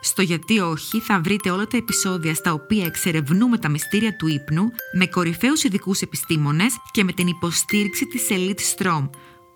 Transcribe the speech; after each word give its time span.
Στο 0.00 0.22
γιατί 0.22 0.58
όχι 0.58 1.00
θα 1.00 1.20
βρείτε 1.20 1.50
όλα 1.50 1.66
τα 1.66 1.76
επεισόδια 1.76 2.34
στα 2.34 2.52
οποία 2.52 2.84
εξερευνούμε 2.84 3.58
τα 3.58 3.68
μυστήρια 3.68 4.16
του 4.16 4.26
ύπνου 4.26 4.70
με 4.92 5.06
κορυφαίους 5.06 5.64
ειδικούς 5.64 6.00
επιστήμονες 6.00 6.74
και 6.90 7.04
με 7.04 7.12
την 7.12 7.26
υποστήριξη 7.26 8.06
της 8.06 8.26
Elite 8.30 8.76
Strom 8.76 9.10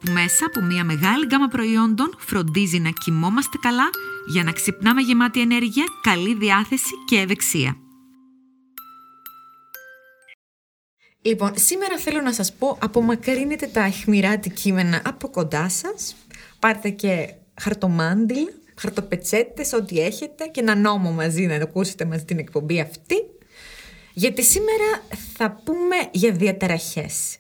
που 0.05 0.13
μέσα 0.13 0.47
από 0.47 0.61
μια 0.61 0.85
μεγάλη 0.85 1.27
γκάμα 1.27 1.49
προϊόντων 1.49 2.15
φροντίζει 2.19 2.79
να 2.79 2.91
κοιμόμαστε 2.91 3.59
καλά 3.61 3.91
για 4.27 4.45
να 4.45 4.53
ξυπνάμε 4.53 5.01
γεμάτη 5.01 5.41
ενέργεια, 5.41 5.85
καλή 6.03 6.35
διάθεση 6.35 6.93
και 7.07 7.19
ευεξία. 7.19 7.77
Λοιπόν, 11.23 11.53
σήμερα 11.55 11.99
θέλω 11.99 12.21
να 12.21 12.33
σας 12.33 12.53
πω, 12.53 12.79
απομακρύνετε 12.81 13.67
τα 13.67 13.85
αιχμηρά 13.85 14.31
αντικείμενα 14.31 15.03
από 15.05 15.29
κοντά 15.29 15.69
σας, 15.69 16.17
πάρτε 16.59 16.91
και 16.91 17.35
χαρτομάντιλ, 17.61 18.49
χαρτοπετσέτες, 18.83 19.73
ό,τι 19.73 20.01
έχετε 20.01 20.47
και 20.47 20.61
ένα 20.61 20.75
νόμο 20.75 21.11
μαζί 21.11 21.47
να 21.47 21.55
ακούσετε 21.55 22.05
μαζί 22.05 22.25
την 22.25 22.39
εκπομπή 22.39 22.81
αυτή, 22.81 23.17
γιατί 24.13 24.43
σήμερα 24.45 25.03
θα 25.35 25.61
πούμε 25.65 25.97
για 26.11 26.33
διαταραχές. 26.33 27.37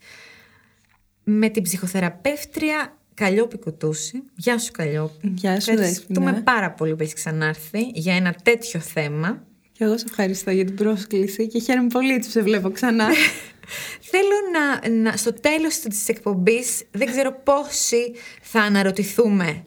Με 1.25 1.49
την 1.49 1.63
ψυχοθεραπεύτρια 1.63 2.97
Καλλιόπη 3.15 3.59
Κουτούση. 3.59 4.23
Γεια 4.37 4.59
σου 4.59 4.71
Καλλιόπη. 4.71 5.33
Γεια 5.37 5.61
σου 5.61 5.71
Ευχαριστούμε 5.71 6.43
πάρα 6.45 6.71
πολύ 6.71 6.97
που 6.97 7.03
έχεις 7.03 7.15
ξανάρθει 7.15 7.91
για 7.95 8.15
ένα 8.15 8.35
τέτοιο 8.43 8.81
θέμα. 8.81 9.47
Και 9.73 9.85
εγώ 9.85 9.99
σε 9.99 10.05
ευχαριστώ 10.09 10.51
για 10.51 10.65
την 10.65 10.75
πρόσκληση 10.75 11.47
και 11.47 11.59
χαίρομαι 11.61 11.89
πολύ 11.89 12.19
που 12.19 12.31
σε 12.31 12.43
βλέπω 12.43 12.71
ξανά. 12.71 13.09
Θέλω 14.11 14.37
να, 14.53 14.91
να, 14.91 15.17
στο 15.17 15.33
τέλος 15.33 15.79
της 15.79 16.09
εκπομπής, 16.09 16.83
δεν 16.91 17.07
ξέρω 17.07 17.41
πόσοι 17.45 18.13
θα 18.43 18.61
αναρωτηθούμε. 18.61 19.65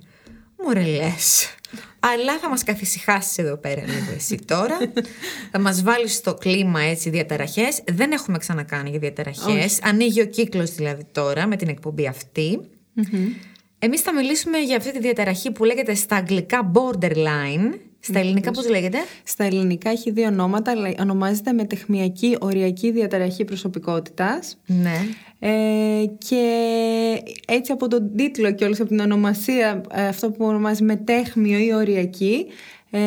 Μωρέ 0.66 0.86
λες. 0.86 1.56
Αλλά 2.00 2.40
θα 2.40 2.50
μας 2.50 2.64
καθησυχάσεις 2.64 3.38
εδώ 3.38 3.58
πέρα 3.58 3.82
λίγο 3.82 4.14
εσύ 4.16 4.40
τώρα. 4.46 4.78
θα 5.52 5.60
μας 5.60 5.84
βάλεις 5.84 6.14
στο 6.14 6.34
κλίμα 6.34 6.82
έτσι 6.82 7.10
διαταραχές. 7.10 7.84
Δεν 7.92 8.12
έχουμε 8.12 8.38
ξανακάνει 8.38 8.90
για 8.90 9.00
διαταραχές. 9.00 9.80
Ανοίγει 9.84 10.22
ο 10.22 10.26
κύκλος 10.26 10.76
δηλαδή 10.76 11.06
τώρα 11.12 11.48
με 11.48 11.56
την 11.56 11.68
εκπομπή 11.68 12.08
αυτή. 12.08 12.60
Εμείς 13.80 14.02
θα 14.02 14.14
μιλήσουμε 14.14 14.58
για 14.58 14.78
αυτή 14.78 14.92
τη 14.92 15.00
διαταραχή 15.00 15.52
που 15.52 15.64
λέγεται 15.64 15.96
στα 15.96 16.16
αγγλικά 16.16 16.72
borderline. 16.74 17.78
Στα 18.08 18.20
ελληνικά 18.20 18.52
πώς 18.52 18.70
λέγεται; 18.70 18.98
Στα 19.23 19.44
ελληνικά 19.44 19.89
έχει 19.89 20.11
δύο 20.11 20.28
ονόματα, 20.28 20.72
αλλά 20.72 20.94
ονομάζεται 21.00 21.53
μετεχμιακή 21.53 22.38
οριακή 22.39 22.92
διαταραχή 22.92 23.45
προσωπικότητας. 23.45 24.58
Ναι. 24.66 24.97
Ε, 25.39 26.06
και 26.17 26.44
έτσι 27.47 27.72
από 27.72 27.88
τον 27.88 28.16
τίτλο 28.16 28.52
και 28.53 28.66
όλος 28.66 28.80
από 28.80 28.89
την 28.89 29.00
ονομασία, 29.00 29.81
ε, 29.92 30.08
αυτό 30.08 30.31
που 30.31 30.45
ονομάζει 30.45 30.84
μετέχμιο 30.84 31.58
ή 31.58 31.73
οριακή, 31.73 32.45
ε, 32.89 33.00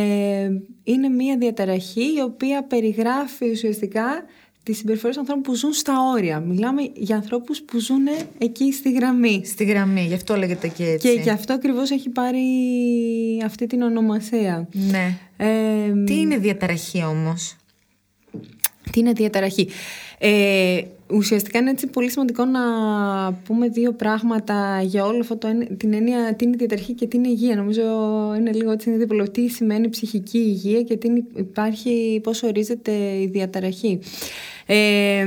είναι 0.85 1.09
μια 1.09 1.37
διαταραχή 1.37 2.15
η 2.17 2.21
οποία 2.21 2.65
περιγράφει 2.65 3.51
ουσιαστικά 3.51 4.25
τις 4.69 4.79
συμπεριφορές 4.79 5.17
ανθρώπων 5.17 5.43
που 5.43 5.55
ζουν 5.55 5.73
στα 5.73 5.95
όρια. 6.15 6.41
Μιλάμε 6.41 6.91
για 6.95 7.17
ανθρώπους 7.17 7.63
που 7.63 7.79
ζουν 7.79 8.07
εκεί 8.39 8.73
στη 8.73 8.93
γραμμή. 8.93 9.43
Στη 9.45 9.65
γραμμή, 9.65 10.01
γι' 10.01 10.15
αυτό 10.15 10.37
λέγεται 10.37 10.69
και 10.69 10.85
έτσι. 10.85 11.09
Και 11.09 11.21
γι' 11.21 11.31
αυτό 11.31 11.53
ακριβώς 11.53 11.91
έχει 11.91 12.09
πάρει 12.09 12.43
αυτή 13.45 13.67
την 13.67 13.83
ονομασία. 13.83 14.69
Ναι. 14.73 15.19
Ε, 15.37 16.05
τι 16.05 16.21
είναι 16.21 16.37
διαταραχή 16.37 17.05
όμως; 17.05 17.57
Τι 18.93 19.01
είναι 19.01 19.13
διαταραχή; 19.13 19.69
Ε, 20.19 20.81
ουσιαστικά 21.11 21.59
είναι 21.59 21.71
έτσι 21.71 21.87
πολύ 21.87 22.11
σημαντικό 22.11 22.45
να 22.45 22.61
πούμε 23.33 23.69
δύο 23.69 23.93
πράγματα 23.93 24.83
για 24.83 25.05
όλο 25.05 25.19
αυτό 25.21 25.37
το, 25.37 25.49
την 25.77 25.93
έννοια 25.93 26.35
τι 26.35 26.45
είναι 26.45 26.57
διαταραχή 26.57 26.93
και 26.93 27.07
τι 27.07 27.17
είναι 27.17 27.29
υγεία. 27.29 27.57
Νομίζω 27.57 27.83
είναι 28.39 28.53
λίγο 28.53 28.71
έτσι 28.71 28.91
είναι 28.91 28.99
διπλό. 28.99 29.31
Τι 29.31 29.49
σημαίνει 29.49 29.89
ψυχική 29.89 30.39
υγεία 30.39 30.83
και 30.83 30.97
τι 30.97 31.09
υπάρχει, 31.37 32.21
πώς 32.23 32.43
ορίζεται 32.43 32.93
η 32.93 33.29
διαταραχή. 33.33 33.99
Ε, 34.71 35.27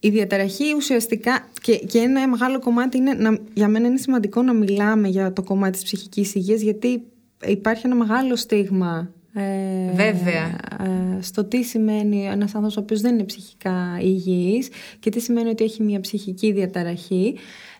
η 0.00 0.08
διαταραχή 0.08 0.74
ουσιαστικά 0.76 1.48
και, 1.62 1.76
και 1.76 1.98
ένα 1.98 2.28
μεγάλο 2.28 2.58
κομμάτι 2.58 2.96
είναι 2.96 3.12
να, 3.12 3.38
για 3.54 3.68
μένα 3.68 3.86
είναι 3.86 3.98
σημαντικό 3.98 4.42
να 4.42 4.52
μιλάμε 4.52 5.08
για 5.08 5.32
το 5.32 5.42
κομμάτι 5.42 5.72
της 5.72 5.82
ψυχικής 5.82 6.34
υγείας 6.34 6.60
γιατί 6.60 7.02
υπάρχει 7.44 7.86
ένα 7.86 7.94
μεγάλο 7.94 8.36
στίγμα 8.36 9.10
ε, 9.34 9.92
Βέβαια. 9.94 10.58
Ε, 10.80 11.22
στο 11.22 11.44
τι 11.44 11.62
σημαίνει 11.62 12.26
ένας 12.26 12.54
άνθρωπος 12.54 12.76
ο 12.76 12.80
οποίος 12.80 13.00
δεν 13.00 13.14
είναι 13.14 13.24
ψυχικά 13.24 13.98
υγιής 14.02 14.68
και 15.00 15.10
τι 15.10 15.20
σημαίνει 15.20 15.48
ότι 15.48 15.64
έχει 15.64 15.82
μια 15.82 16.00
ψυχική 16.00 16.52
διαταραχή. 16.52 17.34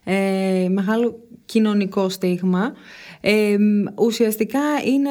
Ε, 0.05 0.67
μεγάλο 0.71 1.19
κοινωνικό 1.45 2.09
στίγμα. 2.09 2.73
Ε, 3.21 3.57
ουσιαστικά 3.95 4.61
είναι, 4.85 5.11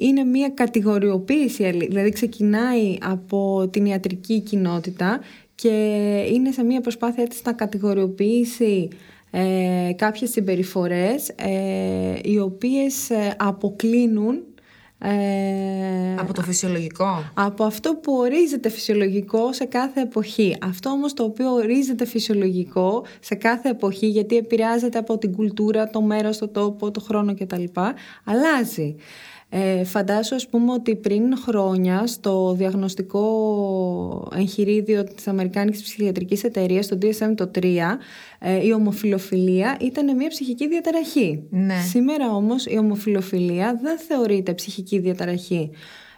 είναι 0.00 0.24
μια 0.24 0.48
κατηγοριοποίηση, 0.48 1.70
δηλαδή 1.70 2.10
ξεκινάει 2.10 2.98
από 3.02 3.68
την 3.72 3.86
ιατρική 3.86 4.40
κοινότητα 4.40 5.20
και 5.54 5.68
είναι 6.32 6.50
σε 6.50 6.62
μια 6.62 6.80
προσπάθεια 6.80 7.22
έτσι 7.22 7.40
να 7.44 7.52
κατηγοριοποιήσει 7.52 8.88
ε, 9.30 9.92
κάποιες 9.96 10.30
συμπεριφορές 10.30 11.28
ε, 11.28 12.18
οι 12.22 12.38
οποίες 12.38 13.10
ε, 13.10 13.34
αποκλίνουν 13.38 14.42
ε, 15.02 16.14
από 16.18 16.32
το 16.32 16.42
φυσιολογικό. 16.42 17.30
Από 17.34 17.64
αυτό 17.64 17.94
που 17.94 18.12
ορίζεται 18.12 18.68
φυσιολογικό 18.68 19.52
σε 19.52 19.64
κάθε 19.64 20.00
εποχή. 20.00 20.56
Αυτό 20.60 20.90
όμως 20.90 21.14
το 21.14 21.24
οποίο 21.24 21.52
ορίζεται 21.52 22.06
φυσιολογικό 22.06 23.04
σε 23.20 23.34
κάθε 23.34 23.68
εποχή 23.68 24.06
γιατί 24.06 24.36
επηρεάζεται 24.36 24.98
από 24.98 25.18
την 25.18 25.32
κουλτούρα, 25.32 25.90
το 25.90 26.02
μέρος, 26.02 26.38
το 26.38 26.48
τόπο, 26.48 26.90
το 26.90 27.00
χρόνο 27.00 27.34
κτλ. 27.34 27.64
Αλλάζει. 28.24 28.96
Ε, 29.52 29.84
φαντάσου 29.84 30.34
ας 30.34 30.48
πούμε 30.48 30.72
ότι 30.72 30.96
πριν 30.96 31.36
χρόνια 31.36 32.06
στο 32.06 32.54
διαγνωστικό 32.58 34.28
εγχειρίδιο 34.36 35.04
της 35.04 35.28
Αμερικάνικης 35.28 35.82
Ψυχιατρικής 35.82 36.44
Εταιρείας, 36.44 36.86
το 36.86 36.98
DSM 37.02 37.32
το 37.34 37.50
3, 37.54 37.98
ε, 38.38 38.66
η 38.66 38.72
ομοφιλοφιλία 38.72 39.76
ήταν 39.80 40.16
μια 40.16 40.28
ψυχική 40.28 40.68
διαταραχή. 40.68 41.42
Ναι. 41.50 41.74
Σήμερα 41.88 42.34
όμως 42.34 42.66
η 42.66 42.78
ομοφιλοφιλία 42.78 43.78
δεν 43.82 43.98
θεωρείται 43.98 44.54
ψυχική 44.54 44.98
διαταραχή. 44.98 45.70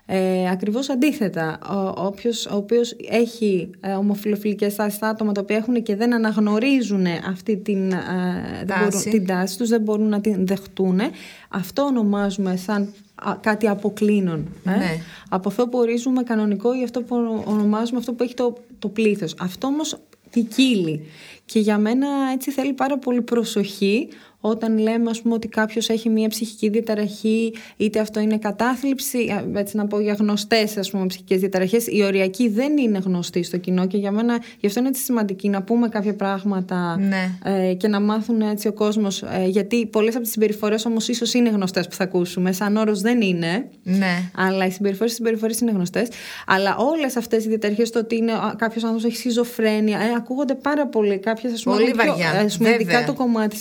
Ε, 0.06 0.50
ακριβώς 0.50 0.90
αντίθετα, 0.90 1.58
ο, 1.70 2.06
όποιος, 2.06 2.46
ο 2.46 2.56
οποίος 2.56 2.96
έχει 3.10 3.70
ε, 3.80 3.92
ομοφιλοφιλικές 3.92 4.74
τάσεις, 4.74 5.02
άτομα 5.02 5.32
τα 5.32 5.40
οποία 5.40 5.56
έχουν 5.56 5.82
και 5.82 5.96
δεν 5.96 6.14
αναγνωρίζουν 6.14 7.06
αυτή 7.30 7.56
την, 7.56 7.92
ε, 7.92 8.64
τάση. 8.66 9.10
την 9.10 9.26
τάση 9.26 9.58
τους, 9.58 9.68
δεν 9.68 9.80
μπορούν 9.80 10.08
να 10.08 10.20
την 10.20 10.46
δεχτούν, 10.46 11.00
αυτό 11.48 11.82
ονομάζουμε 11.82 12.56
σαν 12.56 12.94
κάτι 13.40 13.68
αποκλίνων. 13.68 14.46
Ε; 14.64 14.70
Ναι. 14.70 14.96
Από 15.28 15.48
αυτό 15.48 15.68
που 15.68 15.78
ορίζουμε 15.78 16.22
κανονικό 16.22 16.74
ή 16.74 16.82
αυτό 16.82 17.02
που 17.02 17.42
ονομάζουμε 17.44 17.98
αυτό 17.98 18.12
που 18.12 18.22
έχει 18.22 18.34
το, 18.34 18.56
το 18.78 18.88
πλήθος. 18.88 19.34
Αυτό 19.38 19.66
όμως 19.66 19.98
ποικίλει. 20.30 21.06
Και 21.44 21.58
για 21.58 21.78
μένα 21.78 22.08
έτσι 22.32 22.50
θέλει 22.50 22.72
πάρα 22.72 22.98
πολύ 22.98 23.22
προσοχή 23.22 24.08
όταν 24.44 24.78
λέμε 24.78 25.10
ας 25.10 25.22
πούμε 25.22 25.34
ότι 25.34 25.48
κάποιος 25.48 25.88
έχει 25.88 26.08
μια 26.08 26.28
ψυχική 26.28 26.68
διαταραχή 26.68 27.54
είτε 27.76 27.98
αυτό 27.98 28.20
είναι 28.20 28.38
κατάθλιψη, 28.38 29.44
έτσι 29.54 29.76
να 29.76 29.86
πω 29.86 30.00
για 30.00 30.16
γνωστές 30.18 30.76
ας 30.76 30.90
πούμε 30.90 31.06
ψυχικές 31.06 31.40
διαταραχές, 31.40 31.86
η 31.86 32.02
οριακή 32.02 32.48
δεν 32.48 32.78
είναι 32.78 32.98
γνωστή 32.98 33.42
στο 33.42 33.56
κοινό 33.56 33.86
και 33.86 33.96
για 33.96 34.10
μένα 34.10 34.42
γι' 34.60 34.66
αυτό 34.66 34.80
είναι 34.80 34.88
έτσι 34.88 35.02
σημαντική 35.02 35.48
να 35.48 35.62
πούμε 35.62 35.88
κάποια 35.88 36.14
πράγματα 36.14 36.96
ναι. 36.98 37.38
ε, 37.44 37.74
και 37.74 37.88
να 37.88 38.00
μάθουν 38.00 38.40
έτσι 38.40 38.68
ο 38.68 38.72
κόσμος 38.72 39.22
ε, 39.22 39.46
γιατί 39.46 39.86
πολλές 39.86 40.14
από 40.14 40.22
τις 40.22 40.32
συμπεριφορές 40.32 40.84
όμως 40.84 41.08
ίσως 41.08 41.34
είναι 41.34 41.48
γνωστές 41.48 41.88
που 41.88 41.94
θα 41.94 42.04
ακούσουμε, 42.04 42.52
σαν 42.52 42.76
όρος 42.76 43.00
δεν 43.00 43.20
είναι 43.20 43.68
ναι. 43.82 44.30
αλλά 44.36 44.66
οι 44.66 44.70
συμπεριφορές, 44.70 45.12
οι 45.12 45.14
συμπεριφορές 45.14 45.60
είναι 45.60 45.70
γνωστές 45.70 46.08
αλλά 46.46 46.76
όλες 46.76 47.16
αυτές 47.16 47.44
οι 47.44 47.48
διαταραχές 47.48 47.90
το 47.90 47.98
ότι 47.98 48.16
είναι, 48.16 48.32
κάποιος 48.56 48.84
άνθρωπος 48.84 49.04
έχει 49.04 49.16
σιζοφρένεια 49.16 49.98
ε, 49.98 50.12
ακούγονται 50.16 50.54
πάρα 50.54 50.86
πολύ 50.86 51.18
κάποιες 51.18 51.52
ας 51.52 51.62
πούμε, 51.62 51.76
πολύ 51.76 51.92
βαριά, 51.92 52.46
πιο, 52.58 52.70
ειδικά 52.70 53.04
το 53.04 53.12
κομμάτη 53.12 53.48
της 53.48 53.60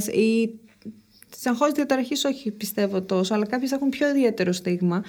σιζοφρένειας 0.00 0.06
ή 0.06 0.58
τη 1.30 1.50
αγχώδη 1.50 1.72
διαταραχής, 1.72 2.24
όχι 2.24 2.50
πιστεύω 2.50 3.02
τόσο, 3.02 3.34
αλλά 3.34 3.46
κάποιες 3.46 3.72
έχουν 3.72 3.88
πιο 3.88 4.08
ιδιαίτερο 4.08 4.52
στίγμα. 4.52 5.04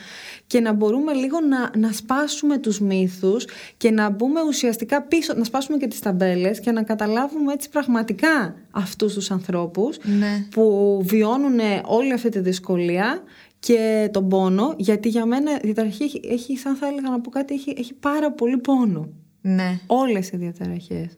Και 0.48 0.60
να 0.60 0.74
μπορούμε 0.74 1.14
λίγο 1.14 1.40
να, 1.40 1.72
να 1.78 1.92
σπάσουμε 1.92 2.58
τους 2.58 2.80
μύθους 2.80 3.46
και 3.78 3.92
να 3.92 4.10
μπούμε 4.10 4.42
ουσιαστικά 4.48 5.02
πίσω, 5.02 5.34
να 5.34 5.44
σπάσουμε 5.44 5.78
και 5.78 5.88
τις 5.88 6.00
ταμπέλες 6.00 6.60
και 6.60 6.72
να 6.72 6.84
καταλάβουμε 6.84 7.54
έτσι 7.54 7.70
πραγματικά 7.70 8.56
αυτούς 8.72 9.14
τους 9.14 9.32
ανθρώπους 9.32 9.98
ναι. 10.04 10.48
που 10.52 11.00
βιώνουν 11.04 11.60
όλη 11.86 12.14
αυτή 12.14 12.30
τη 12.30 12.40
δυσκολία 12.40 13.24
και 13.60 14.10
τον 14.14 14.30
πόνο, 14.30 14.74
γιατί 14.78 15.10
για 15.10 15.26
μένα 15.26 15.52
η 15.52 15.60
διαταραχή 15.64 16.04
έχει, 16.04 16.22
έχει 16.24 16.58
σαν 16.58 16.76
θα 16.76 16.88
έλεγα 16.88 17.10
να 17.10 17.20
πω 17.20 17.30
κάτι, 17.30 17.54
έχει, 17.54 17.74
έχει 17.78 17.94
πάρα 17.94 18.32
πολύ 18.32 18.58
πόνο. 18.58 19.10
Ναι. 19.42 19.80
Όλες 19.88 20.30
οι 20.30 20.38
διαταραχές. 20.38 21.18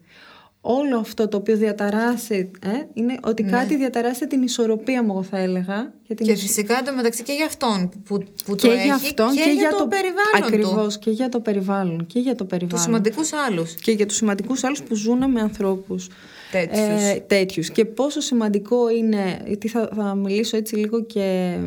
Όλο 0.62 0.98
αυτό 0.98 1.28
το 1.28 1.38
οποίο 1.38 1.58
διαταράσσει 1.58 2.52
ε, 2.62 2.70
είναι 2.94 3.18
ότι 3.24 3.44
Ναι. 3.44 3.52
κάτι 3.52 3.76
διαταράσσει 3.76 4.28
την 4.28 4.42
ισορροπία 4.42 5.04
μου, 5.04 5.12
εγώ 5.12 5.24
θα 5.24 5.38
έλεγα. 5.38 5.94
Για 6.04 6.16
την 6.16 6.26
Και 6.26 6.32
ισο- 6.32 6.42
φυσικά 6.48 6.82
το 6.86 6.94
μεταξύ 6.94 7.24
και 7.24 7.34
για 7.34 7.46
αυτόν 7.46 7.90
που, 8.06 8.18
που 8.46 8.56
και 8.56 8.68
το 8.68 8.74
έχει 8.74 8.84
για 8.84 8.94
αυτόν 8.96 9.30
και, 9.36 9.52
για, 9.58 9.70
το, 9.78 9.88
περιβάλλον 9.88 10.44
Ακριβώς, 10.48 10.94
του. 10.94 11.00
και 11.00 11.12
για 11.12 11.30
το 11.30 11.40
περιβάλλον. 11.40 12.06
Και 12.06 12.20
για 12.20 12.36
το 12.36 12.44
Τους 12.44 12.48
περιβάλλον. 12.48 12.84
σημαντικούς 12.86 13.34
άλλους. 13.34 13.74
Και 13.76 13.92
για 13.92 14.06
τους 14.06 14.16
σημαντικούς 14.16 14.64
άλλους 14.64 14.82
που 14.82 14.96
ζουν 14.96 15.32
με 15.32 15.42
ανθρώπους. 15.42 16.08
Τέτοιους. 16.52 16.78
Ε, 16.80 17.24
τέτοιους. 17.28 17.70
Και 17.72 17.86
πόσο 17.86 18.20
σημαντικό 18.20 18.90
είναι, 18.90 19.42
γιατί 19.48 19.68
θα, 19.68 19.90
θα 19.96 20.16
μιλήσω 20.16 20.58
έτσι 20.58 20.76
λίγο 20.76 21.04
και 21.06 21.58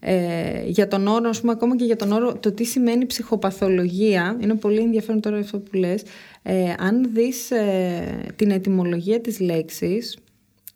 ε, 0.00 0.62
για 0.66 0.88
τον 0.88 1.06
όρο, 1.06 1.28
ας 1.28 1.40
πούμε, 1.40 1.52
ακόμα 1.52 1.76
και 1.76 1.84
για 1.84 1.96
τον 1.96 2.12
όρο, 2.12 2.34
το 2.40 2.52
τι 2.52 2.64
σημαίνει 2.64 3.06
ψυχοπαθολογία. 3.06 4.38
Είναι 4.40 4.54
πολύ 4.54 4.78
ενδιαφέρον 4.78 5.20
τώρα 5.20 5.38
αυτό 5.38 5.58
που 5.58 5.76
λες. 5.76 6.02
Ε, 6.42 6.74
αν 6.78 7.10
δεις 7.12 7.50
ε, 7.50 8.26
την 8.36 8.50
ετυμολογία 8.50 9.20
της 9.20 9.40
λέξης, 9.40 10.18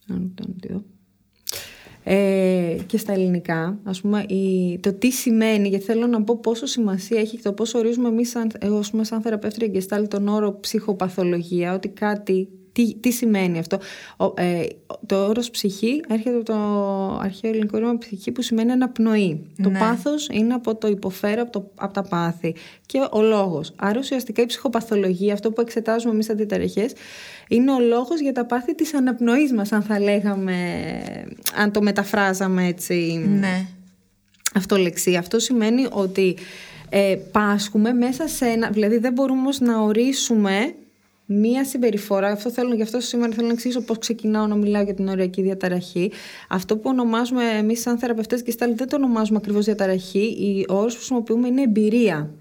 αν 0.08 0.32
το 0.34 0.44
δω, 0.68 0.82
ε, 2.06 2.76
και 2.86 2.98
στα 2.98 3.12
ελληνικά, 3.12 3.78
ας 3.84 4.00
πούμε, 4.00 4.24
η, 4.28 4.78
το 4.78 4.92
τι 4.92 5.10
σημαίνει, 5.10 5.68
γιατί 5.68 5.84
θέλω 5.84 6.06
να 6.06 6.22
πω 6.22 6.38
πόσο 6.38 6.66
σημασία 6.66 7.20
έχει 7.20 7.36
και 7.36 7.42
το 7.42 7.52
πόσο 7.52 7.78
ορίζουμε 7.78 8.08
εμείς, 8.08 8.30
σαν, 8.30 8.50
εγώ 8.58 8.78
ας 8.78 8.90
πούμε, 8.90 9.04
σαν 9.04 9.20
θεραπεύτρια 9.20 9.68
Γκεστάλ, 9.68 10.08
τον 10.08 10.28
όρο 10.28 10.60
ψυχοπαθολογία, 10.60 11.74
ότι 11.74 11.88
κάτι, 11.88 12.48
τι, 12.74 12.94
τι 12.94 13.10
σημαίνει 13.10 13.58
αυτό. 13.58 13.78
Ο, 14.16 14.32
ε, 14.36 14.66
το 15.06 15.26
όρος 15.26 15.50
ψυχή 15.50 16.00
έρχεται 16.08 16.36
από 16.36 16.44
το 16.44 16.54
αρχαίο 17.22 17.50
ελληνικό 17.50 17.78
ρήμα 17.78 17.98
ψυχή 17.98 18.32
που 18.32 18.42
σημαίνει 18.42 18.70
αναπνοή. 18.72 19.46
Το 19.62 19.70
Ναι. 19.70 19.78
πάθος 19.78 20.28
είναι 20.32 20.54
από 20.54 20.74
το 20.74 20.88
υποφέρω, 20.88 21.42
από, 21.42 21.50
το, 21.52 21.70
από 21.74 21.92
τα 21.92 22.02
πάθη. 22.02 22.54
Και 22.86 22.98
ο 23.10 23.22
λόγος. 23.22 23.72
Άρα 23.76 23.98
ουσιαστικά 23.98 24.42
η 24.42 24.46
ψυχοπαθολογία, 24.46 25.32
αυτό 25.32 25.50
που 25.50 25.60
εξετάζουμε 25.60 26.12
εμείς 26.12 26.24
στα 26.24 26.34
διταραχές, 26.34 26.92
είναι 27.48 27.72
ο 27.72 27.78
λόγος 27.80 28.20
για 28.20 28.32
τα 28.32 28.44
πάθη 28.46 28.74
της 28.74 28.94
αναπνοής 28.94 29.52
μας, 29.52 29.72
αν 29.72 29.82
θα 29.82 30.00
λέγαμε, 30.00 30.54
αν 31.56 31.72
το 31.72 31.82
μεταφράζαμε 31.82 32.66
έτσι 32.66 33.24
Ναι. 33.38 33.66
αυτολεξία. 34.54 35.18
Αυτό 35.18 35.38
σημαίνει 35.38 35.86
ότι 35.90 36.36
ε, 36.88 37.16
πάσχουμε 37.32 37.92
μέσα 37.92 38.28
σε 38.28 38.46
ένα... 38.46 38.70
Δηλαδή 38.70 38.98
δεν 38.98 39.12
μπορούμε 39.12 39.40
όμως 39.40 39.60
να 39.60 39.80
ορίσουμε 39.80 40.74
μία 41.26 41.64
συμπεριφορά. 41.64 42.28
Αυτό 42.28 42.50
θέλω, 42.50 42.74
γι' 42.74 42.82
αυτό 42.82 43.00
σήμερα 43.00 43.32
θέλω 43.32 43.46
να 43.46 43.52
εξηγήσω 43.52 43.80
πώς 43.80 43.98
ξεκινάω 43.98 44.46
να 44.46 44.54
μιλάω 44.54 44.82
για 44.82 44.94
την 44.94 45.08
οριακή 45.08 45.42
διαταραχή. 45.42 46.12
Αυτό 46.48 46.76
που 46.76 46.82
ονομάζουμε 46.84 47.44
εμείς 47.44 47.80
σαν 47.80 47.98
θεραπευτές 47.98 48.42
και 48.42 48.50
στάλοι 48.50 48.74
δεν 48.74 48.88
το 48.88 48.96
ονομάζουμε 48.96 49.38
ακριβώς 49.42 49.64
διαταραχή. 49.64 50.64
Ο 50.68 50.74
όρος 50.74 50.92
που 50.92 50.98
χρησιμοποιούμε 50.98 51.48
είναι 51.48 51.62
εμπειρία. 51.62 52.34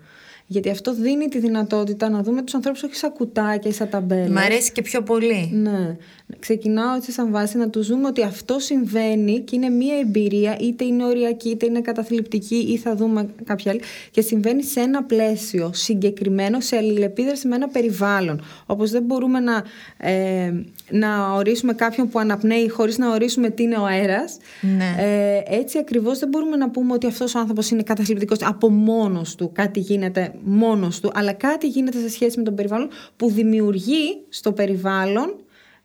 Γιατί 0.53 0.69
αυτό 0.69 0.93
δίνει 0.93 1.27
τη 1.27 1.39
δυνατότητα 1.39 2.09
να 2.09 2.23
δούμε 2.23 2.41
τους 2.41 2.53
ανθρώπους 2.53 2.83
όχι 2.83 2.95
σαν 2.95 3.13
κουτάκια 3.13 3.69
ή 3.69 3.73
σαν 3.73 3.89
ταμπέλες. 3.89 4.29
Μ' 4.29 4.37
αρέσει 4.37 4.71
και 4.71 4.81
πιο 4.81 5.01
πολύ. 5.01 5.49
Ναι. 5.53 5.97
Ξεκινάω 6.39 6.95
έτσι 6.95 7.11
σαν 7.11 7.31
βάση 7.31 7.57
να 7.57 7.69
τους 7.69 7.87
δούμε 7.87 8.07
ότι 8.07 8.21
αυτό 8.21 8.59
συμβαίνει 8.59 9.39
και 9.39 9.55
είναι 9.55 9.69
μία 9.69 9.97
εμπειρία, 9.99 10.57
είτε 10.59 10.83
είναι 10.83 11.05
οριακή, 11.05 11.49
είτε 11.49 11.65
είναι 11.65 11.81
καταθλιπτική, 11.81 12.55
ή 12.55 12.77
θα 12.77 12.95
δούμε 12.95 13.29
κάποια 13.43 13.71
άλλη. 13.71 13.81
Και 14.11 14.21
συμβαίνει 14.21 14.63
σε 14.63 14.79
ένα 14.79 15.03
πλαίσιο 15.03 15.71
συγκεκριμένο, 15.73 16.59
σε 16.59 16.75
αλληλεπίδραση 16.75 17.47
με 17.47 17.55
ένα 17.55 17.67
περιβάλλον. 17.67 18.41
Όπως 18.65 18.91
δεν 18.91 19.03
μπορούμε 19.03 19.39
να, 19.39 19.63
ε, 19.97 20.53
να 20.89 21.33
ορίσουμε 21.33 21.73
κάποιον 21.73 22.09
που 22.09 22.19
αναπνέει 22.19 22.69
χωρίς 22.69 22.97
να 22.97 23.11
ορίσουμε 23.11 23.49
τι 23.49 23.63
είναι 23.63 23.77
ο 23.77 23.85
αέρας. 23.85 24.37
Ναι. 24.61 24.95
Ε, 25.03 25.57
έτσι 25.57 25.77
ακριβώς 25.77 26.19
δεν 26.19 26.29
μπορούμε 26.29 26.55
να 26.55 26.69
πούμε 26.69 26.93
ότι 26.93 27.07
αυτός 27.07 27.35
ο 27.35 27.39
άνθρωπος 27.39 27.69
είναι 27.69 27.83
καταθλιπτικός 27.83 28.37
από 28.41 28.69
μόνος 28.69 29.35
του, 29.35 29.51
κάτι 29.53 29.79
γίνεται 29.79 30.33
μόνος 30.43 30.99
του, 30.99 31.11
αλλά 31.13 31.33
κάτι 31.33 31.67
γίνεται 31.67 31.99
σε 31.99 32.09
σχέση 32.09 32.37
με 32.37 32.43
τον 32.43 32.55
περιβάλλον 32.55 32.89
που 33.15 33.29
δημιουργεί 33.29 34.21
στο 34.29 34.51
περιβάλλον 34.51 35.35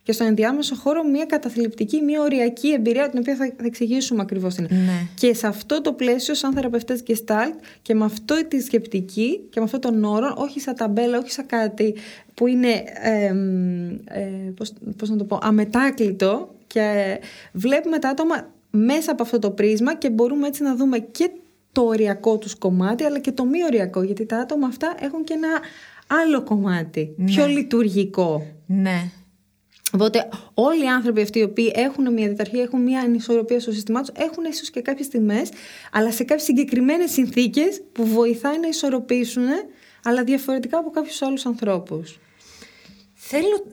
και 0.08 0.14
στον 0.14 0.26
ενδιάμεσο 0.26 0.74
χώρο 0.74 1.04
μια 1.04 1.24
καταθλιπτική, 1.24 2.00
μια 2.00 2.22
οριακή 2.22 2.68
εμπειρία, 2.68 3.08
την 3.08 3.18
οποία 3.18 3.36
θα, 3.36 3.52
θα 3.56 3.64
εξηγήσουμε 3.64 4.20
ακριβώς 4.20 4.54
τι 4.54 4.62
είναι. 4.62 4.82
Ναι. 4.84 5.06
Και 5.14 5.34
σε 5.34 5.46
αυτό 5.46 5.80
το 5.80 5.92
πλαίσιο, 5.92 6.34
σαν 6.34 6.52
θεραπευτές 6.52 7.02
Gestalt 7.06 7.54
και 7.82 7.94
με 7.94 8.04
αυτό 8.04 8.46
τη 8.48 8.60
σκεπτική 8.60 9.40
και 9.50 9.60
με 9.60 9.64
αυτόν 9.64 9.80
τον 9.80 10.04
όρο, 10.04 10.34
όχι 10.36 10.60
σαν 10.60 10.74
ταμπέλα, 10.74 11.18
όχι 11.18 11.30
σαν 11.30 11.46
κάτι 11.46 11.94
που 12.34 12.46
είναι, 12.46 12.84
ε, 13.02 13.24
ε, 14.04 14.50
πώς, 14.56 14.72
πώς 14.96 15.10
να 15.10 15.16
το 15.16 15.24
πω, 15.24 15.38
αμετάκλητο 15.42 16.54
και 16.66 17.18
βλέπουμε 17.52 17.98
τα 17.98 18.08
άτομα 18.08 18.50
μέσα 18.70 19.12
από 19.12 19.22
αυτό 19.22 19.38
το 19.38 19.50
πρίσμα 19.50 19.94
και 19.94 20.10
μπορούμε 20.10 20.46
έτσι 20.46 20.62
να 20.62 20.76
δούμε 20.76 20.98
και 20.98 21.30
το 21.78 21.84
οριακό 21.84 22.38
τους 22.38 22.54
κομμάτι 22.54 23.04
αλλά 23.04 23.18
και 23.18 23.32
το 23.32 23.44
μη 23.44 23.64
οριακό 23.64 24.02
γιατί 24.02 24.26
τα 24.26 24.38
άτομα 24.38 24.66
αυτά 24.66 24.94
έχουν 25.00 25.24
και 25.24 25.34
ένα 25.34 25.48
άλλο 26.06 26.42
κομμάτι, 26.42 27.14
πιο 27.24 27.46
λειτουργικό. 27.46 28.46
Ναι. 28.66 29.10
Οπότε 29.92 30.28
όλοι 30.54 30.84
οι 30.84 30.88
άνθρωποι 30.88 31.20
αυτοί 31.20 31.38
οι 31.38 31.42
οποίοι 31.42 31.72
έχουν 31.74 32.12
μια 32.12 32.28
διταρχία, 32.28 32.62
έχουν 32.62 32.82
μια 32.82 33.00
ανισορροπία 33.00 33.60
στο 33.60 33.72
σύστημά 33.72 34.00
τους, 34.00 34.10
έχουν 34.16 34.44
ίσως 34.44 34.70
και 34.70 34.80
κάποιες 34.80 35.08
τιμές, 35.08 35.50
αλλά 35.92 36.12
σε 36.12 36.24
κάποιες 36.24 36.46
συγκεκριμένες 36.46 37.10
συνθήκες 37.10 37.82
που 37.92 38.06
βοηθάει 38.06 38.60
να 38.60 38.68
ισορροπήσουν, 38.68 39.46
αλλά 40.04 40.24
διαφορετικά 40.24 40.78
από 40.78 40.90
κάποιους 40.90 41.22
άλλους 41.22 41.46
ανθρώπους. 41.46 42.18
Θέλω, 43.14 43.64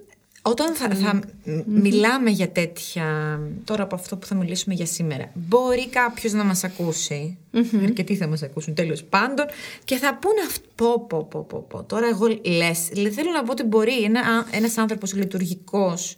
όταν 0.48 0.74
θα, 0.76 0.90
θα 0.96 1.20
μιλάμε 1.66 2.30
για 2.30 2.50
τέτοια, 2.50 3.40
τώρα 3.64 3.84
από 3.84 3.96
αυτό 3.96 4.18
που 4.18 4.26
θα 4.26 4.36
μιλήσουμε 4.36 4.76
για 4.76 4.86
σήμερα, 4.86 5.32
μπορεί 5.34 5.88
κάποιος 5.90 6.34
να 6.34 6.44
μας 6.44 6.64
ακούσει, 6.64 7.38
αρκετοί 7.84 8.16
θα 8.16 8.28
μας 8.28 8.44
ακούσουν 8.44 8.74
τέλος 8.74 9.04
πάντων, 9.04 9.46
και 9.84 9.96
θα 9.96 10.18
πούνε 10.18 10.42
αυτό, 10.48 10.64
πω, 10.76 11.06
πω, 11.08 11.28
πω, 11.30 11.46
πω, 11.50 11.66
πω. 11.70 11.84
τώρα 11.84 12.08
εγώ 12.08 12.28
λες, 12.58 12.90
λε- 12.96 13.14
θέλω 13.14 13.32
να 13.32 13.44
πω 13.44 13.52
ότι 13.52 13.64
μπορεί 13.64 14.04
ένα, 14.04 14.20
α- 14.20 14.46
ένας 14.52 14.78
άνθρωπος 14.78 15.14
λειτουργικός 15.14 16.16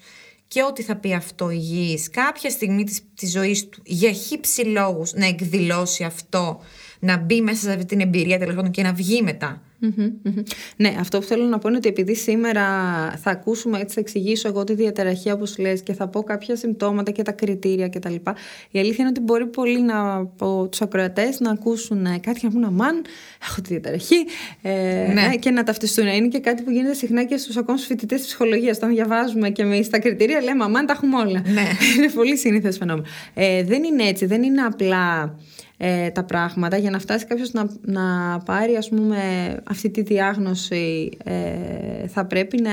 και 0.48 0.64
ό,τι 0.64 0.84
θα 0.84 0.96
πει 0.96 1.14
αυτό 1.14 1.50
υγιής, 1.50 2.10
κάποια 2.10 2.50
στιγμή 2.50 2.84
της, 2.84 3.02
της 3.16 3.32
ζωής 3.32 3.70
του, 3.70 3.82
για 3.86 4.12
χύψη 4.12 4.62
λόγους, 4.62 5.14
να 5.14 5.26
εκδηλώσει 5.26 6.04
αυτό, 6.04 6.60
να 7.00 7.18
μπει 7.18 7.42
μέσα 7.42 7.60
σε 7.62 7.72
αυτή 7.72 7.86
την 7.86 8.00
εμπειρία 8.00 8.40
τέλος 8.40 8.56
πάντων 8.56 8.72
και 8.72 8.82
να 8.82 8.94
βγει 8.94 9.22
μετά. 9.22 9.62
Μμμ, 9.80 10.12
μμμ. 10.24 10.44
Ναι, 10.76 10.96
αυτό 11.00 11.20
που 11.20 11.26
θέλω 11.26 11.44
να 11.44 11.58
πω 11.58 11.68
είναι 11.68 11.78
ότι 11.78 11.88
επειδή 11.88 12.16
σήμερα 12.16 12.64
θα 13.22 13.32
ακούσουμε, 13.32 13.80
έτσι 13.80 13.94
θα 13.94 14.00
εξηγήσω 14.00 14.48
εγώ 14.48 14.64
τη 14.64 14.74
διαταραχή 14.74 15.32
όπως 15.32 15.58
λες 15.58 15.82
και 15.82 15.94
θα 15.94 16.08
πω 16.08 16.24
κάποια 16.24 16.56
συμπτώματα 16.56 17.12
και 17.12 17.22
τα 17.22 17.32
κριτήρια 17.32 17.90
κτλ. 17.90 18.14
Η 18.72 18.80
αλήθεια 18.80 18.96
είναι 19.00 19.08
ότι 19.08 19.20
μπορεί 19.20 19.46
πολλοί 19.46 19.82
να, 19.82 20.16
από 20.16 20.68
τους 20.72 20.82
ακροατές 20.82 21.40
να 21.40 21.52
ακούσουν 21.52 22.06
ε, 22.06 22.20
κάτι 22.22 22.40
και 22.40 22.46
να 22.46 22.52
πούνε 22.52 22.66
αμάν, 22.66 23.02
έχω 23.50 23.62
τη 23.62 23.68
διαταραχή 23.70 24.26
ε, 24.62 24.72
Ναι. 25.14 25.30
ε, 25.34 25.38
και 25.38 25.52
να 25.52 25.64
ταυτιστούν. 25.64 26.08
Είναι 26.08 26.28
και 26.28 26.40
κάτι 26.40 26.64
που 26.64 26.72
γίνεται 26.72 26.94
συχνά 26.94 27.24
και 27.24 27.38
στους 27.38 27.58
ακόμα 27.58 27.78
στους 27.78 27.90
φοιτητές 27.90 28.18
της 28.20 28.28
ψυχολογίας. 28.28 28.78
Όταν 28.78 28.90
διαβάζουμε 28.90 29.50
και 29.50 29.62
εμείς 29.62 29.90
τα 29.90 30.00
κριτήρια 30.00 30.42
λέμε 30.42 30.64
αμάν 30.64 30.86
τα 30.86 30.94
έχουμε 30.94 31.18
όλα. 31.18 31.44
Ναι. 31.54 31.68
είναι 31.98 32.10
πολύ 32.16 32.38
συνήθες 32.38 32.78
φαινόμενο. 32.78 33.06
Ε, 33.34 33.64
δεν 33.64 33.84
είναι 33.84 34.04
έτσι, 34.04 34.26
δεν 34.26 34.44
είναι 34.44 34.62
απλά 34.62 35.36
ε, 35.78 36.10
τα 36.10 36.24
πράγματα 36.24 36.78
για 36.78 36.90
να 36.90 37.00
φτάσει 37.00 37.26
κάποιος 37.26 37.52
να, 37.52 37.70
να 37.82 38.38
πάρει 38.46 38.76
ας 38.76 38.90
πούμε 38.90 39.18
αυτή 39.70 39.90
τη 39.90 40.02
διάγνωση 40.02 41.10
ε, 41.24 42.08
θα 42.08 42.26
πρέπει 42.26 42.62
να 42.62 42.72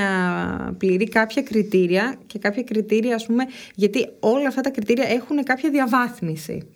πληρεί 0.77 1.07
κάποια 1.07 1.41
κριτήρια 1.41 2.15
και 2.27 2.39
κάποια 2.39 2.63
κριτήρια 2.63 3.15
ας 3.15 3.25
πούμε 3.25 3.43
γιατί 3.75 4.09
όλα 4.19 4.47
αυτά 4.47 4.61
τα 4.61 4.69
κριτήρια 4.69 5.05
έχουν 5.07 5.43
κάποια 5.43 5.69
διαβάθμιση. 5.69 6.67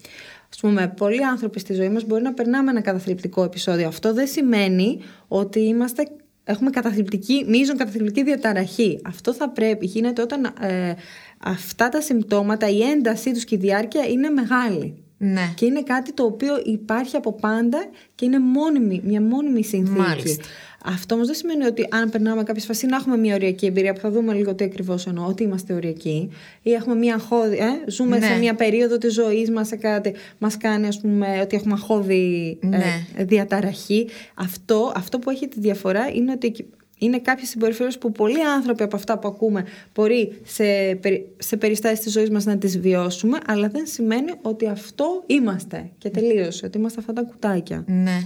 Ας 0.51 0.59
πούμε, 0.59 0.93
πολλοί 0.97 1.25
άνθρωποι 1.25 1.59
στη 1.59 1.73
ζωή 1.73 1.89
μας 1.89 2.05
μπορεί 2.05 2.23
να 2.23 2.33
περνάμε 2.33 2.71
ένα 2.71 2.81
καταθλιπτικό 2.81 3.43
επεισόδιο. 3.43 3.87
Αυτό 3.87 4.13
δεν 4.13 4.27
σημαίνει 4.27 4.99
ότι 5.27 5.59
είμαστε 5.59 6.03
έχουμε 6.43 6.69
καταθλιπτική, 6.69 7.45
μείζον 7.47 7.77
καταθλιπτική 7.77 8.23
διαταραχή. 8.23 8.99
Αυτό 9.05 9.33
θα 9.33 9.49
πρέπει, 9.49 9.85
γίνεται 9.85 10.21
όταν 10.21 10.45
ε, 10.45 10.93
αυτά 11.37 11.89
τα 11.89 12.01
συμπτώματα, 12.01 12.69
η 12.69 12.81
έντασή 12.81 13.31
τους 13.31 13.43
και 13.43 13.55
η 13.55 13.57
διάρκεια 13.57 14.05
είναι 14.05 14.29
μεγάλη. 14.29 15.03
Ναι. 15.21 15.51
Και 15.55 15.65
είναι 15.65 15.83
κάτι 15.83 16.13
το 16.13 16.23
οποίο 16.23 16.61
υπάρχει 16.65 17.15
από 17.15 17.33
πάντα 17.33 17.85
και 18.15 18.25
είναι 18.25 18.39
μόνιμη, 18.39 19.01
μια 19.05 19.21
μόνιμη 19.21 19.63
συνθήκη. 19.63 19.99
Μάλιστα. 19.99 20.43
Αυτό 20.85 21.15
όμως 21.15 21.27
δεν 21.27 21.35
σημαίνει 21.35 21.65
ότι 21.65 21.87
αν 21.91 22.09
περνάμε 22.09 22.43
κάποια 22.43 22.63
φάση 22.63 22.85
να 22.85 22.95
έχουμε 22.95 23.17
μια 23.17 23.35
οριακή 23.35 23.65
εμπειρία 23.65 23.93
που 23.93 23.99
θα 23.99 24.11
δούμε 24.11 24.33
λίγο 24.33 24.55
τι 24.55 24.63
ακριβώς 24.63 25.07
εννοώ, 25.07 25.25
ότι 25.25 25.43
είμαστε 25.43 25.73
οριακοί, 25.73 26.29
ή 26.61 26.71
έχουμε 26.71 26.95
μια 26.95 27.13
αγχώδη, 27.13 27.55
ε, 27.57 27.91
ζούμε 27.91 28.17
Ναι. 28.17 28.25
σε 28.25 28.37
μια 28.37 28.55
περίοδο 28.55 28.97
της 28.97 29.13
ζωής 29.13 29.49
μας 29.51 29.67
σε 29.67 29.75
κάτι, 29.75 30.13
μας 30.37 30.57
κάνει 30.57 30.87
ας 30.87 30.99
πούμε 31.01 31.39
ότι 31.41 31.55
έχουμε 31.55 31.73
αγχώδη 31.73 32.57
ε, 32.61 32.67
Ναι. 32.67 32.83
διαταραχή. 33.23 34.07
Αυτό, 34.35 34.91
αυτό 34.95 35.19
που 35.19 35.29
έχει 35.29 35.47
τη 35.47 35.59
διαφορά 35.59 36.09
είναι 36.13 36.31
ότι 36.31 36.47
εκεί- 36.47 36.65
είναι 36.99 37.19
κάποιε 37.19 37.45
συμπεριφορέ 37.45 37.89
που 37.99 38.11
πολλοί 38.11 38.43
άνθρωποι 38.45 38.83
από 38.83 38.95
αυτά 38.95 39.19
που 39.19 39.27
ακούμε 39.27 39.65
μπορεί 39.93 40.39
σε, 40.43 40.63
περι- 41.01 41.25
σε 41.37 41.57
περιστάσεις 41.57 41.99
της 41.99 42.11
ζωής 42.11 42.29
μας 42.29 42.45
να 42.45 42.57
τις 42.57 42.79
βιώσουμε, 42.79 43.37
αλλά 43.47 43.67
δεν 43.67 43.85
σημαίνει 43.85 44.31
ότι 44.41 44.67
αυτό 44.67 45.23
είμαστε. 45.25 45.89
Και 45.97 46.09
τελείωσε, 46.09 46.65
ότι 46.65 46.77
είμαστε 46.77 46.99
αυτά 46.99 47.13
τα 47.13 47.21
κουτάκια. 47.21 47.83
Ναι. 47.87 48.17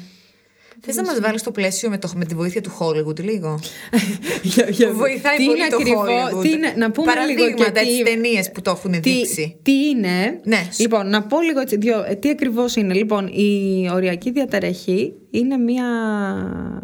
Θες 0.86 0.96
να 0.96 1.04
μας 1.04 1.20
βάλεις 1.20 1.40
στο 1.42 1.52
πλαίσιο 1.52 1.90
με, 1.90 1.98
το, 1.98 2.10
με 2.16 2.26
τη 2.26 2.36
βοήθεια 2.36 2.62
του 2.62 2.72
Hollywood 2.80 3.20
λίγο; 3.20 3.60
Για- 4.44 4.70
για- 4.70 4.92
Βοηθάει 4.94 5.38
τι 5.38 5.46
πολύ 5.46 5.58
είναι 5.58 5.68
το 5.70 5.76
ακριβό- 5.80 6.06
Hollywood. 6.06 6.42
τι 6.42 6.50
είναι- 6.50 6.74
να 6.78 6.92
πούμε 6.92 7.12
λίγο 7.12 7.22
Παραδείγματα, 7.44 7.80
και 7.80 7.80
τι- 7.80 8.04
τις 8.04 8.04
ταινίες 8.14 8.52
που 8.52 8.62
το 8.62 8.72
έχουν 8.72 8.92
τι, 8.92 9.00
δείξει. 9.00 9.58
τι 9.62 9.72
είναι. 9.88 10.40
Ναι. 10.44 10.68
Λοιπόν, 10.78 11.10
να 11.10 11.22
πω 11.24 11.42
λίγο 11.42 11.60
έτσι, 11.60 11.78
δύο, 11.78 12.06
ε, 12.08 12.16
τι 12.16 12.30
ακριβώς 12.30 12.76
είναι. 12.76 12.94
Λοιπόν, 12.94 13.28
η 13.28 13.90
οριακή 13.94 14.32
διαταραχή 14.32 15.14
είναι 15.32 15.58
μια 15.58 15.86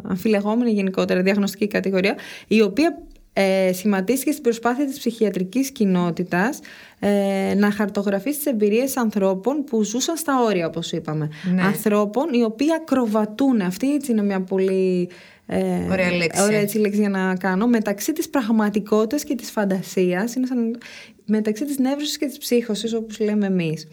αμφιλεγόμενη 0.04 0.72
γενικότερα 0.72 1.22
διαγνωστική 1.22 1.68
κατηγορία, 1.68 2.16
η 2.48 2.62
οποία 2.62 3.02
ε, 3.34 3.74
σχηματίστηκε 3.74 4.32
στην 4.32 4.44
προσπάθεια 4.44 4.86
της 4.86 4.98
ψυχιατρικής 4.98 5.72
κοινότητας 5.72 6.60
ε, 7.00 7.54
να 7.58 7.72
χαρτογραφήσει 7.72 8.38
τις 8.38 8.46
εμπειρίες 8.46 8.98
ανθρώπων 8.98 9.64
που 9.64 9.84
ζούσαν 9.84 10.18
στα 10.18 10.44
όρια, 10.44 10.68
όπως 10.68 10.92
είπαμε. 10.92 11.30
Ναι. 11.54 11.62
Ανθρώπων 11.62 12.34
οι 12.34 12.44
οποίοι 12.44 12.68
ακροβατούν. 12.74 13.62
Αυτή 13.62 13.94
έτσι 13.94 14.12
είναι 14.12 14.24
μια 14.24 14.42
πολύ... 14.42 15.10
Ε, 15.46 15.92
Ωραία 15.92 16.12
λέξη. 16.12 16.42
Ωραία 16.42 16.60
έτσι 16.60 16.78
λέξη 16.78 17.00
για 17.00 17.10
να 17.10 17.36
κάνω. 17.36 17.68
Μεταξύ 17.68 18.14
της 18.14 18.30
πραγματικότητας 18.30 19.24
και 19.24 19.36
της 19.36 19.52
φαντασίας, 19.52 20.36
είναι 20.36 20.46
σαν, 20.46 20.78
μεταξύ 21.26 21.66
της 21.66 21.78
νεύρωσης 21.78 22.18
και 22.18 22.26
της 22.26 22.38
ψύχωσης, 22.38 22.94
όπως 22.94 23.20
λέμε 23.20 23.46
εμείς. 23.46 23.88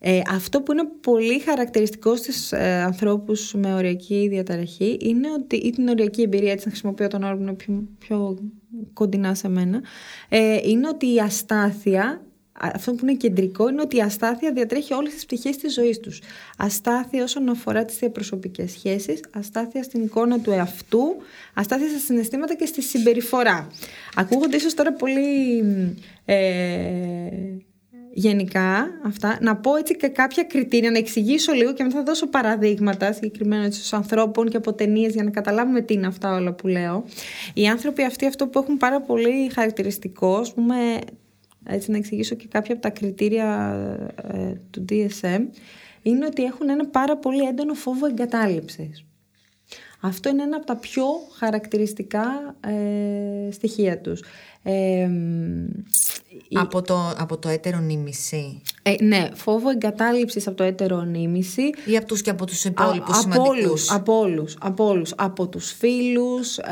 Ε, 0.00 0.20
αυτό 0.30 0.62
που 0.62 0.72
είναι 0.72 0.84
πολύ 1.00 1.38
χαρακτηριστικό 1.38 2.16
στις 2.16 2.52
ε, 2.52 2.82
ανθρώπους 2.86 3.54
με 3.54 3.74
οριακή 3.74 4.28
διαταραχή 4.30 4.98
είναι 5.00 5.28
ότι, 5.30 5.56
ή 5.56 5.70
την 5.70 5.88
οριακή 5.88 6.22
εμπειρία, 6.22 6.52
έτσι 6.52 6.64
να 6.64 6.70
χρησιμοποιώ 6.70 7.08
τον 7.08 7.22
όρο 7.22 7.36
που 7.36 7.42
είναι 7.42 7.52
πιο, 7.52 7.88
πιο 7.98 8.38
κοντινά 8.92 9.34
σε 9.34 9.48
μένα, 9.48 9.82
ε, 10.28 10.58
είναι 10.62 10.88
ότι 10.88 11.14
η 11.14 11.20
αστάθεια 11.20 12.22
αυτό 12.60 12.92
που 12.92 12.98
είναι 13.02 13.14
κεντρικό 13.14 13.68
είναι 13.68 13.80
ότι 13.80 13.96
η 13.96 14.00
αστάθεια 14.00 14.52
διατρέχει 14.52 14.94
όλες 14.94 15.12
τις 15.14 15.24
πτυχές 15.24 15.56
της 15.56 15.74
ζωής 15.74 16.00
τους. 16.00 16.20
Αστάθεια 16.58 17.22
όσον 17.22 17.48
αφορά 17.48 17.84
τις 17.84 17.98
διαπροσωπικές 17.98 18.70
σχέσεις, 18.70 19.20
αστάθεια 19.32 19.82
στην 19.82 20.02
εικόνα 20.02 20.40
του 20.40 20.50
εαυτού, 20.50 21.16
αστάθεια 21.54 21.88
στα 21.88 21.98
συναισθήματα 21.98 22.54
και 22.54 22.66
στη 22.66 22.82
συμπεριφορά. 22.82 23.68
Ακούγονται 24.14 24.56
ίσως 24.56 24.74
τώρα 24.74 24.92
πολύ 24.92 25.58
ε, 26.24 26.36
γενικά 28.18 28.90
αυτά, 29.04 29.38
να 29.40 29.56
πω 29.56 29.76
έτσι 29.76 29.96
και 29.96 30.08
κάποια 30.08 30.42
κριτήρια, 30.42 30.90
να 30.90 30.98
εξηγήσω 30.98 31.52
λίγο 31.52 31.72
και 31.72 31.82
μετά 31.82 31.96
θα 31.96 32.02
δώσω 32.02 32.26
παραδείγματα 32.26 33.12
συγκεκριμένα 33.12 33.64
έτσι, 33.64 33.78
στους 33.78 33.92
ανθρώπων 33.92 34.48
και 34.48 34.56
από 34.56 34.72
ταινίες 34.72 35.12
για 35.12 35.24
να 35.24 35.30
καταλάβουμε 35.30 35.80
τι 35.80 35.94
είναι 35.94 36.06
αυτά 36.06 36.34
όλα 36.34 36.52
που 36.52 36.66
λέω. 36.66 37.04
Οι 37.54 37.66
άνθρωποι 37.66 38.02
αυτοί 38.02 38.26
αυτό 38.26 38.46
που 38.46 38.58
έχουν 38.58 38.76
πάρα 38.76 39.00
πολύ 39.00 39.50
χαρακτηριστικό, 39.54 40.36
ας 40.36 40.54
πούμε, 40.54 40.76
έτσι 41.66 41.90
να 41.90 41.96
εξηγήσω 41.96 42.34
και 42.34 42.46
κάποια 42.48 42.72
από 42.72 42.82
τα 42.82 42.90
κριτήρια 42.90 43.76
ε, 44.32 44.52
του 44.70 44.84
DSM, 44.88 45.40
είναι 46.02 46.26
ότι 46.26 46.44
έχουν 46.44 46.68
ένα 46.68 46.86
πάρα 46.86 47.16
πολύ 47.16 47.42
έντονο 47.42 47.74
φόβο 47.74 48.06
εγκατάλειψης. 48.06 49.04
Αυτό 50.00 50.28
είναι 50.28 50.42
ένα 50.42 50.56
από 50.56 50.66
τα 50.66 50.76
πιο 50.76 51.04
χαρακτηριστικά 51.36 52.56
ε, 52.60 53.50
στοιχεία 53.50 53.98
τους. 54.00 54.22
Ε, 54.70 55.08
Από 56.54 56.82
το, 56.82 57.14
από 57.18 57.36
το 57.38 57.48
έτερο 57.48 57.78
νήμιση. 57.78 58.62
ε, 58.82 58.94
ναι, 59.04 59.28
φόβο 59.34 59.70
εγκατάλειψης 59.70 60.46
από 60.46 60.56
το 60.56 60.64
έτερο 60.64 61.02
νήμιση. 61.02 61.62
Ή 61.84 61.96
από 61.96 62.06
τους 62.06 62.22
και 62.22 62.30
από 62.30 62.46
τους 62.46 62.64
υπόλοιπους 62.64 63.16
Α- 63.16 63.20
από 63.24 63.32
σημαντικούς. 63.32 63.64
όλους, 63.66 63.90
από 63.92 64.18
όλους, 64.18 64.56
από 64.60 64.86
όλους. 64.86 65.12
Από 65.16 65.46
τους 65.48 65.72
φίλους, 65.72 66.58
Α, 66.58 66.64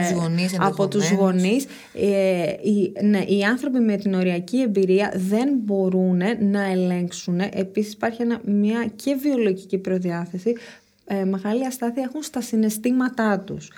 τους 0.00 0.18
γονείς 0.20 0.56
από 0.60 0.88
τους 0.88 1.02
ενδεχομένως. 1.04 1.42
γονείς. 1.42 1.66
Ε, 1.94 2.42
οι, 2.70 2.92
ναι, 3.06 3.18
οι 3.18 3.42
άνθρωποι 3.42 3.78
με 3.78 3.96
την 3.96 4.14
οριακή 4.14 4.60
εμπειρία 4.60 5.12
δεν 5.16 5.48
μπορούν 5.64 6.20
να 6.50 6.64
ελέγξουν. 6.70 7.40
Επίσης 7.40 7.92
υπάρχει 7.92 8.22
ένα, 8.22 8.40
μια 8.44 8.90
και 8.96 9.14
βιολογική 9.14 9.78
προδιάθεση. 9.78 10.52
Ε, 11.06 11.24
μεγάλη 11.24 11.66
αστάθεια 11.66 12.02
έχουν 12.02 12.22
στα 12.22 12.40
συναισθήματά 12.40 13.40
τους. 13.40 13.70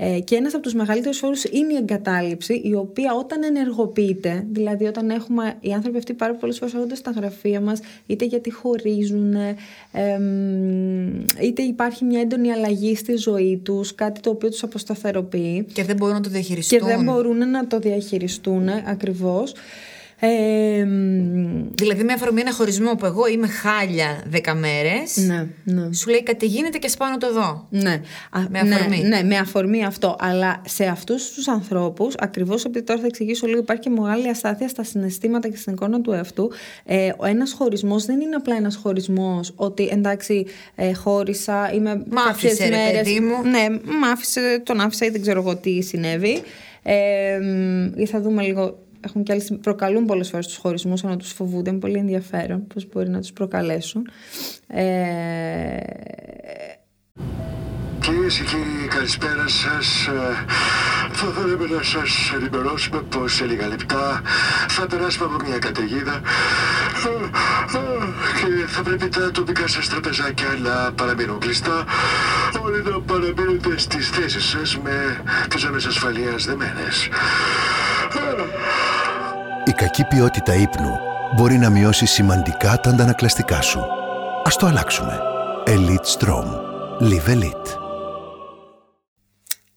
Ε, 0.00 0.20
και 0.20 0.34
ένας 0.34 0.54
από 0.54 0.62
τους 0.62 0.74
μεγαλύτερους 0.74 1.22
όρους 1.22 1.44
είναι 1.44 1.72
η 1.72 1.76
εγκατάλειψη, 1.76 2.60
η 2.64 2.74
οποία 2.74 3.14
όταν 3.14 3.42
ενεργοποιείται, 3.42 4.46
δηλαδή 4.50 4.84
όταν 4.84 5.10
έχουμε, 5.10 5.54
οι 5.60 5.72
άνθρωποι 5.72 5.98
αυτοί 5.98 6.14
πάρα 6.14 6.34
πολλές 6.34 6.58
φορές 6.58 6.74
έρχονται 6.74 6.94
στα 6.94 7.10
γραφεία 7.10 7.60
μας, 7.60 7.80
είτε 8.06 8.24
γιατί 8.24 8.52
χωρίζουν, 8.52 9.34
ε, 9.34 9.56
εμ, 9.92 11.24
είτε 11.40 11.62
υπάρχει 11.62 12.04
μια 12.04 12.20
έντονη 12.20 12.52
αλλαγή 12.52 12.96
στη 12.96 13.16
ζωή 13.16 13.60
τους, 13.64 13.94
κάτι 13.94 14.20
το 14.20 14.30
οποίο 14.30 14.48
τους 14.48 14.62
αποσταθεροποιεί 14.62 15.66
Και 15.72 15.84
δεν 15.84 15.96
μπορούν 15.96 16.14
να 16.14 16.20
το 16.20 16.30
διαχειριστούν. 16.30 16.78
και 16.78 16.84
δεν 16.84 17.02
μπορούν 17.02 17.50
να 17.50 17.66
το 17.66 17.78
διαχειριστούν 17.78 18.68
ακριβώς. 18.68 19.54
Ε, 20.20 20.28
εμ, 20.80 21.66
Δηλαδή, 21.74 22.04
με 22.04 22.12
αφορμή 22.12 22.40
ένα 22.40 22.52
χωρισμό 22.52 22.94
που 22.94 23.06
εγώ 23.06 23.26
είμαι 23.26 23.46
χάλια 23.46 24.22
10 24.32 24.54
μέρες, 24.54 25.16
ναι, 25.16 25.46
ναι. 25.64 25.92
σου 25.92 26.10
λέει 26.10 26.22
κάτι 26.22 26.46
γίνεται 26.46 26.78
και 26.78 26.88
σπάνω 26.88 27.16
το 27.16 27.32
δω. 27.32 27.66
Ναι. 27.70 28.00
Α, 28.30 28.40
Με 28.50 28.58
αφορμή. 28.58 28.98
Ναι, 29.02 29.08
ναι, 29.08 29.22
με 29.22 29.36
αφορμή 29.36 29.84
αυτό. 29.84 30.16
Αλλά 30.20 30.62
σε 30.66 30.84
αυτούς 30.84 31.30
τους 31.32 31.48
ανθρώπους, 31.48 32.14
ακριβώς 32.18 32.64
επειδή 32.64 32.84
τώρα 32.84 33.00
θα 33.00 33.06
εξηγήσω 33.06 33.46
λίγο, 33.46 33.58
υπάρχει 33.58 33.82
και 33.82 33.90
μεγάλη 33.90 34.28
αστάθεια 34.28 34.68
στα 34.68 34.84
συναισθήματα 34.84 35.48
και 35.48 35.56
στην 35.56 35.72
εικόνα 35.72 36.00
του 36.00 36.12
εαυτού. 36.12 36.50
Ε, 36.84 37.10
ο 37.16 37.26
ένας 37.26 37.52
χωρισμός 37.52 38.04
δεν 38.04 38.20
είναι 38.20 38.34
απλά 38.34 38.56
ένας 38.56 38.76
χωρισμός 38.76 39.52
ότι 39.56 39.88
εντάξει, 39.92 40.46
ε, 40.74 40.92
χώρισα, 40.92 41.72
είμαι 41.74 41.94
Μ' 42.10 42.18
άφησε, 42.18 42.48
κάποιες 42.48 42.68
ρε 42.68 42.76
μέρες- 42.76 43.02
παιδί 43.02 43.20
μου. 43.20 43.42
Ναι, 43.50 43.66
μ' 43.84 44.04
άφησε, 44.12 44.62
τον 44.64 44.80
άφησα 44.80 45.06
ή 45.06 45.10
δεν 45.10 45.20
ξέρω 45.20 45.40
εγώ 45.40 45.56
τι 45.56 45.82
συνέβη. 45.82 46.42
Ε, 46.82 47.38
μ, 47.96 48.04
θα 48.04 48.20
δούμε 48.20 48.42
λίγο. 48.42 48.78
Έχουν 49.00 49.22
και 49.22 49.32
άλλες, 49.32 49.58
προκαλούν 49.60 50.04
πολλές 50.04 50.28
φορές 50.28 50.46
τους 50.46 50.56
χωρισμούς, 50.56 51.02
να 51.02 51.16
τους 51.16 51.32
φοβούνται. 51.32 51.70
Είναι 51.70 51.78
πολύ 51.78 51.98
ενδιαφέρον 51.98 52.66
πώς 52.66 52.88
μπορεί 52.88 53.08
να 53.08 53.20
τους 53.20 53.32
προκαλέσουν. 53.32 54.08
Ε, 54.66 55.76
Κυρίες 58.00 58.36
και 58.36 58.44
κύριοι, 58.44 58.88
καλησπέρα 58.88 59.48
σας. 59.48 60.08
Θα 61.12 61.26
θέλαμε 61.26 61.66
να 61.76 61.82
σας 61.82 62.32
ενημερώσουμε 62.34 63.00
πως 63.00 63.34
σε 63.34 63.44
λίγα 63.44 63.68
λεπτά 63.68 64.22
θα 64.68 64.86
περάσουμε 64.86 65.24
από 65.24 65.44
μια 65.46 65.58
καταιγίδα 65.58 66.20
ε, 67.04 67.24
ε, 67.76 67.88
και 68.40 68.66
θα 68.66 68.82
πρέπει 68.82 69.08
τα 69.08 69.30
τοπικά 69.30 69.66
σας 69.66 69.88
τραπεζάκια 69.88 70.48
να 70.62 70.92
παραμείνουν 70.92 71.38
κλειστά. 71.38 71.84
Όλοι 72.62 72.82
να 72.82 73.00
παραμείνετε 73.00 73.78
στις 73.78 74.08
θέσεις 74.08 74.44
σας 74.44 74.78
με 74.78 75.22
τις 75.48 75.60
ζώνε 75.60 75.76
ασφαλείας 75.76 76.44
δεμένες. 76.44 77.08
Η 79.78 79.80
κακή 79.80 80.04
ποιότητα 80.04 80.54
ύπνου 80.54 80.90
μπορεί 81.36 81.58
να 81.58 81.70
μειώσει 81.70 82.06
σημαντικά 82.06 82.80
τα 82.82 82.90
αντανακλαστικά 82.90 83.60
σου. 83.62 83.80
Ας 84.44 84.56
το 84.56 84.66
αλλάξουμε. 84.66 85.18
Elite 85.66 86.18
Strom. 86.18 86.44
Live 87.00 87.34
Elite. 87.34 87.78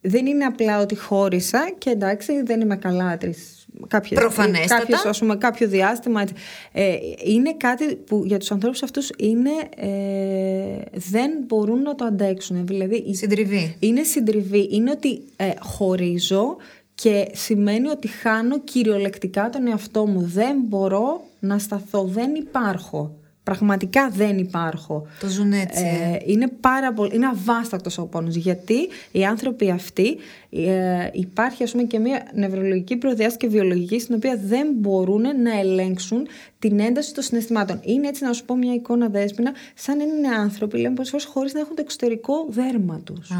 δεν 0.02 0.26
είναι 0.26 0.46
απλά 0.46 0.82
ότι 0.82 0.96
χώρισα 0.96 1.72
και 1.78 1.90
εντάξει 1.90 2.42
δεν 2.44 2.62
είμαι 2.62 2.76
καλά 2.76 3.18
τρεις, 3.18 3.66
κάποιες, 3.88 4.20
Προφανέστατα. 4.20 4.76
κάποιες, 4.80 5.06
ας 5.06 5.20
πούμε, 5.20 5.36
κάποιο 5.36 5.68
διάστημα 5.68 6.22
έτσι. 6.22 6.34
ε, 6.72 6.96
είναι 7.24 7.54
κάτι 7.54 7.96
που 7.96 8.24
για 8.26 8.38
τους 8.40 8.52
ανθρώπους 8.52 8.84
αυτούς 8.84 9.10
είναι 9.18 9.50
ε, 9.76 10.82
δεν 10.94 11.32
μπορούν 11.48 11.82
να 11.82 11.96
το 11.96 12.06
αντέξουν 12.06 12.66
δηλαδή 12.66 12.96
η- 12.96 13.16
Συντριβή. 13.16 13.76
είναι 13.80 14.04
συντριβή 14.04 14.68
είναι 14.72 14.92
ότι 14.92 15.22
ε, 15.36 15.50
χωρίζω 15.60 16.58
και 17.02 17.28
σημαίνει 17.34 17.88
ότι 17.88 18.08
χάνω 18.08 18.60
κυριολεκτικά 18.60 19.50
τον 19.50 19.68
εαυτό 19.68 20.06
μου 20.06 20.22
δεν 20.22 20.58
μπορώ 20.68 21.22
να 21.40 21.60
σταθώ 21.60 22.04
δεν 22.04 22.36
υπάρχω 22.36 23.16
πραγματικά 23.44 24.10
δεν 24.10 24.38
υπάρχω 24.38 25.08
Το 25.20 25.28
ζουν 25.28 25.52
έτσι. 25.52 25.84
ε. 25.84 26.14
ε, 26.14 26.20
είναι 26.26 26.48
πάρα 26.60 26.94
πολύ, 26.94 27.16
είναι 27.16 27.28
αβάστακτος 27.28 27.98
ο 27.98 28.06
πόνος 28.06 28.36
γιατί 28.36 28.88
οι 29.12 29.26
άνθρωποι 29.26 29.70
αυτοί 29.70 30.18
ε, 30.50 31.10
υπάρχει 31.12 31.64
ας 31.64 31.72
πούμε 31.72 31.84
και 31.84 32.00
μια 32.00 32.28
νευρολογική 32.34 32.96
προδιάσταση 32.96 33.38
και 33.38 33.48
βιολογικής 33.48 34.04
στην 34.04 34.16
οποία 34.16 34.40
δεν 34.46 34.68
μπορούν 34.74 35.22
να 35.42 35.60
ελέγξουν 35.60 36.28
την 36.62 36.80
ένταση 36.80 37.14
των 37.14 37.24
συναισθημάτων. 37.24 37.80
Είναι 37.84 38.08
έτσι 38.08 38.24
να 38.24 38.34
σου 38.34 38.46
πω 38.46 38.56
μια 38.56 38.74
εικόνα 38.74 39.08
δέσποινα 39.10 39.52
σαν 39.76 39.98
να 39.98 40.04
είναι 40.04 40.28
άνθρωποι 40.28 40.78
λέμε 40.78 40.94
πολλές 40.94 41.10
φορές 41.10 41.26
χωρίς 41.26 41.54
να 41.54 41.60
έχουν 41.60 41.76
το 41.76 41.82
εξωτερικό 41.82 42.46
δέρμα 42.50 43.02
τους. 43.04 43.32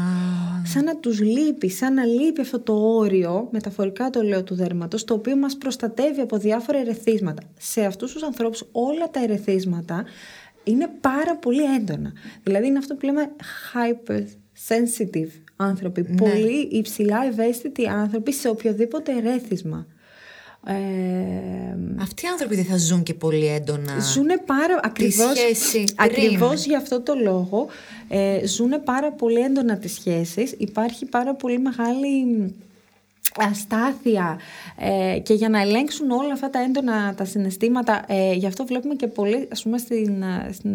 Σαν 0.64 0.84
να 0.84 0.96
τους 0.96 1.20
λείπει, 1.20 1.70
σαν 1.70 1.94
να 1.94 2.04
λείπει 2.04 2.40
αυτό 2.40 2.60
το 2.60 2.72
όριο, 2.72 3.48
μεταφορικά 3.50 4.10
το 4.10 4.22
λέω 4.22 4.42
του 4.42 4.54
δέρματος, 4.54 5.04
το 5.04 5.14
οποίο 5.14 5.36
μας 5.36 5.56
προστατεύει 5.56 6.20
από 6.20 6.36
διάφορα 6.36 6.78
ερεθίσματα. 6.78 7.42
Σε 7.58 7.84
αυτούς 7.84 8.12
τους 8.12 8.22
ανθρώπους 8.22 8.64
όλα 8.72 9.10
τα 9.10 9.22
ερεθίσματα 9.22 10.04
είναι 10.64 10.88
πάρα 11.00 11.36
πολύ 11.36 11.74
έντονα. 11.74 12.12
Δηλαδή 12.42 12.66
είναι 12.66 12.78
αυτό 12.78 12.94
που 12.94 13.06
λέμε 13.06 13.30
hypersensitive 13.72 15.30
άνθρωποι. 15.56 16.02
Πολύ 16.02 16.68
υψηλά 16.70 17.26
ευαίσθητοι 17.26 17.88
άνθρωποι 17.88 18.32
σε 18.32 18.48
οποιοδήποτε 18.48 19.12
ερέθισμα. 19.16 19.86
Ε, 20.66 20.72
Αυτοί 22.00 22.24
οι 22.24 22.28
άνθρωποι 22.28 22.54
δεν 22.54 22.64
θα 22.64 22.76
ζουν 22.76 23.02
και 23.02 23.14
πολύ 23.14 23.46
έντονα. 23.46 24.00
Ζούνε 24.00 24.36
πάρα 24.46 24.80
ακριβώς, 24.82 25.38
σχέση 25.38 25.84
πριν. 25.84 25.96
ακριβώς 25.96 26.64
για 26.64 26.76
αυτό 26.76 27.00
το 27.00 27.14
λόγο 27.22 27.66
ε, 28.08 28.46
ζούνε 28.46 28.78
πάρα 28.78 29.12
πολύ 29.12 29.40
έντονα 29.40 29.78
τις 29.78 29.92
σχέσεις 29.92 30.54
υπάρχει 30.58 31.04
πάρα 31.06 31.34
πολύ 31.34 31.58
μεγάλη 31.58 32.54
αστάθεια 33.36 34.40
ε, 34.78 35.18
και 35.18 35.34
για 35.34 35.48
να 35.48 35.60
ελέγξουν 35.60 36.10
όλα 36.10 36.32
αυτά 36.32 36.50
τα 36.50 36.58
έντονα 36.62 37.14
τα 37.14 37.24
συναισθήματα 37.24 38.04
ε, 38.06 38.32
γι' 38.32 38.46
αυτό 38.46 38.64
βλέπουμε 38.64 38.94
και 38.94 39.06
πολύ 39.06 39.48
ας 39.52 39.62
πούμε 39.62 39.78
στην, 39.78 40.22
ε, 40.22 40.52
στην 40.52 40.72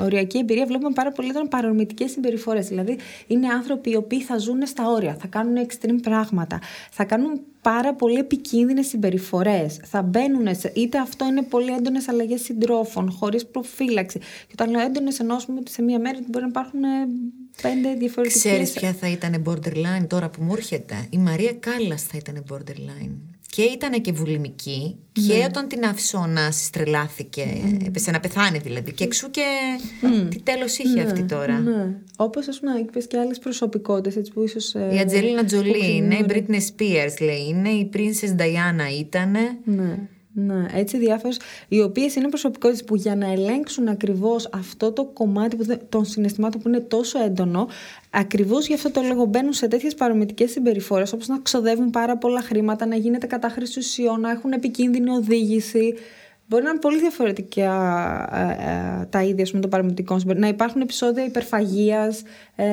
οριακή 0.00 0.38
εμπειρία 0.38 0.66
βλέπουμε 0.66 0.90
πάρα 0.94 1.12
πολύ 1.12 1.28
έντονα 1.28 1.48
παρορμητικές 1.48 2.10
συμπεριφορές. 2.10 2.68
Δηλαδή 2.68 2.98
είναι 3.26 3.48
άνθρωποι 3.48 3.90
οι 3.90 3.96
οποίοι 3.96 4.20
θα 4.20 4.38
ζουν 4.38 4.66
στα 4.66 4.88
όρια 4.88 5.16
θα 5.20 5.26
κάνουν 5.26 5.66
extreme 5.66 5.98
πράγματα 6.02 6.60
θα 6.90 7.04
κάνουν 7.04 7.40
πάρα 7.62 7.94
πολύ 7.94 8.18
επικίνδυνες 8.18 8.86
συμπεριφορές 8.86 9.80
θα 9.84 10.02
μπαίνουν 10.02 10.54
σε, 10.54 10.72
είτε 10.74 10.98
αυτό 10.98 11.26
είναι 11.26 11.42
πολύ 11.42 11.72
έντονες 11.72 12.08
αλλαγές 12.08 12.42
συντρόφων 12.42 13.10
χωρίς 13.10 13.46
προφύλαξη. 13.46 14.18
Και 14.18 14.52
όταν 14.52 14.70
λέω 14.70 14.80
έντονες 14.80 15.18
εννοούμε 15.18 15.58
ότι 15.58 15.70
σε 15.70 15.82
μία 15.82 15.98
μέρα 15.98 16.18
μπορεί 16.26 16.44
να 16.44 16.50
υπάρχουν 16.50 16.82
ε, 16.84 16.88
πέντε 17.62 17.94
διαφορετικές 17.98 18.42
Ξέρεις 18.42 18.70
ποια 18.72 18.92
θα 18.92 19.08
ήταν 19.08 19.42
borderline 19.46 20.06
τώρα 20.06 20.28
που 20.28 20.42
μου 20.42 20.52
έρχεται; 20.56 21.06
Η 21.10 21.18
Μαρία 21.18 21.52
Κάλλας 21.52 22.02
θα 22.02 22.16
ήταν 22.18 22.44
borderline. 22.50 23.10
Και 23.48 23.62
ήταν 23.62 24.00
και 24.00 24.12
βουλημική 24.12 24.96
Ναι. 25.20 25.26
και 25.26 25.44
όταν 25.48 25.68
την 25.68 25.84
άφησε 25.84 26.16
ο 26.16 26.26
Νάσης 26.26 26.70
τρελάθηκε, 26.70 27.46
έπεσε 27.86 28.10
να 28.10 28.20
πεθάνει 28.20 28.58
δηλαδή. 28.58 28.92
Και 28.92 29.04
εξού 29.04 29.30
και 29.30 29.42
τι 30.28 30.40
τέλος 30.42 30.78
είχε 30.78 31.00
αυτή 31.00 31.22
τώρα. 31.22 31.58
ναι. 31.58 31.94
όπως 32.16 32.48
ας 32.48 32.58
πούμε 32.60 32.78
είπες 32.78 33.06
και 33.06 33.18
άλλες 33.18 33.38
προσωπικότητες 33.38 34.16
έτσι, 34.16 34.32
που 34.32 34.42
ίσως 34.42 34.74
ε, 34.74 34.88
Η 34.94 34.98
Ατζελίνα 34.98 35.40
που 35.40 35.44
Τζολί 35.46 35.94
είναι, 35.96 36.14
η 36.14 36.24
ξενιώρε- 36.28 36.44
Britney 36.48 36.60
Spears 36.60 37.20
λέει 37.24 37.46
είναι, 37.48 37.68
η 37.68 37.90
Princess 37.94 38.30
Diana 38.40 38.98
ήτανε. 38.98 39.40
Ναι, 39.64 39.98
ναι, 40.34 40.66
έτσι 40.74 40.98
διάφορες, 40.98 41.40
οι 41.68 41.80
οποίες 41.80 42.14
είναι 42.14 42.28
προσωπικότητες 42.28 42.84
που 42.84 42.94
για 42.96 43.16
να 43.16 43.32
ελέγξουν 43.32 43.88
ακριβώς 43.88 44.48
αυτό 44.52 44.92
το 44.92 45.04
κομμάτι 45.04 45.56
που, 45.56 45.64
δεν- 45.64 45.80
των 45.88 46.04
συναισθημάτων 46.04 46.60
που 46.60 46.68
είναι 46.68 46.80
τόσο 46.80 47.18
έντονο, 47.22 47.68
ακριβώς 48.10 48.66
γι' 48.66 48.74
αυτό 48.74 48.90
το 48.90 49.02
λόγο 49.02 49.24
μπαίνουν 49.24 49.52
σε 49.52 49.68
τέτοιες 49.68 49.94
παρομητικές 49.94 50.50
συμπεριφορές, 50.50 51.12
όπως 51.12 51.28
να 51.28 51.38
ξοδεύουν 51.42 51.90
πάρα 51.90 52.16
πολλά 52.18 52.40
χρήματα, 52.40 52.86
να 52.86 52.96
γίνεται 52.96 53.26
κατάχρηση 53.26 53.78
ουσιών, 53.78 54.20
να 54.20 54.30
έχουν 54.30 54.52
επικίνδυνη 54.52 55.10
οδήγηση. 55.10 55.94
Μπορεί 56.52 56.64
να 56.64 56.70
είναι 56.70 56.78
πολύ 56.78 56.98
διαφορετικά 56.98 57.70
ε, 58.32 59.02
ε, 59.02 59.06
τα 59.10 59.22
ίδια 59.22 59.42
ας 59.42 59.48
πούμε, 59.50 59.62
των 59.62 59.70
παραμυθικών 59.70 60.18
συμπεριφορών. 60.18 60.50
Να 60.50 60.56
υπάρχουν 60.56 60.80
επεισόδια 60.80 61.24
υπερφαγίας. 61.24 62.22
Ε, 62.56 62.64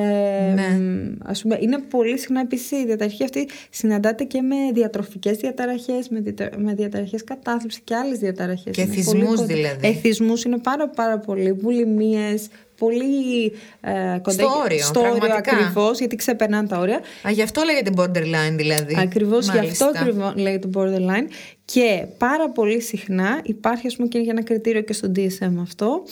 Ναι. 0.54 0.68
μ, 0.80 1.16
ας 1.26 1.42
πούμε, 1.42 1.58
είναι 1.62 1.78
πολύ 1.90 2.18
συχνά 2.20 2.40
επίση 2.42 2.76
η 2.76 2.86
διαταραχή 2.86 3.24
αυτή 3.24 3.48
συναντάται 3.70 4.24
και 4.24 4.42
με 4.42 4.56
διατροφικές 4.74 5.38
διαταραχές, 5.38 6.10
με, 6.10 6.20
διατα... 6.20 6.50
με 6.58 6.74
διαταραχές 6.74 7.24
κατάθλιψη 7.24 7.82
και 7.84 7.96
άλλες 7.96 8.18
διαταραχές. 8.20 8.76
Και 8.76 8.82
Είναι 8.82 8.92
εθισμούς 8.92 9.16
πολύ 9.16 9.26
κοντά. 9.36 9.46
δηλαδή. 9.46 9.88
Εθισμούς 9.88 10.44
είναι 10.44 10.58
πάρα 10.58 10.88
πάρα 10.90 11.18
πολύ. 11.20 11.52
Βουλημίες, 11.52 12.48
πολύ 12.78 13.46
ε, 13.82 13.92
κοντά 14.22 14.44
Στο 14.44 14.48
όριο, 14.64 14.80
στο 14.84 15.00
όριο 15.00 15.14
πραγματικά. 15.16 15.58
ακριβώς, 15.58 16.00
γιατί 16.00 16.16
ξεπερνάνε 16.16 16.68
τα 16.68 16.78
όρια. 16.80 17.00
Α, 17.28 17.32
γι' 17.32 17.42
αυτό 17.42 17.62
λέγεται 17.64 17.92
borderline 17.98 18.56
δηλαδή. 18.56 18.96
Ακριβώς 19.00 19.44
γι' 19.46 19.50
αυτό 19.58 19.86
Μάλιστα. 19.86 19.92
ακριβώς 19.96 20.34
λέγεται 20.36 20.70
borderline 20.76 21.28
και 21.72 22.08
πάρα 22.18 22.50
πολύ 22.50 22.82
συχνά 22.82 23.40
υπάρχει 23.44 23.88
ας 23.88 23.96
πούμε 23.96 24.08
και 24.08 24.20
για 24.20 24.32
ένα 24.32 24.44
κριτήριο 24.44 24.82
και 24.82 24.94
στο 24.94 25.12
DSM 25.16 25.54
αυτό 25.62 26.04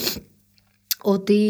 ότι 1.01 1.41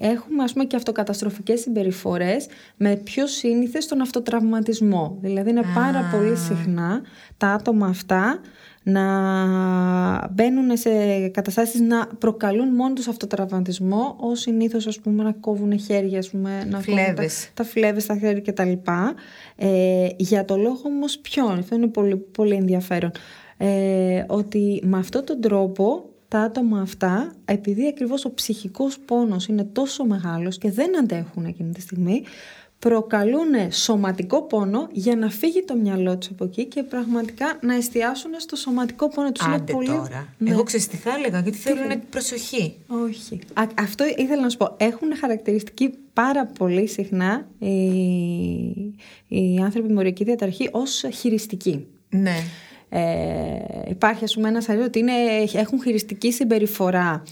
έχουμε 0.00 0.42
ας 0.42 0.52
πούμε 0.52 0.64
και 0.64 0.76
αυτοκαταστροφικές 0.76 1.60
συμπεριφορές 1.60 2.46
με 2.76 2.96
πιο 2.96 3.26
σύνηθες 3.26 3.86
τον 3.86 4.00
αυτοτραυματισμό. 4.00 5.18
Δηλαδή 5.20 5.50
είναι 5.50 5.64
πάρα 5.74 6.10
πολύ 6.12 6.36
συχνά 6.36 7.02
τα 7.36 7.48
άτομα 7.48 7.86
αυτά 7.86 8.40
να 8.82 10.28
μπαίνουν 10.28 10.76
σε 10.76 10.90
καταστάσεις 11.28 11.80
να 11.80 12.06
προκαλούν 12.18 12.68
μόνο 12.68 12.92
τους 12.94 13.08
αυτοτραυματισμό 13.08 14.16
ως 14.20 14.40
συνήθως 14.40 14.86
ας 14.86 14.98
πούμε 14.98 15.22
να 15.22 15.32
κόβουν 15.32 15.78
χέρια 15.78 16.18
ας 16.18 16.30
πούμε, 16.30 16.64
να 16.70 16.76
κόβουν 16.76 16.96
τα, 16.96 17.02
Φλέβες. 17.02 17.50
τα 17.54 17.64
φλέβες 17.64 18.02
στα 18.02 18.18
χέρια 18.18 18.40
και 18.40 18.52
τα 18.52 18.64
λοιπά. 18.64 19.14
Ε, 19.56 20.06
για 20.16 20.44
το 20.44 20.56
λόγο 20.56 20.80
όμως 20.84 21.18
ποιον, 21.18 21.58
αυτό 21.58 21.74
είναι 21.74 21.86
πολύ, 21.86 22.16
πολύ 22.16 22.54
ενδιαφέρον. 22.54 23.10
Ε, 23.56 24.24
ότι 24.26 24.82
με 24.84 24.98
αυτόν 24.98 25.24
τον 25.24 25.40
τρόπο 25.40 26.10
τα 26.28 26.40
άτομα 26.40 26.80
αυτά, 26.80 27.32
επειδή 27.44 27.86
ακριβώς 27.86 28.24
ο 28.24 28.34
ψυχικός 28.34 28.98
πόνος 28.98 29.46
είναι 29.46 29.64
τόσο 29.64 30.04
μεγάλος 30.04 30.58
και 30.58 30.70
δεν 30.70 30.98
αντέχουν 30.98 31.44
εκείνη 31.44 31.72
τη 31.72 31.80
στιγμή, 31.80 32.22
προκαλούν 32.88 33.70
σωματικό 33.70 34.42
πόνο 34.42 34.88
για 34.92 35.16
να 35.16 35.30
φύγει 35.30 35.62
το 35.62 35.74
μυαλό 35.76 36.18
τους 36.18 36.28
από 36.28 36.44
εκεί 36.44 36.64
και 36.64 36.82
πραγματικά 36.82 37.58
να 37.60 37.74
εστιάσουν 37.74 38.30
στο 38.36 38.56
σωματικό 38.56 39.08
πόνο 39.08 39.32
τους. 39.32 39.46
Είναι 39.46 39.54
Άντε 39.54 39.72
πολύ- 39.72 39.86
τώρα. 39.88 40.28
Ναι. 40.38 40.50
Εγώ 40.50 40.62
ξέρεις 40.62 40.88
τι 40.88 40.96
θα 40.96 41.10
έλεγα, 41.14 41.40
γιατί 41.40 41.58
θέλουν 41.58 41.88
την 41.88 42.00
προσοχή. 42.10 42.74
Όχι. 42.86 43.38
Α, 43.54 43.62
αυτό 43.78 44.04
ήθελα 44.16 44.42
να 44.42 44.48
σου 44.48 44.56
πω. 44.56 44.74
Έχουν 44.76 45.16
χαρακτηριστική 45.16 45.94
πάρα 46.12 46.46
πολύ 46.46 46.86
συχνά 46.86 47.46
οι, 47.58 47.70
οι 49.28 49.58
άνθρωποι 49.62 49.92
με 49.92 49.98
οριακή 49.98 50.24
διαταραχή 50.24 50.68
ως 50.72 51.04
χειριστικοί. 51.12 51.86
Ναι. 52.08 52.36
Ε, 52.94 53.00
υπάρχει 53.88 54.24
ας 54.24 54.34
πούμε 54.34 54.48
ένας 54.48 54.68
αριθμός 54.68 54.88
ότι 54.88 54.98
είναι, 54.98 55.12
έχουν 55.54 55.82
χειριστική 55.82 56.32
συμπεριφορά 56.32 57.22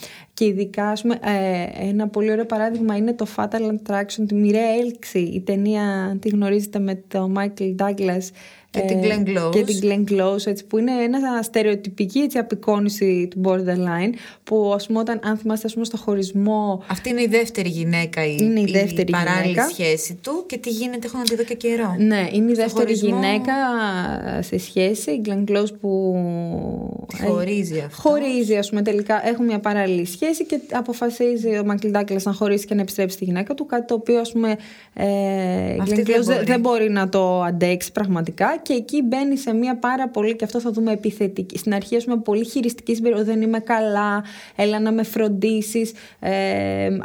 και 0.40 0.46
ειδικά 0.46 0.88
ας 0.88 1.02
πούμε, 1.02 1.14
ε, 1.14 1.88
ένα 1.88 2.08
πολύ 2.08 2.30
ωραίο 2.30 2.44
παράδειγμα 2.46 2.96
είναι 2.96 3.12
το 3.12 3.26
Fatal 3.36 3.60
Attraction, 3.70 4.24
τη 4.28 4.34
μοιραία 4.34 4.70
έλξη 4.80 5.18
η 5.18 5.40
ταινία 5.40 6.16
τη 6.20 6.28
γνωρίζετε 6.28 6.78
με 6.78 6.94
τον 7.08 7.36
Michael 7.38 7.74
Douglas 7.78 8.28
Και 8.70 8.80
την 8.80 9.00
Glenn 9.02 9.28
Close. 9.28 9.50
και 9.52 9.62
την 9.62 9.78
Glenn 9.82 10.12
Close 10.12 10.46
έτσι, 10.46 10.64
που 10.66 10.78
είναι 10.78 10.92
ένα 11.02 11.42
στερεοτυπική 11.42 12.18
έτσι, 12.18 12.38
απεικόνηση 12.38 13.28
του 13.30 13.40
borderline 13.44 14.12
που 14.44 14.72
ας 14.74 14.86
πούμε 14.86 14.98
όταν 14.98 15.20
αν 15.24 15.36
θυμάστε 15.36 15.66
ας 15.66 15.72
πούμε, 15.72 15.84
στο 15.84 15.96
χωρισμό 15.96 16.82
Αυτή 16.86 17.08
είναι 17.08 17.22
η 17.22 17.26
δεύτερη 17.26 17.68
γυναίκα, 17.68 18.26
η, 18.26 18.36
Είναι 18.40 18.60
η 18.60 18.64
δεύτερη 18.70 19.10
παράλληλη 19.12 19.48
γυναίκα. 19.48 19.68
σχέση 19.68 20.18
του 20.22 20.44
και 20.46 20.58
τι 20.58 20.70
γίνεται, 20.70 21.06
έχω 21.06 21.18
να 21.18 21.24
τη 21.24 21.34
δω 21.36 21.42
και 21.42 21.54
καιρό. 21.54 21.94
Ναι, 21.98 22.28
είναι 22.32 22.50
η 22.50 22.54
Στο 22.54 22.62
δεύτερη 22.62 22.86
χωρισμό- 22.86 23.14
γυναίκα 23.22 23.52
σε 24.42 24.58
σχέση, 24.58 25.10
η 25.10 25.20
Glenn 25.26 25.50
Close 25.50 25.72
που... 25.80 26.14
Χωρίζει 27.26 27.76
ε, 27.76 27.82
αυτό. 27.84 28.08
Χωρίζει, 28.08 28.56
ας 28.56 28.68
πούμε, 28.68 28.82
τελικά 28.82 29.28
έχουν 29.28 29.44
μια 29.44 29.60
παράλληλη 29.60 30.04
σχέση 30.06 30.29
και 30.36 30.60
αποφασίζει 30.72 31.58
ο 31.58 31.64
Μάικλ 31.64 31.88
Ντάκλας 31.88 32.24
να 32.24 32.32
χωρίσει 32.32 32.66
και 32.66 32.74
να 32.74 32.80
επιστρέψει 32.80 33.16
στη 33.16 33.24
γυναίκα 33.24 33.54
του, 33.54 33.66
κάτι 33.66 33.86
το 33.86 33.94
οποίο, 33.94 34.20
ας 34.20 34.32
πούμε, 34.32 34.56
ε, 34.94 35.04
η 35.74 35.78
Αυτή 35.80 36.02
Glenn 36.02 36.04
δεν 36.04 36.16
Close 36.16 36.24
δεν 36.24 36.34
μπορεί. 36.34 36.44
δεν 36.44 36.60
μπορεί 36.60 36.90
να 36.90 37.08
το 37.08 37.42
αντέξει 37.42 37.92
πραγματικά 37.92 38.58
και 38.62 38.72
εκεί 38.72 39.02
μπαίνει 39.02 39.38
σε 39.38 39.52
μια 39.52 39.76
πάρα 39.76 40.08
πολύ, 40.08 40.36
και 40.36 40.44
αυτό 40.44 40.60
θα 40.60 40.70
δούμε 40.70 40.92
επιθετική, 40.92 41.58
στην 41.58 41.74
αρχή, 41.74 41.96
ας 41.96 42.04
πούμε, 42.04 42.16
πολύ 42.16 42.44
χειριστική 42.44 42.94
συμπεριφορά, 42.94 43.24
δεν 43.24 43.42
είμαι 43.42 43.58
καλά, 43.58 44.24
έλα 44.56 44.80
να 44.80 44.92
με 44.92 45.02
φροντίσεις, 45.02 45.92
ε, 46.20 46.30
ε, 46.84 46.98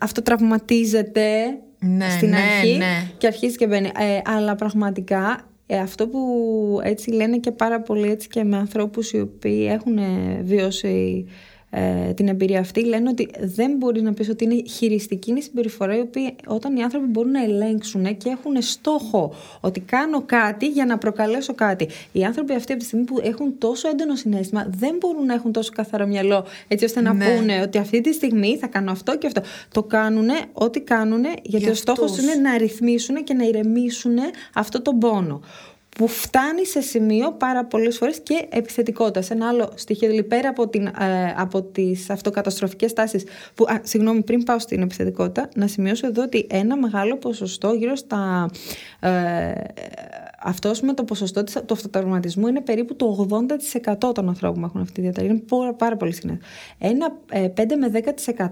αυτό 0.00 0.22
τραυματίζεται 0.22 1.58
Ναι, 1.78 2.10
στην 2.10 2.28
ναι, 2.28 2.36
αρχή 2.36 2.76
ναι. 2.76 3.10
και 3.18 3.26
αρχίζει 3.26 3.56
και 3.56 3.66
μπαίνει. 3.66 3.86
Ε, 3.86 4.20
αλλά 4.24 4.54
πραγματικά 4.54 5.48
ε, 5.70 5.78
αυτό 5.78 6.08
που 6.08 6.80
έτσι 6.82 7.10
λένε 7.10 7.38
και 7.38 7.50
πάρα 7.50 7.80
πολύ 7.80 8.10
έτσι 8.10 8.28
και 8.28 8.44
με 8.44 8.56
ανθρώπους 8.56 9.12
οι 9.12 9.20
οποίοι 9.20 9.68
έχουν 9.70 9.98
ε, 9.98 10.40
βιώσει 10.42 11.26
ε, 11.70 12.12
την 12.14 12.28
εμπειρία 12.28 12.60
αυτή 12.60 12.84
λένε 12.84 13.08
ότι 13.08 13.28
δεν 13.40 13.76
μπορεί 13.76 14.02
να 14.02 14.12
πεις 14.12 14.28
ότι 14.28 14.44
είναι 14.44 14.62
χειριστική 14.68 15.30
είναι 15.30 15.38
η 15.38 15.42
συμπεριφορά 15.42 15.96
η 15.96 16.00
οποία 16.00 16.32
όταν 16.46 16.76
οι 16.76 16.82
άνθρωποι 16.82 17.06
μπορούν 17.06 17.30
να 17.30 17.42
ελέγξουν 17.42 18.16
και 18.16 18.28
έχουν 18.28 18.62
στόχο 18.62 19.34
ότι 19.60 19.80
κάνω 19.80 20.22
κάτι 20.26 20.66
για 20.66 20.84
να 20.86 20.98
προκαλέσω 20.98 21.54
κάτι. 21.54 21.88
Οι 22.12 22.24
άνθρωποι 22.24 22.54
αυτοί 22.54 22.72
από 22.72 22.80
τη 22.80 22.86
στιγμή 22.86 23.04
που 23.04 23.18
έχουν 23.22 23.58
τόσο 23.58 23.88
έντονο 23.88 24.14
συνέστημα 24.16 24.66
δεν 24.78 24.96
μπορούν 25.00 25.26
να 25.26 25.34
έχουν 25.34 25.52
τόσο 25.52 25.72
καθαρό 25.74 26.06
μυαλό 26.06 26.44
έτσι 26.68 26.84
ώστε 26.84 27.00
να 27.00 27.12
Ναι. 27.12 27.24
πούνε 27.36 27.60
ότι 27.62 27.78
αυτή 27.78 28.00
τη 28.00 28.12
στιγμή 28.12 28.56
θα 28.56 28.66
κάνω 28.66 28.90
αυτό 28.90 29.18
και 29.18 29.26
αυτό. 29.26 29.40
Το 29.72 29.82
κάνουν 29.82 30.28
ό,τι 30.52 30.80
κάνουν 30.80 31.24
γιατί 31.42 31.64
Για 31.64 31.70
ο 31.70 31.74
στόχος 31.74 32.10
αυτούς. 32.10 32.24
είναι 32.24 32.34
να 32.48 32.58
ρυθμίσουν 32.58 33.24
και 33.24 33.34
να 33.34 33.44
ηρεμήσουν 33.44 34.16
αυτό 34.54 34.82
το 34.82 34.92
πόνο 34.94 35.40
που 35.98 36.08
φτάνει 36.08 36.66
σε 36.66 36.80
σημείο 36.80 37.32
πάρα 37.32 37.64
πολλές 37.64 37.96
φορές 37.96 38.20
και 38.20 38.46
επιθετικότητας. 38.50 39.26
Σε 39.26 39.32
ένα 39.32 39.48
άλλο 39.48 39.72
στοιχείο, 39.74 40.08
δηλαδή 40.08 40.28
πέρα 40.28 40.48
από, 40.48 40.68
την, 40.68 40.86
ε, 40.86 41.34
από 41.36 41.62
τις 41.62 42.10
αυτοκαταστροφικές 42.10 42.92
τάσεις 42.92 43.24
που, 43.54 43.64
α, 43.64 43.80
συγγνώμη, 43.82 44.22
πριν 44.22 44.42
πάω 44.42 44.58
στην 44.58 44.82
επιθετικότητα, 44.82 45.48
να 45.54 45.66
σημειώσω 45.66 46.06
εδώ 46.06 46.22
ότι 46.22 46.46
ένα 46.50 46.76
μεγάλο 46.76 47.16
ποσοστό, 47.16 47.72
γύρω 47.72 47.96
στα... 47.96 48.50
Ε, 49.00 49.52
αυτός 50.48 50.80
με 50.80 50.94
το 50.94 51.04
ποσοστό 51.04 51.44
της, 51.44 51.54
του 51.54 51.74
αυτοτραυματισμού 51.74 52.46
είναι 52.46 52.60
περίπου 52.60 52.96
το 52.96 53.28
80% 54.00 54.14
των 54.14 54.28
ανθρώπων 54.28 54.60
που 54.60 54.66
έχουν 54.66 54.80
αυτή 54.80 54.92
τη 54.92 55.00
διαταραχή. 55.00 55.32
Είναι 55.32 55.42
πάρα, 55.48 55.74
πάρα 55.74 55.96
πολύ 55.96 56.12
συχνά. 56.12 56.38
Ένα 56.78 57.18
ε, 57.30 57.48
5 57.56 57.64
με 57.78 58.02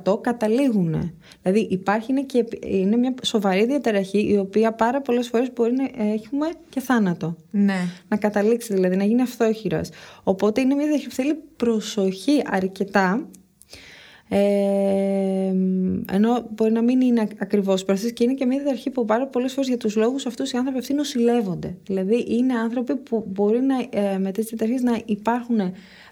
10% 0.05 0.21
καταλήγουν. 0.21 1.13
Δηλαδή 1.43 1.67
υπάρχει 1.71 2.11
είναι, 2.11 2.23
και, 2.23 2.45
είναι 2.67 2.97
μια 2.97 3.15
σοβαρή 3.23 3.67
διαταραχή 3.67 4.33
η 4.33 4.39
οποία 4.39 4.73
πάρα 4.73 5.01
πολλές 5.01 5.29
φορές 5.29 5.53
μπορεί 5.53 5.73
να 5.73 6.05
έχουμε 6.05 6.47
και 6.69 6.81
θάνατο. 6.81 7.37
Ναι. 7.51 7.79
Να 8.09 8.17
καταλήξει 8.17 8.75
δηλαδή, 8.75 8.97
να 8.97 9.05
γίνει 9.05 9.23
αυθόχειρας. 9.23 9.91
Οπότε 10.23 10.61
είναι 10.61 10.75
μια 10.75 10.85
διαταραχή 10.85 11.09
που 11.09 11.15
θέλει 11.15 11.35
προσοχή 11.57 12.43
αρκετά 12.47 13.29
Ε, 14.29 15.53
ενώ 16.13 16.47
μπορεί 16.55 16.73
να 16.73 16.83
μην 16.83 17.01
είναι 17.01 17.29
ακριβώς 17.39 17.85
πρόσθεση 17.85 18.13
και 18.13 18.25
είναι 18.25 18.35
και 18.35 18.47
μια 18.47 18.61
διαρχή 18.63 18.91
που 18.91 19.05
πάρα 19.05 19.27
πολλές 19.27 19.53
φορές 19.53 19.69
για 19.69 19.77
τους 19.77 19.97
λόγους 19.97 20.27
αυτούς 20.27 20.53
οι 20.53 20.57
άνθρωποι 20.57 20.79
αυτοί 20.79 20.95
νοσηλεύονται. 20.95 21.77
Δηλαδή 21.87 22.27
είναι 22.29 22.55
άνθρωποι 22.55 22.97
που 22.97 23.25
μπορεί 23.29 23.61
να, 23.61 24.01
ε, 24.01 24.19
με 24.19 24.33
τέτοιε 24.33 24.57
διαταραχέ 24.57 24.83
να 24.83 25.01
υπάρχουν. 25.05 25.57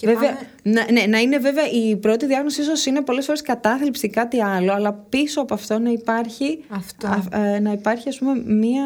βέβαια, 0.02 0.38
να, 0.62 0.92
ναι, 0.92 1.06
να 1.08 1.18
είναι 1.18 1.38
βέβαια 1.38 1.70
η 1.70 1.96
πρώτη 1.96 2.26
διάγνωση 2.26 2.60
ίσως 2.60 2.86
είναι 2.86 3.00
πολλές 3.00 3.24
φορές 3.24 3.42
κατάθλιψη 3.42 4.06
ή 4.06 4.08
κάτι 4.08 4.42
άλλο, 4.42 4.72
αλλά 4.72 4.92
πίσω 4.92 5.40
από 5.40 5.54
αυτό 5.54 5.78
να 5.78 5.90
υπάρχει, 5.90 6.64
Αυτό. 6.68 7.06
α, 7.06 7.46
ε, 7.46 7.60
να 7.60 7.72
υπάρχει 7.72 8.08
ας 8.08 8.18
πούμε 8.18 8.42
μια 8.46 8.84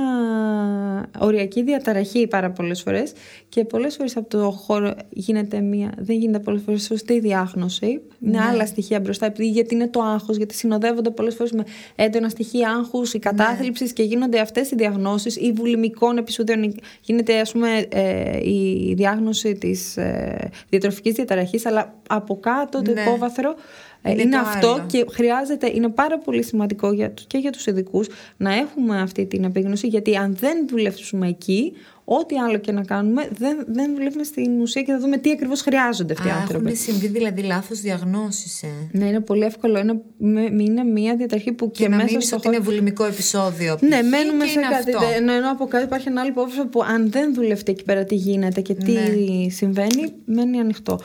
οριακή 1.18 1.62
διαταραχή 1.62 2.26
πάρα 2.26 2.50
πολλές 2.50 2.82
φορές 2.82 3.12
και 3.48 3.64
πολλές 3.64 3.96
φορές 3.96 4.16
από 4.16 4.28
το 4.28 4.50
χώρο 4.50 4.94
γίνεται 5.08 5.60
μια, 5.60 5.92
δεν 5.98 6.16
γίνεται 6.16 6.38
πολλές 6.38 6.62
φορές 6.62 6.82
σωστή 6.82 7.20
διάγνωση. 7.20 8.00
Είναι 8.20 8.40
άλλα 8.40 8.66
στοιχεία 8.66 9.00
μπροστά, 9.00 9.17
επειδή, 9.26 9.48
γιατί 9.48 9.74
είναι 9.74 9.88
το 9.88 10.00
άγχος, 10.02 10.36
γιατί 10.36 10.54
συνοδεύονται 10.54 11.10
πολλές 11.10 11.34
φορές 11.34 11.52
με 11.52 11.64
έντονα 11.96 12.28
στοιχεία 12.28 12.70
άγχους 12.70 13.14
ή 13.14 13.18
κατάθλιψης 13.18 13.92
και 13.92 14.02
γίνονται 14.02 14.40
αυτές 14.40 14.70
οι 14.70 14.74
διαγνώσεις 14.76 15.36
ή 15.36 15.52
βουλημικών 15.52 16.18
επεισοδίων. 16.18 16.74
Γίνεται, 17.02 17.40
ας 17.40 17.52
πούμε, 17.52 17.86
ε, 17.88 18.48
η 18.50 18.94
διάγνωση 18.96 19.54
της 19.54 19.96
ε, 19.96 20.50
διατροφικής 20.68 21.14
διαταραχής, 21.14 21.66
αλλά 21.66 21.94
από 22.08 22.38
κάτω 22.40 22.82
το 22.82 22.92
Ναι. 22.92 23.00
υπόβαθρο. 23.00 23.54
ε, 24.02 24.10
Είναι 24.12 24.22
Είναι, 24.22 24.30
το 24.30 24.38
αυτό 24.38 24.68
άλλο. 24.72 24.84
και 24.86 25.04
χρειάζεται, 25.10 25.70
είναι 25.74 25.88
πάρα 25.88 26.18
πολύ 26.18 26.42
σημαντικό 26.42 26.92
για, 26.92 27.10
τους- 27.10 27.26
και 27.26 27.38
για 27.38 27.50
τους 27.52 27.66
ειδικούς 27.66 28.08
να 28.36 28.54
έχουμε 28.54 29.00
αυτή 29.00 29.26
την 29.26 29.44
επίγνωση 29.44 29.86
γιατί 29.86 30.16
αν 30.16 30.36
δεν 30.40 30.68
δουλεύσουμε 30.68 31.28
εκεί, 31.28 31.72
ό,τι 32.10 32.36
άλλο 32.38 32.58
και 32.58 32.72
να 32.72 32.82
κάνουμε 32.84 33.28
δεν, 33.38 33.64
δεν 33.66 33.94
δουλεύουμε 33.94 34.24
στην 34.24 34.60
ουσία 34.60 34.82
και 34.82 34.92
θα 34.92 34.98
δούμε 34.98 35.16
τι 35.16 35.30
ακριβώς 35.30 35.60
χρειάζονται 35.60 36.12
αυτοί 36.12 36.26
οι 36.28 36.30
Α, 36.30 36.34
άνθρωποι. 36.40 36.64
έχουν 36.66 36.76
συμβεί 36.78 37.06
δηλαδή 37.06 37.42
λάθος 37.42 37.80
διαγνώσεις. 37.80 38.62
Ε. 38.62 38.66
Ναι, 38.92 39.04
είναι 39.06 39.20
πολύ 39.20 39.44
εύκολο. 39.44 39.78
Είναι, 39.78 40.00
με- 40.18 40.62
είναι 40.62 40.84
μια 40.84 41.16
διαταραχή 41.16 41.52
που 41.52 41.70
και, 41.70 41.82
Και, 41.82 41.88
να 41.88 41.96
μέσα 41.96 42.08
μείνει 42.10 42.22
στο 42.22 42.36
ότι 42.36 42.44
χώρο... 42.46 42.56
είναι 42.56 42.64
βουλημικό 42.64 43.04
επεισόδιο. 43.04 43.78
Ναι, 43.80 44.00
π.χ. 44.00 44.08
μένουμε 44.08 44.44
και 44.44 44.50
σε 44.50 44.58
είναι 44.58 44.68
κάτι. 44.70 44.94
αυτό. 44.94 45.06
Ενώ, 45.16 45.32
ενώ 45.32 45.50
από 45.50 45.66
κάτω 45.66 45.84
υπάρχει 45.84 46.08
ένα 46.08 46.20
άλλο 46.20 46.30
υπόβαθρο 46.30 46.66
που 46.66 46.82
αν 46.82 47.10
δεν 47.10 47.34
δουλευτεί 47.34 47.72
εκεί 47.72 47.84
πέρα 47.84 48.04
τι 48.04 48.14
γίνεται 48.14 48.60
και 48.60 48.74
τι 48.74 48.92
Ναι. 48.92 49.48
συμβαίνει, 49.50 50.12
μένει 50.24 50.58
ανοιχτό. 50.60 51.00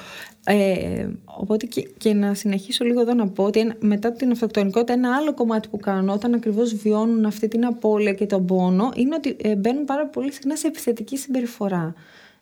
Ε, 0.45 1.07
οπότε 1.25 1.65
και, 1.65 1.89
και 1.97 2.13
να 2.13 2.33
συνεχίσω 2.33 2.85
λίγο 2.85 3.01
εδώ 3.01 3.13
να 3.13 3.27
πω 3.27 3.43
ότι 3.43 3.59
ένα- 3.59 3.75
μετά 3.79 4.11
την 4.11 4.31
αυτοκτονικότητα 4.31 4.93
ένα 4.93 5.15
άλλο 5.15 5.33
κομμάτι 5.33 5.67
που 5.67 5.77
κάνω 5.77 6.13
όταν 6.13 6.33
ακριβώς 6.33 6.75
βιώνουν 6.75 7.25
αυτή 7.25 7.47
την 7.47 7.65
απώλεια 7.65 8.13
και 8.13 8.25
τον 8.25 8.45
πόνο 8.45 8.91
είναι 8.95 9.15
ότι 9.15 9.35
ε, 9.41 9.55
μπαίνουν 9.55 9.85
πάρα 9.85 10.07
πολύ 10.07 10.31
συχνά 10.31 10.55
σε 10.55 10.67
επιθετική 10.67 11.17
συμπεριφορά. 11.17 11.93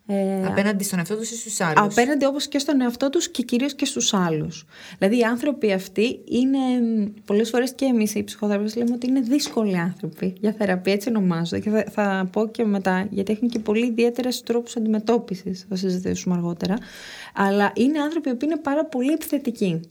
Ε, 0.06 0.46
Απέναντι 0.46 0.84
στον 0.84 1.00
εαυτό 1.00 1.18
τους 1.18 1.32
ή 1.32 1.36
στους 1.36 1.62
άλλους; 1.62 1.80
Απέναντι 1.80 2.26
όπως 2.26 2.48
και 2.48 2.60
στον 2.60 2.82
εαυτό 2.82 3.10
τους 3.10 3.30
και 3.30 3.44
κυρίως 3.44 3.74
και 3.74 3.86
στους 3.86 4.14
άλλους. 4.14 4.66
Δηλαδή 4.98 5.18
οι 5.18 5.24
άνθρωποι 5.24 5.72
αυτοί 5.72 6.20
είναι 6.26 6.58
μ, 6.58 7.14
πολλές 7.26 7.50
φορές 7.50 7.74
και 7.74 7.86
εμείς 7.86 8.16
οι 8.16 8.24
ψυχοθεραπευτές 8.24 8.84
λέμε 8.84 8.96
ότι 8.96 9.08
είναι 9.08 9.20
δύσκολοι 9.20 9.78
άνθρωποι 9.78 10.34
για 10.40 10.56
θεραπεία, 10.58 10.94
έτσι 10.94 11.10
ονομάζονται 11.10 11.60
και 11.60 11.70
θα, 11.70 11.86
θα 11.90 12.30
πω 12.32 12.48
και 12.48 12.66
μετά 12.66 13.08
γιατί 13.10 13.32
έχουν 13.34 13.50
και 13.50 13.60
πολύ 13.60 13.86
ιδιαίτερες 13.86 14.42
τρόπους 14.42 14.76
αντιμετώπισης, 14.76 15.66
θα 15.70 15.76
συζητήσουμε 15.76 16.36
αργότερα. 16.36 16.76
Αλλά 17.34 17.72
είναι 17.76 18.00
άνθρωποι 18.00 18.36
που 18.36 18.46
είναι 18.46 18.58
πάρα 18.58 18.86
πολύ 18.86 19.12
επιθετικοί. 19.12 19.82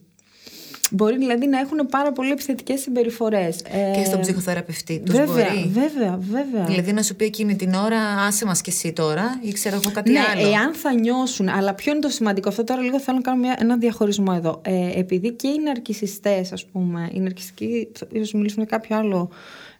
Μπορεί 0.90 1.16
δηλαδή 1.16 1.46
να 1.46 1.58
έχουν 1.58 1.86
πάρα 1.90 2.12
πολύ 2.12 2.30
επιθετικές 2.30 2.80
συμπεριφορές. 2.80 3.62
Και 3.94 4.04
στον 4.04 4.20
ψυχοθεραπευτή 4.20 4.98
τους 4.98 5.16
βέβαια, 5.16 5.34
μπορεί. 5.34 5.68
Βέβαια, 5.68 6.18
βέβαια. 6.20 6.64
Δηλαδή 6.64 6.92
να 6.92 7.02
σου 7.02 7.16
πει 7.16 7.24
εκείνη 7.24 7.56
την 7.56 7.74
ώρα, 7.74 7.98
άσε 8.00 8.44
μας 8.44 8.60
και 8.60 8.70
εσύ 8.70 8.92
τώρα, 8.92 9.38
ή 9.42 9.52
ξέρω 9.52 9.76
εγώ 9.76 9.90
κάτι 9.92 10.10
ναι, 10.10 10.18
άλλο. 10.18 10.48
εάν 10.48 10.74
θα 10.74 10.92
νιώσουν. 10.92 11.48
Αλλά 11.48 11.74
ποιο 11.74 11.92
είναι 11.92 12.00
το 12.00 12.08
σημαντικό. 12.08 12.48
Αυτό 12.48 12.64
τώρα 12.64 12.80
λίγο 12.80 13.00
θέλω 13.00 13.16
να 13.16 13.22
κάνω 13.22 13.38
μια, 13.40 13.56
ένα 13.58 13.76
διαχωρισμό 13.76 14.32
εδώ. 14.36 14.60
Ε, 14.64 14.98
επειδή 14.98 15.32
και 15.32 15.48
οι 15.48 15.58
ναρκισιστές, 15.64 16.52
ας 16.52 16.64
πούμε, 16.66 17.10
οι 17.12 17.20
ναρκιστικοί, 17.20 17.88
ίσως 18.12 18.32
μιλήσουμε 18.32 18.64
για 18.68 18.78
κάποιο 18.78 18.96
άλλο 18.96 19.30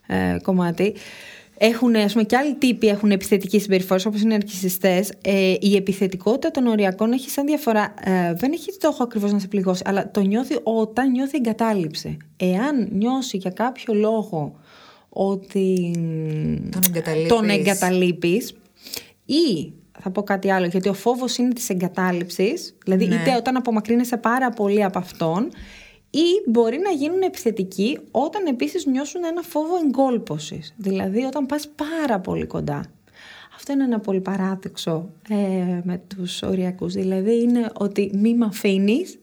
ε, 0.07 0.37
κομμάτι. 0.41 0.93
Έχουν, 1.63 1.95
ας 1.95 2.11
πούμε, 2.11 2.23
και 2.23 2.35
άλλοι 2.37 2.53
τύποι 2.55 2.87
έχουν 2.87 3.11
επιθετική 3.11 3.59
συμπεριφορά, 3.59 4.01
όπως 4.07 4.21
οι 4.21 4.25
ναρκισιστές. 4.25 5.11
Ε, 5.21 5.53
η 5.59 5.75
επιθετικότητα 5.75 6.51
των 6.51 6.67
οριακών 6.67 7.11
έχει 7.11 7.29
σαν 7.29 7.45
διαφορά. 7.45 7.93
Ε, 8.03 8.33
δεν 8.33 8.51
έχει 8.51 8.71
στόχο 8.71 9.03
ακριβώς 9.03 9.31
να 9.31 9.39
σε 9.39 9.47
πληγώσει, 9.47 9.81
αλλά 9.85 10.11
το 10.11 10.21
νιώθει 10.21 10.55
όταν 10.63 11.11
νιώθει 11.11 11.37
εγκατάλειψη. 11.37 12.17
Εάν 12.37 12.87
νιώσει 12.91 13.37
για 13.37 13.51
κάποιο 13.51 13.93
λόγο 13.93 14.55
ότι 15.09 15.91
Τον 16.71 16.81
εγκαταλείπεις. 16.87 17.27
τον 17.29 17.49
εγκαταλείπεις 17.49 18.53
ή 19.25 19.71
θα 20.01 20.09
πω 20.11 20.23
κάτι 20.23 20.51
άλλο, 20.51 20.65
γιατί 20.65 20.89
ο 20.89 20.93
φόβος 20.93 21.37
είναι 21.37 21.53
της 21.53 21.69
εγκατάλειψης, 21.69 22.75
δηλαδή 22.83 23.05
Ναι. 23.07 23.15
είτε 23.15 23.35
όταν 23.35 23.55
απομακρύνεσαι 23.55 24.17
πάρα 24.17 24.49
πολύ 24.49 24.83
από 24.83 24.97
αυτόν, 24.99 25.49
ή 26.13 26.49
μπορεί 26.49 26.77
να 26.77 26.89
γίνουν 26.89 27.21
επιθετικοί 27.21 27.99
όταν 28.11 28.45
επίσης 28.45 28.85
νιώσουν 28.85 29.23
ένα 29.23 29.41
φόβο 29.41 29.75
εγκόλπωσης, 29.85 30.73
δηλαδή 30.77 31.23
όταν 31.23 31.45
πας 31.45 31.67
πάρα 31.75 32.19
πολύ 32.19 32.45
κοντά. 32.45 32.83
Αυτό 33.55 33.73
είναι 33.73 33.83
ένα 33.83 33.99
πολύ 33.99 34.21
παράδοξο 34.21 35.09
ε, 35.29 35.35
με 35.83 36.01
τους 36.15 36.41
οριακούς, 36.41 36.93
δηλαδή 36.93 37.41
είναι 37.41 37.69
ότι 37.73 38.11
μη 38.13 38.33
με 38.35 38.45
αφήνεις, 38.45 39.19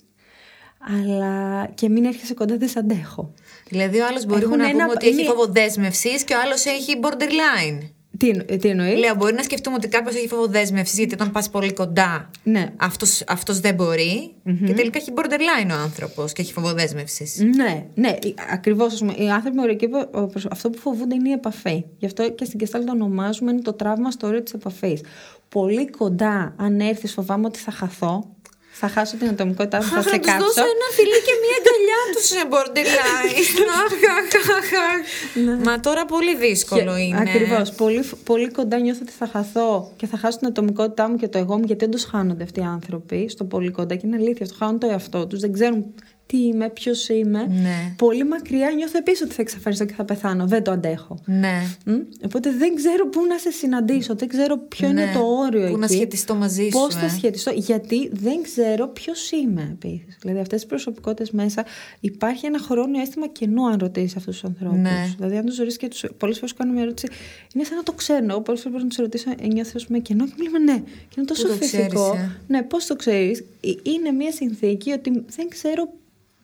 αλλά 0.79 1.67
και 1.75 1.89
μην 1.89 2.05
έρχεσαι 2.05 2.35
κοντά 2.35 2.57
δεν 2.57 2.69
σε 2.69 2.79
αντέχω. 2.79 3.33
Δηλαδή 3.69 4.01
ο 4.01 4.07
άλλος 4.07 4.25
μπορούμε 4.27 4.45
Έχουν 4.45 4.59
να 4.59 4.71
πούμε 4.71 4.83
ένα- 4.83 4.93
ότι 4.95 5.07
έχει 5.07 5.21
είναι- 5.21 5.29
φόβο 5.31 5.47
δέσμευσης 5.47 6.25
και 6.25 6.35
ο 6.35 6.37
άλλος 6.45 6.65
έχει 6.65 7.01
borderline. 7.03 7.89
Τι, 8.19 8.29
εννο- 8.29 8.45
τι 8.59 8.69
εννοείς; 8.69 8.99
Λέω, 8.99 9.15
μπορεί 9.15 9.35
να 9.35 9.43
σκεφτούμε 9.43 9.77
ότι 9.77 9.89
κάποιος 9.89 10.15
έχει 10.15 10.29
φόβο 10.29 10.47
δέσμευση 10.47 10.97
γιατί 10.97 11.15
όταν 11.15 11.31
πας 11.31 11.51
πολύ 11.51 11.73
κοντά 11.73 12.31
Ναι. 12.43 12.73
αυτός, 12.77 13.23
αυτός 13.29 13.61
δεν 13.61 13.75
μπορει 13.75 14.33
και 14.67 14.73
τελικά 14.75 14.99
έχει 14.99 15.13
borderline 15.17 15.71
ο 15.71 15.83
άνθρωπος 15.83 16.33
και 16.33 16.43
έχει 16.43 16.53
φόβο 16.53 16.73
δέσμευση. 16.73 17.27
Ναι, 17.57 17.87
ναι, 17.95 18.17
ακριβώς. 18.53 19.01
Οι 19.01 19.29
άνθρωποι 19.31 19.57
με 19.57 19.63
οριακή 19.63 19.85
υπο- 19.85 20.27
προσ- 20.27 20.47
αυτό 20.53 20.71
που 20.71 20.79
φοβούνται 20.79 21.15
είναι 21.15 21.29
η 21.29 21.33
επαφή. 21.33 21.85
Γι' 21.99 22.07
αυτό 22.07 22.31
και 22.31 22.45
στην 22.45 22.59
Κεστάλ 22.59 22.85
το 22.85 22.93
ονομάζουμε 22.93 23.51
είναι 23.51 23.61
το 23.61 23.73
τραύμα 23.73 24.11
στο 24.11 24.27
όριο 24.27 24.43
της 24.43 24.53
επαφής. 24.53 25.01
Πολύ 25.49 25.91
κοντά, 25.91 26.55
αν 26.57 26.81
έρθεις, 26.81 27.13
φοβάμαι 27.13 27.47
ότι 27.47 27.59
θα 27.59 27.71
χαθώ. 27.71 28.37
Θα 28.81 28.89
χάσω 28.89 29.17
την 29.17 29.29
ατομικότητά 29.29 29.77
μου, 29.77 29.83
θα 29.83 30.03
σε 30.03 30.09
Θα 30.09 30.19
τους 30.19 30.27
δώσω 30.27 30.39
κάψω. 30.39 30.61
ένα 30.61 30.89
φιλί 30.97 31.19
και 31.27 31.35
μία 31.43 31.57
αγκαλιά 31.61 32.01
τους 32.15 32.25
σε 32.33 32.43
borderline. 32.53 33.35
Αχ, 33.83 33.93
αχ, 34.19 34.31
αχ. 34.59 35.65
Μα 35.67 35.81
τώρα 35.81 36.05
πολύ 36.05 36.37
δύσκολο 36.37 36.97
είναι. 36.97 37.21
Ακριβώς. 37.21 37.71
Πολύ, 37.73 38.05
πολύ 38.25 38.51
κοντά 38.51 38.79
νιώθω 38.79 39.01
ότι 39.03 39.13
θα 39.13 39.27
χαθώ 39.27 39.93
και 39.97 40.07
θα 40.07 40.17
χάσω 40.17 40.39
την 40.39 40.47
ατομικότητά 40.47 41.09
μου 41.09 41.17
και 41.17 41.29
το 41.29 41.39
εγώ 41.39 41.59
μου, 41.59 41.65
γιατί 41.67 41.85
όντω 41.85 41.99
χάνονται 42.11 42.43
αυτοί 42.43 42.61
οι 42.61 42.63
άνθρωποι 42.63 43.29
στο 43.29 43.45
πολύ 43.45 43.71
κοντά. 43.71 43.95
Και 43.95 44.07
είναι 44.07 44.17
αλήθεια, 44.17 44.47
αυτό 44.47 44.57
χάνουν 44.59 44.79
το 44.79 44.87
εαυτό 44.87 45.27
τους, 45.27 45.41
δεν 45.41 45.53
ξέρουν 45.53 45.95
τι 46.29 46.37
είμαι, 46.47 46.69
ποιος 46.69 47.09
είμαι. 47.09 47.47
Ναι. 47.47 47.95
Πολύ 47.97 48.25
μακριά 48.25 48.71
νιώθω 48.77 48.99
επίσης 48.99 49.23
ότι 49.23 49.35
θα 49.35 49.43
εξαφανιστώ 49.43 49.85
και 49.85 49.95
θα 49.95 50.05
πεθάνω. 50.05 50.47
Δεν 50.47 50.63
το 50.63 50.71
αντέχω. 50.71 51.19
Ναι. 51.25 51.63
Μμ. 51.85 51.93
Οπότε 52.25 52.51
δεν 52.59 52.75
ξέρω 52.75 53.09
πού 53.09 53.27
να 53.27 53.39
σε 53.39 53.51
συναντήσω, 53.51 54.15
δεν 54.15 54.29
ξέρω 54.29 54.59
ποιο 54.59 54.93
Ναι. 54.93 55.03
είναι 55.03 55.13
το 55.13 55.21
όριο 55.21 55.63
εκεί. 55.63 55.73
Πού 55.73 55.79
να 55.79 55.87
σχετιστώ 55.87 56.35
μαζί 56.35 56.69
Πώς 56.69 56.93
σου, 56.93 56.99
θα 56.99 57.05
ε. 57.05 57.09
σχετιστώ, 57.09 57.51
γιατί 57.55 58.09
δεν 58.13 58.43
ξέρω 58.43 58.89
ποιος 58.89 59.31
είμαι 59.31 59.69
επίσης. 59.73 60.19
Δηλαδή, 60.21 60.41
αυτές 60.41 60.59
τις 60.61 60.69
προσωπικότητες 60.69 61.31
μέσα 61.31 61.65
υπάρχει 62.01 62.47
ένα 62.47 62.59
χρόνιο 62.59 63.01
αίσθημα 63.01 63.27
κενού, 63.29 63.67
αν 63.69 63.77
ρωτήσεις 63.81 64.17
αυτούς 64.17 64.35
τους 64.41 64.45
ανθρώπους. 64.45 64.79
Ναι. 64.79 65.15
Δηλαδή, 65.17 65.37
αν 65.37 65.45
τους 65.45 65.57
ρωτήσεις 65.57 65.79
και 65.79 65.89
τους. 65.89 66.05
Πολλές 66.17 66.37
φορές 66.39 66.53
κάνω 66.55 66.73
μια 66.73 66.83
ερώτηση, 66.83 67.09
είναι 67.55 67.65
σαν 67.65 67.77
να 67.77 67.83
το 67.83 67.93
ξέρουν. 67.93 68.31
Εγώ 68.31 68.41
πολλές 68.41 68.61
φορές 68.61 68.73
μπορώ 68.73 68.83
να 68.83 68.89
τους 68.89 68.99
ρωτήσω, 68.99 69.31
«Ε, 69.43 69.47
νιώθω 69.47 69.79
με 69.89 69.99
κενό 69.99 70.27
και 70.27 70.33
μου 70.39 70.43
λέμε 70.45 70.59
ναι. 70.59 70.79
Και 70.81 71.15
είναι 71.17 71.27
τόσο 71.27 71.47
το 71.47 71.53
φυσικό. 71.53 71.87
ξέρεις, 71.87 72.23
ε; 72.23 72.37
Ναι, 72.47 72.63
πώς 72.63 72.87
το 72.87 72.97
ξέρεις. 72.97 73.45
Είναι 73.83 74.11
μια 74.11 74.33
συνθήκη 74.33 74.93
ότι 74.93 75.25
δεν 75.37 75.49
ξέρω 75.49 75.93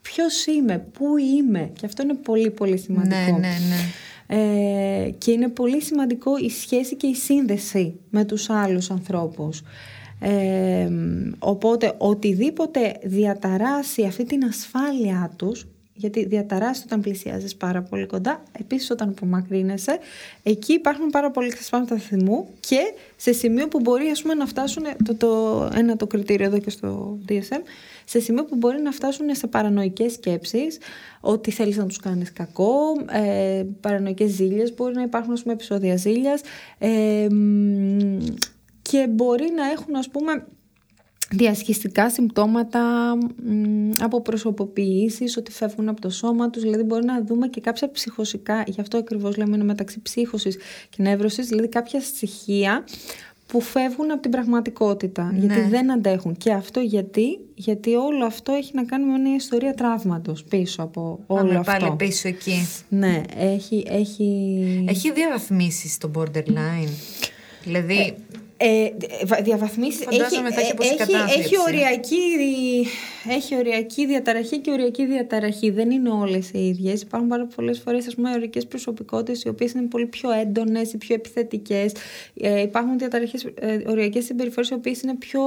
ποιος 0.05 0.47
είμαι, 0.47 0.79
πού 0.79 1.17
είμαι. 1.17 1.71
Και 1.81 1.87
αυτό 1.87 2.03
είναι 2.03 2.15
πολύ, 2.15 2.51
πολύ 2.51 2.79
σημαντικό. 2.79 3.15
Ναι, 3.15 3.31
ναι, 3.31 3.57
ναι. 3.69 3.93
Ε, 4.27 5.11
και 5.11 5.31
είναι 5.31 5.49
πολύ 5.49 5.83
σημαντικό 5.83 6.37
η 6.37 6.51
σχέση 6.51 6.97
και 6.97 7.07
η 7.07 7.15
σύνδεση 7.15 8.01
με 8.11 8.25
τους 8.25 8.51
άλλους 8.51 8.91
ανθρώπους. 8.91 9.63
Ε, 10.21 10.89
οπότε 11.39 11.95
οτιδήποτε 11.99 12.97
διαταράσει 13.03 14.05
αυτή 14.05 14.25
την 14.25 14.45
ασφάλειά 14.45 15.33
τους 15.37 15.67
γιατί 15.95 16.27
διαταράσει 16.27 16.83
όταν 16.87 17.01
πλησιάζεις 17.01 17.57
πάρα 17.57 17.83
πολύ 17.83 18.07
κοντά 18.07 18.43
επίσης 18.59 18.91
όταν 18.91 19.09
απομακρύνεσαι 19.09 19.99
εκεί 20.43 20.73
υπάρχουν 20.73 21.11
πάρα 21.11 21.31
πολλοί 21.31 21.49
ξεσπάσματα 21.49 21.97
θυμού 21.97 22.49
και 22.61 22.79
σε 23.17 23.33
σημείο 23.33 23.69
που 23.69 23.81
μπορεί 23.81 24.09
ας 24.09 24.23
πούμε, 24.23 24.35
να 24.35 24.47
φτάσουν 24.47 24.83
το, 25.05 25.15
το, 25.15 25.71
ένα 25.75 25.97
το 25.97 26.07
κριτήριο 26.07 26.47
εδώ 26.47 26.59
και 26.59 26.71
στο 26.71 27.19
DSM 27.29 27.63
σε 28.05 28.21
σημείο 28.21 28.45
που 28.45 28.57
μπορεί 28.57 28.81
να 28.81 28.91
φτάσουν 28.91 29.27
σε 29.35 29.47
παρανοϊκές 29.47 30.13
σκέψεις 30.13 30.79
ότι 31.21 31.51
θέλεις 31.51 31.77
να 31.77 31.87
τους 31.87 31.97
κάνεις 31.99 32.33
κακό 32.33 32.73
ε, 33.11 33.65
παρανοϊκές 33.81 34.31
ζήλιες 34.31 34.75
μπορεί 34.75 34.95
να 34.95 35.03
υπάρχουν 35.03 35.33
ας 35.33 35.43
πούμε, 35.43 35.55
επεισόδια 35.55 35.97
ζήλιας 35.97 36.41
ε, 36.79 37.27
μ, 37.31 38.19
και 38.83 39.07
μπορεί 39.11 39.51
να 39.57 39.71
έχουν 39.71 39.97
ας 39.97 40.09
πούμε 40.09 40.47
διασχιστικά 41.37 42.11
συμπτώματα 42.11 43.15
μ, 43.45 43.91
από 44.01 44.21
προσωποποιήσεις, 44.21 45.37
ότι 45.37 45.53
φεύγουν 45.53 45.89
από 45.89 46.01
το 46.01 46.11
σώμα 46.11 46.51
τους, 46.51 46.63
δηλαδή 46.63 46.83
μπορεί 46.83 47.05
να 47.05 47.23
δούμε 47.25 47.49
και 47.49 47.61
κάποια 47.61 47.91
ψυχοσικά, 47.91 48.65
γι' 48.67 48.81
αυτό 48.81 48.97
ακριβώς 48.99 49.37
λέμε 49.37 49.55
είναι 49.57 49.65
μεταξύ 49.65 50.01
ψύχωσης 50.03 50.57
και 50.91 51.03
νεύρωσης, 51.03 51.47
δηλαδή 51.47 51.69
κάποια 51.69 52.01
στοιχεία 52.01 52.85
που 53.47 53.61
φεύγουν 53.61 54.11
από 54.11 54.23
την 54.23 54.31
πραγματικότητα. 54.31 55.33
Ναι. 55.33 55.39
Γιατί 55.39 55.61
δεν 55.61 55.93
αντέχουν. 55.93 56.37
Και 56.37 56.53
αυτό 56.53 56.81
γιατί, 56.81 57.39
γιατί 57.55 57.95
όλο 57.95 58.25
αυτό 58.25 58.53
έχει 58.53 58.71
να 58.75 58.85
κάνει 58.85 59.05
με 59.05 59.19
μια 59.19 59.35
ιστορία 59.35 59.75
τραύματος 59.75 60.45
πίσω 60.45 60.83
από 60.83 61.21
όλο 61.27 61.41
Πάμε 61.47 61.59
αυτό. 61.59 61.73
πάλι 61.73 61.97
πίσω 61.97 62.29
εκεί. 62.29 62.69
Ναι, 62.89 63.23
έχει, 63.37 63.85
έχει... 63.89 64.85
Έχει 64.89 65.13
διαβαθμίσεις 65.13 65.99
το 65.99 66.11
borderline. 66.15 66.93
Δηλαδή, 67.65 67.99
Ε, 67.99 68.15
βα- 69.25 69.43
διαβαθμίσεις 69.43 70.05
Φαντάζομαι 70.05 70.51
θα 70.53 70.61
έχει 70.61 70.73
όπως 70.73 70.87
η 70.87 70.89
έχει, 70.89 70.97
κατάθλιψη. 70.99 71.39
έχει, 71.41 71.55
οριακή, 71.67 72.17
έχει 73.29 73.57
οριακή 73.57 74.07
διαταραχή 74.07 74.59
και 74.61 74.71
οριακή 74.71 75.07
διαταραχή. 75.07 75.71
Δεν 75.71 75.91
είναι 75.91 76.11
όλες 76.11 76.51
οι 76.53 76.67
ίδιες. 76.67 77.03
Υπάρχουν 77.03 77.29
πάρα 77.29 77.47
πολλές 77.55 77.79
φορές 77.79 78.07
ας 78.07 78.15
πούμε, 78.15 78.31
οριακές 78.33 78.67
προσωπικότητες 78.67 79.43
οι 79.43 79.49
οποίες 79.49 79.73
είναι 79.73 79.87
πολύ 79.87 80.07
πιο 80.07 80.31
έντονες 80.33 80.93
ή 80.93 80.97
πιο 80.99 81.15
επιθετικές. 81.15 81.93
Ε, 82.35 82.61
υπάρχουν 82.61 82.99
διαταραχές, 82.99 83.45
ε, 83.55 83.79
οριακές 83.87 84.25
συμπεριφορές 84.25 84.69
οι 84.71 84.75
οποίες 84.75 85.01
είναι 85.03 85.15
πιο, 85.17 85.41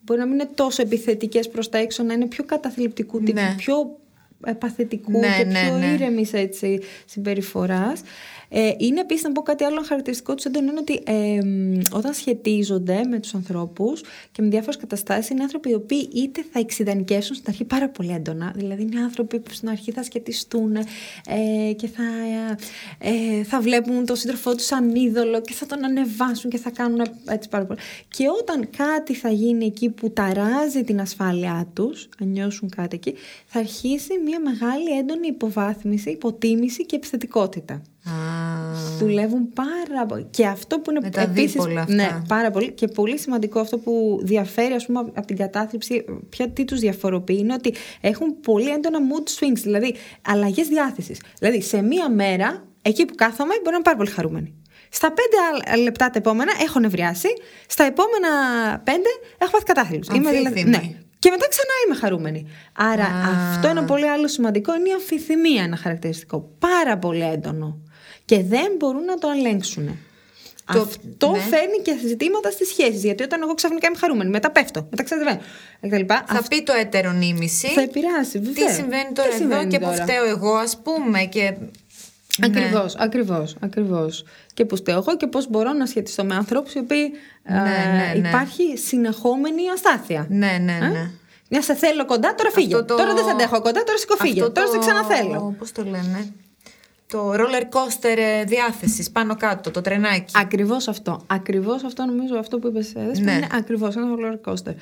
μπορεί 0.00 0.20
να 0.20 0.26
μην 0.26 0.34
είναι 0.34 0.48
τόσο 0.54 0.82
επιθετικές 0.82 1.48
προς 1.48 1.68
τα 1.68 1.78
έξω, 1.78 2.02
να 2.02 2.12
είναι 2.14 2.26
πιο 2.26 2.44
καταθλιπτικού 2.44 3.18
τύπου, 3.22 3.40
Ναι. 3.40 3.54
πιο 3.56 3.98
ε, 4.46 4.52
παθητικού 4.52 5.10
Ναι, 5.10 5.18
και 5.38 5.44
ναι, 5.44 5.60
πιο 5.66 5.76
ναι. 5.78 5.86
ήρεμης 5.86 6.32
έτσι, 6.32 6.80
συμπεριφοράς. 7.06 8.00
Ε, 8.48 8.72
είναι 8.78 9.00
επίσης 9.00 9.22
να 9.22 9.32
πω 9.32 9.42
κάτι 9.42 9.64
άλλο 9.64 9.82
χαρακτηριστικό 9.82 10.34
του 10.34 10.42
έντονο 10.46 10.70
είναι 10.70 10.80
ότι 10.80 11.02
ε, 11.04 11.44
μ, 11.44 11.80
όταν 11.92 12.14
σχετίζονται 12.14 13.00
με 13.08 13.20
τους 13.20 13.34
ανθρώπους 13.34 14.02
και 14.32 14.42
με 14.42 14.48
διάφορες 14.48 14.76
καταστάσεις, 14.76 15.30
είναι 15.30 15.42
άνθρωποι 15.42 15.70
οι 15.70 15.74
οποίοι 15.74 16.08
είτε 16.14 16.44
θα 16.52 16.58
εξειδανικεύσουν 16.58 17.34
στην 17.34 17.46
αρχή 17.48 17.64
πάρα 17.64 17.88
πολύ 17.88 18.10
έντονα, 18.10 18.52
δηλαδή 18.56 18.82
είναι 18.82 19.00
άνθρωποι 19.00 19.40
που 19.40 19.52
στην 19.52 19.68
αρχή 19.68 19.92
θα 19.92 20.02
σχετιστούν 20.02 20.76
ε, 20.76 21.72
και 21.76 21.86
θα, 21.86 22.02
ε, 22.98 23.42
θα 23.42 23.60
βλέπουν 23.60 24.06
τον 24.06 24.16
σύντροφό 24.16 24.54
τους 24.54 24.64
σαν 24.64 24.94
είδωλο 24.94 25.40
και 25.40 25.52
θα 25.52 25.66
τον 25.66 25.84
ανεβάσουν 25.84 26.50
και 26.50 26.58
θα 26.58 26.70
κάνουν 26.70 27.00
έτσι 27.28 27.48
πάρα 27.48 27.64
πολύ. 27.64 27.78
Και 28.08 28.24
όταν 28.40 28.68
κάτι 28.76 29.14
θα 29.14 29.28
γίνει 29.30 29.64
εκεί 29.64 29.90
που 29.90 30.10
ταράζει 30.10 30.84
την 30.84 31.00
ασφάλειά 31.00 31.68
τους, 31.72 32.08
αν 32.20 32.28
νιώσουν 32.28 32.68
κάτι 32.68 32.96
εκεί, 32.96 33.14
θα 33.46 33.58
αρχίσει 33.58 34.18
μια 34.24 34.40
μεγάλη 34.40 34.98
έντονη 34.98 35.26
υποβάθμιση, 35.26 36.10
υποτίμηση 36.10 36.86
και 36.86 36.96
επιθετικότητα. 36.96 37.82
Α, 38.04 38.12
Δουλεύουν 38.98 39.52
πάρα 39.52 40.06
πολύ. 40.06 40.26
Και 40.30 40.46
αυτό 40.46 40.78
που 40.80 40.90
είναι 40.90 41.00
Με 41.02 41.10
τα 41.10 41.20
επίσης- 41.20 41.52
δίπολα 41.52 41.80
αυτά. 41.80 41.94
Ναι, 41.94 42.08
πάρα 42.28 42.50
πολύ. 42.50 42.72
Και 42.72 42.86
πολύ 42.86 43.18
σημαντικό 43.18 43.60
αυτό 43.60 43.78
που 43.78 44.18
διαφέρει 44.22 44.74
ας 44.74 44.86
πούμε, 44.86 44.98
από 45.00 45.26
την 45.26 45.36
κατάθλιψη, 45.36 46.04
ποια 46.28 46.48
τι 46.48 46.64
τους 46.64 46.80
διαφοροποιεί, 46.80 47.36
είναι 47.40 47.52
ότι 47.52 47.74
έχουν 48.00 48.40
πολύ 48.40 48.68
έντονα 48.70 48.98
mood 48.98 49.28
swings, 49.44 49.58
δηλαδή 49.62 49.94
αλλαγές 50.28 50.68
διάθεσης. 50.68 51.20
Δηλαδή 51.38 51.60
σε 51.62 51.82
μία 51.82 52.10
μέρα, 52.10 52.64
εκεί 52.82 53.04
που 53.04 53.14
κάθομαι, 53.14 53.52
μπορεί 53.54 53.64
να 53.70 53.74
είμαι 53.74 53.82
πάρα 53.82 53.96
πολύ 53.96 54.10
χαρούμενη. 54.10 54.54
Στα 54.90 55.08
πέντε 55.08 55.36
άλλα 55.72 55.82
λεπτά 55.82 56.06
τα 56.10 56.18
επόμενα 56.18 56.52
έχω 56.62 56.78
νευριάσει. 56.80 57.28
Στα 57.66 57.84
επόμενα 57.84 58.28
πέντε 58.84 59.08
έχω 59.38 59.50
πάθει 59.50 59.64
κατάθλιψη. 59.64 60.10
Αμφίθυμη. 60.14 60.64
ναι. 60.70 60.80
Και 61.18 61.30
μετά 61.30 61.48
ξανά 61.48 61.70
είμαι 61.86 61.96
χαρούμενη. 61.96 62.46
Άρα 62.72 63.04
Α. 63.04 63.50
αυτό 63.50 63.68
είναι 63.70 63.82
πολύ 63.82 64.08
άλλο 64.08 64.28
σημαντικό. 64.28 64.74
Είναι 64.74 64.88
η 64.88 64.92
αμφιθυμία 64.92 65.62
ένα 65.62 65.76
χαρακτηριστικό. 65.76 66.50
Πάρα 66.58 66.98
πολύ 66.98 67.22
έντονο. 67.22 67.78
Και 68.24 68.42
δεν 68.42 68.72
μπορούν 68.78 69.04
να 69.04 69.14
το 69.18 69.28
ελέγξουν. 69.36 69.98
Το- 70.72 70.80
Αυτό 70.80 71.30
ναι. 71.30 71.38
φέρνει 71.38 71.78
και 71.82 71.96
ζητήματα 72.06 72.50
στις 72.50 72.68
σχέσεις. 72.68 73.04
Γιατί 73.04 73.22
όταν 73.22 73.42
εγώ 73.42 73.54
ξαφνικά 73.54 73.86
είμαι 73.88 73.98
χαρούμενη, 73.98 74.30
μετά 74.30 74.50
πέφτω, 74.50 74.86
μετά 74.90 75.02
ξαδευαίνω 75.02 75.40
κτλ. 75.80 76.14
θα 76.26 76.42
πει 76.48 76.62
το 76.62 76.72
έτερονίμηση. 76.72 77.68
θα 77.68 77.80
επηρεάσει, 77.80 78.40
Τι 78.40 78.50
βέβαια. 78.52 78.72
συμβαίνει 78.74 79.12
τώρα 79.12 79.28
Τι 79.28 79.34
εδώ 79.34 79.42
συμβαίνει 79.42 79.70
και 79.70 79.78
που 79.78 79.84
τώρα; 79.84 80.02
φταίω 80.02 80.24
εγώ, 80.24 80.54
ας 80.54 80.78
πούμε. 80.82 81.24
Και... 81.24 81.54
Ακριβώ, 82.42 82.82
Ναι. 82.82 82.90
ακριβώς, 82.98 83.56
ακριβώς. 83.60 84.24
Και 84.54 84.64
που 84.64 84.76
φταίω 84.76 84.96
εγώ 84.96 85.16
και 85.16 85.26
πώς 85.26 85.48
μπορώ 85.50 85.72
να 85.72 85.86
σχετιστώ 85.86 86.24
με 86.24 86.34
ανθρώπους 86.34 86.74
οι 86.74 86.78
οποίοι 86.78 87.10
Ναι, 87.42 87.56
ε, 87.56 87.60
ναι, 88.14 88.20
ναι. 88.20 88.28
υπάρχει 88.28 88.76
συνεχόμενη 88.76 89.70
αστάθεια. 89.74 90.26
Ναι, 90.30 90.58
ναι, 90.60 90.78
Ε; 90.82 90.88
ναι. 90.88 91.10
Μια 91.48 91.62
σε 91.62 91.74
θέλω 91.74 92.04
κοντά, 92.06 92.34
τώρα 92.34 92.50
φύγε. 92.50 92.74
Αυτό 92.74 92.84
το- 92.86 92.94
Τώρα 92.94 93.14
δεν 93.14 93.24
σε 93.24 93.30
αντέχω 93.30 93.60
κοντά, 93.60 93.82
τώρα 93.84 93.98
σηκωφύγε. 93.98 94.40
Αυτό 94.40 94.52
Τώρα 94.52 94.66
το- 94.66 94.72
σε 94.72 94.78
ξαναθέλω. 94.78 95.54
Πώς 95.58 95.72
το 95.72 95.82
λένε; 95.84 96.32
Το 97.06 97.32
roller 97.32 97.62
coaster 97.62 98.16
ε, 98.16 98.44
διάθεσης 98.44 99.10
πάνω 99.10 99.36
κάτω, 99.36 99.70
το 99.70 99.80
τρενάκι. 99.80 100.32
Ακριβώς 100.36 100.88
αυτό. 100.88 101.22
Ακριβώς 101.26 101.84
αυτό 101.84 102.04
νομίζω, 102.04 102.36
αυτό 102.38 102.58
που 102.58 102.66
είπες. 102.66 102.92
Ναι. 102.94 103.10
Είναι 103.12 103.46
ακριβώς 103.52 103.96
ένα 103.96 104.06
roller 104.18 104.50
coaster. 104.50 104.74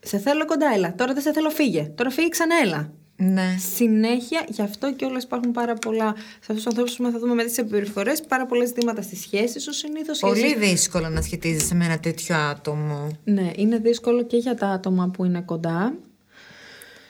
Σε 0.00 0.18
θέλω 0.18 0.44
κοντά, 0.44 0.66
έλα. 0.74 0.94
Τώρα 0.94 1.12
δεν 1.12 1.22
σε 1.22 1.32
θέλω, 1.32 1.50
φύγε. 1.50 1.90
Τώρα 1.94 2.10
φύγε 2.10 2.28
ξανά, 2.28 2.54
έλα. 2.62 2.92
Ναι. 3.16 3.56
Συνέχεια, 3.74 4.44
γι' 4.48 4.62
αυτό 4.62 4.92
και 4.92 5.04
όλα 5.04 5.18
υπάρχουν 5.22 5.52
πάρα 5.52 5.74
πολλά. 5.74 6.14
Σε 6.16 6.38
αυτούς 6.40 6.56
τους 6.56 6.66
ανθρώπους 6.66 6.96
που 6.96 7.10
θα 7.10 7.18
δούμε 7.18 7.34
με 7.34 7.44
τις 7.44 7.52
συμπεριφορές, 7.52 8.22
πάρα 8.22 8.46
πολλά 8.46 8.64
ζητήματα 8.64 9.02
στις 9.02 9.20
σχέσεις 9.20 9.64
του 9.64 9.72
συνήθως. 9.72 10.18
Πολύ 10.18 10.54
δύσκολο 10.54 11.08
να 11.08 11.22
σχετίζεσαι 11.22 11.74
με 11.74 11.84
ένα 11.84 11.98
τέτοιο 11.98 12.36
άτομο. 12.36 13.08
Ναι, 13.24 13.50
είναι 13.56 13.78
δύσκολο 13.78 14.24
και 14.24 14.36
για 14.36 14.54
τα 14.54 14.66
άτομα 14.66 15.08
που 15.08 15.24
είναι 15.24 15.40
κοντά. 15.40 15.94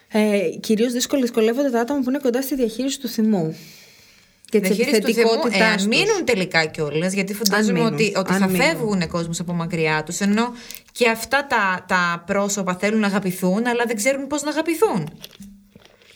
Ε, 0.08 0.38
Κυρίως 0.60 0.92
δύσκολο 0.92 1.22
δυσκολεύονται 1.22 1.70
τα 1.70 1.80
άτομα 1.80 2.00
που 2.00 2.08
είναι 2.08 2.18
κοντά 2.18 2.42
στη 2.42 2.54
διαχείριση 2.54 3.00
του 3.00 3.08
θυμού. 3.08 3.56
Και 4.50 4.60
της 4.60 4.68
Διαχείριση 4.76 5.00
του 5.00 5.06
θυμού, 5.12 5.20
επιθετικότητάς 5.20 5.80
εάν 5.80 5.88
μείνουν 5.88 6.24
τελικά 6.24 6.64
κιόλας, 6.66 7.12
γιατί 7.12 7.34
φαντάζομαι 7.34 7.78
μείνουν, 7.78 7.92
ότι, 7.92 8.12
ότι 8.16 8.32
αν 8.32 8.38
θα 8.38 8.46
μείνουν. 8.46 8.62
φεύγουν 8.66 9.08
κόσμος 9.08 9.40
από 9.40 9.52
μακριά 9.52 10.02
τους, 10.06 10.20
ενώ 10.20 10.52
και 10.92 11.08
αυτά 11.08 11.46
τα, 11.46 11.84
τα 11.88 12.22
πρόσωπα 12.26 12.74
θέλουν 12.74 13.00
να 13.00 13.06
αγαπηθούν, 13.06 13.66
αλλά 13.66 13.84
δεν 13.86 13.96
ξέρουν 13.96 14.26
πώς 14.26 14.42
να 14.42 14.50
αγαπηθούν. 14.50 15.08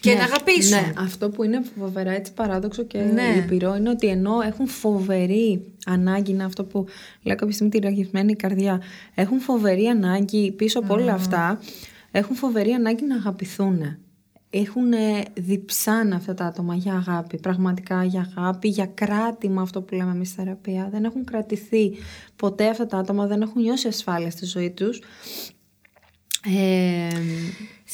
Και 0.00 0.10
Ναι, 0.10 0.16
να 0.16 0.24
αγαπήσουν. 0.24 0.70
Ναι, 0.76 0.92
αυτό 0.98 1.28
που 1.28 1.42
είναι 1.44 1.62
φοβερά 1.78 2.10
έτσι 2.10 2.32
παράδοξο 2.32 2.82
και 2.82 2.98
Ναι. 2.98 3.32
λυπηρό 3.34 3.74
είναι 3.74 3.90
ότι 3.90 4.06
ενώ 4.06 4.40
έχουν 4.46 4.66
φοβερή 4.68 5.72
ανάγκη, 5.86 6.30
είναι 6.30 6.44
αυτό 6.44 6.64
που 6.64 6.86
λέω 7.22 7.36
κάποια 7.36 7.54
στιγμή 7.54 7.72
τη 7.72 7.78
ραγισμένη 7.78 8.34
καρδιά, 8.34 8.82
έχουν 9.14 9.40
φοβερή 9.40 9.86
ανάγκη 9.86 10.52
πίσω 10.52 10.78
από 10.78 10.94
όλα 10.94 11.12
αυτά, 11.12 11.60
έχουν 12.10 12.36
φοβερή 12.36 12.70
ανάγκη 12.70 13.04
να 13.04 13.14
αγαπηθούν. 13.16 13.98
Έχουν 14.54 14.92
ε, 14.92 15.22
διψάνα 15.34 16.16
αυτά 16.16 16.34
τα 16.34 16.44
άτομα 16.44 16.74
για 16.74 16.94
αγάπη, 16.94 17.40
πραγματικά 17.40 18.04
για 18.04 18.32
αγάπη, 18.36 18.68
για 18.68 18.86
κράτημα 18.86 19.62
αυτό 19.62 19.82
που 19.82 19.94
λέμε 19.94 20.10
εμείς 20.10 20.28
στη 20.28 20.36
θεραπεία. 20.36 20.88
Δεν 20.92 21.04
έχουν 21.04 21.24
κρατηθεί 21.24 21.92
ποτέ 22.36 22.68
αυτά 22.68 22.86
τα 22.86 22.98
άτομα, 22.98 23.26
δεν 23.26 23.42
έχουν 23.42 23.62
νιώσει 23.62 23.88
ασφάλεια 23.88 24.30
στη 24.30 24.46
ζωή 24.46 24.70
τους. 24.70 25.00
Ε, 26.44 27.08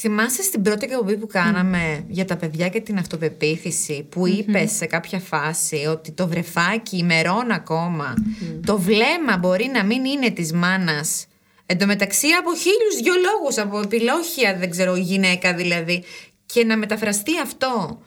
Θυμάσαι 0.00 0.42
στην 0.42 0.62
πρώτη 0.62 0.86
εκπομπή 0.86 1.16
που 1.16 1.26
κάναμε 1.26 2.04
για 2.08 2.24
τα 2.24 2.36
παιδιά 2.36 2.68
και 2.68 2.80
την 2.80 2.98
αυτοπεποίθηση 2.98 4.06
που 4.10 4.26
είπες 4.26 4.72
σε 4.72 4.86
κάποια 4.86 5.20
φάση 5.20 5.76
ότι 5.76 6.12
το 6.12 6.28
βρεφάκι 6.28 6.96
ημερών 6.96 7.50
ακόμα, 7.50 8.14
το 8.66 8.78
βλέμμα 8.78 9.36
μπορεί 9.38 9.70
να 9.72 9.84
μην 9.84 10.04
είναι 10.04 10.30
της 10.30 10.52
μάνας. 10.52 11.26
Εν 11.66 11.78
τω 11.78 11.86
μεταξύ 11.86 12.26
από 12.40 12.54
χίλιους 12.54 12.96
δυο 13.02 13.12
λόγους, 13.30 13.58
από 13.58 13.80
επιλόχια 13.80 14.56
δεν 14.58 14.70
ξέρω 14.70 14.96
γυναίκα 14.96 15.54
δηλαδή 15.54 16.04
και 16.52 16.64
να 16.64 16.76
μεταφραστεί 16.76 17.40
αυτό 17.40 17.98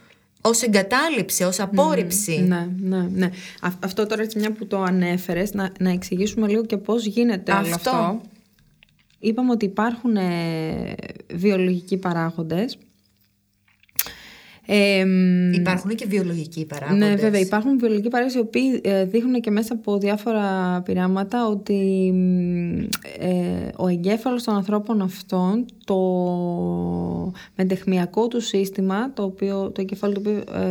ως 0.41 0.61
εγκατάλειψη, 0.61 1.43
ως 1.43 1.59
απόρριψη. 1.59 2.39
Ναι, 2.47 2.67
ναι, 2.79 3.07
ναι. 3.13 3.25
Α- 3.59 3.69
αυτό 3.83 4.05
τώρα 4.05 4.21
έτσι 4.21 4.39
μια 4.39 4.51
που 4.51 4.67
το 4.67 4.81
ανέφερες, 4.81 5.53
να, 5.53 5.71
να 5.79 5.89
εξηγήσουμε 5.89 6.47
λίγο 6.47 6.65
και 6.65 6.77
πώς 6.77 7.05
γίνεται 7.05 7.51
όλο 7.51 7.61
Αυτό. 7.73 7.89
αυτό. 7.89 8.21
Είπαμε 9.19 9.51
ότι 9.51 9.65
υπάρχουν 9.65 10.15
ε, 10.15 10.95
βιολογικοί 11.33 11.97
παράγοντες. 11.97 12.77
Ε, 14.73 15.05
μ, 15.05 15.53
Υπάρχουν 15.53 15.95
και 15.95 16.05
βιολογικοί 16.07 16.65
παράγοντες. 16.65 17.09
ναι, 17.09 17.15
βέβαια. 17.15 17.39
Υπάρχουν 17.39 17.79
βιολογικοί 17.79 18.07
παράγοντες 18.07 18.37
οι 18.37 18.39
οποίοι 18.39 18.81
ε, 18.83 19.05
δείχνουν 19.05 19.41
και 19.41 19.51
μέσα 19.51 19.73
από 19.73 19.97
διάφορα 19.97 20.81
πειράματα 20.85 21.47
ότι 21.47 22.11
μ, 22.13 22.79
ε, 23.19 23.69
ο 23.75 23.87
εγκέφαλος 23.87 24.43
των 24.43 24.55
ανθρώπων 24.55 25.01
αυτών, 25.01 25.65
το 25.85 25.97
μετεχμιακό 27.55 28.27
του 28.27 28.41
σύστημα, 28.41 29.13
το, 29.13 29.23
οποίο, 29.23 29.71
το 29.71 29.81
εγκέφαλο 29.81 30.13
το 30.13 30.19
οποίο, 30.19 30.43
ε, 30.59 30.61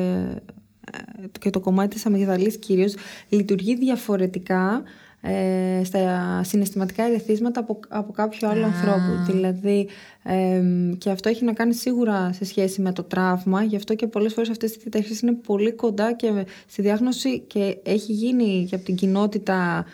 ε, 0.93 1.27
και 1.41 1.51
το 1.51 1.61
κομμάτι 1.61 1.95
της 1.95 2.07
αμυγδαλής 2.07 2.57
κυρίως, 2.59 2.95
λειτουργεί 3.29 3.77
διαφορετικά 3.77 4.83
ε, 5.23 5.85
στα 5.85 6.41
συναισθηματικά 6.45 7.05
ερεθίσματα 7.05 7.61
από, 7.61 7.81
από 7.89 8.13
κάποιο 8.13 8.49
άλλο 8.49 8.65
ανθρώπου. 8.65 9.33
Δηλαδή, 9.33 9.89
εμ, 10.23 10.93
και 10.99 11.11
αυτό 11.11 11.29
έχει 11.29 11.45
να 11.45 11.53
κάνει 11.53 11.75
σίγουρα 11.75 12.33
σε 12.33 12.45
σχέση 12.45 12.81
με 12.81 12.93
το 12.93 13.03
τραύμα, 13.03 13.63
γι' 13.63 13.77
αυτό 13.77 13.95
και 13.95 14.07
πολλές 14.07 14.33
φορές 14.33 14.51
αυτές 14.51 14.75
οι 14.75 14.79
διαταραχές 14.79 15.21
είναι 15.21 15.33
πολύ 15.33 15.73
κοντά 15.73 16.13
και 16.13 16.45
στη 16.67 16.83
διάγνωση 16.83 17.41
και 17.41 17.79
έχει 17.83 18.13
γίνει 18.13 18.67
και 18.69 18.75
από 18.75 18.85
την 18.85 18.95
κοινότητα 18.95 19.85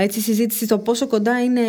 έτσι, 0.00 0.20
συζήτηση 0.20 0.64
στο 0.64 0.78
πόσο 0.78 1.06
κοντά 1.06 1.42
είναι 1.42 1.60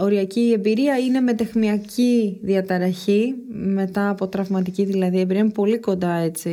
οριακή 0.00 0.52
εμπειρία. 0.54 0.98
Είναι 0.98 1.20
μετεχμιακή 1.20 2.38
διαταραχή 2.42 3.34
μετά 3.48 4.08
από 4.08 4.28
τραυματική 4.28 4.84
δηλαδή 4.84 5.20
εμπειρία 5.20 5.42
είναι 5.42 5.52
πολύ 5.52 5.78
κοντά 5.78 6.14
έτσι 6.14 6.50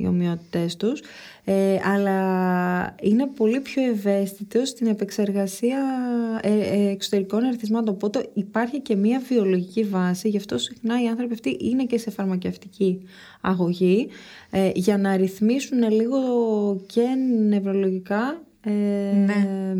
οι 0.00 0.06
ομοιότητες 0.06 0.76
τους 0.76 1.00
ε, 1.48 1.78
αλλά 1.84 2.94
είναι 3.02 3.26
πολύ 3.26 3.60
πιο 3.60 3.82
ευαίσθητο 3.82 4.64
στην 4.64 4.86
επεξεργασία 4.86 5.78
ε, 6.42 6.52
ε, 6.52 6.90
εξωτερικών 6.90 7.44
ερθισμάτων 7.44 7.94
οπότε 7.94 8.28
υπάρχει 8.34 8.80
και 8.80 8.96
μια 8.96 9.22
βιολογική 9.28 9.84
βάση 9.84 10.28
γι' 10.28 10.36
αυτό 10.36 10.58
συχνά 10.58 11.02
οι 11.02 11.06
άνθρωποι 11.06 11.32
αυτοί 11.32 11.56
είναι 11.60 11.84
και 11.84 11.98
σε 11.98 12.10
φαρμακευτική 12.10 13.02
αγωγή 13.40 14.08
ε, 14.50 14.70
για 14.74 14.98
να 14.98 15.16
ρυθμίσουν 15.16 15.90
λίγο 15.90 16.18
και 16.86 17.06
νευρολογικά 17.48 18.42
ε, 18.68 18.72
Ναι. 19.16 19.74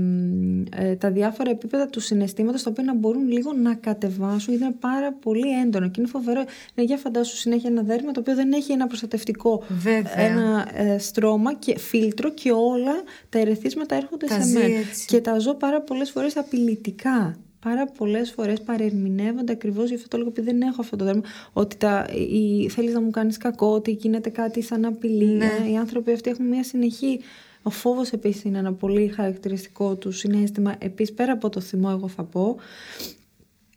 ε, 0.76 0.94
τα 0.96 1.10
διάφορα 1.10 1.50
επίπεδα 1.50 1.86
του 1.86 2.00
συναισθήματος 2.00 2.62
τα 2.62 2.70
οποία 2.70 2.84
να 2.84 2.94
μπορούν 2.94 3.28
λίγο 3.28 3.52
να 3.52 3.74
κατεβάσουν 3.74 4.48
γιατί 4.54 4.64
είναι 4.64 4.76
πάρα 4.80 5.12
πολύ 5.12 5.60
έντονο 5.62 5.88
και 5.88 6.00
είναι 6.00 6.08
φοβερό. 6.08 6.44
Ναι, 6.74 6.82
για 6.84 6.96
φαντάσου 6.96 7.36
συνέχεια 7.36 7.70
ένα 7.70 7.82
δέρμα 7.82 8.12
το 8.12 8.20
οποίο 8.20 8.34
δεν 8.34 8.52
έχει 8.52 8.72
ένα 8.72 8.86
προστατευτικό 8.86 9.62
Βέβαια. 9.68 10.20
ένα 10.20 10.68
ε, 10.74 10.98
στρώμα 10.98 11.54
και 11.54 11.78
φίλτρο 11.78 12.30
και 12.30 12.50
όλα 12.52 12.92
τα 13.28 13.38
ερεθίσματα 13.38 13.94
έρχονται 13.94 14.26
Τα 14.26 14.34
σε 14.34 14.42
ζει 14.42 14.52
μένα 14.52 14.78
έτσι. 14.78 15.06
και 15.06 15.20
τα 15.20 15.38
ζω 15.38 15.54
πάρα 15.54 15.80
πολλές 15.80 16.10
φορές 16.10 16.36
απειλητικά. 16.36 17.36
Πάρα 17.60 17.86
πολλές 17.86 18.30
φορές 18.30 18.60
παρερμηνεύονται 18.60 19.52
ακριβώς 19.52 19.88
γι' 19.88 19.94
αυτό 19.94 20.08
το 20.08 20.16
λόγο, 20.16 20.28
επειδή 20.28 20.50
δεν 20.50 20.60
έχω 20.62 20.80
αυτό 20.80 20.96
το 20.96 21.04
δέρμα. 21.04 21.22
Ότι 21.52 21.76
τα, 21.76 22.06
η, 22.30 22.68
θέλεις 22.68 22.92
να 22.94 23.00
μου 23.00 23.10
κάνεις 23.10 23.36
κακό, 23.36 23.66
ότι 23.66 23.90
γίνεται 23.90 24.30
κάτι 24.30 24.62
σαν 24.62 24.84
απειλή. 24.84 25.26
Ναι. 25.26 25.44
Ε, 25.66 25.70
Οι 25.70 25.76
άνθρωποι 25.76 26.12
αυτοί 26.12 26.30
έχουν 26.30 26.46
μια 26.46 26.64
συνεχή. 26.64 27.20
Ο 27.66 27.70
φόβος 27.70 28.10
επίσης 28.10 28.42
είναι 28.42 28.58
ένα 28.58 28.72
πολύ 28.72 29.08
χαρακτηριστικό 29.08 29.96
του 29.96 30.12
συνέστημα. 30.12 30.74
Επίσης, 30.78 31.14
πέρα 31.14 31.32
από 31.32 31.48
το 31.48 31.60
θυμό, 31.60 31.88
εγώ 31.92 32.08
θα 32.08 32.24
πω. 32.24 32.56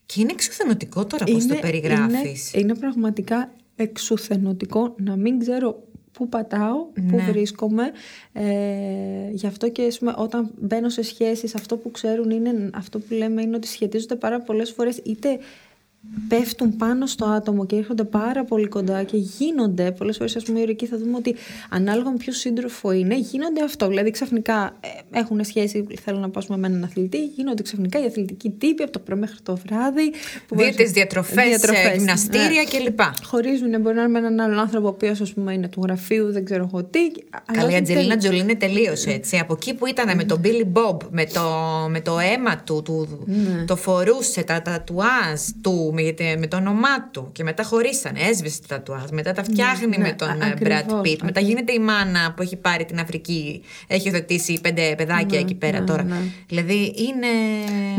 Και 0.06 0.22
είναι 0.22 0.32
εξουθενωτικό 0.32 1.06
τώρα 1.06 1.26
πώς 1.26 1.46
το 1.46 1.56
περιγράφεις. 1.62 2.54
Είναι, 2.54 2.62
είναι 2.64 2.76
πραγματικά 2.76 3.52
εξουθενωτικό 3.76 4.96
να 4.98 5.16
μην 5.16 5.40
ξέρω 5.40 5.84
πού 6.12 6.30
πατάω, 6.30 6.86
πού 6.86 7.16
Ναι. 7.16 7.24
βρίσκομαι. 7.32 7.92
Ε, 8.34 9.30
γι' 9.32 9.48
αυτό 9.48 9.70
και 9.70 9.84
ας 9.86 9.98
πούμε, 9.98 10.14
όταν 10.18 10.52
μπαίνω 10.60 10.90
σε 10.90 11.02
σχέσεις, 11.02 11.56
αυτό 11.56 11.78
που 11.78 11.92
ξέρουν 11.92 12.30
είναι, 12.30 12.70
αυτό 12.74 13.00
που 13.00 13.14
λέμε 13.14 13.42
είναι 13.42 13.56
ότι 13.56 13.68
σχετίζονται 13.68 14.16
πάρα 14.16 14.42
πολλές 14.42 14.72
φορές 14.72 14.98
είτε 15.04 15.40
πέφτουν 16.28 16.78
πάνω 16.78 17.06
στο 17.06 17.26
άτομο 17.26 17.66
και 17.66 17.76
έρχονται 17.76 18.04
πάρα 18.04 18.44
πολύ 18.44 18.68
κοντά 18.68 19.04
και 19.04 19.18
γίνονται 19.18 19.92
πολλές 19.92 20.18
φορές 20.18 20.36
ας 20.36 20.44
πούμε 20.44 20.62
εκεί 20.62 20.86
θα 20.86 20.98
δούμε 20.98 21.18
ότι 21.18 21.36
ανάλογα 21.70 22.12
με 22.12 22.18
ποιο 22.18 22.34
σύντροφο 22.34 22.92
είναι 22.92 23.18
γίνονται 23.18 23.64
αυτό 23.64 23.88
δηλαδή 23.88 24.12
ξαφνικά 24.12 24.78
ε, 24.80 25.20
έχουν 25.20 25.44
σχέση 25.44 25.88
θέλω 26.04 26.20
να 26.20 26.30
πάω 26.30 26.58
με 26.58 26.68
έναν 26.68 26.84
αθλητή 26.84 27.26
γίνονται 27.26 27.62
ξαφνικά 27.62 28.02
οι 28.02 28.06
αθλητικοί 28.06 28.50
τύποι 28.50 28.84
από 28.84 28.92
το 28.92 29.00
πρωί 29.00 29.20
μέχρι 29.20 29.38
το 29.44 29.56
βράδυ 29.56 30.12
που 30.48 30.56
Δίαιτες, 30.56 30.92
διατροφές, 30.92 31.64
ε, 31.64 31.94
γυμναστήρια 31.96 32.64
κλπ. 32.64 33.00
Χωρίζουν, 33.24 33.82
μπορεί 33.82 33.96
να 33.96 34.02
είναι 34.02 34.12
με 34.12 34.20
έναν 34.20 34.40
άλλον 34.40 34.60
άνθρωπο 34.60 34.88
ο 34.88 34.90
οποίος 34.90 35.34
είναι 35.52 35.68
του 35.68 35.82
γραφείου, 35.84 36.32
δεν 36.32 36.46
ξέρω 36.46 36.70
εγώ 36.72 36.84
τι. 36.84 37.00
Καλά, 37.52 37.72
η 37.72 37.76
αλλάζουν 37.76 37.76
Αντζελίνα 37.76 38.18
τελείως. 38.18 38.24
Τζολί 38.24 38.40
είναι 38.40 38.56
τελείως 38.56 39.06
έτσι. 39.06 39.38
Από 39.38 39.54
εκεί 39.54 39.74
που 39.74 39.86
ήταν 39.86 40.16
με 40.16 40.24
τον 40.24 40.42
Billy 40.44 40.66
Bob, 40.74 40.98
με 41.10 41.26
το, 41.26 41.42
με 41.90 42.02
το 42.02 42.20
αίμα 42.20 42.58
του, 42.64 42.82
του 42.86 43.26
Ναι. 43.26 43.66
το 43.66 43.76
φορούσε, 43.76 44.44
τα 44.44 44.62
τατουάζ 44.62 45.42
του, 45.62 45.89
με, 45.94 46.16
με 46.38 46.48
το 46.48 46.58
όνομά 46.58 47.10
του. 47.12 47.30
Και 47.32 47.44
μετά 47.44 47.64
χωρίσανε, 47.64 48.20
έσβησε 48.20 48.60
τα 48.68 48.76
τατουάζ. 48.76 49.10
Μετά 49.12 49.32
τα 49.32 49.44
φτιάχνει 49.44 49.98
ναι, 49.98 49.98
με 50.08 50.14
τον 50.18 50.28
α- 50.30 50.34
ε, 50.48 50.54
Brad 50.60 50.70
ακριβώς, 50.72 51.00
Pitt. 51.00 51.04
Μετά 51.06 51.26
ακριβώς. 51.26 51.44
γίνεται 51.44 51.74
η 51.74 51.80
μάνα 51.80 52.34
που 52.36 52.42
έχει 52.42 52.56
πάρει 52.56 52.86
την 52.86 53.00
Αφρική. 53.00 53.62
Έχει 53.88 54.08
υιοθετήσει 54.08 54.60
πέντε 54.62 54.94
παιδάκια 54.98 55.40
εκεί 55.40 55.56
πέρα 55.56 55.80
ναι, 55.80 55.86
τώρα. 55.86 56.04
ναι. 56.04 56.16
Δηλαδή 56.48 56.94
είναι. 56.98 57.28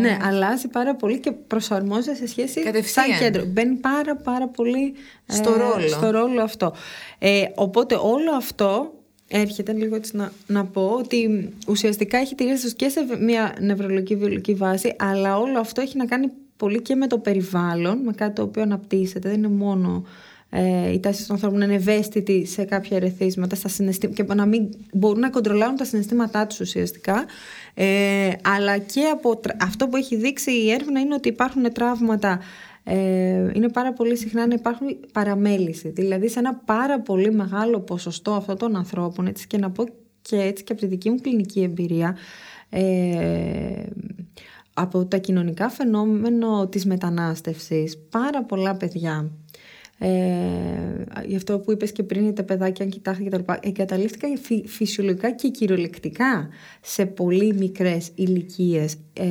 Ναι, 0.00 0.18
αλλάζει 0.22 0.68
πάρα 0.68 0.94
πολύ 0.96 1.18
και 1.20 1.31
προσαρμόζεται 1.46 2.16
σε 2.16 2.26
σχέση 2.26 2.62
Κατευθείαν. 2.62 3.07
σαν 3.07 3.18
κέντρο. 3.18 3.44
Μπαίνει 3.44 3.74
πάρα 3.74 4.16
πάρα 4.16 4.48
πολύ 4.48 4.94
ε, 5.26 5.35
Στο 5.35 5.50
ρόλο. 5.57 5.88
στο 5.88 6.11
ρόλο 6.11 6.42
αυτό. 6.42 6.74
Ε, 7.18 7.42
οπότε 7.55 7.94
όλο 7.94 8.33
αυτό 8.37 8.94
έρχεται 9.29 9.72
λίγο 9.72 9.94
έτσι 9.96 10.16
να, 10.16 10.33
να 10.46 10.64
πω 10.64 10.96
ότι 10.98 11.48
ουσιαστικά 11.66 12.18
έχει 12.18 12.35
τη 12.35 12.44
ρίζα 12.44 12.62
τους 12.62 12.74
και 12.74 12.88
σε 12.88 13.00
μια 13.20 13.55
νευρολογική 13.61 14.16
βιολογική 14.16 14.55
βάση 14.55 14.94
αλλά 14.98 15.38
όλο 15.38 15.59
αυτό 15.59 15.81
έχει 15.81 15.96
να 15.96 16.07
κάνει 16.07 16.26
πολύ 16.61 16.83
και 16.83 16.94
με 16.94 17.07
το 17.07 17.18
περιβάλλον, 17.18 17.99
με 17.99 18.12
κάτι 18.12 18.33
το 18.35 18.42
οποίο 18.42 18.62
αναπτύσσεται. 18.62 19.29
Δεν 19.29 19.38
είναι 19.38 19.49
μόνο 19.49 20.05
ε, 20.51 20.92
η 20.92 21.01
τάση 21.01 21.27
των 21.27 21.35
ανθρώπων 21.35 21.59
να 21.59 21.64
είναι 21.64 21.75
ευαίσθητοι 21.75 22.46
σε 22.46 22.64
κάποια 22.64 22.96
ερεθίσματα 22.96 23.57
στα 23.57 23.68
συναισθήματα 23.68 24.23
και 24.23 24.35
να 24.35 24.46
μην 24.46 24.68
μπορούν 24.92 25.20
να 25.20 25.31
κοντρολάρουν 25.31 25.77
τα 25.77 25.85
συναισθήματά 25.85 26.46
τους 26.46 26.61
ουσιαστικά. 26.61 27.25
Ε, 27.75 28.31
αλλά 28.42 28.79
και 28.79 29.03
από 29.12 29.37
τρα- 29.37 29.57
αυτό 29.62 29.88
που 29.88 29.96
έχει 29.96 30.16
δείξει 30.16 30.51
η 30.51 30.70
έρευνα 30.70 31.01
είναι 31.01 31.14
ότι 31.14 31.29
υπάρχουν 31.29 31.73
τραύματα 31.73 32.40
ε, 32.85 33.51
είναι 33.55 33.68
πάρα 33.68 33.92
πολύ 33.92 34.16
συχνά 34.16 34.46
να 34.46 34.55
υπάρχουν 34.55 34.87
παραμέληση. 35.12 35.88
Δηλαδή 35.88 36.29
σε 36.29 36.38
ένα 36.38 36.55
πάρα 36.55 37.01
πολύ 37.01 37.33
μεγάλο 37.33 37.81
ποσοστό 37.81 38.33
αυτών 38.33 38.57
των 38.57 38.77
ανθρώπων, 38.77 39.27
έτσι 39.27 39.46
και 39.46 39.59
να 39.59 39.70
πω 39.70 39.85
και 40.23 40.37
έτσι 40.37 40.64
και 40.64 40.73
από 40.73 40.81
τη 40.81 40.87
δική 40.87 41.11
μου 41.11 41.20
κλινική 41.20 41.62
εμπειρία, 41.62 42.16
ε, 42.70 42.81
από 44.80 45.04
τα 45.06 45.16
κοινωνικά 45.16 45.68
φαινόμενα 45.68 46.68
της 46.68 46.86
μετανάστευσης, 46.86 47.98
πάρα 48.10 48.44
πολλά 48.44 48.76
παιδιά 48.76 49.30
ε, 50.02 51.26
γι' 51.26 51.36
αυτό 51.36 51.58
που 51.58 51.72
είπες 51.72 51.92
και 51.92 52.02
πριν 52.02 52.22
για 52.22 52.32
τα 52.32 52.44
παιδάκια 52.44 52.84
αν 52.84 52.90
κοιτάχτε 52.90 53.22
και 53.22 53.28
τα 53.30 53.36
λοιπά 53.36 53.58
εγκαταλείφθηκαν 53.62 54.38
φυ- 54.38 54.68
φυσιολογικά 54.68 55.30
και 55.30 55.48
κυριολεκτικά 55.48 56.48
σε 56.80 57.06
πολύ 57.06 57.54
μικρές 57.54 58.10
ηλικίες. 58.14 58.96
Ε, 59.12 59.26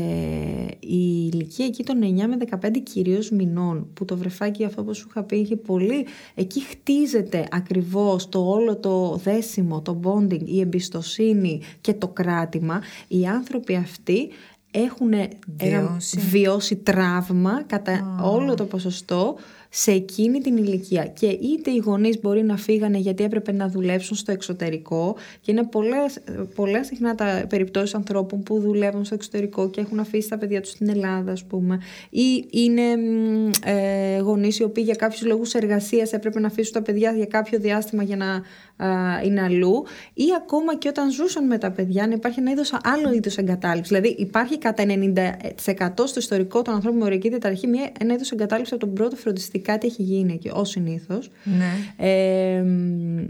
η 0.80 1.30
ηλικία 1.34 1.66
εκεί 1.66 1.84
των 1.84 2.04
9 2.04 2.28
με 2.28 2.38
15 2.62 2.80
κυρίως 2.84 3.30
μηνών 3.30 3.88
που 3.94 4.06
το 4.06 4.18
βρεφάκι 4.18 4.64
αυτό 4.64 4.84
που 4.84 4.94
σου 4.94 5.08
είχα 5.10 5.24
πει 5.24 5.38
είχε 5.38 5.56
πολύ 5.56 6.06
εκεί 6.36 6.62
χτίζεται 6.62 7.48
ακριβώς 7.52 8.30
το 8.30 8.40
όλο 8.40 8.78
το 8.78 9.20
δέσιμο, 9.24 9.82
το 9.82 10.00
bonding, 10.04 10.46
η 10.46 10.60
εμπιστοσύνη 10.60 11.62
και 11.82 11.94
το 11.94 12.08
κράτημα 12.08 12.82
οι 13.08 13.26
άνθρωποι 13.26 13.76
αυτοί 13.76 14.30
έχουν 14.72 15.14
ένα 15.14 15.82
Βιώσει. 15.82 16.20
βιώσει 16.20 16.76
τραύμα 16.76 17.64
κατά 17.64 18.20
όλο 18.24 18.54
το 18.56 18.66
ποσοστό 18.66 19.36
σε 19.70 19.92
εκείνη 19.92 20.40
την 20.40 20.58
ηλικία. 20.58 21.06
Και 21.06 21.28
είτε 21.28 21.72
οι 21.72 21.78
γονείς 21.78 22.20
μπορεί 22.22 22.44
να 22.44 22.58
φύγανε 22.58 22.98
γιατί 22.98 23.24
έπρεπε 23.24 23.52
να 23.52 23.70
δουλέψουν 23.70 24.18
στο 24.18 24.32
εξωτερικό 24.32 25.16
και 25.42 25.52
είναι 25.52 25.64
πολλές, 25.64 26.20
πολλές 26.56 26.88
συχνά 26.88 27.16
τα 27.16 27.46
περιπτώσεις 27.50 27.96
ανθρώπων 27.96 28.44
που 28.44 28.60
δουλεύουν 28.60 29.06
στο 29.06 29.16
εξωτερικό 29.16 29.70
και 29.70 29.82
έχουν 29.82 30.00
αφήσει 30.00 30.30
τα 30.30 30.38
παιδιά 30.38 30.62
τους 30.62 30.72
στην 30.72 30.90
Ελλάδα 30.90 31.32
ας 31.32 31.44
πούμε 31.44 31.80
ή 32.10 32.48
είναι 32.50 32.96
μ, 32.96 33.50
ε, 33.66 34.20
γονείς 34.20 34.60
οι 34.60 34.64
οποίοι 34.64 34.84
για 34.86 34.96
κάποιους 34.96 35.26
λόγους 35.26 35.54
εργασίας 35.54 36.14
έπρεπε 36.14 36.40
να 36.40 36.48
αφήσουν 36.48 36.74
τα 36.74 36.82
παιδιά 36.82 37.12
για 37.12 37.26
κάποιο 37.26 37.60
διάστημα 37.60 38.04
για 38.04 38.16
να 38.16 38.44
α, 38.86 39.22
είναι 39.24 39.42
αλλού 39.42 39.86
ή 40.14 40.26
ακόμα 40.38 40.76
και 40.76 40.88
όταν 40.88 41.12
ζούσαν 41.12 41.46
με 41.46 41.58
τα 41.58 41.72
παιδιά 41.72 42.08
να 42.08 42.14
υπάρχει 42.14 42.40
ένα 42.40 42.52
είδος, 42.52 42.74
άλλο 42.84 43.14
είδος 43.14 43.38
εγκατάλειψης. 43.38 43.98
Δηλαδή 43.98 44.16
υπάρχει 44.22 44.58
κατά 44.58 44.84
90% 44.86 45.90
στο 46.06 46.20
ιστορικό 46.20 46.62
των 46.62 46.74
ανθρώπων 46.74 47.00
με 47.00 47.06
ορική 47.06 47.30
διαταραχή 47.30 47.68
μια, 47.68 47.92
ένα 48.00 48.14
είδος 48.14 48.32
εγκατάλειψης 48.32 48.74
από 48.74 48.86
τον 48.86 48.94
πρώτο 48.94 49.16
φροντιστή. 49.16 49.59
Κάτι 49.60 49.88
έχει 49.88 50.02
γίνει 50.04 50.34
εκεί, 50.34 50.50
ως 50.54 50.70
συνήθως. 50.70 51.30
Ναι. 51.44 52.06
Ε, 52.08 52.62
μ, 52.62 53.26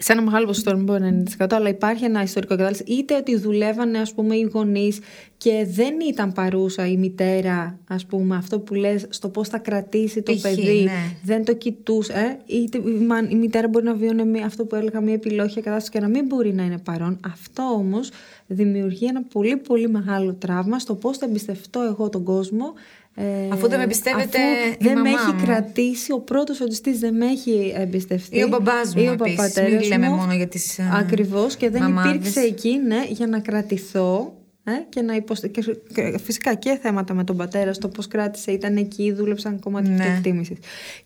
σε 0.00 0.12
ένα 0.12 0.22
μεγάλο 0.22 0.46
ποσοστό, 0.46 0.76
μην 0.76 0.84
πω 0.86 0.94
90%, 1.38 1.46
αλλά 1.50 1.68
υπάρχει 1.68 2.04
ένα 2.04 2.22
ιστορικό 2.22 2.56
κατάληψη. 2.56 2.84
Είτε 2.86 3.16
ότι 3.16 3.36
δουλεύανε, 3.36 3.98
ας 3.98 4.12
πούμε, 4.14 4.36
οι 4.36 4.50
γονείς 4.52 4.98
και 5.36 5.66
δεν 5.70 5.94
ήταν 6.08 6.32
παρούσα 6.32 6.86
η 6.86 6.96
μητέρα, 6.96 7.78
ας 7.88 8.06
πούμε, 8.06 8.36
αυτό 8.36 8.58
που 8.60 8.74
λες, 8.74 9.06
στο 9.08 9.28
πώς 9.28 9.48
θα 9.48 9.58
κρατήσει 9.58 10.22
το 10.22 10.32
Π.χ., 10.34 10.40
παιδί. 10.42 10.82
ναι. 10.82 11.16
Δεν 11.24 11.44
το 11.44 11.54
κοιτούσε. 11.54 12.12
Ε; 12.12 12.54
Είτε 12.54 12.78
η, 12.78 13.04
μα- 13.04 13.28
η 13.30 13.34
μητέρα 13.34 13.68
μπορεί 13.68 13.84
να 13.84 13.94
βιώνει 13.94 14.24
μια- 14.24 14.46
αυτό 14.46 14.64
που 14.64 14.74
έλεγα, 14.74 15.00
μια 15.00 15.14
επιλόχια 15.14 15.62
κατάσταση 15.62 15.90
και 15.90 16.00
να 16.00 16.08
μην 16.08 16.26
μπορεί 16.26 16.52
να 16.54 16.62
είναι 16.64 16.78
παρόν. 16.78 17.20
Αυτό 17.32 17.62
όμως 17.62 18.10
δημιουργεί 18.46 19.06
ένα 19.06 19.22
πολύ 19.22 19.56
πολύ 19.56 19.88
μεγάλο 19.88 20.34
τραύμα 20.34 20.78
στο 20.78 20.94
πώς 20.94 21.18
θα 21.18 21.26
εμπιστευτώ 21.26 21.80
εγώ 21.82 22.08
τον 22.08 22.22
κόσμο 22.24 22.72
ε, 23.20 23.48
Αφού 23.52 23.68
δεν 23.68 23.78
με 23.78 23.84
εμπιστεύεται 23.84 24.38
αφού 24.38 24.72
η 24.72 24.76
δεν 24.84 24.92
μαμά 24.94 25.02
με 25.02 25.08
έχει 25.10 25.32
μου. 25.34 25.42
κρατήσει, 25.44 26.12
ο 26.12 26.20
πρώτος 26.20 26.56
φροντιστής 26.56 26.98
δεν 26.98 27.14
με 27.16 27.26
έχει 27.26 27.72
εμπιστευτεί. 27.76 28.38
Ή 28.38 28.42
ο 28.42 28.48
μπαμπάς 28.48 28.94
μου 28.94 29.02
ή 29.02 29.08
ο 29.08 29.12
επίσης. 29.12 29.36
παπατέρας 29.36 29.80
Μην 29.80 29.88
λέμε 29.88 30.08
μου. 30.08 30.14
μόνο 30.14 30.34
για 30.34 30.48
τις, 30.48 30.78
ε, 30.78 30.90
Ακριβώς 30.94 31.56
και 31.56 31.70
δεν 31.70 31.82
μαμάδες. 31.82 32.14
υπήρξε 32.14 32.40
εκεί 32.40 32.76
ναι, 32.86 33.04
για 33.08 33.26
να 33.26 33.40
κρατηθώ. 33.40 34.32
Ε, 34.64 34.70
και 34.88 35.00
να 35.02 35.14
υποστε... 35.14 35.48
και, 35.48 35.60
και 35.94 36.18
φυσικά 36.24 36.54
και 36.54 36.78
θέματα 36.82 37.14
με 37.14 37.24
τον 37.24 37.36
πατέρα 37.36 37.72
στο 37.72 37.88
πώς 37.88 38.06
κράτησε, 38.08 38.52
ήταν 38.52 38.76
εκεί, 38.76 39.12
δούλεψαν 39.12 39.60
κομμάτι 39.60 39.88
Ναι. 39.88 39.94
ναι. 39.96 40.04
εκτίμησης. 40.16 40.58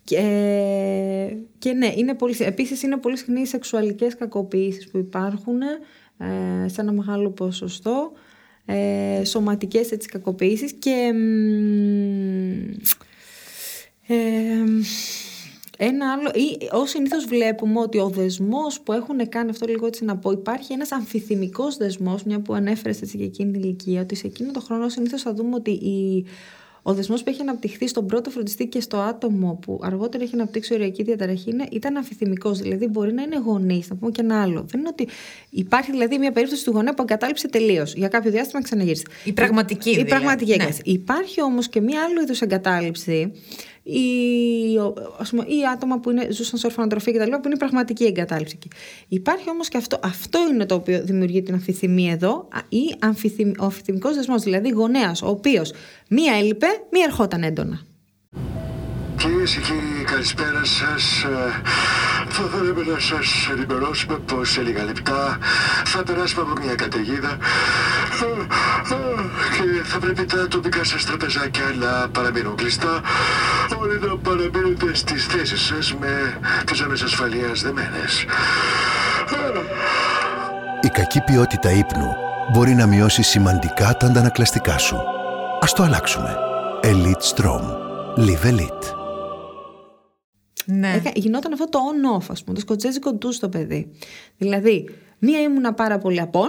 Και, 0.05 0.19
και 1.59 1.73
ναι, 1.73 1.93
είναι 1.97 2.15
πολύ, 2.15 2.35
επίσης 2.39 2.83
είναι 2.83 2.97
πολύ 2.97 3.17
συχνή 3.17 3.41
οι 3.41 3.47
σεξουαλικές 3.47 4.17
κακοποιήσεις 4.17 4.89
που 4.89 4.99
υπάρχουν 4.99 5.61
ε, 5.63 6.69
σε 6.69 6.81
ένα 6.81 6.93
μεγάλο 6.93 7.31
ποσοστό 7.31 8.13
ε, 8.65 9.25
σωματικές 9.25 9.91
έτσι, 9.91 10.09
κακοποιήσεις 10.09 10.73
και 10.73 11.13
μ, 11.15 12.71
ε, 14.07 14.65
ένα 15.79 16.13
άλλο, 16.13 16.31
ή 16.35 16.69
ως 16.73 16.91
συνήθως 16.91 17.25
βλέπουμε 17.25 17.81
ότι 17.81 17.99
ο 17.99 18.09
δεσμός 18.09 18.81
που 18.81 18.93
έχουν 18.93 19.29
κάνει 19.29 19.51
αυτό 19.51 19.67
λίγο 19.67 19.87
έτσι 19.87 20.05
να 20.05 20.17
πω, 20.17 20.31
υπάρχει 20.31 20.73
ένας 20.73 20.93
αμφιθυμικός 20.93 21.77
δεσμός, 21.77 22.23
μια 22.23 22.41
που 22.41 22.55
ανέφερες 22.55 23.03
έτσι 23.03 23.17
για 23.17 23.27
εκείνη 23.27 23.53
την 23.53 23.63
ηλικία, 23.63 24.01
ότι 24.01 24.15
σε 24.15 24.27
εκείνο 24.27 24.51
το 24.51 24.61
χρόνο 24.61 24.89
συνήθως 24.89 25.23
θα 25.23 25.35
δούμε 25.35 25.55
ότι 25.55 25.71
η, 25.71 26.27
ο 26.83 26.95
δεσμός 26.95 27.23
που 27.23 27.31
έχει 27.31 27.41
αναπτυχθεί 27.41 27.89
στον 27.89 28.07
πρώτο 28.07 28.31
φροντιστή 28.31 28.67
και 28.67 28.81
στο 28.81 28.97
άτομο 28.97 29.59
που 29.63 29.81
αργότερα 29.83 30.25
έχει 30.25 30.35
αναπτύξει 30.35 30.75
οριακή 30.75 31.03
διαταραχή 31.03 31.51
είναι, 31.51 31.67
ήταν 31.71 31.97
αμφιθυμικό. 31.97 32.53
Δηλαδή, 32.53 32.87
μπορεί 32.87 33.13
να 33.13 33.23
είναι 33.23 33.39
γονείς, 33.39 33.89
να 33.91 33.97
πούμε 33.97 34.11
και 34.11 34.21
ένα 34.21 34.43
άλλο. 34.43 34.65
Δεν 34.69 34.81
είναι 34.81 34.89
ότι 34.89 35.09
υπάρχει 35.51 35.91
δηλαδή 35.91 36.19
μια 36.19 36.33
περίπτωση 36.33 36.65
του 36.65 36.71
γονέα 36.71 36.95
που 36.95 37.03
εγκατάλειψε 37.03 37.49
τελείως. 37.49 37.95
Για 37.95 38.09
κάποιο 38.09 38.31
διάστημα 38.31 38.63
ξαναγύρισε. 38.63 39.05
Η 39.25 39.33
πραγματική 39.33 39.91
Η 39.91 39.93
δηλαδή, 39.93 40.11
πραγματική 40.11 40.49
ναι. 40.49 40.55
εγκατάλειψη. 40.55 40.83
Υπάρχει 40.85 41.43
όμως 41.43 41.69
και 41.69 41.81
μια 41.81 42.03
άλλο 42.03 42.23
είδου 42.23 42.35
εγκατάλειψη 42.41 43.33
ή, 43.83 44.01
ας 45.19 45.31
πούμε, 45.31 45.45
ή 45.47 45.67
άτομα 45.73 45.99
που 45.99 46.11
είναι, 46.11 46.29
ζούσαν 46.31 46.59
σε 46.59 46.67
ορφανοτροφία 46.67 47.13
κτλ. 47.13 47.31
που 47.31 47.43
είναι 47.47 47.57
πραγματική 47.57 48.05
εγκατάλειψη. 48.05 48.59
Υπάρχει 49.09 49.51
όμως 49.51 49.69
και 49.69 49.77
αυτό, 49.77 49.99
αυτό 50.03 50.39
είναι 50.53 50.67
το 50.67 50.75
οποίο 50.75 51.03
δημιουργεί 51.05 51.43
την 51.43 51.55
αμφιθυμία 51.55 52.13
εδώ, 52.13 52.49
ή 52.69 52.95
αμφιθυμ, 52.99 53.51
ο 53.59 53.65
αμφιθυμικός 53.65 54.15
δεσμός, 54.15 54.43
δηλαδή 54.43 54.69
γονέας, 54.69 55.23
ο 55.23 55.29
οποίος 55.29 55.73
μία 56.09 56.35
έλειπε, 56.35 56.67
μία 56.91 57.05
ερχόταν 57.07 57.43
έντονα. 57.43 57.81
Κυρίες 59.17 59.55
και 59.55 59.61
κύριοι, 59.61 60.05
καλησπέρα 60.05 60.65
σας. 60.65 61.25
Θα 62.35 62.43
θέλαμε 62.53 62.83
να 62.93 62.99
σας 62.99 63.49
ενημερώσουμε 63.53 64.19
πω 64.27 64.45
σε 64.45 64.61
λίγα 64.61 64.85
λεπτά 64.85 65.39
θα 65.85 66.03
περάσουμε 66.03 66.43
από 66.43 66.61
μια 66.65 66.75
καταιγίδα 66.75 67.37
και 69.57 69.83
θα 69.85 69.99
πρέπει 69.99 70.25
τα 70.25 70.49
τοπικά 70.49 70.85
σας 70.85 71.05
τραπεζάκια 71.05 71.65
να 71.79 72.09
παραμείνουν 72.09 72.57
κλειστά. 72.57 73.01
Όλοι 73.81 74.01
να 74.01 74.17
παραμείνετε 74.17 74.95
στις 74.95 75.27
θέσεις 75.27 75.61
σας 75.61 75.95
με 76.01 76.39
τις 76.65 76.77
ζώνε 76.77 76.93
ασφαλείας 77.05 77.63
δεμένες. 77.63 78.25
Η 80.81 80.89
κακή 80.89 81.21
ποιότητα 81.21 81.71
ύπνου 81.71 82.09
μπορεί 82.53 82.75
να 82.75 82.87
μειώσει 82.87 83.23
σημαντικά 83.23 83.97
τα 83.97 84.07
αντανακλαστικά 84.07 84.79
σου. 84.79 84.97
Ας 85.61 85.73
το 85.73 85.83
αλλάξουμε. 85.83 86.37
Elite 86.83 87.35
Strom. 87.35 87.63
Live 88.17 88.45
Elite. 88.51 89.02
Ναι. 90.65 90.93
Έκα- 90.97 91.13
Γινόταν 91.15 91.53
αυτό 91.53 91.69
το 91.69 91.79
on-off, 91.79 92.25
ας 92.29 92.43
πούμε, 92.43 92.55
το 92.55 92.61
σκοτσέζικο 92.61 93.15
του 93.15 93.33
στο 93.33 93.49
παιδί. 93.49 93.91
Δηλαδή, 94.39 94.89
μία 95.19 95.41
ήμουνα 95.41 95.75
πάρα 95.75 95.99
πολύ 95.99 96.21
απόν 96.21 96.49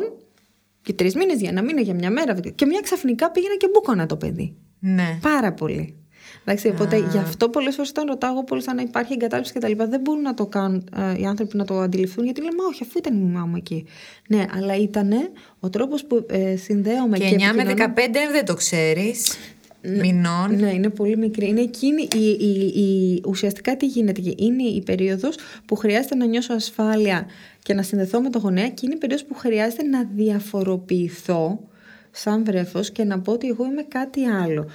και 0.81 0.93
τρεις 0.93 1.15
μήνες 1.15 1.39
για 1.39 1.49
ένα 1.49 1.61
μήνα, 1.63 1.81
για 1.81 1.93
μια 1.93 2.11
μέρα. 2.11 2.33
Και 2.55 2.65
μία 2.65 2.79
ξαφνικά 2.81 3.31
πήγαινα 3.31 3.55
και 3.55 3.67
μπούκονα 3.73 4.05
το 4.05 4.15
παιδί. 4.17 4.55
Ναι. 4.79 5.17
Πάρα 5.21 5.53
πολύ. 5.53 5.97
Εντάξει, 6.45 6.67
οπότε 6.67 6.97
γι' 7.11 7.17
αυτό 7.17 7.49
πολλές 7.49 7.75
φορές 7.75 7.89
όταν 7.89 8.05
ρωτάω 8.07 8.31
εγώ 8.31 8.43
πολλέ 8.43 8.61
αν 8.65 8.77
υπάρχει 8.77 9.13
εγκατάλειψη 9.13 9.53
κτλ. 9.53 9.71
δεν 9.75 9.99
μπορούν 10.01 10.21
να 10.21 10.33
το 10.33 10.45
κάνουν 10.45 10.89
ε, 11.15 11.21
οι 11.21 11.25
άνθρωποι 11.25 11.57
να 11.57 11.65
το 11.65 11.79
αντιληφθούν 11.79 12.23
γιατί 12.25 12.41
λένε 12.41 12.55
Μα 12.57 12.65
όχι, 12.65 12.83
αφού 12.83 12.97
ήταν 12.97 13.13
η 13.17 13.19
μαμά 13.31 13.45
μου 13.45 13.55
εκεί. 13.55 13.85
Ναι, 14.29 14.45
αλλά 14.57 14.75
ήταν 14.75 15.11
ο 15.59 15.69
τρόπος 15.69 16.05
που 16.05 16.25
ε, 16.29 16.55
συνδέομαι 16.55 17.17
Και 17.17 17.23
και, 17.29 17.35
9 17.35 17.37
με 17.39 17.61
επικοινωνώ- 17.61 17.93
15 17.95 18.29
δεν 18.31 18.45
το 18.45 18.53
ξέρεις. 18.53 19.37
Μηνών. 19.83 20.55
ναι, 20.59 20.73
είναι 20.73 20.89
πολύ 20.89 21.17
μικρή. 21.17 21.47
Είναι 21.47 21.61
εκείνη 21.61 22.07
η, 22.15 22.29
η, 22.29 22.81
η, 22.81 23.21
ουσιαστικά 23.27 23.77
τι 23.77 23.85
γίνεται. 23.85 24.21
Είναι 24.37 24.63
η 24.63 24.81
περίοδος 24.81 25.35
που 25.65 25.75
χρειάζεται 25.75 26.15
να 26.15 26.25
νιώσω 26.25 26.53
ασφάλεια 26.53 27.25
και 27.63 27.73
να 27.73 27.81
συνδεθώ 27.81 28.21
με 28.21 28.29
το 28.29 28.39
γονέα 28.39 28.69
και 28.69 28.81
είναι 28.85 28.93
η 28.93 28.97
περίοδος 28.97 29.25
που 29.25 29.35
χρειάζεται 29.35 29.83
να 29.83 30.03
διαφοροποιηθώ 30.15 31.59
σαν 32.11 32.43
βρέφος 32.43 32.91
και 32.91 33.03
να 33.03 33.19
πω 33.19 33.31
ότι 33.31 33.47
εγώ 33.47 33.65
είμαι 33.65 33.83
κάτι 33.83 34.25
άλλο. 34.25 34.65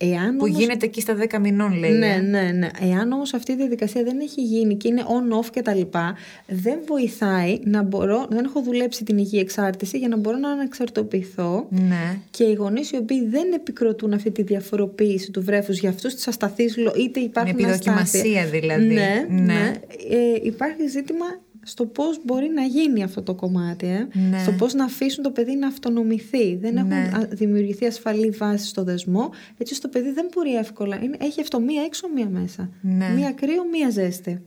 Εάν 0.00 0.36
Που 0.36 0.44
όμως- 0.44 0.58
γίνεται 0.58 0.86
εκεί 0.86 1.00
στα 1.00 1.14
10 1.14 1.38
μηνών, 1.38 1.72
λέει. 1.78 1.90
ναι, 1.90 2.06
ε. 2.06 2.20
ναι, 2.20 2.40
ναι. 2.52 2.68
Εάν 2.92 3.12
όμως 3.12 3.34
αυτή 3.34 3.52
η 3.52 3.56
διαδικασία 3.56 4.02
δεν 4.04 4.20
έχει 4.20 4.42
γίνει 4.42 4.76
και 4.76 4.88
είναι 4.88 5.02
on-off 5.02 5.46
και 5.52 5.62
τα 5.62 5.74
λοιπά, 5.74 6.14
δεν 6.46 6.78
βοηθάει 6.86 7.58
να 7.64 7.82
μπορώ, 7.82 8.26
δεν 8.30 8.44
έχω 8.44 8.60
δουλέψει 8.62 9.04
την 9.04 9.18
υγιή 9.18 9.38
εξάρτηση 9.42 9.98
για 9.98 10.08
να 10.08 10.16
μπορώ 10.16 10.36
να 10.36 10.48
ανεξαρτοποιηθώ. 10.50 11.66
Ναι. 11.70 12.18
Και 12.30 12.44
οι 12.44 12.52
γονείς 12.52 12.90
οι 12.90 12.96
οποίοι 12.96 13.26
δεν 13.28 13.52
επικροτούν 13.54 14.12
αυτή 14.12 14.30
τη 14.30 14.42
διαφοροποίηση 14.42 15.30
του 15.30 15.42
βρέφους 15.42 15.78
για 15.78 15.88
αυτούς 15.90 16.14
του 16.14 16.22
ασταθεί, 16.30 16.64
είτε 16.98 17.20
υπάρχουν 17.20 17.54
Με 17.56 17.62
επιδοκιμασία 17.62 18.20
αστάθεια. 18.20 18.46
δηλαδή. 18.46 18.86
Ναι, 18.86 19.26
Ναι. 19.28 19.40
ναι. 19.40 19.72
Ε, 20.10 20.38
υπάρχει 20.42 20.86
ζήτημα 20.88 21.24
στο 21.68 21.86
πώς 21.86 22.20
μπορεί 22.24 22.48
να 22.48 22.62
γίνει 22.62 23.02
αυτό 23.02 23.22
το 23.22 23.34
κομμάτι. 23.34 23.86
Ε. 23.86 24.08
Ναι. 24.30 24.38
Στο 24.38 24.52
πώς 24.52 24.74
να 24.74 24.84
αφήσουν 24.84 25.22
το 25.22 25.30
παιδί 25.30 25.54
να 25.56 25.66
αυτονομηθεί. 25.66 26.56
Δεν 26.56 26.76
έχουν 26.76 26.88
Ναι. 26.88 27.10
α- 27.14 27.28
δημιουργηθεί 27.30 27.86
ασφαλή 27.86 28.30
βάση 28.30 28.66
στο 28.66 28.84
δεσμό, 28.84 29.30
έτσι 29.58 29.72
ώστε 29.74 29.88
το 29.88 29.98
παιδί 29.98 30.12
δεν 30.12 30.28
μπορεί 30.34 30.54
εύκολα. 30.56 31.00
Είναι, 31.02 31.16
έχει 31.20 31.40
αυτό 31.40 31.60
μία 31.60 31.82
έξω, 31.82 32.08
μία 32.14 32.28
μέσα. 32.28 32.70
Ναι. 32.80 33.08
Μία 33.16 33.32
κρύο, 33.32 33.64
μία 33.72 33.90
ζέστη. 33.90 34.42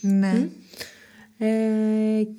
Ναι. 0.00 0.48
Ε, 1.38 1.46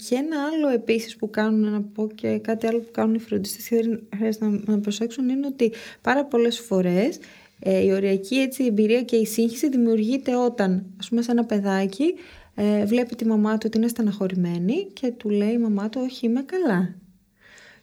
και 0.08 0.16
ένα 0.16 0.36
άλλο 0.54 0.70
επίσης 0.74 1.16
που 1.16 1.30
κάνουν 1.30 1.72
να 1.72 1.82
πω 1.82 2.08
και 2.16 2.38
κάτι 2.38 2.68
άλλο 2.68 2.80
που 2.80 2.92
κάνουν 2.92 3.16
οι 3.16 3.20
φροντιστές 3.20 3.68
και 3.68 3.76
δεν 3.76 4.00
χρειάζεται 4.16 4.46
να, 4.46 4.60
να 4.66 4.80
προσέξουν 4.80 5.30
είναι 5.30 5.48
ότι 5.48 5.72
πάρα 6.02 6.26
πολλές 6.26 6.60
φορές 6.60 7.20
ε, 7.60 7.84
η 7.84 7.92
οριακή 7.94 8.36
έτσι, 8.36 8.66
εμπειρία 8.66 9.02
και 9.02 9.16
η 9.16 9.26
σύγχυση 9.26 9.70
δημιουργείται 9.70 10.36
όταν 10.36 10.86
ας 11.00 11.10
πούμε 11.10 11.22
σε 11.22 11.32
ένα 11.32 11.46
παιδάκι 11.46 12.14
ε, 12.60 12.86
βλέπει 12.86 13.16
τη 13.16 13.26
μαμά 13.26 13.52
του 13.58 13.64
ότι 13.66 13.78
είναι 13.78 13.88
στεναχωρημένη 13.88 14.88
και 14.94 15.12
του 15.12 15.30
λέει 15.30 15.52
η 15.52 15.58
μαμά 15.58 15.90
του 15.90 16.00
όχι 16.04 16.26
είμαι 16.26 16.42
καλά 16.42 16.96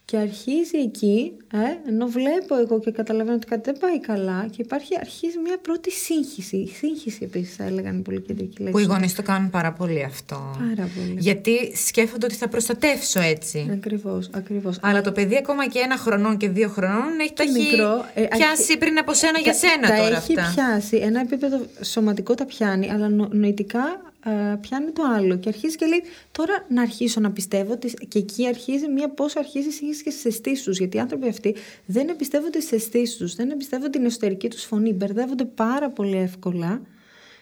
και 0.06 0.16
αρχίζει 0.16 0.78
εκεί, 0.84 1.32
ε, 1.52 1.88
ενώ 1.90 2.06
βλέπω 2.06 2.56
εγώ 2.58 2.80
και 2.80 2.90
καταλαβαίνω 2.90 3.36
ότι 3.36 3.46
κάτι 3.46 3.70
δεν 3.70 3.80
πάει 3.80 4.00
καλά 4.00 4.46
και 4.50 4.62
υπάρχει, 4.62 4.94
αρχίζει 5.00 5.38
μια 5.38 5.58
πρώτη 5.62 5.90
σύγχυση. 5.90 6.56
Η 6.56 6.68
σύγχυση 6.68 7.18
επίσης 7.22 7.56
θα 7.56 7.64
έλεγαν 7.64 7.98
οι 7.98 8.02
πολυκεντρικοί 8.02 8.56
λέξη. 8.58 8.72
Που 8.72 8.78
οι 8.78 8.84
γονείς 8.84 9.14
το 9.14 9.22
κάνουν 9.22 9.50
πάρα 9.50 9.72
πολύ 9.72 10.02
αυτό. 10.02 10.56
Πάρα 10.58 10.88
πολύ. 10.94 11.16
Γιατί 11.18 11.76
σκέφτονται 11.76 12.26
ότι 12.26 12.34
θα 12.34 12.48
προστατεύσω 12.48 13.20
έτσι. 13.20 13.68
Ακριβώς, 13.72 14.30
ακριβώς. 14.34 14.78
Αλλά 14.82 15.00
το 15.00 15.12
παιδί 15.12 15.36
ακόμα 15.36 15.68
και 15.68 15.78
ένα 15.78 15.96
χρονών 15.96 16.36
και 16.36 16.48
δύο 16.48 16.68
χρονών 16.68 17.18
έχει, 17.20 17.32
τα 17.32 17.42
έχει 17.42 17.52
μικρό, 17.52 18.04
ε, 18.14 18.22
πιάσει 18.22 18.62
αρχι- 18.62 18.78
πριν 18.78 18.98
από 18.98 19.14
σένα 19.14 19.38
για 19.38 19.52
Τα- 19.52 19.58
σένα 19.58 19.88
τα 19.88 19.96
τώρα 19.96 20.16
έχει 20.16 20.38
αυτά. 20.40 20.52
πιάσει. 20.54 20.96
Ένα 20.96 21.20
επίπεδο 21.20 21.60
σωματικό 21.82 22.34
τα 22.34 22.44
πιάνει, 22.44 22.90
αλλά 22.90 23.08
νο- 23.08 23.28
νοητικά 23.32 24.12
ε, 24.24 24.56
πιάνει 24.60 24.90
το 24.90 25.02
άλλο. 25.02 25.36
Και 25.36 25.48
αρχίζει 25.48 25.76
και 25.76 25.86
λέει, 25.86 26.02
τώρα 26.32 26.66
να 26.68 26.82
αρχίσω 26.82 27.20
να 27.20 27.30
πιστεύω 27.30 27.72
ότι. 27.72 27.94
Και 28.08 28.18
εκεί 28.18 28.46
αρχίζει 28.46 28.88
μία 28.88 29.08
πόσο 29.08 29.38
αρχίζει 29.38 29.68
η 29.68 29.70
σύγχυση 29.70 30.02
και 30.02 30.10
στις 30.10 30.24
αισθήσεις 30.24 30.64
τους. 30.64 30.78
Γιατί 30.78 30.96
οι 30.96 31.00
άνθρωποι 31.00 31.28
αυτοί 31.28 31.54
δεν 31.86 32.08
εμπιστεύονται 32.08 32.60
στις 32.60 32.72
αισθήσεις 32.72 33.16
τους, 33.16 33.34
δεν 33.34 33.50
εμπιστεύονται 33.50 33.90
την 33.90 34.04
εσωτερική 34.04 34.48
τους 34.48 34.64
φωνή. 34.64 34.92
Μπερδεύονται 34.92 35.44
πάρα 35.44 35.90
πολύ 35.90 36.16
εύκολα 36.16 36.82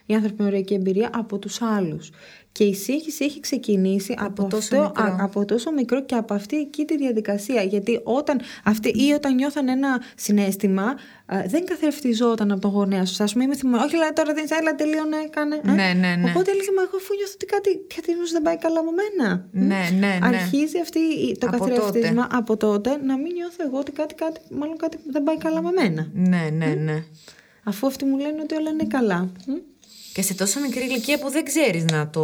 οι 0.06 0.14
άνθρωποι 0.14 0.42
με 0.42 0.48
ωριακή 0.48 0.74
εμπειρία 0.74 1.10
από 1.14 1.38
τους 1.38 1.62
άλλους. 1.62 2.10
Και 2.52 2.64
η 2.64 2.74
σύγχυση 2.74 3.24
έχει 3.24 3.40
ξεκινήσει 3.40 4.14
από, 4.18 4.44
τόσο 4.48 4.56
αυτό, 4.76 4.82
μικρό. 4.98 5.04
α- 5.04 5.16
από 5.24 5.44
τόσο 5.44 5.72
μικρό 5.72 6.04
και 6.04 6.14
από 6.14 6.34
αυτή 6.34 6.56
εκεί 6.56 6.84
τη 6.84 6.96
διαδικασία. 6.96 7.62
Γιατί 7.62 8.00
όταν 8.02 8.40
αυτή 8.64 8.88
ή 8.88 9.12
όταν 9.12 9.34
νιώθαν 9.34 9.68
ένα 9.68 10.02
συνέστημα, 10.16 10.82
α, 11.26 11.42
δεν 11.46 11.64
καθρεφτιζόταν 11.66 12.50
από 12.52 12.60
τον 12.60 12.70
γονέα 12.70 13.04
σου. 13.06 13.22
Α 13.24 13.26
πούμε, 13.32 13.44
είμαι 13.44 13.54
θυμό, 13.56 13.76
όχι, 13.78 13.96
αλλά 13.96 14.12
τώρα 14.12 14.34
δεν 14.34 14.44
είσαι, 14.44 14.54
έλα, 14.60 14.74
τελείωνε, 14.74 15.16
κάνε. 15.30 15.54
ε». 15.64 15.70
Ναι, 15.70 15.74
ναι, 16.00 16.14
ναι. 16.16 16.30
Οπότε 16.30 16.50
έλεγε, 16.50 16.70
Μα 16.76 16.82
εγώ 16.82 16.96
αφού 16.96 17.14
νιώθω 17.14 17.32
ότι 17.34 17.46
κάτι, 17.46 17.70
κάτι 17.94 18.12
νιώθω 18.14 18.32
δεν 18.32 18.42
πάει 18.42 18.58
καλά 18.58 18.80
με 18.82 18.90
μένα. 19.00 19.46
Ναι, 19.50 19.98
ναι, 19.98 20.06
ναι. 20.06 20.26
Αρχίζει 20.26 20.78
αυτή, 20.80 20.98
η- 20.98 21.36
το 21.38 21.46
Από 21.46 21.58
καθρεφτίσμα 21.64 22.26
από 22.32 22.56
τότε 22.56 22.90
να 23.04 23.16
μην 23.18 23.32
νιώθω 23.32 23.64
εγώ 23.66 23.78
ότι 23.78 23.92
κάτι, 23.92 24.14
κάτι, 24.14 24.40
μάλλον 24.50 24.76
κάτι 24.76 24.96
δεν 25.10 25.22
πάει 25.22 25.38
καλά 25.38 25.62
με 25.62 25.70
μένα. 25.80 26.08
Ναι, 26.14 26.48
ναι, 26.52 26.66
ναι. 26.74 27.04
Αφού 27.64 27.86
αυτοί 27.86 28.04
μου 28.04 28.16
λένε 28.18 28.40
ότι 28.42 28.54
όλα 28.54 28.70
είναι 28.70 28.84
καλά. 28.84 29.32
Μ; 30.12 30.14
Και 30.14 30.22
σε 30.22 30.34
τόσο 30.34 30.60
μικρή 30.60 30.84
ηλικία 30.84 31.18
που 31.18 31.30
δεν 31.30 31.44
ξέρεις 31.44 31.84
να 31.84 32.08
το, 32.10 32.22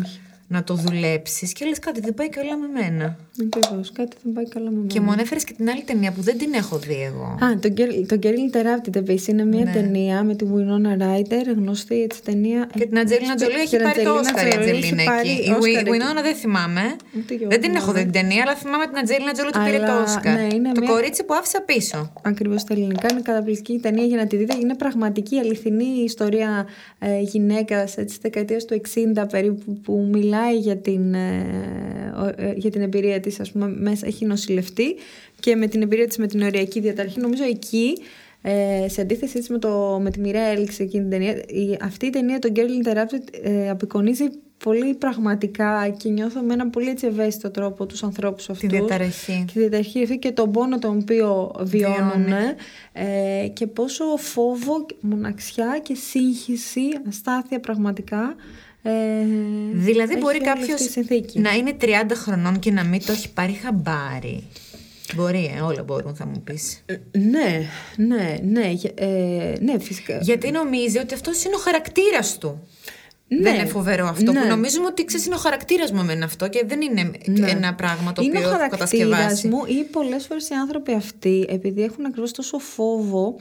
Όχι. 0.00 0.20
Να 0.48 0.64
το 0.64 0.74
δουλέψεις 0.74 1.52
και 1.52 1.64
λες 1.64 1.78
κάτι 1.78 2.00
δεν 2.00 2.14
πάει 2.14 2.28
καλά 2.28 2.56
με 2.56 2.66
μένα. 2.80 3.16
Ακριβώς. 3.42 3.92
Κάτι 3.92 4.16
δεν 4.22 4.32
πάει 4.32 4.48
καλά 4.48 4.70
με 4.70 4.76
μένα. 4.76 4.86
Και 4.86 5.00
μου 5.00 5.10
ανέφερε 5.10 5.40
και 5.40 5.52
την 5.56 5.68
άλλη 5.70 5.82
ταινία 5.82 6.12
που 6.12 6.20
δεν 6.20 6.38
την 6.38 6.52
έχω 6.54 6.78
δει 6.78 7.02
εγώ. 7.02 7.24
Α, 7.46 7.58
το 7.60 7.68
Girl, 7.76 8.06
το 8.08 8.18
Girl 8.22 8.38
Interrupted 8.46 8.96
επίση 8.96 9.30
είναι 9.30 9.44
μια 9.44 9.66
ταινία 9.72 10.22
με 10.22 10.34
τη 10.34 10.46
Winona 10.54 11.02
Ryder, 11.02 11.54
γνωστή 11.56 12.02
έτσι 12.02 12.22
ταινία. 12.22 12.68
Και 12.78 12.86
την 12.86 12.98
Ατζέλινα 12.98 13.34
Τζολί 13.34 13.52
έχει 13.54 13.76
Την 13.76 13.84
πάρει 13.84 14.02
το 14.02 14.14
Angelina 14.14 14.20
Όσκαρ 14.20 14.46
η 14.46 14.50
Jolie 14.50 14.58
έχει 14.60 14.70
Ατζελίνα 14.70 15.04
πάρει 15.04 15.28
εκεί. 15.30 15.38
Η 15.38 15.50
Όσκαρ 15.50 15.58
Γουι- 15.58 15.76
εκεί. 15.76 15.90
Winona 15.90 16.22
δεν 16.22 16.34
θυμάμαι. 16.34 16.82
Ούτε 17.16 17.34
και 17.34 17.40
εγώ 17.40 17.50
Δεν 17.50 17.60
την 17.60 17.70
έχω 17.74 17.80
θυμάμαι. 17.80 17.98
δει 17.98 18.10
την 18.10 18.20
ταινία, 18.20 18.42
αλλά 18.42 18.54
θυμάμαι 18.54 18.86
την 18.86 18.98
Ατζέλινα 18.98 19.32
Τζολί 19.32 19.48
ότι 19.48 19.58
πήρε 19.64 19.76
Αλλά, 19.76 19.86
το 19.86 20.02
Όσκαρ. 20.02 20.34
ναι, 20.34 20.46
είναι 20.54 20.72
Το 20.72 20.80
μια- 20.80 20.90
κορίτσι 20.90 21.24
που 21.24 21.34
άφησα 21.34 21.60
πίσω. 21.62 22.12
Ακριβώς 22.22 22.60
στα 22.60 22.74
ελληνικά 22.74 23.06
είναι 23.10 23.20
καταπληκτική 23.20 23.78
ταινία 23.78 24.04
για 24.04 24.16
να 24.16 24.26
τη 24.26 24.36
δείτε. 24.36 24.54
Είναι 24.60 24.74
πραγματική 24.74 25.38
αληθινή 25.38 25.84
ιστορία 26.04 26.66
ε, 26.98 27.20
γυναίκας 27.20 27.94
τη 27.94 28.16
δεκαετίας 28.20 28.64
του 28.64 28.74
60 28.74 29.26
περίπου 29.30 29.80
που 29.84 30.08
μιλάει 30.12 30.34
για 30.60 30.76
την, 30.76 31.14
ε, 31.14 32.14
ο- 32.16 32.42
ε, 32.42 32.52
για 32.56 32.70
την 32.70 32.80
εμπειρία 32.80 33.20
της. 33.20 33.40
Α 33.40 33.44
πούμε, 33.52 33.68
μέσα 33.68 34.06
έχει 34.06 34.24
νοσηλευτεί 34.24 34.96
και 35.40 35.56
με 35.56 35.66
την 35.66 35.82
εμπειρία 35.82 36.06
της 36.06 36.16
με 36.18 36.26
την 36.26 36.42
οριακή 36.42 36.80
διαταραχή. 36.80 37.20
Νομίζω 37.20 37.44
εκεί. 37.44 37.92
Ε, 38.42 38.88
σε 38.88 39.00
αντίθεση 39.00 39.38
έτσι 39.38 39.52
με, 39.52 39.58
το, 39.58 39.98
με 40.02 40.10
τη 40.10 40.20
μοιραία 40.20 40.46
έλξη 40.46 40.82
εκείνη 40.82 41.02
την 41.02 41.10
ταινία, 41.10 41.32
η, 41.32 41.78
αυτή 41.80 42.06
η 42.06 42.10
ταινία, 42.10 42.38
το 42.38 42.52
Girl 42.56 42.86
Interrupted, 42.86 43.42
ε, 43.42 43.70
απεικονίζει 43.70 44.24
πολύ 44.64 44.94
πραγματικά 44.94 45.88
και 45.88 46.08
νιώθω 46.08 46.40
με 46.40 46.52
έναν 46.52 46.70
πολύ 46.70 46.88
έτσι 46.88 47.06
ευαίσθητο 47.06 47.50
τρόπο 47.50 47.86
τους 47.86 48.02
ανθρώπους 48.02 48.50
αυτούς. 48.50 48.68
διαταραχή. 48.68 49.44
Τη 49.52 49.58
διαταραχή 49.58 50.02
αυτή 50.02 50.18
και 50.18 50.30
τον 50.32 50.50
πόνο 50.50 50.78
τον 50.78 50.98
οποίο 50.98 51.50
βιώνουν 51.60 52.26
ε, 52.92 53.48
και 53.52 53.66
πόσο 53.66 54.04
φόβο, 54.16 54.86
μοναξιά 55.00 55.78
και 55.82 55.94
σύγχυση, 55.94 56.80
αστάθεια 57.08 57.60
πραγματικά 57.60 58.34
ε, 58.86 59.24
Δηλαδή 59.72 60.12
έχει 60.12 60.20
μπορεί 60.22 60.36
όλη 60.36 60.44
κάποιος 60.44 60.70
αυτή 60.72 60.84
η 60.84 60.88
συνθήκη. 60.88 61.38
να 61.40 61.52
είναι 61.54 61.76
30 61.80 61.86
χρονών 62.14 62.58
και 62.58 62.70
να 62.70 62.84
μην 62.84 63.04
το 63.06 63.12
έχει 63.12 63.32
πάρει 63.32 63.52
χαμπάρι. 63.52 64.42
Μπορεί, 65.14 65.52
ε, 65.56 65.60
όλα 65.60 65.82
μπορούν, 65.82 66.14
θα 66.14 66.26
μου 66.26 66.40
πεις. 66.44 66.82
Ε, 66.86 66.94
Ναι, 67.18 67.66
ναι, 67.96 68.36
ναι, 68.42 68.68
γε- 68.70 69.00
ε, 69.00 69.52
ναι, 69.60 69.78
φυσικά. 69.80 70.18
Γιατί 70.22 70.50
νομίζει 70.50 70.98
ότι 70.98 71.14
αυτός 71.14 71.44
είναι 71.44 71.54
ο 71.54 71.58
χαρακτήρας 71.58 72.38
του. 72.38 72.68
Ναι. 73.28 73.40
Δεν 73.42 73.54
είναι 73.54 73.64
φοβερό 73.66 74.06
αυτό 74.06 74.32
Ναι. 74.32 74.40
που 74.40 74.46
νομίζουμε 74.46 74.86
ότι 74.86 75.04
ξέρεις 75.04 75.26
είναι 75.26 75.34
ο 75.34 75.38
χαρακτήρας 75.38 75.92
μου 75.92 76.00
εμένα 76.00 76.24
αυτό 76.24 76.48
και 76.48 76.62
δεν 76.66 76.80
είναι 76.80 77.10
ένα 77.48 77.74
πράγμα 77.74 78.12
το 78.12 78.22
είναι 78.22 78.36
οποίο 78.38 78.48
ο 78.48 78.52
έχω 78.52 78.58
χαρακτήρας 78.60 78.90
κατασκευάσει. 78.90 79.48
μου 79.48 79.62
ή 79.66 79.82
πολλές 79.84 80.26
φορές 80.26 80.48
οι 80.48 80.54
άνθρωποι 80.54 80.92
αυτοί 80.92 81.46
επειδή 81.48 81.82
έχουν 81.82 82.06
ακριβώς 82.06 82.32
τόσο 82.32 82.58
φόβο 82.58 83.36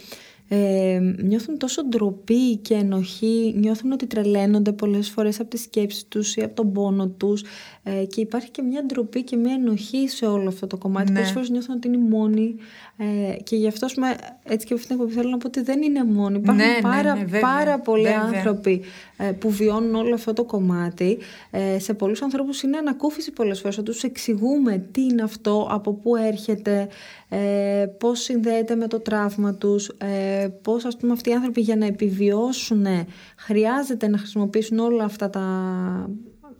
ε, 0.47 0.99
νιώθουν 1.21 1.57
τόσο 1.57 1.85
ντροπή 1.85 2.57
και 2.57 2.73
ενοχή, 2.73 3.53
νιώθουν 3.57 3.91
ότι 3.91 4.07
τρελαίνονται 4.07 4.71
πολλές 4.71 5.09
φορές 5.09 5.39
από 5.39 5.49
τις 5.49 5.61
σκέψεις 5.61 6.07
τους 6.07 6.35
ή 6.35 6.41
από 6.41 6.55
τον 6.55 6.71
πόνο 6.71 7.07
τους 7.07 7.43
ε, 7.87 8.05
και 8.05 8.21
υπάρχει 8.21 8.49
και 8.49 8.61
μια 8.61 8.83
ντροπή 8.85 9.23
και 9.23 9.35
μια 9.35 9.53
ενοχή 9.53 10.07
σε 10.07 10.25
όλο 10.25 10.47
αυτό 10.47 10.67
το 10.67 10.77
κομμάτι. 10.77 11.11
Ναι. 11.11 11.17
Πολλές 11.17 11.31
φορές 11.31 11.49
νιώθουν 11.49 11.75
ότι 11.75 11.87
είναι 11.87 11.97
μόνοι 11.97 12.55
ε, 12.97 13.43
και 13.43 13.55
γι' 13.55 13.67
αυτό 13.67 13.85
ας 13.85 13.93
πούμε, 13.93 14.15
έτσι 14.43 14.67
και 14.67 14.73
αυτή 14.73 14.85
την 14.85 14.95
εκπομπή 14.95 15.13
θέλω 15.13 15.29
να 15.29 15.37
πω 15.37 15.47
ότι 15.47 15.61
δεν 15.61 15.81
είναι 15.81 16.03
μόνοι. 16.03 16.37
Υπάρχουν 16.37 16.65
Ναι, 16.65 16.71
ναι, 16.71 16.81
πάρα, 16.81 17.13
ναι, 17.13 17.19
βέβαια, 17.19 17.41
πάρα 17.41 17.79
πολλοί 17.79 18.03
βέβαια. 18.03 18.21
άνθρωποι 18.21 18.81
ε, 19.17 19.31
που 19.31 19.49
βιώνουν 19.49 19.95
όλο 19.95 20.13
αυτό 20.13 20.33
το 20.33 20.43
κομμάτι. 20.43 21.17
Ε, 21.51 21.79
σε 21.79 21.93
πολλούς 21.93 22.21
ανθρώπους 22.21 22.61
είναι 22.61 22.77
ανακούφιση 22.77 23.31
πολλές 23.31 23.59
φορές, 23.59 23.77
ότι 23.77 23.91
τους 23.91 24.03
εξηγούμε 24.03 24.87
τι 24.91 25.01
είναι 25.01 25.21
αυτό, 25.21 25.67
από 25.71 25.93
πού 25.93 26.15
έρχεται, 26.15 26.87
ε, 27.29 27.85
πώς 27.97 28.19
συνδέεται 28.19 28.75
με 28.75 28.87
το 28.87 28.99
τραύμα 28.99 29.53
τους, 29.53 29.87
ε, 29.87 30.47
πώς 30.61 30.85
ας 30.85 30.97
πούμε 30.97 31.11
αυτοί 31.11 31.29
οι 31.29 31.33
άνθρωποι 31.33 31.61
για 31.61 31.75
να 31.75 31.85
επιβιώσουν 31.85 32.85
χρειάζεται 33.35 34.07
να 34.07 34.17
χρησιμοποιήσουν 34.17 34.79
όλα 34.79 35.03
αυτά 35.03 35.29
τα 35.29 35.45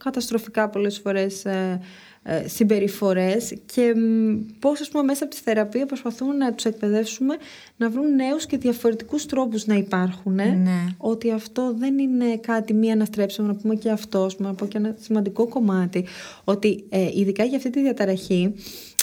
καταστροφικά 0.06 0.70
πολλές 0.70 0.99
φορές 0.99 1.45
ε, 1.45 1.80
ε, 2.28 2.47
συμπεριφορές 2.47 3.53
και 3.66 3.93
μ, 3.95 4.39
πώς 4.60 4.82
ας 4.82 4.89
πούμε 4.89 5.03
μέσα 5.03 5.24
από 5.24 5.36
τη 5.36 5.41
θεραπεία 5.41 5.86
προσπαθούμε 5.86 6.34
να 6.34 6.53
τους 6.53 6.66
εκπαιδεύσουμε 6.66 7.36
να 7.78 7.89
βρουν 7.89 8.16
νέους 8.16 8.45
και 8.45 8.58
διαφορετικούς 8.58 9.26
τρόπους 9.26 9.66
να 9.66 9.76
υπάρχουν 9.76 10.34
Ναι. 10.34 10.53
ότι 10.97 11.32
αυτό 11.32 11.74
δεν 11.78 11.97
είναι 11.97 12.38
κάτι 12.38 12.74
μη 12.74 12.91
αναστρέψιμο 12.91 13.47
να 13.47 13.56
πούμε 13.56 13.76
και 13.76 13.89
αυτό 13.89 14.24
ας 14.24 14.36
πούμε, 14.36 14.47
να 14.47 14.56
πω 14.56 14.66
και 14.66 14.78
ένα 14.78 14.95
σημαντικό 14.99 15.47
κομμάτι 15.47 16.06
ότι 16.43 16.86
ε, 16.89 17.10
ειδικά 17.14 17.43
για 17.43 17.58
αυτή 17.58 17.70
τη 17.70 17.82
διαταραχή 17.82 18.53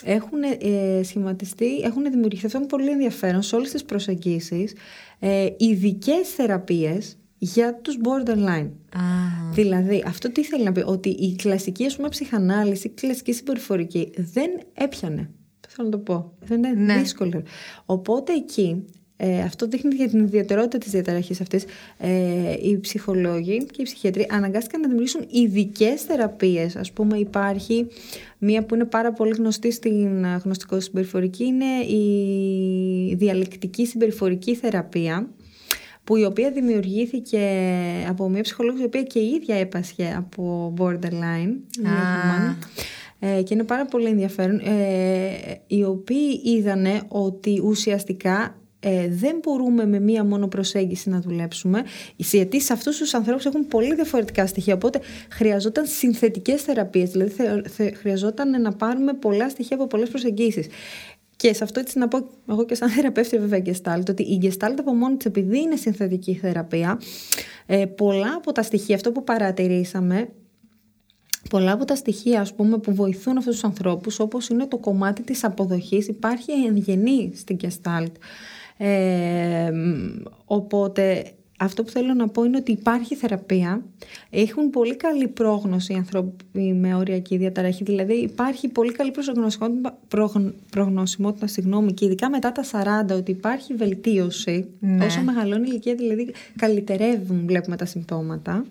έχουν 0.04 0.42
ε, 0.42 1.02
σχηματιστεί, 1.02 1.78
έχουν 1.78 2.02
δημιουργηθεί 2.10 2.46
αυτό 2.46 2.58
είναι 2.58 2.66
πολύ 2.66 2.90
ενδιαφέρον 2.90 3.42
σε 3.42 3.56
όλες 3.56 3.70
τις 3.70 3.84
προσεγγίσεις 3.84 4.74
ε, 5.18 5.48
ειδικές 5.56 6.28
θεραπείες 6.28 7.16
για 7.44 7.78
τους 7.82 7.96
borderline. 8.04 8.70
Δηλαδή, 9.52 10.02
αυτό 10.06 10.32
τι 10.32 10.44
θέλει 10.44 10.64
να 10.64 10.72
πει, 10.72 10.82
ότι 10.86 11.08
η 11.08 11.34
κλασική 11.36 11.84
ας 11.86 11.96
πούμε, 11.96 12.08
ψυχανάλυση, 12.08 12.86
η 12.86 12.90
κλασική 12.90 13.32
συμπεριφορική 13.32 14.10
δεν 14.16 14.50
έπιανε. 14.74 15.30
Θέλω 15.68 15.88
να 15.88 15.96
το 15.96 15.98
πω. 16.02 16.32
Δεν 16.44 16.58
είναι 16.64 16.84
Ναι. 16.84 16.98
δύσκολο. 16.98 17.42
Οπότε 17.86 18.32
εκεί, 18.32 18.84
ε, 19.16 19.40
αυτό 19.40 19.66
δείχνει 19.66 19.94
για 19.94 20.08
την 20.08 20.20
ιδιαιτερότητα 20.20 20.78
της 20.78 20.90
διαταραχής 20.90 21.40
αυτής, 21.40 21.64
ε, 21.98 22.52
οι 22.62 22.78
ψυχολόγοι 22.80 23.64
και 23.64 23.80
οι 23.80 23.84
ψυχιατροί 23.84 24.26
αναγκάστηκαν 24.30 24.80
να 24.80 24.86
δημιουργήσουν 24.86 25.26
ειδικές 25.30 26.02
θεραπείες. 26.02 26.76
Ας 26.76 26.92
πούμε 26.92 27.18
υπάρχει 27.18 27.86
μία 28.38 28.64
που 28.64 28.74
είναι 28.74 28.84
πάρα 28.84 29.12
πολύ 29.12 29.34
γνωστή 29.38 29.70
στην 29.72 30.24
ε, 30.24 30.40
γνωστικό 30.44 30.80
συμπεριφορική, 30.80 31.44
είναι 31.44 31.94
η 31.96 33.14
διαλεκτική 33.14 33.86
συμπεριφορική 33.86 34.54
θεραπεία 34.54 35.28
που 36.04 36.16
η 36.16 36.24
οποία 36.24 36.50
δημιουργήθηκε 36.50 37.40
από 38.08 38.28
μια 38.28 38.42
ψυχολόγος 38.42 38.80
η 38.80 38.84
οποία 38.84 39.02
και 39.02 39.18
η 39.18 39.28
ίδια 39.28 39.56
έπασχε 39.56 40.14
από 40.16 40.74
borderline 40.78 41.54
μάθημα. 41.82 42.58
ε, 43.18 43.42
και 43.42 43.54
είναι 43.54 43.64
πάρα 43.64 43.84
πολύ 43.84 44.06
ενδιαφέρον 44.08 44.58
ε, 44.58 45.60
οι 45.66 45.84
οποίοι 45.84 46.40
είδανε 46.44 47.00
ότι 47.08 47.60
ουσιαστικά 47.64 48.56
ε, 48.84 49.08
δεν 49.08 49.38
μπορούμε 49.42 49.86
με 49.86 50.00
μία 50.00 50.24
μόνο 50.24 50.48
προσέγγιση 50.48 51.08
να 51.10 51.20
δουλέψουμε 51.20 51.82
γιατί 52.16 52.60
σε 52.60 52.72
αυτούς 52.72 52.96
τους 52.98 53.14
ανθρώπους 53.14 53.44
έχουν 53.44 53.66
πολύ 53.66 53.94
διαφορετικά 53.94 54.46
στοιχεία 54.46 54.74
οπότε 54.74 55.00
χρειαζόταν 55.30 55.86
συνθετικές 55.86 56.62
θεραπείες 56.62 57.10
δηλαδή 57.10 57.30
θε- 57.30 57.68
θε- 57.68 57.96
χρειαζόταν 57.96 58.60
να 58.60 58.72
πάρουμε 58.72 59.12
πολλά 59.14 59.48
στοιχεία 59.48 59.76
από 59.76 59.86
πολλές 59.86 60.08
προσεγγίσεις 60.08 60.66
και 61.42 61.54
σε 61.54 61.64
αυτό 61.64 61.80
έτσι 61.80 61.98
να 61.98 62.08
πω 62.08 62.28
εγώ 62.48 62.64
και 62.64 62.74
σαν 62.74 62.88
θεραπεύτη 62.88 63.38
βέβαια 63.38 63.62
Gestalt 63.64 64.08
ότι 64.08 64.22
η 64.22 64.40
Gestalt 64.42 64.74
από 64.78 64.94
μόνη 64.94 65.16
της 65.16 65.26
επειδή 65.26 65.58
είναι 65.58 65.76
συνθετική 65.76 66.34
θεραπεία 66.34 67.00
ε, 67.66 67.86
πολλά 67.86 68.34
από 68.36 68.52
τα 68.52 68.62
στοιχεία 68.62 68.94
αυτό 68.94 69.12
που 69.12 69.24
παρατηρήσαμε 69.24 70.28
πολλά 71.50 71.72
από 71.72 71.84
τα 71.84 71.96
στοιχεία 71.96 72.40
ας 72.40 72.54
πούμε, 72.54 72.78
που 72.78 72.94
βοηθούν 72.94 73.36
αυτούς 73.36 73.52
τους 73.54 73.64
ανθρώπους 73.64 74.20
όπως 74.20 74.48
είναι 74.48 74.66
το 74.66 74.78
κομμάτι 74.78 75.22
της 75.22 75.44
αποδοχής 75.44 76.08
υπάρχει 76.08 76.52
εν 76.66 76.76
γενή 76.76 77.32
στην 77.34 77.56
Gestalt. 77.62 78.12
Ε, 78.76 79.70
μ, 79.72 80.22
οπότε 80.44 81.32
αυτό 81.62 81.82
που 81.82 81.90
θέλω 81.90 82.14
να 82.14 82.28
πω 82.28 82.44
είναι 82.44 82.56
ότι 82.56 82.72
υπάρχει 82.72 83.14
θεραπεία. 83.14 83.82
Έχουν 84.30 84.70
πολύ 84.70 84.96
καλή 84.96 85.28
πρόγνωση 85.28 85.92
οι 85.92 85.96
άνθρωποι 85.96 86.60
με 86.60 86.94
οριακή 86.94 87.36
διαταραχή. 87.36 87.84
Δηλαδή 87.84 88.14
υπάρχει 88.14 88.68
πολύ 88.68 88.92
καλή 88.92 89.10
προσγνωσιμότητα, 89.10 89.98
προγν- 90.08 90.52
προγνωσιμότητα 90.70 91.46
συγγνώμη, 91.46 91.92
και 91.92 92.04
ειδικά 92.04 92.30
μετά 92.30 92.52
τα 92.52 92.64
40 93.10 93.14
ότι 93.16 93.30
υπάρχει 93.30 93.74
βελτίωση. 93.74 94.66
Ναι. 94.80 95.04
όσο 95.04 95.22
μεγαλώνει 95.22 95.62
η 95.62 95.68
ηλικία 95.70 95.94
δηλαδή 95.94 96.34
καλυτερεύουν 96.56 97.42
βλέπουμε 97.46 97.76
τα 97.76 97.84
συμπτώματα 97.84 98.64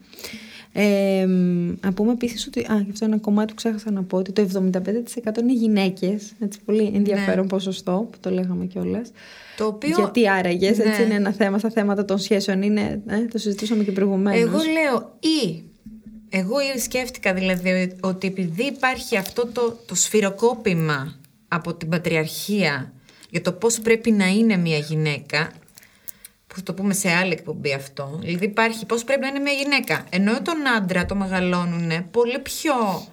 ε, 0.73 1.25
μ, 1.25 1.73
να 1.81 1.93
πούμε 1.93 2.11
επίσης 2.11 2.47
ότι. 2.47 2.59
Α, 2.59 2.81
γι' 2.85 2.91
αυτό 2.91 3.05
ένα 3.05 3.17
κομμάτι 3.17 3.47
που 3.47 3.55
ξέχασα 3.55 3.91
να 3.91 4.03
πω 4.03 4.17
ότι 4.17 4.31
το 4.31 4.41
75% 4.41 5.41
είναι 5.41 5.53
γυναίκες. 5.53 6.31
Έτσι, 6.39 6.59
πολύ 6.65 6.91
ενδιαφέρον 6.95 7.47
ποσοστό 7.47 8.07
που 8.11 8.17
το 8.19 8.29
λέγαμε 8.29 8.65
κιόλας. 8.65 9.11
Το 9.57 9.65
οποίο- 9.65 9.95
Γιατί 9.97 10.29
άραγες, 10.29 10.79
έτσι 10.79 10.99
Ναι. 10.99 11.05
είναι 11.05 11.13
ένα 11.13 11.31
θέμα 11.31 11.57
στα 11.57 11.69
θέματα 11.69 12.05
των 12.05 12.17
σχέσεων. 12.19 12.61
Είναι, 12.61 13.01
ε, 13.07 13.17
το 13.25 13.37
συζητούσαμε 13.37 13.83
και 13.83 13.91
προηγουμένως. 13.91 14.39
Εγώ 14.39 14.57
λέω 14.57 15.17
ή. 15.19 15.63
Εγώ 16.29 16.59
ήδη 16.69 16.79
σκέφτηκα 16.79 17.33
δηλαδή 17.33 17.95
ότι 18.01 18.27
επειδή 18.27 18.63
υπάρχει 18.63 19.17
αυτό 19.17 19.47
το, 19.47 19.79
το 19.85 19.95
σφυροκόπημα 19.95 21.15
από 21.47 21.73
την 21.73 21.89
πατριαρχία 21.89 22.93
για 23.29 23.41
το 23.41 23.51
πώς 23.51 23.79
πρέπει 23.79 24.11
να 24.11 24.27
είναι 24.27 24.57
μια 24.57 24.77
γυναίκα, 24.77 25.51
που 26.51 26.57
θα 26.57 26.63
το 26.63 26.73
πούμε 26.73 26.93
σε 26.93 27.11
άλλη 27.11 27.31
εκπομπή 27.31 27.73
αυτό, 27.73 28.19
δηλαδή 28.21 28.45
υπάρχει 28.45 28.85
πώς 28.85 29.03
πρέπει 29.03 29.21
να 29.21 29.27
είναι 29.27 29.39
μια 29.39 29.53
γυναίκα, 29.53 30.05
ενώ 30.09 30.41
τον 30.41 30.67
άντρα 30.77 31.05
το 31.05 31.15
μεγαλώνουν 31.15 32.09
πολύ 32.11 32.39
πιο 32.39 33.07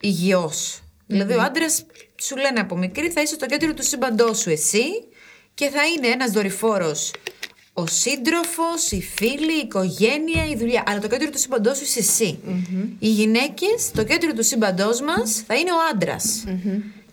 υγιώς. 0.00 0.80
Δηλαδή 1.06 1.34
ο 1.34 1.42
άντρας 1.42 1.86
σου 2.22 2.36
λένε 2.36 2.60
από 2.60 2.76
μικρή 2.76 3.10
θα 3.10 3.20
είσαι 3.20 3.34
στο 3.34 3.46
κέντρο 3.46 3.74
του 3.74 3.82
σύμπαντός 3.82 4.38
σου 4.38 4.50
εσύ 4.50 4.84
και 5.54 5.68
θα 5.68 5.86
είναι 5.86 6.06
ένας 6.06 6.30
δορυφόρος 6.30 7.10
ο 7.78 7.86
σύντροφος, 7.86 8.90
η 8.90 9.02
φίλη, 9.02 9.52
η 9.52 9.62
οικογένεια, 9.64 10.44
η 10.50 10.56
δουλειά. 10.56 10.82
Αλλά 10.86 11.00
το 11.00 11.08
κέντρο 11.08 11.30
του 11.30 11.38
σύμπαντός 11.38 11.76
σου 11.76 11.84
είσαι 11.84 11.98
εσύ. 11.98 12.38
Οι 12.98 13.08
γυναίκες, 13.08 13.90
το 13.94 14.04
κέντρο 14.04 14.32
του 14.32 14.42
σύμπαντός 14.42 15.00
μας 15.00 15.44
θα 15.46 15.54
είναι 15.54 15.72
ο 15.72 15.76
άντρας. 15.92 16.44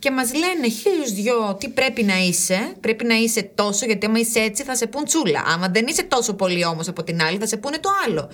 Και 0.04 0.12
μας 0.12 0.34
λένε 0.34 0.68
χίλιους 0.70 1.12
δυο 1.12 1.56
τι 1.60 1.70
πρέπει 1.70 2.04
να 2.04 2.18
είσαι. 2.18 2.74
Πρέπει 2.80 3.06
να 3.06 3.16
είσαι 3.16 3.42
τόσο, 3.56 3.86
γιατί 3.86 4.06
άμα 4.06 4.20
είσαι 4.20 4.40
έτσι 4.40 4.64
θα 4.64 4.76
σε 4.76 4.88
πούν 4.88 5.04
τσούλα. 5.06 5.44
Άμα 5.46 5.68
δεν 5.70 5.88
είσαι 5.88 6.04
τόσο 6.04 6.34
πολύ 6.34 6.66
όμως 6.66 6.88
από 6.88 7.04
την 7.04 7.22
άλλη, 7.22 7.38
θα 7.38 7.48
σε 7.48 7.58
πούνε 7.58 7.78
το 7.78 7.90
άλλο. 8.06 8.30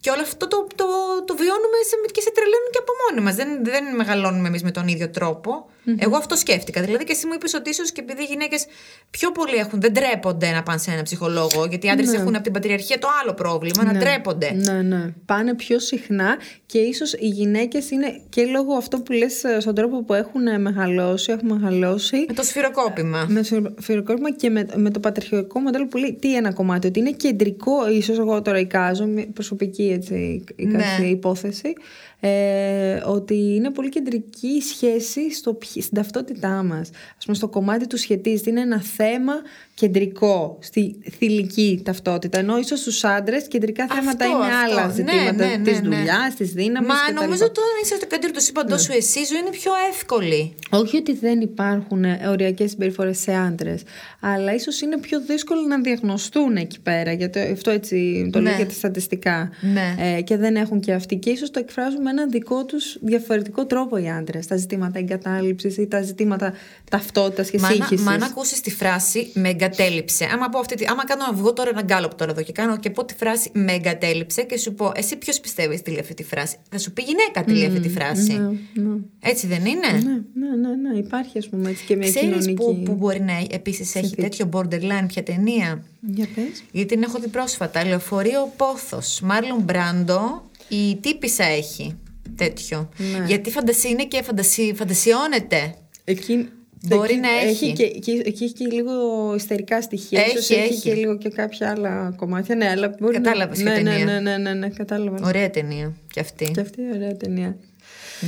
Και 0.00 0.10
όλο 0.10 0.22
αυτό 0.22 0.48
το, 0.48 0.66
το, 0.74 0.84
το 1.24 1.34
βιώνουμε 1.36 1.78
σε, 1.88 1.96
και 2.12 2.20
σε 2.20 2.30
τρελαίνουν 2.32 2.70
και 2.70 2.78
από 2.78 2.92
μόνοι 3.02 3.24
μας. 3.24 3.34
Δεν, 3.34 3.64
δεν 3.64 3.94
μεγαλώνουμε 3.96 4.48
εμείς 4.48 4.62
με 4.62 4.70
τον 4.70 4.88
ίδιο 4.88 5.10
τρόπο. 5.10 5.70
Εγώ 5.98 6.16
αυτό 6.16 6.36
σκέφτηκα. 6.36 6.80
Δηλαδή 6.80 7.04
και 7.04 7.12
εσύ 7.12 7.26
μου 7.26 7.32
είπες 7.34 7.54
ότι 7.54 7.70
ίσως 7.70 7.92
και 7.92 8.00
επειδή 8.00 8.22
οι 8.22 8.26
γυναίκες 8.28 8.66
πιο 9.10 9.32
πολύ 9.32 9.56
έχουν, 9.56 9.80
δεν 9.80 9.92
τρέπονται 9.92 10.50
να 10.50 10.62
πάνε 10.62 10.78
σε 10.78 10.90
έναν 10.90 11.02
ψυχολόγο, 11.02 11.66
γιατί 11.68 11.86
οι 11.86 11.90
άντρες 11.90 12.12
έχουν 12.12 12.34
από 12.34 12.44
την 12.44 12.52
πατριαρχία 12.52 12.98
το 12.98 13.08
άλλο 13.22 13.34
πρόβλημα, 13.34 13.84
να 13.84 13.98
τρέπονται. 13.98 14.52
Ναι, 14.52 14.82
ναι. 14.82 15.12
Πάνε 15.24 15.54
πιο 15.54 15.78
συχνά 15.78 16.36
και 16.66 16.78
ίσως 16.78 17.12
οι 17.12 17.26
γυναίκες 17.26 17.90
είναι 17.90 18.20
και 18.28 18.44
λόγω 18.44 18.74
αυτό 18.74 19.00
που 19.00 19.12
λες 19.12 19.44
ε, 19.44 19.60
στον 19.60 19.74
τρόπο 19.74 20.04
που 20.04 20.14
έχουν 20.14 20.46
ε, 20.46 20.58
μεγαλώσει, 20.58 21.32
έχουν 21.32 21.48
μεγαλώσει. 21.58 22.16
Με 22.28 22.34
το 22.34 22.42
σφυροκόπημα. 22.42 23.26
Με 23.28 23.42
το 23.42 23.74
φυροκόρπημα 23.80 24.32
και 24.32 24.50
με, 24.50 24.66
με 24.74 24.90
το 24.90 25.00
πατριαρχικό 25.00 25.60
μοντέλο 25.60 25.86
που 25.86 25.96
λέει 25.96 26.16
τι 26.20 26.36
ένα 26.36 26.52
κομμάτι, 26.52 26.86
ότι 26.86 26.98
είναι 26.98 27.10
κεντρικό, 27.10 27.90
ίσως 27.90 28.18
εγώ 28.18 28.42
τώρα 28.42 28.58
εικάζω, 28.58 29.06
μια 29.06 29.26
προσωπική 29.32 29.90
έτσι, 29.92 30.44
εικάση, 30.56 31.00
Ναι. 31.00 31.06
υπόθεση, 31.06 31.72
ε, 32.20 33.02
ότι 33.06 33.34
είναι 33.34 33.70
πολύ 33.70 33.88
κεντρική 33.88 34.46
η 34.46 34.60
σχέση 34.60 35.32
στο, 35.34 35.54
ποιοι- 35.54 35.82
στην 35.82 35.96
ταυτότητά 35.96 36.62
μας. 36.62 36.90
Ας 37.18 37.24
πούμε 37.24 37.36
στο 37.36 37.48
κομμάτι 37.48 37.86
του 37.86 37.96
σχετίζεται, 37.98 38.50
είναι 38.50 38.60
ένα 38.60 38.80
θέμα 38.80 39.32
κεντρικό 39.74 40.58
στη 40.60 40.96
θηλυκή 41.18 41.80
ταυτότητα, 41.84 42.38
ενώ 42.38 42.58
ίσως 42.58 42.80
στους 42.80 43.04
άντρες 43.04 43.48
κεντρικά 43.48 43.86
θέματα 43.86 44.24
είναι 44.24 44.54
άλλα 44.64 44.88
ζητήματα 44.88 45.32
Ναι, 45.32 45.46
ναι, 45.46 45.56
ναι, 45.56 45.62
της 45.70 45.80
ναι. 45.80 45.88
δουλειάς, 45.96 46.34
της 46.36 46.52
δύναμης 46.52 46.88
Μα 46.88 46.94
κτλ. 47.06 47.14
νομίζω 47.24 47.44
ότι 47.44 47.60
όταν 47.60 47.72
είσαι 47.82 47.94
στο 47.96 48.06
κέντρο 48.06 48.30
του 48.30 48.42
σύμπαντό 48.42 48.78
σου, 48.78 48.92
εσύ 48.92 49.18
η 49.20 49.24
ζωή 49.24 49.38
είναι 49.38 49.50
πιο 49.50 49.72
εύκολη. 49.90 50.54
Όχι 50.70 50.96
ότι 50.96 51.12
δεν 51.14 51.40
υπάρχουν 51.40 52.04
ε, 52.04 52.20
οριακές 52.28 52.70
συμπεριφορές 52.70 53.18
σε 53.18 53.32
άντρες, 53.34 53.82
αλλά 54.20 54.54
ίσως 54.54 54.80
είναι 54.80 54.98
πιο 54.98 55.20
δύσκολο 55.20 55.60
να 55.60 55.80
διαγνωστούν 55.80 56.56
εκεί 56.56 56.80
πέρα. 56.80 57.12
Γιατί 57.12 57.38
αυτό 57.40 57.70
έτσι 57.70 58.28
το 58.32 58.38
Ναι. 58.40 58.48
λέω 58.48 58.56
για 58.56 58.66
τα 58.66 58.72
στατιστικά. 58.72 59.50
Ναι. 59.60 59.94
Ε, 60.16 60.20
και 60.22 60.36
δεν 60.36 60.56
έχουν 60.56 60.80
και 60.80 60.92
αυτοί. 60.92 61.16
Και 61.16 61.30
ίσως 61.30 61.50
το 61.50 61.58
εκφράζουν 61.58 62.05
με 62.06 62.12
έναν 62.12 62.30
δικό 62.30 62.64
τους 62.64 62.98
διαφορετικό 63.00 63.66
τρόπο 63.66 63.96
οι 63.96 64.08
άντρες. 64.10 64.46
Τα 64.46 64.56
ζητήματα 64.56 64.98
εγκατάλειψης 64.98 65.76
ή 65.76 65.86
τα 65.86 66.02
ζητήματα 66.02 66.52
ταυτότητας 66.90 67.50
και 67.50 67.58
Μα 67.58 67.68
να, 67.68 67.74
σύγχυσης. 67.74 68.06
μα 68.06 68.16
να 68.18 68.26
ακούσεις 68.26 68.60
τη 68.60 68.70
φράση 68.70 69.30
με 69.34 69.48
εγκατέλειψε. 69.48 70.28
Άμα, 70.32 70.48
πω 70.48 70.58
αυτή, 70.58 70.74
τη- 70.74 70.84
άμα 70.88 71.04
κάνω 71.04 71.24
να 71.26 71.32
βγω 71.32 71.52
τώρα 71.52 71.70
ένα 71.70 71.82
γκάλωπ 71.82 72.14
τώρα 72.14 72.30
εδώ 72.30 72.42
και 72.42 72.52
κάνω 72.52 72.76
και 72.76 72.90
πω 72.90 73.04
τη 73.04 73.14
φράση 73.14 73.50
με 73.52 73.72
εγκατέλειψε 73.72 74.42
και 74.42 74.58
σου 74.58 74.74
πω, 74.74 74.92
εσύ 74.94 75.16
ποιος 75.16 75.40
πιστεύεις 75.40 75.82
τι 75.82 75.90
λέει 75.90 76.00
αυτή 76.00 76.14
τη 76.14 76.24
φράση. 76.24 76.56
Θα 76.70 76.78
σου 76.78 76.92
πει 76.92 77.02
γυναίκα 77.02 77.44
τι 77.44 77.52
λέει 77.52 77.66
αυτή 77.66 77.80
τη 77.80 77.88
φράση. 77.88 78.32
Ναι, 78.32 78.82
ναι. 78.82 78.96
Έτσι 79.20 79.46
δεν 79.46 79.64
είναι; 79.66 79.86
Ναι, 79.92 80.10
ναι. 80.10 80.46
Ναι, 80.60 80.68
ναι, 80.68 80.88
ναι. 80.90 80.98
Υπάρχει, 80.98 81.38
ας 81.38 81.48
πούμε, 81.48 81.70
έτσι 81.70 81.84
και 81.84 81.96
μια 81.96 82.08
Ξέρεις 82.08 82.28
κοινωνική. 82.28 82.54
που, 82.54 82.82
που 82.84 82.92
μπορεί 82.94 83.20
να 83.20 83.32
επίσης 83.50 83.94
έχει 83.94 84.06
συνθήκη. 84.06 84.22
τέτοιο 84.22 84.48
borderline 84.52 85.06
ποια 85.06 85.22
ταινία; 85.22 85.82
Για 86.00 86.26
πες. 86.34 86.62
Γιατί 86.72 86.94
την 86.94 87.02
έχω 87.02 87.18
δει 87.18 87.28
πρόσφατα. 87.28 87.86
Λεωφορείο 87.86 88.52
Πόθος. 88.56 89.20
Μάρλον 89.22 89.60
Μπράντο. 89.62 90.44
Η 90.68 90.96
τύπησα 90.96 91.44
έχει 91.44 91.96
τέτοιο. 92.36 92.88
Ναι. 92.96 93.24
Γιατί 93.26 93.50
φαντασία 93.50 93.90
είναι 93.90 94.04
και 94.04 94.22
φαντασι... 94.22 94.74
φαντασιώνεται. 94.76 95.74
Εκεί, 96.04 96.48
Μπορεί 96.82 97.12
εκεί 97.12 97.20
να 97.20 97.28
έχει. 97.48 97.72
και, 97.72 97.82
εκεί, 97.82 98.22
εκεί 98.24 98.44
έχει 98.44 98.52
και 98.52 98.66
λίγο 98.66 98.92
ιστερικά 99.34 99.82
στοιχεία. 99.82 100.20
Έχει, 100.20 100.30
Ίσως 100.30 100.50
έχει, 100.50 100.60
έχει. 100.60 100.80
και 100.80 100.94
λίγο 100.94 101.16
και 101.18 101.28
κάποια 101.28 101.70
άλλα 101.70 102.14
κομμάτια. 102.16 102.54
Ναι, 102.54 102.68
αλλά 102.68 102.94
μπορεί 103.00 103.14
Κατάλαβες 103.14 103.58
να... 103.58 103.72
ποια 103.72 103.82
ναι, 103.82 103.90
ταινία. 103.90 104.04
ναι, 104.04 104.20
ναι, 104.20 104.36
ναι, 104.36 104.54
ναι, 104.54 104.68
κατάλαβα. 104.68 105.26
Ωραία 105.26 105.50
ταινία 105.50 105.94
κι 106.12 106.20
αυτή. 106.20 106.50
Και 106.54 106.60
αυτή 106.60 106.80
η 106.80 106.90
ωραία 106.94 107.16
ταινία. 107.16 107.56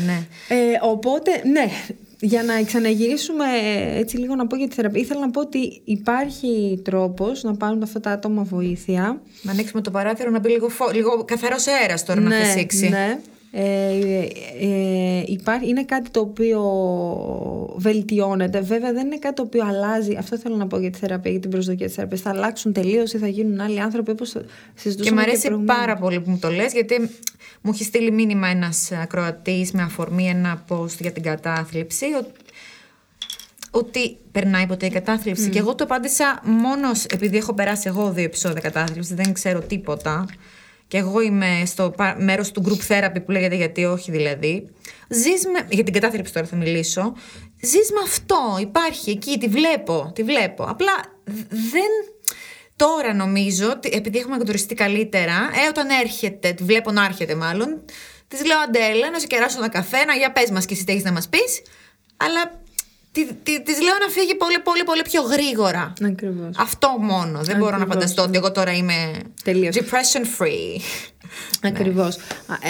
Ναι. 0.07 0.27
Ε, 0.49 0.57
οπότε, 0.83 1.31
ναι, 1.53 1.71
για 2.21 2.43
να 2.43 2.63
ξαναγυρίσουμε 2.63 3.45
έτσι 3.95 4.17
λίγο 4.17 4.35
να 4.35 4.47
πω 4.47 4.57
για 4.57 4.69
τη 4.69 4.75
θεραπεία, 4.75 5.01
ήθελα 5.01 5.21
να 5.21 5.31
πω 5.31 5.41
ότι 5.41 5.81
υπάρχει 5.85 6.81
τρόπος 6.85 7.43
να 7.43 7.55
πάρουν 7.55 7.83
αυτά 7.83 8.01
τα 8.01 8.11
άτομα 8.11 8.43
βοήθεια. 8.43 9.21
Να 9.43 9.53
ανοίξουμε 9.53 9.83
το 9.83 9.91
παράθυρο 9.91 10.31
να 10.31 10.39
μπει 10.39 10.49
λίγο, 10.49 10.69
φω... 10.69 10.91
λίγο 10.93 11.25
καθαρός 11.25 11.67
αέρας 11.67 12.05
τώρα 12.05 12.21
να 12.21 12.31
φυσήξει. 12.31 12.89
Ναι. 12.89 13.19
Ε, 13.51 13.91
ε, 14.61 15.23
υπάρχει, 15.27 15.69
είναι 15.69 15.85
κάτι 15.85 16.11
το 16.11 16.21
οποίο 16.21 16.63
βελτιώνεται. 17.77 18.61
Βέβαια, 18.61 18.93
δεν 18.93 19.07
είναι 19.07 19.19
κάτι 19.19 19.35
το 19.35 19.43
οποίο 19.43 19.67
αλλάζει. 19.67 20.17
Αυτό 20.19 20.39
θέλω 20.39 20.57
να 20.57 20.67
πω 20.67 20.79
για 20.79 20.91
τη 20.91 20.99
θεραπεία, 20.99 21.31
για 21.31 21.41
την 21.41 21.51
προσδοκία 21.51 21.87
της 21.87 21.95
θεραπείας. 21.95 22.21
Θα 22.21 22.31
αλλάξουν 22.31 22.73
τελείως 22.73 23.13
ή 23.13 23.19
θα 23.19 23.29
γίνουν 23.29 23.61
άλλοι 23.61 23.81
άνθρωποι 23.81 24.11
όπως 24.11 24.37
συζητούσαμε. 24.75 25.17
Και 25.21 25.25
μου 25.25 25.31
αρέσει 25.31 25.47
προηγουμένως. 25.47 25.77
πάρα 25.77 25.97
πολύ 25.97 26.21
που 26.21 26.31
μου 26.31 26.39
το 26.39 26.51
λες 26.51 26.73
γιατί 26.73 27.11
μου 27.61 27.71
έχει 27.75 27.85
στείλει 27.85 28.11
μήνυμα 28.11 28.49
ένας 28.49 28.93
ακροατής 28.93 29.73
με 29.73 29.83
αφορμή 29.83 30.29
ένα 30.29 30.65
post 30.69 30.99
για 31.01 31.13
την 31.13 31.23
κατάθλιψη 31.23 32.05
ο- 32.05 32.27
ότι 33.71 34.17
περνάει 34.33 34.67
ποτέ 34.67 34.87
η 34.87 34.91
κατάθλιψη 34.91 35.49
και 35.49 35.59
εγώ 35.59 35.75
το 35.75 35.85
απάντησα 35.85 36.41
μόνος 36.45 36.99
σ- 36.99 37.13
επειδή 37.13 37.37
έχω 37.37 37.55
περάσει 37.55 37.89
εγώ 37.89 38.11
δύο 38.13 38.25
επεισόδια 38.25 38.61
κατάθλιψης 38.61 39.15
δεν 39.15 39.33
ξέρω 39.33 39.61
τίποτα 39.61 40.27
και 40.89 40.97
εγώ 40.99 41.21
είμαι 41.21 41.63
στο 41.67 41.91
πα- 41.97 42.17
μέρος 42.19 42.51
του 42.53 42.65
group 42.69 42.93
therapy 42.93 43.25
που 43.25 43.31
λέγεται 43.31 43.55
γιατί 43.55 43.85
όχι 43.85 44.11
δηλαδή. 44.11 44.69
Ζεις 45.09 45.47
με, 45.47 45.67
για 45.71 45.85
την 45.85 45.93
κατάθλιψη 45.93 46.33
τώρα 46.33 46.47
θα 46.47 46.57
μιλήσω. 46.57 47.13
Ζεις 47.63 47.91
με 47.93 48.01
αυτό, 48.05 48.57
υπάρχει 48.61 49.11
εκεί, 49.11 49.39
τη 49.39 49.47
βλέπω, 49.49 50.11
τη 50.15 50.23
βλέπω. 50.23 50.65
Απλά 50.65 50.93
δ- 51.25 51.49
δεν 51.51 51.91
Τώρα 52.77 53.15
νομίζω, 53.15 53.71
ότι 53.71 53.91
επειδή 53.93 54.19
έχουμε 54.19 54.37
γνωριστεί 54.37 54.75
καλύτερα, 54.75 55.33
ε, 55.65 55.69
όταν 55.69 55.89
έρχεται, 56.03 56.53
τη 56.53 56.65
βλέπω 56.65 56.91
να 56.93 57.05
έρχεται 57.05 57.35
μάλλον, 57.35 57.85
της 58.29 58.45
λέω 58.45 58.59
Αντέλα, 58.59 59.11
να 59.11 59.19
σου 59.19 59.27
κεράσω 59.27 59.59
ένα 59.59 59.69
καφέ, 59.69 60.05
να 60.05 60.15
για 60.15 60.33
πες 60.33 60.51
μας 60.51 60.65
και 60.67 60.75
εσύ 60.75 60.85
τι 60.85 60.93
έχεις 60.93 61.05
να 61.05 61.13
μας 61.13 61.29
πεις. 61.29 61.63
Αλλά 62.17 62.61
τη, 63.25 63.35
τη, 63.35 63.63
της 63.63 63.81
λέω 63.83 63.95
να 64.07 64.09
φύγει 64.09 64.35
πολύ, 64.35 64.59
πολύ, 64.59 64.85
πολύ 64.85 65.03
πιο 65.03 65.23
γρήγορα. 65.23 65.93
Ακριβώς. 66.05 66.57
Αυτό 66.59 66.89
μόνο. 67.01 67.41
Δεν 67.43 67.57
μπορώ 67.57 67.71
να 67.71 67.77
Ακριβώς. 67.77 67.95
φανταστώ 67.95 68.23
ότι 68.23 68.37
εγώ 68.37 68.53
τώρα 68.53 68.73
είμαι 68.73 68.95
Τελείως. 69.45 69.77
depression 69.77 70.43
free. 70.43 70.81
Ακριβώς. 71.63 72.17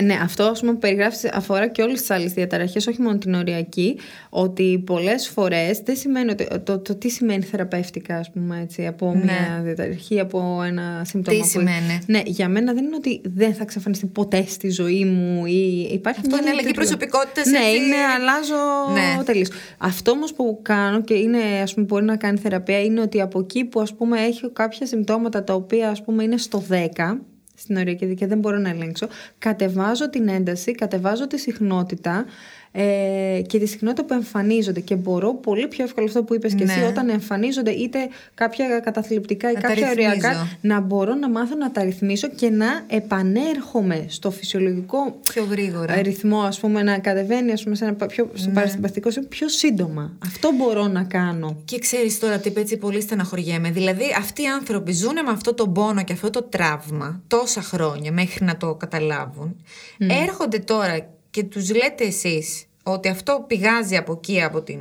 Ναι, 0.05 0.15
αυτό 0.23 0.43
ας 0.45 0.61
πούμε, 0.61 0.73
που 0.73 0.79
περιγράφεις 0.79 1.25
αφορά 1.33 1.69
και 1.69 1.83
όλες 1.83 2.01
τις 2.01 2.11
άλλες 2.11 2.33
διαταραχές, 2.33 2.87
όχι 2.87 3.03
μόνο 3.03 3.19
την 3.19 3.35
οριακή. 3.35 3.99
Ότι 4.31 4.83
πολλές 4.87 5.29
φορές 5.29 5.79
δεν 5.85 5.97
σημαίνει 5.97 6.31
ότι. 6.31 6.47
Το, 6.65 6.79
το, 6.79 6.95
τι 6.95 7.09
σημαίνει 7.09 7.43
θεραπευτικά, 7.43 8.17
ας 8.17 8.31
πούμε, 8.31 8.61
έτσι, 8.63 8.87
από 8.87 9.13
Ναι. 9.15 9.23
μια 9.23 9.61
διαταραχή, 9.63 10.21
από 10.21 10.63
ένα 10.67 11.03
σύμπτωμα. 11.05 11.39
που- 11.39 11.47
σημαίνει; 11.49 11.99
Ναι, 12.07 12.21
για 12.25 12.49
μένα 12.49 12.73
δεν 12.73 12.85
είναι 12.85 12.97
ότι 12.97 13.21
δεν 13.25 13.55
θα 13.55 13.63
εξαφανιστεί 13.63 14.07
ποτέ 14.07 14.45
στη 14.49 14.71
ζωή 14.71 15.05
μου 15.05 15.47
ή 15.47 15.89
υπάρχει 15.93 16.19
Αυτό 16.21 16.31
μια 16.35 16.41
είναι 16.41 16.51
αλλαγή 16.51 16.67
λειτουργία. 16.67 16.97
προσωπικότητας, 16.97 17.47
Ναι, 17.47 17.59
έτσι. 17.59 17.77
είναι 17.77 17.97
αλλάζω 18.19 18.55
Ναι. 18.93 19.25
τελείως. 19.25 19.49
Αυτό 19.79 20.11
όμως 20.11 20.33
που 20.33 20.59
κάνω 20.63 21.01
και 21.03 21.15
είναι, 21.15 21.39
ας 21.63 21.75
πούμε, 21.75 21.87
μπορεί 21.87 22.05
να 22.05 22.17
κάνει 22.17 22.39
θεραπεία 22.39 22.83
είναι 22.83 23.01
ότι 23.01 23.21
από 23.21 23.39
εκεί 23.41 23.65
που 23.65 23.81
ας 23.81 23.95
πούμε 23.95 24.21
έχει 24.21 24.51
κάποια 24.53 24.87
συμπτώματα 24.87 25.45
τα 25.45 25.55
οποία 25.55 25.89
ας 25.91 26.03
πούμε 26.05 26.23
είναι 26.23 26.37
στο 26.37 26.59
10 26.69 27.21
στην 27.59 27.77
οριακή 27.77 28.07
δίκαια 28.07 28.29
δεν 28.29 28.39
μπορώ 28.39 28.59
να 28.59 28.69
ελέγξω. 28.69 29.09
Κατεβάζω 29.39 30.11
την 30.11 30.29
ένταση, 30.29 30.73
κατεβάζω 30.73 31.27
τη 31.27 31.39
συχνότητα 31.39 32.25
ε, 32.73 33.43
και 33.47 33.59
τη 33.59 33.67
συχνότητα 33.67 34.05
που 34.05 34.15
εμφανίζονται. 34.15 34.81
Και 34.81 34.95
μπορώ 34.95 35.35
πολύ 35.35 35.69
πιο 35.69 35.85
εύκολα 35.85 36.07
αυτό 36.07 36.23
που 36.23 36.35
είπες 36.35 36.55
και 36.55 36.63
εσύ, 36.65 36.79
Ναι. 36.81 36.87
όταν 36.87 37.09
εμφανίζονται 37.09 37.71
είτε 37.71 37.99
κάποια 38.35 38.81
καταθλιπτικά 38.81 39.51
ή 39.51 39.55
Να 39.55 39.61
τα 39.61 39.69
κάποια 39.69 39.89
ρυθμίζω. 39.89 40.09
οριακά, 40.09 40.49
να 40.61 40.81
μπορώ 40.81 41.15
να 41.15 41.31
μάθω 41.31 41.57
να 41.57 41.71
τα 41.71 41.83
ρυθμίσω 41.83 42.29
και 42.29 42.51
να 42.51 42.67
επανέρχομαι 42.87 44.05
στο 44.09 44.31
φυσιολογικό 44.31 45.17
Πιο 45.33 45.45
γρήγορα. 45.51 46.03
ρυθμό, 46.03 46.41
ας 46.41 46.61
πούμε, 46.61 46.83
να 46.83 46.99
κατεβαίνει 46.99 47.53
ας 47.53 47.63
πούμε, 47.63 47.75
σε 47.75 47.85
ένα 47.85 47.95
πα- 47.95 48.07
πιο, 48.07 48.29
Ναι. 48.33 48.39
στο 48.39 48.51
παρασυμπαστικό 48.51 49.11
σημείο 49.11 49.29
πιο 49.29 49.49
σύντομα. 49.49 50.13
Αυτό 50.25 50.51
μπορώ 50.57 50.87
να 50.87 51.03
κάνω. 51.05 51.57
Και 51.65 51.79
ξέρεις 51.79 52.19
τώρα 52.19 52.39
τι 52.39 52.49
είπε 52.49 52.61
έτσι 52.61 52.77
πολύ 52.77 53.01
στεναχωριέμαι. 53.01 53.71
Δηλαδή, 53.71 54.03
αυτοί 54.19 54.43
οι 54.43 54.47
άνθρωποι 54.47 54.93
ζουν 54.93 55.13
με 55.13 55.31
αυτό 55.31 55.55
το 55.55 55.69
πόνο 55.69 56.03
και 56.05 56.13
αυτό 56.13 56.31
το 56.31 56.43
τραύμα 56.43 57.23
τόσα 57.27 57.63
χρόνια 57.63 58.13
μέχρι 58.13 58.45
να 58.45 58.57
το 58.57 58.75
καταλάβουν. 58.75 59.57
Έρχονται 59.99 60.59
τώρα 60.59 61.07
και 61.31 61.43
τους 61.45 61.75
λέτε 61.75 62.05
εσείς 62.05 62.65
ότι 62.83 63.09
αυτό 63.09 63.45
πηγάζει 63.47 63.97
από 63.97 64.13
εκεί, 64.13 64.43
από 64.43 64.63
την. 64.63 64.81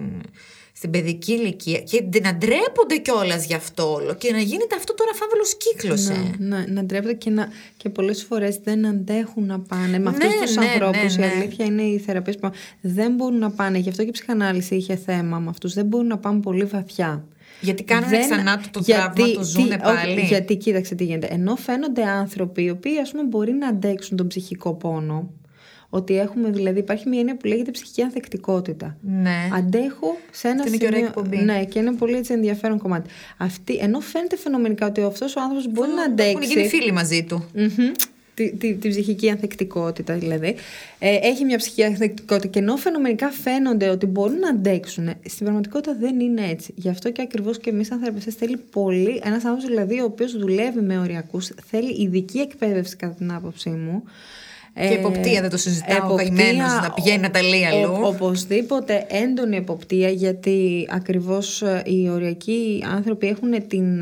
Στην 0.73 0.91
παιδική 0.91 1.31
ηλικία 1.33 1.79
και 1.79 2.03
να 2.23 2.35
ντρέπονται 2.35 2.97
κιόλας 3.01 3.45
γι' 3.45 3.53
αυτό 3.53 3.93
όλο 3.93 4.15
και 4.15 4.31
να 4.31 4.39
γίνεται 4.39 4.75
αυτό 4.75 4.93
τώρα 4.93 5.11
φαύλος 5.13 5.57
κύκλος. 5.57 6.07
Ε. 6.09 6.35
Να, 6.39 6.65
να 6.71 6.83
ντρέπεται 6.83 7.13
και, 7.13 7.29
να, 7.29 7.47
και 7.77 7.89
πολλές 7.89 8.23
φορές 8.23 8.57
δεν 8.63 8.85
αντέχουν 8.85 9.45
να 9.45 9.59
πάνε. 9.59 9.87
Με 9.87 9.97
Ναι, 9.97 10.09
αυτούς 10.09 10.33
τους 10.41 10.55
ναι, 10.55 10.65
ανθρώπους 10.65 11.15
ναι, 11.17 11.25
η 11.25 11.27
ναι. 11.29 11.33
αλήθεια 11.35 11.65
είναι 11.65 11.81
οι 11.81 11.97
θεραπείες 11.99 12.37
που 12.37 12.49
δεν 12.81 13.13
μπορούν 13.15 13.37
να 13.39 13.51
πάνε. 13.51 13.77
Γι' 13.77 13.89
αυτό 13.89 14.01
και 14.03 14.09
η 14.09 14.11
ψυχανάλυση 14.11 14.75
είχε 14.75 14.95
θέμα 14.95 15.39
με 15.39 15.49
αυτούς. 15.49 15.73
Δεν 15.73 15.85
μπορούν 15.85 16.07
να 16.07 16.17
πάνε 16.17 16.39
πολύ 16.39 16.63
βαθιά. 16.63 17.25
Γιατί 17.61 17.83
κάνουν 17.83 18.09
Δεν- 18.09 18.21
ξανά 18.29 18.57
το, 18.57 18.69
το 18.71 18.79
γιατί- 18.85 19.15
τραύμα, 19.15 19.33
το 19.35 19.43
ζουνε 19.43 19.75
τι- 19.75 19.81
πάλι. 19.81 20.17
όχι, 20.17 20.25
γιατί 20.25 20.55
κοίταξε 20.55 20.95
τι 20.95 21.03
γίνεται. 21.03 21.27
Ενώ 21.31 21.55
φαίνονται 21.55 22.03
άνθρωποι 22.03 22.63
οι 22.63 22.69
οποίοι 22.69 22.97
ας 22.99 23.11
πούμε 23.11 23.23
μπορεί 23.23 23.51
να 23.51 23.67
αντέξουν 23.67 24.17
τον 24.17 24.27
ψυχικό 24.27 24.73
πόνο. 24.73 25.29
Ότι 25.97 26.17
έχουμε 26.19 26.49
δηλαδή, 26.49 26.79
υπάρχει 26.79 27.09
μια 27.09 27.19
έννοια 27.19 27.35
που 27.37 27.47
λέγεται 27.47 27.71
ψυχική 27.71 28.01
ανθεκτικότητα. 28.01 28.97
Ναι. 29.01 29.49
Αντέχω 29.53 30.17
σε 30.31 30.47
ένα 30.47 30.57
Αυτή 30.57 30.67
είναι 30.67 30.77
και 30.77 30.85
ωραία 30.85 30.97
σημείο. 30.97 31.13
εκπομπή. 31.17 31.37
Ναι, 31.37 31.65
και 31.65 31.79
είναι 31.79 31.91
πολύ 31.91 32.15
έτσι 32.17 32.33
ενδιαφέρον 32.33 32.77
κομμάτι. 32.77 33.09
Αυτή, 33.37 33.75
ενώ 33.75 33.99
φαίνεται 33.99 34.37
φαινομενικά 34.37 34.87
ότι 34.87 35.01
αυτός 35.01 35.35
ο 35.35 35.41
άνθρωπος 35.41 35.67
μπορεί 35.71 35.89
να 35.95 36.03
αντέξει. 36.03 36.31
Έχουν 36.31 36.43
γίνει 36.43 36.67
φίλοι 36.67 36.91
μαζί 36.91 37.23
του. 37.23 37.45
Μμμ. 37.53 37.91
Τη, 38.33 38.55
τη, 38.55 38.73
τη 38.73 38.89
ψυχική 38.89 39.29
ανθεκτικότητα 39.29 40.13
δηλαδή. 40.13 40.55
Ε, 40.99 41.15
έχει 41.21 41.45
μια 41.45 41.57
ψυχική 41.57 41.83
ανθεκτικότητα 41.83 42.47
και 42.47 42.59
ενώ 42.59 42.75
φαινομενικά 42.75 43.29
φαίνονται 43.29 43.89
ότι 43.89 44.05
μπορούν 44.05 44.39
να 44.39 44.49
αντέξουν, 44.49 45.09
στην 45.25 45.43
πραγματικότητα 45.45 45.95
δεν 45.99 46.19
είναι 46.19 46.41
έτσι. 46.49 46.73
Γι' 46.75 46.89
αυτό 46.89 47.11
και 47.11 47.21
ακριβώς 47.21 47.59
και 47.59 47.69
εμείς, 47.69 47.87
σαν 47.87 47.99
θεραπευτέ, 47.99 48.31
θέλει 48.31 48.57
πολύ. 48.71 49.21
Ένας 49.23 49.45
άνθρωπος 49.45 49.65
δηλαδή, 49.65 49.99
ο 49.99 50.03
οποίος 50.03 50.37
δουλεύει 50.37 50.81
με 50.81 50.99
οριακούς, 50.99 51.49
θέλει 51.69 52.01
ειδική 52.01 52.39
εκπαίδευση, 52.39 52.95
κατά 52.95 53.13
την 53.13 53.31
άποψή 53.31 53.69
μου. 53.69 54.03
Και 54.78 54.93
εποπτεία, 54.93 55.41
δεν 55.41 55.49
το 55.49 55.57
συζητάω, 55.57 56.11
ο 56.13 56.15
καημένος 56.15 56.71
να 56.82 56.91
πηγαίνει 56.95 57.21
να 57.21 57.32
τα 57.32 57.41
λέει 57.41 57.65
αλλού. 57.65 57.91
ο- 58.03 58.07
οπωσδήποτε 58.07 59.05
έντονη 59.09 59.55
εποπτεία, 59.57 60.09
γιατί 60.09 60.88
ακριβώς 60.91 61.61
ε, 61.61 61.82
οι 61.86 62.09
οριακοί 62.09 62.84
άνθρωποι 62.95 63.28
έχουν 63.28 63.67
την... 63.67 64.01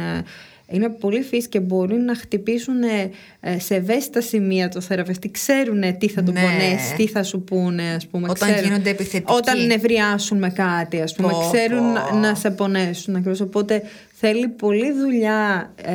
ε, 0.68 0.76
Είναι 0.76 0.90
πολύ 0.90 1.22
φύση 1.22 1.48
και 1.50 1.60
μπορούν 1.60 2.06
να 2.06 2.16
χτυπήσουν 2.16 2.84
ε, 2.84 3.10
ε, 3.40 3.60
σε 3.60 3.76
ευαίσθητα 3.76 4.22
σημεία 4.22 4.70
το 4.70 4.82
θεραπευτή. 4.82 5.32
Ξέρουν 5.32 5.98
τι 5.98 6.08
θα 6.08 6.24
του 6.24 6.32
Ναι. 6.32 6.42
πονέσει, 6.42 6.96
τι 6.96 7.08
θα 7.08 7.24
σου 7.24 7.42
πούνε, 7.44 7.84
ας 7.96 8.08
πούμε. 8.08 8.30
Όταν 8.30 8.50
ξέρουν. 8.52 8.70
γίνονται 8.70 8.90
επιθετικοί. 8.90 9.34
Όταν 9.34 9.66
νευριάσουν 9.66 10.38
με 10.38 10.50
κάτι, 10.50 11.02
ας 11.02 11.16
πούμε. 11.16 11.28
Πω, 11.30 11.50
ξέρουν 11.52 11.94
πω. 11.94 12.16
να, 12.16 12.28
να 12.28 12.36
σε 12.36 12.52
πονέσουν. 12.52 13.16
Ακριβώς. 13.16 13.42
Οπότε 13.42 13.82
θέλει 14.14 14.48
πολλή 14.48 14.92
δουλειά 14.92 15.74
ε, 15.84 15.94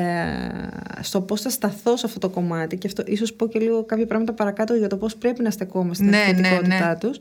στο 1.03 1.21
πώς 1.21 1.41
θα 1.41 1.51
σταθώ 1.51 1.97
σε 1.97 2.07
αυτό 2.07 2.18
το 2.18 2.29
κομμάτι. 2.29 2.77
Και 2.77 2.87
αυτό 2.87 3.03
ίσως 3.07 3.33
πω 3.33 3.47
και 3.49 3.59
λίγο 3.59 3.85
κάποια 3.85 4.07
πράγματα 4.07 4.33
παρακάτω 4.33 4.75
για 4.75 4.89
το 4.89 4.97
πώς 4.97 5.16
πρέπει 5.16 5.43
να 5.43 5.51
στεκόμαστε 5.51 5.95
στην 6.05 6.09
Ναι, 6.16 6.16
ναι, 6.25 6.31
επιθετικότητά 6.31 6.89
ναι. 6.89 6.99
τους. 6.99 7.18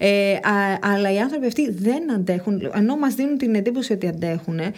Ε, 0.00 0.32
α- 0.32 0.78
αλλά 0.94 1.12
οι 1.12 1.18
άνθρωποι 1.18 1.46
αυτοί 1.46 1.70
δεν 1.70 2.12
αντέχουν, 2.12 2.70
ενώ 2.74 2.96
μας 2.96 3.14
δίνουν 3.14 3.38
την 3.38 3.54
εντύπωση 3.54 3.92
ότι 3.92 4.08
αντέχουν, 4.08 4.58
ε, 4.58 4.72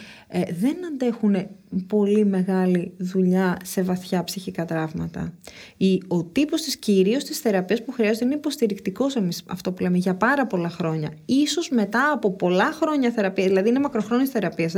δεν 0.59 0.75
αντέχουν 0.93 1.47
πολύ 1.87 2.25
μεγάλη 2.25 2.93
δουλειά 2.97 3.57
σε 3.63 3.81
βαθιά 3.81 4.23
ψυχικά 4.23 4.65
τραύματα. 4.65 5.33
Η, 5.77 6.01
ο 6.07 6.23
τύπος 6.23 6.61
της 6.61 6.77
κυρίως 6.77 7.23
της 7.23 7.39
θεραπείας 7.39 7.83
που 7.83 7.91
χρειάζεται 7.91 8.25
είναι 8.25 8.33
υποστηρικτικός 8.33 9.15
εμείς 9.15 9.43
αυτό 9.47 9.71
που 9.71 9.83
λέμε 9.83 9.97
για 9.97 10.15
πάρα 10.15 10.47
πολλά 10.47 10.69
χρόνια. 10.69 11.13
Ίσως 11.25 11.69
μετά 11.69 12.11
από 12.13 12.31
πολλά 12.31 12.71
χρόνια 12.71 13.11
θεραπείας, 13.11 13.47
δηλαδή 13.47 13.69
είναι 13.69 13.79
μακροχρόνιες 13.79 14.29
θεραπείες, 14.29 14.73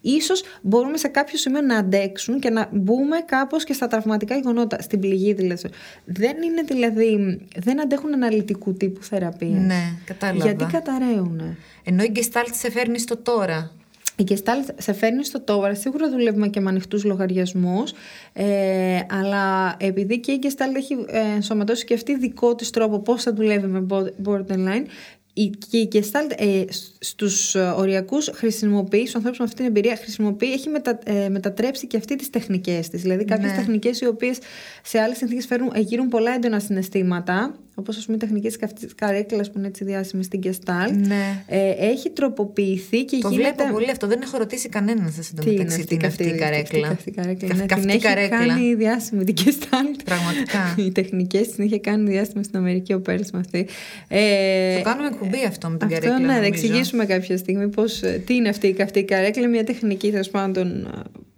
ίσως 0.00 0.42
μπορούμε 0.62 0.96
σε 0.96 1.08
κάποιο 1.08 1.38
σημείο 1.38 1.60
να 1.60 1.76
αντέξουν 1.76 2.40
και 2.40 2.50
να 2.50 2.68
μπούμε 2.72 3.16
κάπως 3.26 3.64
και 3.64 3.72
στα 3.72 3.86
τραυματικά 3.86 4.34
γεγονότα, 4.34 4.82
στην 4.82 5.00
πληγή 5.00 5.32
δηλαδή. 5.32 5.68
Δεν 6.04 6.42
είναι 6.42 6.62
δηλαδή, 6.62 7.40
δεν 7.56 7.80
αντέχουν 7.80 8.14
αναλυτικού 8.14 8.72
τύπου 8.72 9.02
θεραπείας. 9.02 9.64
Ναι, 9.64 9.92
κατάλαβα. 10.04 10.44
Γιατί 10.44 10.64
καταραίουν. 10.64 11.56
Ενώ 11.84 12.02
η 12.02 12.12
Gestalt 12.14 12.50
σε 12.52 12.70
φέρνει 12.70 12.98
στο 12.98 13.16
τώρα. 13.16 13.70
Η 14.18 14.24
Gestalt 14.28 14.68
σε 14.78 14.92
φέρνει 14.92 15.24
στο 15.24 15.40
τώρα. 15.40 15.74
Σίγουρα 15.74 16.10
δουλεύουμε 16.10 16.48
και 16.48 16.60
με 16.60 16.68
ανοιχτούς 16.68 17.04
λογαριασμούς. 17.04 17.92
Ε, 18.32 18.98
αλλά 19.10 19.76
επειδή 19.78 20.20
και 20.20 20.32
η 20.32 20.38
Gestalt 20.42 20.74
έχει 20.76 20.94
ε, 21.06 21.18
ενσωματώσει 21.34 21.84
και 21.84 21.94
αυτή 21.94 22.16
δικό 22.18 22.54
της 22.54 22.70
τρόπο 22.70 22.98
πώς 22.98 23.22
θα 23.22 23.32
δουλεύει 23.32 23.66
με 23.66 23.86
bo- 23.90 24.28
borderline, 24.28 24.84
η, 25.32 25.50
και 25.68 25.78
η 25.78 25.88
Gestalt 25.92 26.32
ε, 26.36 26.64
στους 26.98 27.54
οριακούς 27.54 28.30
χρησιμοποιεί, 28.34 29.00
στους 29.00 29.14
ανθρώπους 29.14 29.38
με 29.38 29.44
αυτή 29.44 29.56
την 29.56 29.66
εμπειρία 29.66 29.96
χρησιμοποιεί, 29.96 30.52
έχει 30.52 30.68
μετα, 30.68 30.98
ε, 31.04 31.28
μετατρέψει 31.28 31.86
και 31.86 31.96
αυτή 31.96 32.16
τις 32.16 32.30
τεχνικές 32.30 32.88
της. 32.88 33.02
Δηλαδή 33.02 33.24
κάποιες 33.24 33.50
Ναι. 33.50 33.56
τεχνικές 33.56 34.00
οι 34.00 34.06
οποίες 34.06 34.38
σε 34.82 34.98
άλλες 34.98 35.16
συνθήκες 35.16 35.46
φέρουν, 35.46 35.70
ε, 35.74 35.80
γύρουν 35.80 36.08
πολλά 36.08 36.34
έντονα 36.34 36.60
συναισθήματα, 36.60 37.54
όπως 37.78 37.96
ας 37.96 38.04
πούμε 38.04 38.16
οι 38.16 38.20
τεχνικές 38.20 38.56
της 38.56 38.94
καρέκλας 38.94 39.50
που 39.50 39.58
είναι 39.58 39.66
έτσι 39.66 39.84
διάσημες 39.84 40.26
στην 40.26 40.40
Gestalt, 40.44 40.92
Ναι. 41.06 41.42
ε, 41.46 41.70
έχει 41.78 42.10
τροποποιηθεί 42.10 43.04
και 43.04 43.18
Το 43.20 43.28
γίνεται... 43.28 43.52
βλέπω 43.54 43.72
πολύ 43.72 43.90
αυτό. 43.90 44.06
Δεν 44.06 44.20
έχω 44.22 44.38
ρωτήσει 44.38 44.68
κανέναν 44.68 45.12
σα 45.12 45.20
Τι 45.22 45.28
είναι 45.32 45.40
εντωμεταξύ. 45.60 45.74
αυτή, 45.80 45.86
Τι 45.86 45.94
είναι 45.94 46.06
αυτή 46.06 46.22
η 46.22 46.26
αυτή, 46.26 46.38
καρέκλα. 46.38 46.88
αυτή 46.88 47.08
η 47.08 47.12
καρέκλα. 47.12 47.48
Καφ- 47.48 47.60
Ναι, 47.60 47.66
Καυτή 47.66 47.80
την 47.86 47.88
έχει 47.90 47.98
καρέκλα. 48.04 48.36
κάνει 48.46 48.74
διάσημη 48.74 49.24
την 49.24 49.34
Gestalt. 49.44 50.00
Πραγματικά. 50.04 50.74
Οι 50.86 50.90
τεχνικές 50.92 51.48
την 51.48 51.64
είχε 51.64 51.78
κάνει 51.78 52.10
διάστημα 52.10 52.42
στην 52.42 52.58
Αμερική 52.58 52.92
ο 52.92 53.00
Πέρι 53.00 53.24
με 53.32 53.38
αυτή. 53.38 53.66
Ε, 54.08 54.76
Το 54.76 54.82
κάνουμε 54.82 55.08
εκπομπή 55.08 55.44
αυτό 55.48 55.68
με 55.68 55.76
την 55.76 55.86
αυτό, 55.86 55.98
καρέκλα. 56.00 56.18
ναι, 56.26 56.26
θα 56.32 56.40
νομίζω. 56.40 56.52
εξηγήσουμε 56.54 57.04
κάποια 57.04 57.36
στιγμή 57.36 57.68
πώς, 57.68 58.02
ε, 58.02 58.22
τι 58.26 58.34
είναι 58.34 58.48
αυτή 58.48 58.66
η 58.66 58.72
καυτή 58.72 59.04
καρέκλα. 59.04 59.48
Μια 59.48 59.64
τεχνική, 59.64 60.10
τέλος 60.10 60.30
πάντων, 60.30 60.68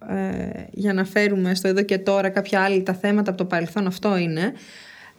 ε, 0.09 0.63
για 0.71 0.93
να 0.93 1.05
φέρουμε 1.05 1.55
στο 1.55 1.67
εδώ 1.67 1.81
και 1.81 1.97
τώρα 1.97 2.29
κάποια 2.29 2.61
άλλη 2.61 2.83
τα 2.83 2.93
θέματα 2.93 3.29
από 3.29 3.37
το 3.39 3.45
παρελθόν. 3.45 3.87
Αυτό 3.87 4.17
είναι. 4.17 4.53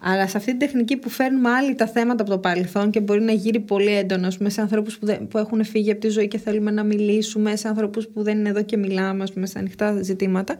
Αλλά 0.02 0.26
σε 0.28 0.36
αυτή 0.36 0.50
την 0.50 0.58
τεχνική 0.58 0.96
που 0.96 1.08
φέρνουμε 1.08 1.50
άλλοι 1.50 1.74
τα 1.74 1.86
θέματα 1.86 2.22
από 2.22 2.30
το 2.30 2.38
παρελθόν 2.38 2.90
και 2.90 3.00
μπορεί 3.00 3.20
να 3.20 3.32
γύρει 3.32 3.60
πολύ 3.60 3.96
έντονο 3.96 4.26
ας 4.26 4.36
πούμε, 4.36 4.48
σε 4.50 4.60
ανθρώπους 4.60 4.98
που, 4.98 5.06
δεν- 5.06 5.28
που 5.28 5.38
έχουν 5.38 5.64
φύγει 5.64 5.90
από 5.90 6.00
τη 6.00 6.08
ζωή 6.08 6.28
και 6.28 6.38
θέλουμε 6.38 6.70
να 6.70 6.82
μιλήσουμε, 6.84 7.56
σε 7.56 7.68
ανθρώπους 7.68 8.08
που 8.08 8.22
δεν 8.22 8.38
είναι 8.38 8.48
εδώ 8.48 8.62
και 8.62 8.76
μιλάμε, 8.76 9.22
ας 9.22 9.32
πούμε, 9.32 9.46
σε 9.46 9.58
ανοιχτά 9.58 10.02
ζητήματα. 10.02 10.56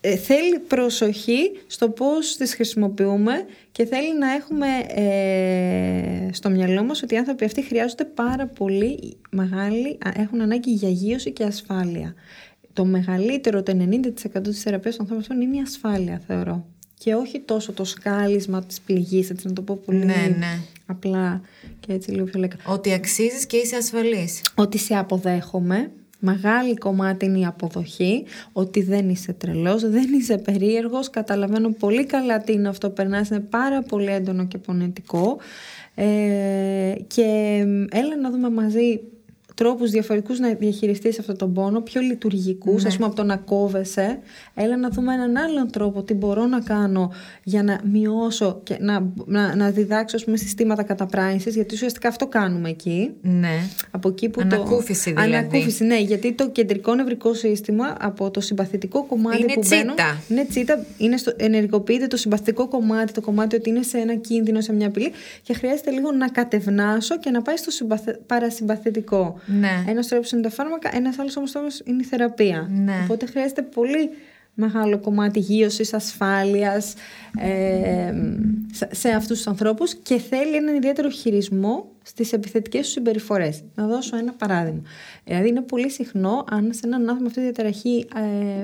Ε, 0.00 0.16
θέλει 0.16 0.58
προσοχή 0.58 1.50
στο 1.66 1.88
πώς 1.90 2.36
τις 2.36 2.54
χρησιμοποιούμε 2.54 3.32
και 3.72 3.84
θέλει 3.84 4.18
να 4.18 4.32
έχουμε 4.32 4.66
ε, 4.88 6.32
στο 6.32 6.50
μυαλό 6.50 6.84
μας 6.84 7.02
ότι 7.02 7.14
οι 7.14 7.18
άνθρωποι 7.18 7.44
αυτοί 7.44 7.62
χρειάζονται 7.62 8.04
πάρα 8.04 8.46
πολύ 8.46 9.16
μεγάλη, 9.30 9.98
α, 10.06 10.10
έχουν 10.16 10.40
ανάγκη 10.40 10.70
για 10.70 10.88
γύρωση 10.88 11.30
και 11.32 11.44
ασφάλεια. 11.44 12.14
Το 12.72 12.84
μεγαλύτερο, 12.84 13.62
το 13.62 13.72
90% 13.72 14.40
της 14.42 14.62
θεραπείας 14.62 14.96
των 14.96 15.04
ανθρώπων 15.04 15.18
αυτών 15.18 15.40
είναι 15.40 15.56
η 15.56 15.60
ασφάλεια, 15.60 16.20
θεωρώ. 16.26 16.66
Και 16.98 17.14
όχι 17.14 17.40
τόσο 17.40 17.72
το 17.72 17.84
σκάλισμα 17.84 18.64
της 18.64 18.80
πληγής, 18.80 19.30
έτσι 19.30 19.46
να 19.46 19.52
το 19.52 19.62
πω 19.62 19.80
πολύ 19.84 20.04
Ναι, 20.04 20.34
ναι. 20.38 20.58
απλά 20.86 21.40
και 21.80 21.92
έτσι 21.92 22.10
λίγο 22.10 22.24
πιο 22.24 22.40
λεκά. 22.40 22.56
Ότι 22.66 22.92
αξίζεις 22.92 23.46
και 23.46 23.56
είσαι 23.56 23.76
ασφαλής. 23.76 24.42
Ότι 24.54 24.78
σε 24.78 24.94
αποδέχομαι, 24.94 25.90
μεγάλη 26.18 26.76
κομμάτι 26.76 27.24
είναι 27.24 27.38
η 27.38 27.44
αποδοχή, 27.44 28.24
ότι 28.52 28.82
δεν 28.82 29.08
είσαι 29.08 29.32
τρελός, 29.32 29.90
δεν 29.90 30.12
είσαι 30.12 30.38
περίεργος, 30.38 31.10
καταλαβαίνω 31.10 31.70
πολύ 31.70 32.06
καλά 32.06 32.40
τι 32.40 32.52
είναι 32.52 32.68
αυτό, 32.68 32.90
περνάς, 32.90 33.28
είναι 33.28 33.40
πάρα 33.40 33.82
πολύ 33.82 34.10
έντονο 34.10 34.46
και 34.46 34.58
πονετικό 34.58 35.38
ε, 35.94 36.94
και 37.06 37.22
έλα 37.90 38.16
να 38.20 38.30
δούμε 38.30 38.50
μαζί 38.50 39.00
τρόπους 39.56 39.90
διαφορετικούς 39.90 40.38
να 40.38 40.54
διαχειριστείς 40.54 41.18
αυτό 41.18 41.36
τον 41.36 41.52
πόνο, 41.52 41.80
πιο 41.80 42.00
λειτουργικούς, 42.00 42.84
ας 42.84 42.94
πούμε 42.94 43.06
από 43.06 43.16
το 43.16 43.22
να 43.22 43.36
κόβεσαι. 43.36 44.18
Έλα 44.54 44.76
να 44.76 44.88
δούμε 44.88 45.14
έναν 45.14 45.36
άλλον 45.36 45.70
τρόπο, 45.70 46.02
τι 46.02 46.14
μπορώ 46.14 46.46
να 46.46 46.60
κάνω 46.60 47.12
για 47.42 47.62
να 47.62 47.80
μειώσω 47.92 48.60
και 48.62 48.76
να, 48.80 49.12
να, 49.24 49.56
να 49.56 49.70
διδάξω 49.70 50.16
ας 50.16 50.24
πούμε, 50.24 50.36
συστήματα 50.36 50.82
καταπράησης, 50.82 51.54
γιατί 51.54 51.74
ουσιαστικά 51.74 52.08
αυτό 52.08 52.26
κάνουμε 52.26 52.68
εκεί. 52.68 53.10
Ναι. 53.22 53.58
Από 53.90 54.08
εκεί 54.08 54.28
που 54.28 54.40
Ανακούφιση 54.40 55.14
το... 55.14 55.22
δηλαδή. 55.22 55.36
Ανακούφιση, 55.46 55.84
ναι, 55.84 56.00
γιατί 56.00 56.32
το 56.32 56.48
κεντρικό 56.50 56.94
νευρικό 56.94 57.34
σύστημα 57.34 57.96
από 58.00 58.30
το 58.30 58.40
συμπαθητικό 58.40 59.04
κομμάτι 59.04 59.42
Είναι 59.42 59.52
που 59.52 59.60
τσίτα. 59.60 59.76
μπαίνουν... 59.76 59.94
Είναι 60.28 60.44
τσίτα. 60.44 60.84
Είναι 60.98 61.16
στο, 61.16 61.32
ενεργοποιείται 61.36 62.06
το 62.06 62.16
συμπαθητικό 62.16 62.68
κομμάτι, 62.68 63.12
το 63.12 63.20
κομμάτι 63.20 63.56
ότι 63.56 63.70
είναι 63.70 63.82
σε 63.82 63.98
ένα 63.98 64.14
κίνδυνο, 64.14 64.60
σε 64.60 64.72
μια 64.72 64.86
απειλή 64.86 65.12
και 65.42 65.54
χρειάζεται 65.54 65.90
λίγο 65.90 66.12
να 66.12 66.28
κατευνάσω 66.28 67.18
και 67.18 67.30
να 67.30 67.42
πάει 67.42 67.56
στο 67.56 67.70
συμπαθε, 67.70 68.20
παρασυμπαθητικό. 68.26 69.40
Ναι. 69.46 69.84
Ένας 69.88 70.06
τρόπος 70.08 70.30
είναι 70.32 70.40
τα 70.42 70.50
φάρμακα, 70.50 70.90
ένας 70.96 71.18
άλλος 71.18 71.36
όμως 71.36 71.52
τρόπος 71.52 71.80
είναι 71.84 72.02
η 72.02 72.04
θεραπεία. 72.04 72.68
Ναι. 72.70 73.00
Οπότε 73.04 73.26
χρειάζεται 73.26 73.62
πολύ 73.62 74.10
μεγάλο 74.54 74.98
κομμάτι 74.98 75.38
γύρωσης, 75.38 75.94
ασφάλειας 75.94 76.94
ε, 77.38 78.12
σε- 78.72 78.88
σε 78.94 79.08
αυτούς 79.08 79.36
τους 79.36 79.46
ανθρώπους 79.46 79.94
και 79.94 80.18
θέλει 80.18 80.54
έναν 80.56 80.74
ιδιαίτερο 80.76 81.10
χειρισμό 81.10 81.88
στις 82.02 82.32
επιθετικές 82.32 82.86
του 82.86 82.90
συμπεριφορές. 82.92 83.62
Να 83.74 83.86
δώσω 83.86 84.16
ένα 84.16 84.32
παράδειγμα. 84.32 84.82
Δηλαδή 85.24 85.48
είναι 85.48 85.60
πολύ 85.60 85.90
συχνό 85.90 86.44
αν 86.50 86.70
σε 86.72 86.80
έναν 86.84 87.00
άνθρωπο 87.00 87.20
με 87.20 87.26
αυτή 87.26 87.38
τη 87.40 87.44
διαταραχή 87.44 88.06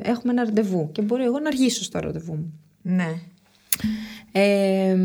ε, 0.04 0.10
έχουμε 0.10 0.32
ένα 0.32 0.44
ραντεβού 0.44 0.88
και 0.92 1.02
μπορεί 1.02 1.24
εγώ 1.24 1.38
να 1.38 1.48
αργήσω 1.48 1.82
στο 1.82 1.98
ραντεβού 1.98 2.32
μου. 2.32 2.52
Ναι. 2.82 3.08
Ε, 4.32 4.96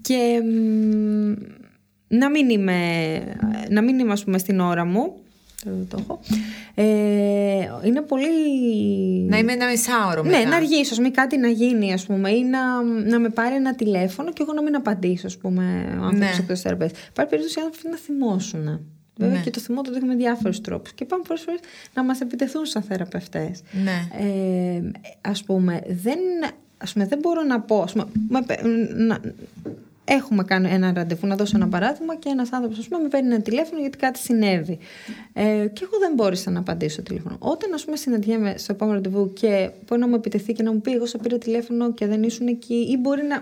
και 0.00 0.42
μ, 0.44 1.32
να 2.08 2.30
μην 2.30 2.50
είμαι, 2.50 2.78
να 3.70 3.82
μην 3.82 3.98
είμαι 3.98 4.12
ας 4.12 4.24
πούμε 4.24 4.38
στην 4.38 4.60
ώρα 4.60 4.84
μου 4.84 5.14
Τώρα 5.64 5.76
δεν 5.76 5.86
το 5.88 5.98
έχω. 6.00 6.20
Ε, 6.74 7.86
είναι 7.88 8.00
πολύ... 8.00 8.26
Να 9.28 9.38
είμαι 9.38 9.52
ένα 9.52 9.66
μισάωρο 9.70 10.22
Ναι, 10.22 10.30
μετά. 10.36 10.48
να 10.48 10.56
αργήσω, 10.56 10.90
ας 10.92 10.96
πούμε, 10.96 11.10
κάτι 11.10 11.36
να 11.38 11.48
γίνει, 11.48 11.92
ας 11.92 12.06
πούμε, 12.06 12.30
ή 12.30 12.42
να, 12.44 12.82
να 12.82 13.18
με 13.18 13.28
πάρει 13.28 13.54
ένα 13.54 13.74
τηλέφωνο 13.74 14.32
και 14.32 14.42
εγώ 14.42 14.52
να 14.52 14.62
μην 14.62 14.74
απαντήσω, 14.76 15.26
ας 15.26 15.36
πούμε, 15.36 15.62
ο 15.88 16.02
άνθρωπος 16.04 16.18
Ναι. 16.18 16.30
εκτός 16.38 16.60
θεραπείας. 16.60 16.90
Υπάρχει 16.90 17.30
περίπτωση 17.30 17.58
οι 17.60 17.62
άνθρωποι 17.62 17.88
να 17.88 17.96
θυμώσουν. 17.96 18.80
Βέβαια 19.16 19.36
Ναι. 19.36 19.42
και 19.42 19.50
το 19.50 19.60
θυμό 19.60 19.82
το 19.82 19.92
δείχνουμε 19.92 20.14
με 20.14 20.18
διάφορους 20.20 20.60
τρόπους. 20.60 20.92
Και 20.92 21.04
πάμε 21.04 21.22
πολλές 21.26 21.42
φορές 21.42 21.60
να 21.94 22.04
μας 22.04 22.20
επιτεθούν 22.20 22.66
σαν 22.66 22.82
θεραπευτές. 22.82 23.60
Ναι. 23.84 24.24
Ε, 24.26 24.82
ας 25.20 25.42
πούμε, 25.42 25.80
δεν, 26.02 26.18
ας 26.78 26.92
πούμε, 26.92 27.06
δεν 27.06 27.18
μπορώ 27.18 27.42
να 27.42 27.60
πω, 27.60 27.80
ας 27.82 27.92
πούμε, 27.92 28.04
με 28.28 28.42
πε- 28.46 28.62
να, 28.96 29.20
έχουμε 30.08 30.44
κάνει 30.44 30.70
ένα 30.70 30.92
ραντεβού, 30.92 31.26
να 31.26 31.36
δώσω 31.36 31.56
ένα 31.56 31.68
παράδειγμα 31.68 32.16
και 32.16 32.28
ένας 32.28 32.52
άνθρωπος, 32.52 32.78
ας 32.78 32.88
πούμε, 32.88 33.02
με 33.02 33.08
παίρνει 33.08 33.34
ένα 33.34 33.42
τηλέφωνο 33.42 33.80
γιατί 33.80 33.98
κάτι 33.98 34.18
συνέβη. 34.18 34.78
Ε, 35.38 35.42
και 35.72 35.80
εγώ 35.84 35.98
δεν 36.00 36.12
μπόρεσα 36.14 36.50
να 36.50 36.58
απαντήσω 36.58 36.92
στο 36.92 37.02
τηλέφωνο. 37.02 37.36
Όταν, 37.38 37.72
ας 37.74 37.84
πούμε, 37.84 37.96
συναντιέμαι 37.96 38.54
στο 38.58 38.72
επόμενο 38.72 38.96
ραντεβού 38.96 39.32
και 39.32 39.70
μπορεί 39.86 40.00
να 40.00 40.08
μου 40.08 40.14
επιτεθεί 40.14 40.52
και 40.52 40.62
να 40.62 40.72
μου 40.72 40.80
πει 40.80 40.92
εγώ 40.92 41.06
σε 41.06 41.18
πήρα 41.18 41.38
τηλέφωνο 41.38 41.92
και 41.92 42.06
δεν 42.06 42.22
ήσουν 42.22 42.46
εκεί 42.46 42.74
ή 42.74 42.96
μπορεί 42.96 43.22
να... 43.22 43.36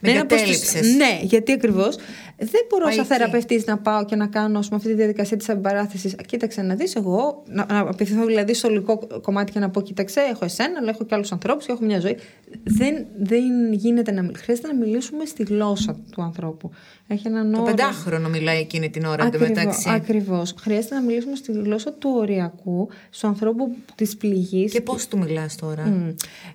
Με 0.00 0.08
να 0.08 0.10
είναι 0.10 0.24
προς 0.24 0.42
τους- 0.42 0.58
κατέληψες. 0.60 0.96
Ναι, 0.96 1.18
γιατί 1.22 1.52
ακριβώς 1.52 1.96
δεν 2.36 2.60
μπορώ 2.68 2.84
Πάει 2.84 2.94
σαν 2.94 3.04
εκεί. 3.04 3.12
θεραπευτής 3.14 3.64
να 3.66 3.78
πάω 3.78 4.04
και 4.04 4.16
να 4.16 4.26
κάνω 4.26 4.58
ας 4.58 4.64
πούμε, 4.64 4.76
αυτή 4.76 4.88
τη 4.88 4.94
διαδικασία 4.96 5.36
της 5.36 5.48
αμπαράθεσης. 5.48 6.14
Κοίταξε 6.26 6.62
να 6.62 6.74
δεις 6.74 6.94
εγώ, 6.94 7.42
να, 7.46 7.66
να 7.68 7.78
απευθυνθώ 7.78 8.24
δηλαδή 8.26 8.54
στο 8.54 8.68
ολικό 8.68 9.06
κομμάτι 9.22 9.52
και 9.52 9.58
να 9.58 9.70
πω 9.70 9.80
κοίταξε, 9.82 10.20
έχω 10.20 10.44
εσένα, 10.44 10.78
αλλά 10.80 10.88
έχω 10.90 11.04
και 11.04 11.14
άλλους 11.14 11.32
ανθρώπους 11.32 11.66
και 11.66 11.72
έχω 11.72 11.84
μια 11.84 12.00
ζωή. 12.00 12.16
Δεν, 12.64 13.06
δεν 13.18 13.72
γίνεται 13.72 14.10
να 14.12 14.20
μιλήσουμε. 14.22 14.42
Χρειάζεται 14.44 14.68
να 14.68 14.74
μιλήσουμε 14.74 15.24
στη 15.24 15.42
γλώσσα 15.42 15.96
του 16.10 16.22
ανθρώπου. 16.22 16.70
Έχει 17.12 17.26
έναν 17.26 17.52
Το 17.52 17.56
όρο. 17.60 17.66
πεντάχρονο 17.70 18.28
μιλάει 18.28 18.58
εκείνη 18.60 18.90
την 18.90 19.04
ώρα 19.04 19.24
Ακριβώς, 19.24 19.48
εντωμεταξύ. 19.48 19.90
ακριβώς. 19.90 20.54
Χρειάζεται 20.60 20.94
να 20.94 21.00
μιλήσουμε 21.00 21.36
στη 21.36 21.52
γλώσσα 21.52 21.92
του 21.92 22.10
οριακού, 22.16 22.88
στον 23.10 23.30
ανθρώπου 23.30 23.76
της 23.94 24.16
πληγής. 24.16 24.72
Και 24.72 24.80
πώς 24.80 25.08
του 25.08 25.18
μιλάς 25.18 25.56
τώρα; 25.56 25.86
Μμ. 25.86 26.08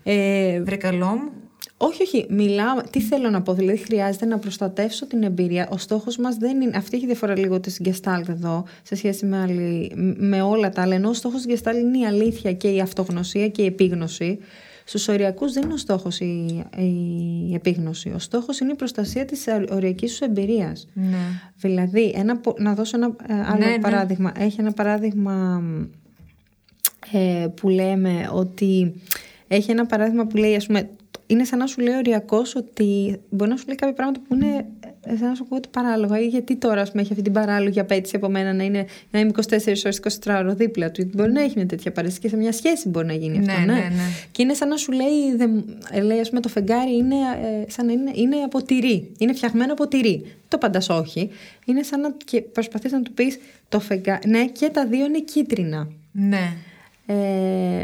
Ε, 0.04 0.62
Βρε 0.62 0.76
καλό 0.76 1.06
μου. 1.08 1.30
όχι, 1.78 2.02
όχι. 2.02 2.26
Μιλάω. 2.30 2.82
Τι 2.90 3.02
θέλω 3.02 3.30
να 3.30 3.42
πω. 3.42 3.54
Δηλαδή, 3.54 3.78
χρειάζεται 3.78 4.26
να 4.26 4.38
προστατεύσω 4.40 5.08
την 5.08 5.24
εμπειρία. 5.24 5.68
Ο 5.72 5.78
στόχος 5.78 6.18
μας 6.18 6.36
δεν 6.38 6.62
είναι. 6.62 6.78
Αυτή 6.78 6.98
έχει 6.98 7.06
διαφορά 7.06 7.38
λίγο 7.38 7.60
της 7.60 7.82
Gestalt 7.86 8.30
εδώ, 8.30 8.66
σε 8.84 8.96
σχέση 8.96 9.26
με, 9.26 9.42
άλλη, 9.42 9.92
με 10.18 10.42
όλα 10.42 10.70
τα 10.70 10.82
άλλα. 10.82 10.96
Ενώ 10.96 11.10
ο 11.10 11.14
στόχος 11.14 11.42
της 11.46 11.60
Gestalt 11.62 11.76
είναι 11.76 11.98
η 12.00 12.06
αλήθεια 12.06 12.54
και 12.54 12.68
η 12.68 12.80
αυτογνωσία 12.80 13.48
και 13.50 13.62
η 13.62 13.66
επίγνωση. 13.66 14.40
Στους 14.88 15.08
οριακούς 15.08 15.54
δεν 15.54 15.64
είναι 15.64 15.74
ο 15.74 15.78
στόχος 15.78 16.20
η, 16.20 16.64
η 17.50 17.54
επίγνωση. 17.54 18.12
Ο 18.16 18.20
στόχος 18.20 18.60
είναι 18.60 18.72
η 18.72 18.76
προστασία 18.76 19.26
της 19.26 19.46
οριακής 19.72 20.16
σου 20.16 20.24
εμπειρίας. 20.24 20.88
Ναι. 20.94 21.18
Δηλαδή, 21.58 22.12
ένα, 22.16 22.38
πο- 22.38 22.56
να 22.60 22.74
δώσω 22.74 22.98
ένα 22.98 23.16
ε, 23.28 23.34
άλλο 23.34 23.58
Ναι, 23.58 23.66
ναι. 23.66 23.80
παράδειγμα. 23.80 24.32
Έχει 24.38 24.60
ένα 24.62 24.72
παράδειγμα 24.72 25.64
ε, 27.14 27.48
που 27.56 27.70
λέμε 27.70 28.30
ότι 28.34 28.94
έχει 29.48 29.72
ένα 29.72 29.86
παράδειγμα 29.86 30.26
που 30.28 30.38
λέει, 30.38 30.56
ας 30.56 30.66
πούμε, 30.66 30.90
είναι 31.28 31.44
σαν 31.44 31.60
να 31.60 31.68
σου 31.68 31.82
λέει 31.82 31.96
οριακός 31.96 32.56
ότι 32.56 33.20
μπορεί 33.30 33.50
να 33.50 33.58
σου 33.58 33.66
λέει 33.68 33.76
κάποια 33.76 33.96
πράγματα 33.96 34.20
που 34.28 34.36
είναι 34.36 34.66
ε, 35.06 35.16
σαν 35.18 35.28
να 35.30 35.36
σου 35.36 35.44
ακούγονται 35.46 35.68
παράλογα. 35.72 36.20
Ή 36.20 36.26
γιατί 36.28 36.56
τώρα 36.56 36.82
ας 36.82 36.90
πούμε, 36.90 37.02
έχει 37.02 37.12
αυτή 37.12 37.24
την 37.24 37.34
παράλογη 37.34 37.80
απέτηση 37.80 38.16
από 38.16 38.30
μένα 38.30 38.54
να, 38.54 38.64
είναι, 38.64 38.86
να 39.12 39.20
είμαι 39.20 39.32
24 39.36 39.42
ώρες 39.68 40.00
24 40.26 40.36
ώρο 40.40 40.54
δίπλα 40.54 40.92
του. 40.92 41.02
Γιατί 41.02 41.18
μπορεί 41.18 41.32
να 41.32 41.42
έχει 41.42 41.54
μια 41.56 41.66
τέτοια 41.66 41.92
παρέστηση 41.92 42.22
και 42.22 42.28
σε 42.30 42.38
μια 42.38 42.52
σχέση 42.52 42.90
μπορεί 42.90 43.06
να 43.06 43.14
γίνει 43.14 43.38
αυτό. 43.38 43.60
Ναι, 43.60 43.66
ναι, 43.74 43.80
ναι. 43.80 43.90
Και 44.32 44.42
είναι 44.42 44.54
σαν 44.54 44.68
να 44.68 44.78
σου 44.78 44.92
λέει, 44.92 45.36
δεν- 45.36 45.64
ε, 45.92 46.02
λέει 46.02 46.20
ας 46.20 46.30
πούμε, 46.30 46.42
το 46.42 46.50
φεγγάρι 46.50 46.96
είναι, 46.96 47.16
ε, 47.16 47.72
σαν 47.72 47.86
να 47.86 47.92
είναι, 47.92 48.12
είναι 48.16 48.36
από 48.36 48.64
τυρί. 48.64 49.12
Είναι 49.18 49.34
φτιαγμένο 49.34 49.72
από 49.74 49.88
τυρί. 49.88 50.26
Το 50.48 50.58
παντάς 50.58 50.90
όχι. 50.90 51.30
Είναι 51.66 51.84
σαν 51.84 52.00
να 52.02 52.14
και 52.26 52.42
προσπαθείς 52.42 52.92
να 52.92 53.02
του 53.02 53.12
πεις 53.14 53.38
το 53.70 53.80
φεγγάρι. 53.80 54.30
Ναι, 54.30 54.46
και 54.46 54.70
τα 54.70 54.86
δύο 54.86 55.06
είναι 55.06 55.20
κίτρινα. 55.20 55.88
Ναι. 56.12 56.52
Ε, 57.08 57.14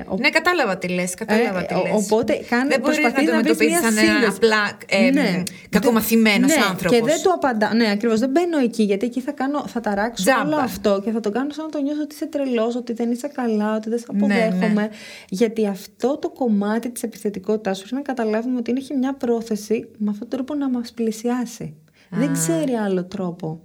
ο- 0.07 0.17
Ναι, 0.17 0.30
κατάλαβα 0.30 0.78
τι 0.78 0.88
λες. 0.88 1.13
Κατάλαβα 1.13 1.59
Ε, 1.59 1.63
τι 1.65 1.74
ο- 1.74 1.82
λες. 1.84 1.91
οπότε 1.93 2.34
κάνε- 2.49 2.69
Δεν 2.72 2.80
μπορείς 2.80 2.97
να 2.97 3.01
προσπαθείς 3.03 3.30
το 3.30 3.36
να 3.36 3.41
βρεις 3.41 3.51
αντιμετωπίσει 3.51 3.69
μια 3.69 3.82
σαν 3.82 3.97
ένα 3.97 4.13
σύνδεση. 4.13 4.38
απλά 4.38 4.78
ε, 4.89 5.43
κακομαθημένος 5.69 6.49
ναι, 6.55 6.61
άνθρωπος. 6.69 6.97
Και 6.99 7.03
δεν 7.05 7.22
του 7.24 7.32
απαντά. 7.34 7.74
Ναι, 7.74 7.89
ακριβώς. 7.91 8.19
Δεν 8.19 8.30
μπαίνω 8.30 8.57
εκεί 8.57 8.84
γιατί 8.84 9.05
εκεί 9.05 9.22
θα, 9.22 9.32
κάνω, 9.32 9.63
θα 9.67 9.80
ταράξω 9.80 10.24
Τζάμπα. 10.24 10.41
όλο 10.41 10.55
αυτό 10.55 11.01
και 11.03 11.11
θα 11.11 11.19
το 11.19 11.30
κάνω 11.32 11.49
σαν 11.51 11.65
να 11.65 11.72
το 11.72 11.82
νιώσω 11.82 12.01
ότι 12.01 12.15
είσαι 12.15 12.26
τρελός, 12.26 12.76
ότι 12.76 12.93
δεν 12.93 13.11
είσαι 13.11 13.28
καλά, 13.28 13.76
ότι 13.76 13.89
δεν 13.89 13.99
σε 13.99 14.05
Ναι, 14.11 14.26
ναι. 14.28 14.34
αποδέχομαι. 14.45 14.89
Γιατί 15.30 15.67
αυτό 15.67 16.17
το 16.17 16.30
κομμάτι 16.30 16.89
της 16.91 17.03
επιθετικότητάς 17.03 17.78
σου 17.78 17.86
είναι 17.91 18.01
να 18.05 18.13
καταλάβουμε 18.13 18.57
ότι 18.57 18.74
έχει 18.78 18.93
μια 18.95 19.13
πρόθεση 19.13 19.88
με 19.97 20.09
αυτόν 20.09 20.28
τον 20.30 20.38
τρόπο 20.45 20.55
να 20.55 20.69
μας 20.69 20.91
πλησιάσει. 20.91 21.76
Δεν 22.09 22.34
ξέρει 22.34 22.74
άλλο 22.74 23.05
τρόπο. 23.05 23.61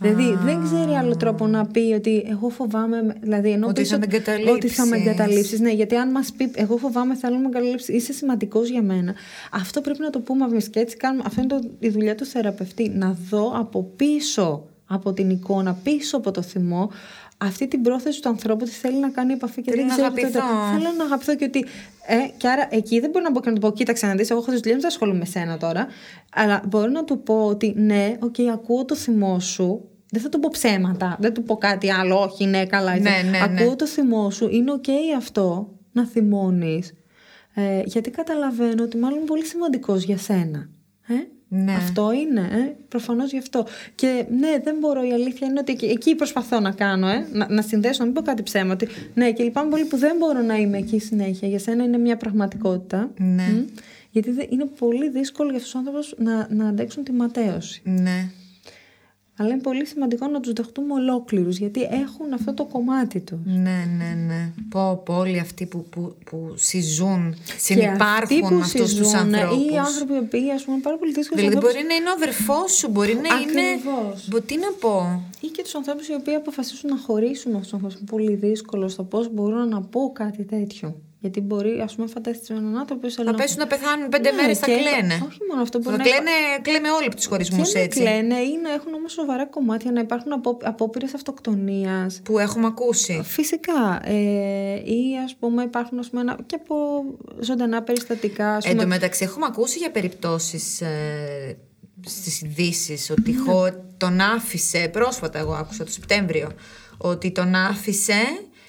Δηλαδή 0.00 0.38
δεν 0.44 0.62
ξέρει 0.64 0.90
άλλο 0.92 1.16
τρόπο 1.16 1.46
να 1.46 1.66
πει 1.66 1.92
ότι 1.96 2.26
εγώ 2.30 2.48
φοβάμαι. 2.48 3.02
με- 3.02 3.16
Δηλαδή, 3.20 3.50
ενώ 3.50 3.66
Ότι 3.66 3.80
πεις 3.80 3.90
θα 3.90 3.98
με 3.98 4.04
ότι- 4.06 4.16
εγκαταλείψεις. 4.16 4.54
Ότι 4.54 4.68
θα 4.68 4.86
με 4.86 4.96
εγκαταλείψεις. 4.96 5.60
Ναι, 5.60 5.70
γιατί 5.72 5.94
αν 5.96 6.10
μας 6.10 6.32
πει, 6.36 6.50
εγώ 6.54 6.76
φοβάμαι, 6.76 7.16
θέλω 7.16 7.34
να 7.34 7.40
με 7.40 7.46
εγκαταλείψεις, 7.46 7.94
είσαι 7.94 8.12
σημαντικός 8.12 8.68
για 8.68 8.82
μένα. 8.82 9.14
Αυτό 9.52 9.80
πρέπει 9.80 10.00
να 10.00 10.10
το 10.10 10.20
πούμε 10.20 10.44
εμεί. 10.44 10.62
Και 10.62 10.80
έτσι 10.80 10.96
κάνουμε. 10.96 11.22
Αυτό 11.26 11.40
είναι 11.40 11.48
το, 11.60 11.68
η 11.78 11.88
δουλειά 11.88 12.14
του 12.14 12.24
θεραπευτή. 12.24 12.88
Να 12.88 13.16
δω 13.30 13.52
από 13.56 13.82
πίσω 13.96 14.64
από 14.88 15.12
την 15.12 15.30
εικόνα, 15.30 15.78
πίσω 15.82 16.16
από 16.16 16.30
το 16.30 16.42
θυμό, 16.42 16.90
αυτή 17.38 17.68
την 17.68 17.82
πρόθεση 17.82 18.22
του 18.22 18.28
ανθρώπου 18.28 18.58
ότι 18.62 18.74
θέλει 18.74 18.98
να 18.98 19.08
κάνει 19.08 19.32
επαφή 19.32 19.62
και 19.62 19.70
Θέλω 19.70 19.86
δεν 19.86 19.96
να 20.04 20.10
ξέρει 20.10 20.32
τότε. 20.32 20.38
αγαπηθώ. 20.38 20.78
Θέλω 20.78 20.96
να 20.96 21.04
αγαπηθώ 21.04 21.34
και 21.34 21.44
ότι. 21.44 21.66
Ε, 22.06 22.16
και 22.36 22.48
άρα 22.48 22.68
εκεί 22.70 23.00
δεν 23.00 23.10
μπορώ 23.10 23.24
να 23.24 23.30
μπω 23.30 23.40
και 23.40 23.48
να 23.48 23.54
του 23.54 23.60
πω: 23.60 23.72
Κοίταξε 23.72 24.06
να 24.06 24.14
δεις, 24.14 24.30
εγώ 24.30 24.40
έχω 24.40 24.50
τις 24.50 24.60
δουλειές 24.60 24.74
μου, 24.74 24.80
δεν 24.80 24.90
ασχολούμαι 24.90 25.18
με 25.18 25.24
σένα 25.24 25.56
τώρα. 25.56 25.86
Αλλά 26.32 26.62
μπορώ 26.68 26.90
να 26.90 27.04
του 27.04 27.22
πω 27.22 27.46
ότι 27.46 27.72
ναι, 27.76 28.16
οκ, 28.20 28.34
ακούω 28.52 28.84
το 28.84 28.94
θυμό 28.94 29.40
σου. 29.40 29.88
Δεν 30.10 30.22
θα 30.22 30.28
του 30.28 30.40
πω 30.40 30.48
ψέματα. 30.52 31.16
Δεν 31.20 31.34
του 31.34 31.42
πω 31.42 31.56
κάτι 31.56 31.92
άλλο. 31.92 32.20
Όχι, 32.20 32.44
ναι, 32.44 32.66
καλά. 32.66 32.98
Ναι, 32.98 33.10
είσαι. 33.10 33.22
ναι, 33.22 33.30
ναι. 33.30 33.62
Ακούω 33.62 33.76
το 33.76 33.86
θυμό 33.86 34.30
σου. 34.30 34.48
Είναι 34.50 34.72
οκ 34.72 34.84
αυτό 35.16 35.74
να 35.92 36.06
θυμώνεις. 36.06 36.92
Ε, 37.54 37.82
γιατί 37.84 38.10
καταλαβαίνω 38.10 38.82
ότι 38.82 38.96
μάλλον 38.96 39.16
είναι 39.18 39.26
πολύ 39.26 39.44
σημαντικός 39.44 40.02
για 40.02 40.18
σένα. 40.18 40.68
Ε; 41.06 41.14
Ναι. 41.48 41.72
Αυτό 41.72 42.12
είναι, 42.12 42.40
ε; 42.40 42.74
προφανώς 42.88 43.30
γι' 43.32 43.38
αυτό. 43.38 43.66
Και 43.94 44.26
ναι, 44.38 44.58
δεν 44.64 44.76
μπορώ. 44.80 45.02
Η 45.06 45.12
αλήθεια 45.12 45.46
είναι 45.46 45.58
ότι 45.60 45.72
εκεί, 45.72 45.86
εκεί 45.86 46.14
προσπαθώ 46.14 46.60
να 46.60 46.70
κάνω, 46.70 47.08
ε; 47.08 47.26
να, 47.32 47.46
να 47.50 47.62
συνδέσω, 47.62 47.96
να 47.98 48.04
μην 48.04 48.14
πω 48.14 48.22
κάτι 48.22 48.42
ψέμα. 48.42 48.72
Ότι, 48.72 48.88
ναι, 49.14 49.32
και 49.32 49.42
λυπάμαι 49.42 49.70
πολύ 49.70 49.84
που 49.84 49.96
δεν 49.96 50.16
μπορώ 50.18 50.40
να 50.42 50.56
είμαι 50.56 50.78
εκεί 50.78 50.98
συνέχεια. 50.98 51.48
Για 51.48 51.58
σένα 51.58 51.84
είναι 51.84 51.98
μια 51.98 52.16
πραγματικότητα. 52.16 53.10
Ναι. 53.18 53.42
Μμ. 53.42 53.64
Γιατί 54.10 54.30
δε- 54.30 54.46
είναι 54.48 54.64
πολύ 54.78 55.08
δύσκολο 55.10 55.48
για 55.48 55.58
αυτούς 55.58 55.72
τους 55.72 55.80
άνθρωπους 55.80 56.14
να, 56.18 56.46
να 56.50 56.68
αντέξουν 56.68 57.04
τη 57.04 57.12
ματέωση. 57.12 57.80
Ναι. 57.84 58.30
Αλλά 59.38 59.48
είναι 59.50 59.60
πολύ 59.60 59.86
σημαντικό 59.86 60.26
να 60.26 60.40
τους 60.40 60.52
δεχτούμε 60.52 60.92
ολόκληρους, 60.92 61.58
γιατί 61.58 61.80
έχουν 61.82 62.32
αυτό 62.32 62.54
το 62.54 62.64
κομμάτι 62.64 63.20
τους. 63.20 63.38
Ναι, 63.44 63.84
ναι, 63.98 64.14
ναι. 64.26 64.52
Πω, 64.68 65.02
πω 65.04 65.14
όλοι 65.16 65.38
αυτοί 65.38 65.66
που, 65.66 65.84
που, 65.90 66.14
που 66.30 66.52
συζούν, 66.56 67.34
Και 67.34 67.52
αυτοί 67.52 67.60
συνυπάρχουν 67.62 68.40
που 68.40 68.54
με 68.54 68.60
αυτούς 68.60 68.80
τους 68.80 69.08
συζούν, 69.08 69.34
ανθρώπους. 69.34 69.72
Ή 69.72 69.76
άνθρωποι 69.76 70.12
οι 70.14 70.18
οποίοι 70.18 70.50
ας 70.50 70.62
πούμε 70.62 70.74
είναι 70.76 70.84
πάρα 70.84 70.96
πολύ 70.96 71.12
δύσκολοι. 71.12 71.40
Δηλαδή 71.40 71.56
ανθρώπους- 71.56 71.82
μπορεί 71.82 71.88
να 71.88 71.94
είναι 71.94 72.08
ο 72.08 72.12
αδερφός 72.12 72.72
σου, 72.72 72.88
μπορεί 72.90 73.14
να 73.14 73.20
είναι... 73.40 73.60
Ακριβώς. 73.60 74.28
Μπο, 74.28 74.40
τι 74.40 74.56
να 74.56 74.70
πω; 74.80 75.22
Ή 75.40 75.46
και 75.46 75.62
τους 75.62 75.74
ανθρώπους 75.74 76.08
οι 76.08 76.14
οποίοι 76.14 76.34
αποφασίσουν 76.34 76.90
να 76.90 76.98
χωρίσουν 76.98 77.50
με 77.52 77.56
αυτούς 77.56 77.70
του 77.70 77.76
ανθρώπου. 77.76 77.96
Είναι 78.00 78.10
πολύ 78.10 78.34
δύσκολο 78.48 78.88
στο 78.88 79.02
πώς 79.02 79.32
μπορώ 79.34 79.64
να 79.64 79.80
πω 79.82 80.12
κάτι 80.12 80.44
τέτοιο. 80.44 80.94
Γιατί 81.26 81.40
μπορεί, 81.40 81.80
ας 81.80 81.94
πούμε, 81.94 82.06
φανταστείτε 82.06 82.54
έναν 82.54 82.76
άνθρωπο. 82.76 83.10
Θα 83.10 83.34
πέσουν 83.34 83.58
να 83.58 83.66
πεθάνουν 83.66 84.08
πέντε 84.08 84.30
Ναι, 84.30 84.40
μέρες, 84.40 84.58
θα 84.58 84.66
και- 84.66 84.72
κλαίνε. 84.72 85.14
όχι 85.28 85.38
μόνο 85.48 85.62
αυτό, 85.62 85.78
μπορεί 85.78 85.96
Θα 85.96 86.02
να 86.02 86.08
κλαίνε, 86.08 86.30
κλαίμε 86.62 86.90
όλοι 86.90 87.06
από 87.06 87.16
τους 87.16 87.26
χωρισμούς 87.26 87.72
Και 87.72 87.78
να 87.78 87.84
έτσι. 87.84 88.00
κλαίνε 88.00 88.34
ή 88.34 88.58
να 88.62 88.70
έχουν 88.72 88.94
όμως 88.94 89.12
σοβαρά 89.12 89.46
κομμάτια, 89.46 89.92
να 89.92 90.00
υπάρχουν 90.00 90.32
απο, 90.32 90.58
απόπειρες 90.62 91.14
αυτοκτονίας. 91.14 92.20
Που 92.24 92.38
έχουμε 92.38 92.66
ακούσει. 92.66 93.20
Φυσικά. 93.24 94.00
Ε, 94.04 94.12
ή 94.84 95.02
ας 95.24 95.34
πούμε 95.38 95.62
υπάρχουν 95.62 95.98
ας 95.98 96.08
πούμε, 96.08 96.20
ένα- 96.20 96.38
και 96.46 96.54
από 96.54 96.76
ζωντανά 97.40 97.82
περιστατικά. 97.82 98.54
Ας 98.56 98.64
Εν 98.64 98.70
πούμε, 98.70 98.82
τω 98.82 98.88
μεταξύ, 98.88 99.24
έχουμε 99.24 99.46
ακούσει 99.48 99.78
για 99.78 99.90
περιπτώσεις 99.90 100.80
ε, 100.80 101.56
στις 102.06 102.42
ειδήσεις 102.42 103.10
ότι 103.10 103.32
Ναι. 103.32 103.38
χω, 103.38 103.66
τον 103.96 104.20
άφησε, 104.20 104.88
πρόσφατα 104.92 105.38
εγώ 105.38 105.52
άκουσα 105.52 105.84
το 105.84 105.90
Σεπτέμβριο, 105.90 106.48
ότι 106.98 107.30
τον 107.32 107.54
άφησε 107.54 108.14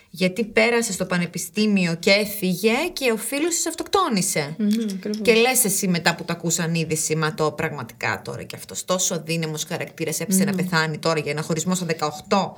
γιατί 0.09 0.43
πέρασε 0.45 0.91
στο 0.91 1.05
πανεπιστήμιο 1.05 1.95
και 1.99 2.11
έφυγε 2.11 2.71
και 2.93 3.11
ο 3.11 3.17
φίλος 3.17 3.55
της 3.55 3.67
αυτοκτόνησε. 3.67 4.55
ακριβώς. 4.95 5.21
Και 5.21 5.33
λες 5.33 5.65
εσύ 5.65 5.87
μετά 5.87 6.15
που 6.15 6.23
το 6.25 6.33
ακούσαν 6.33 6.73
είδηση, 6.73 7.15
μα 7.15 7.33
το 7.33 7.51
πραγματικά 7.51 8.21
τώρα 8.23 8.43
και 8.43 8.55
αυτός 8.55 8.85
τόσο 8.85 9.13
αδύναμος 9.13 9.63
χαρακτήρας 9.63 10.19
έπεισε 10.19 10.43
Ναι. 10.43 10.51
να 10.51 10.57
πεθάνει 10.57 10.97
τώρα 10.97 11.19
για 11.19 11.31
ένα 11.31 11.41
χωρισμό 11.41 11.75
στα 11.75 11.85
18. 11.85 12.53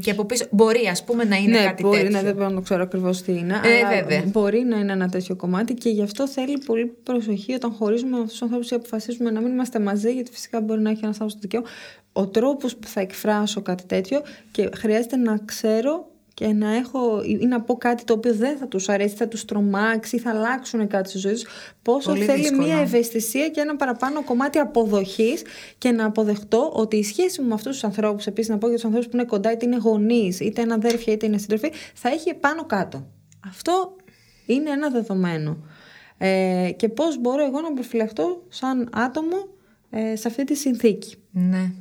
Και 0.00 0.10
από 0.10 0.24
πίσω 0.24 0.44
μπορεί 0.50 0.86
ας 0.88 1.04
πούμε 1.04 1.24
να 1.24 1.36
είναι 1.36 1.58
ναι, 1.58 1.64
κάτι 1.64 1.82
μπορεί 1.82 1.96
τέτοιο. 1.98 2.10
να 2.10 2.22
δεν 2.22 2.34
μπορώ 2.34 2.48
να 2.48 2.60
ξέρω 2.60 2.82
ακριβώς 2.82 3.22
τι 3.22 3.32
είναι. 3.32 3.60
Ε, 3.64 3.76
αλλά 3.78 3.88
βέβαια. 4.02 4.22
Μπορεί 4.26 4.60
να 4.60 4.78
είναι 4.78 4.92
ένα 4.92 5.08
τέτοιο 5.08 5.36
κομμάτι 5.36 5.74
και 5.74 5.88
γι' 5.88 6.02
αυτό 6.02 6.28
θέλει 6.28 6.58
πολύ 6.58 6.86
προσοχή 7.02 7.52
όταν 7.52 7.72
χωρίζουμε 7.72 8.10
με 8.10 8.16
αυτούς 8.16 8.32
τους 8.32 8.42
ανθρώπους 8.42 8.70
ή 8.70 8.74
αποφασίζουμε 8.74 9.30
να 9.30 9.40
μην 9.40 9.52
είμαστε 9.52 9.78
μαζί, 9.78 10.12
γιατί 10.12 10.30
φυσικά 10.32 10.60
μπορεί 10.60 10.80
να 10.80 10.90
έχει 10.90 11.00
ένας 11.02 11.20
άνθρωπος 11.20 11.34
το 11.34 11.38
δικαίωμα. 11.40 11.66
Ο 12.12 12.26
τρόπος 12.26 12.76
που 12.76 12.86
θα 12.88 13.00
εκφράσω 13.00 13.62
κάτι 13.62 13.84
τέτοιο 13.86 14.22
και 14.50 14.68
χρειάζεται 14.76 15.16
να 15.16 15.38
ξέρω 15.44 16.10
και 16.34 16.46
να 16.46 16.74
έχω 16.76 17.22
ή 17.24 17.46
να 17.46 17.60
πω 17.60 17.76
κάτι 17.76 18.04
το 18.04 18.12
οποίο 18.12 18.34
δεν 18.34 18.56
θα 18.56 18.68
τους 18.68 18.88
αρέσει, 18.88 19.14
θα 19.14 19.28
τους 19.28 19.44
τρομάξει, 19.44 20.18
θα 20.18 20.30
αλλάξουν 20.30 20.86
κάτι 20.86 21.08
στη 21.08 21.18
ζωή 21.18 21.32
τους. 21.32 21.46
Πόσο 21.82 22.10
Πολύ 22.10 22.24
θέλει 22.24 22.40
δύσκολο. 22.40 22.66
μια 22.66 22.78
ευαισθησία 22.78 23.48
και 23.48 23.60
ένα 23.60 23.76
παραπάνω 23.76 24.24
κομμάτι 24.24 24.58
αποδοχής 24.58 25.42
και 25.78 25.90
να 25.90 26.04
αποδεχτώ 26.04 26.70
ότι 26.74 26.96
η 26.96 27.02
σχέση 27.04 27.40
μου 27.40 27.48
με 27.48 27.54
αυτούς 27.54 27.72
τους 27.72 27.84
ανθρώπους, 27.84 28.26
επίσης 28.26 28.50
να 28.50 28.58
πω 28.58 28.66
για 28.66 28.76
τους 28.76 28.84
ανθρώπους 28.84 29.08
που 29.08 29.16
είναι 29.16 29.26
κοντά, 29.26 29.52
είτε 29.52 29.66
είναι 29.66 29.76
γονείς, 29.76 30.40
είτε 30.40 30.60
είναι 30.60 30.72
αδέρφια, 30.72 31.12
είτε 31.12 31.26
είναι 31.26 31.38
σύντροφοι, 31.38 31.72
θα 31.94 32.08
έχει 32.08 32.34
πάνω 32.34 32.64
κάτω. 32.66 33.06
Αυτό 33.46 33.96
είναι 34.46 34.70
ένα 34.70 34.90
δεδομένο. 34.90 35.56
Ε, 36.18 36.70
και 36.76 36.88
πώς 36.88 37.20
μπορώ 37.20 37.44
εγώ 37.44 37.60
να 37.60 37.72
προφυλαχτώ 37.72 38.42
σαν 38.48 38.88
άτομο 38.92 39.48
ε, 39.90 40.16
σε 40.16 40.28
αυτή 40.28 40.44
τη 40.44 40.54
συνθήκη. 40.54 41.16
Ναι. 41.30 41.72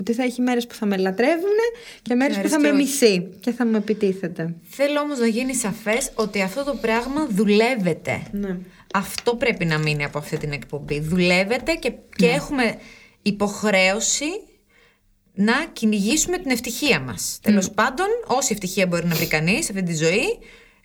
Ότι 0.00 0.12
θα 0.12 0.22
έχει 0.22 0.40
μέρες 0.40 0.66
που 0.66 0.74
θα 0.74 0.86
με 0.86 0.96
λατρεύουν 0.96 1.56
και 2.02 2.14
μέρες 2.14 2.36
που 2.36 2.42
μέρες 2.42 2.50
θα 2.52 2.56
και 2.56 2.62
με 2.62 2.68
όχι. 2.68 2.82
μισεί 2.82 3.28
και 3.40 3.50
θα 3.52 3.64
με 3.64 3.76
επιτίθεται. 3.78 4.54
Θέλω 4.68 5.00
όμως 5.00 5.18
να 5.18 5.26
γίνει 5.26 5.54
σαφές 5.54 6.10
ότι 6.14 6.42
αυτό 6.42 6.64
το 6.64 6.74
πράγμα 6.74 7.26
δουλεύεται. 7.30 8.22
Ναι. 8.32 8.58
Αυτό 8.94 9.34
πρέπει 9.34 9.64
να 9.64 9.78
μείνει 9.78 10.04
από 10.04 10.18
αυτή 10.18 10.36
την 10.36 10.52
εκπομπή. 10.52 11.00
Δουλεύεται 11.00 11.72
και, 11.74 11.92
και 12.16 12.26
Ναι. 12.26 12.32
έχουμε 12.32 12.76
υποχρέωση 13.22 14.24
να 15.34 15.54
κυνηγήσουμε 15.72 16.38
την 16.38 16.50
ευτυχία 16.50 17.00
μας. 17.00 17.38
Τέλος 17.42 17.70
πάντων, 17.70 18.06
όση 18.26 18.52
ευτυχία 18.52 18.86
μπορεί 18.86 19.06
να 19.06 19.14
βρει 19.14 19.26
κανείς 19.26 19.64
σε 19.64 19.72
αυτή 19.72 19.84
τη 19.84 19.94
ζωή, 19.94 20.38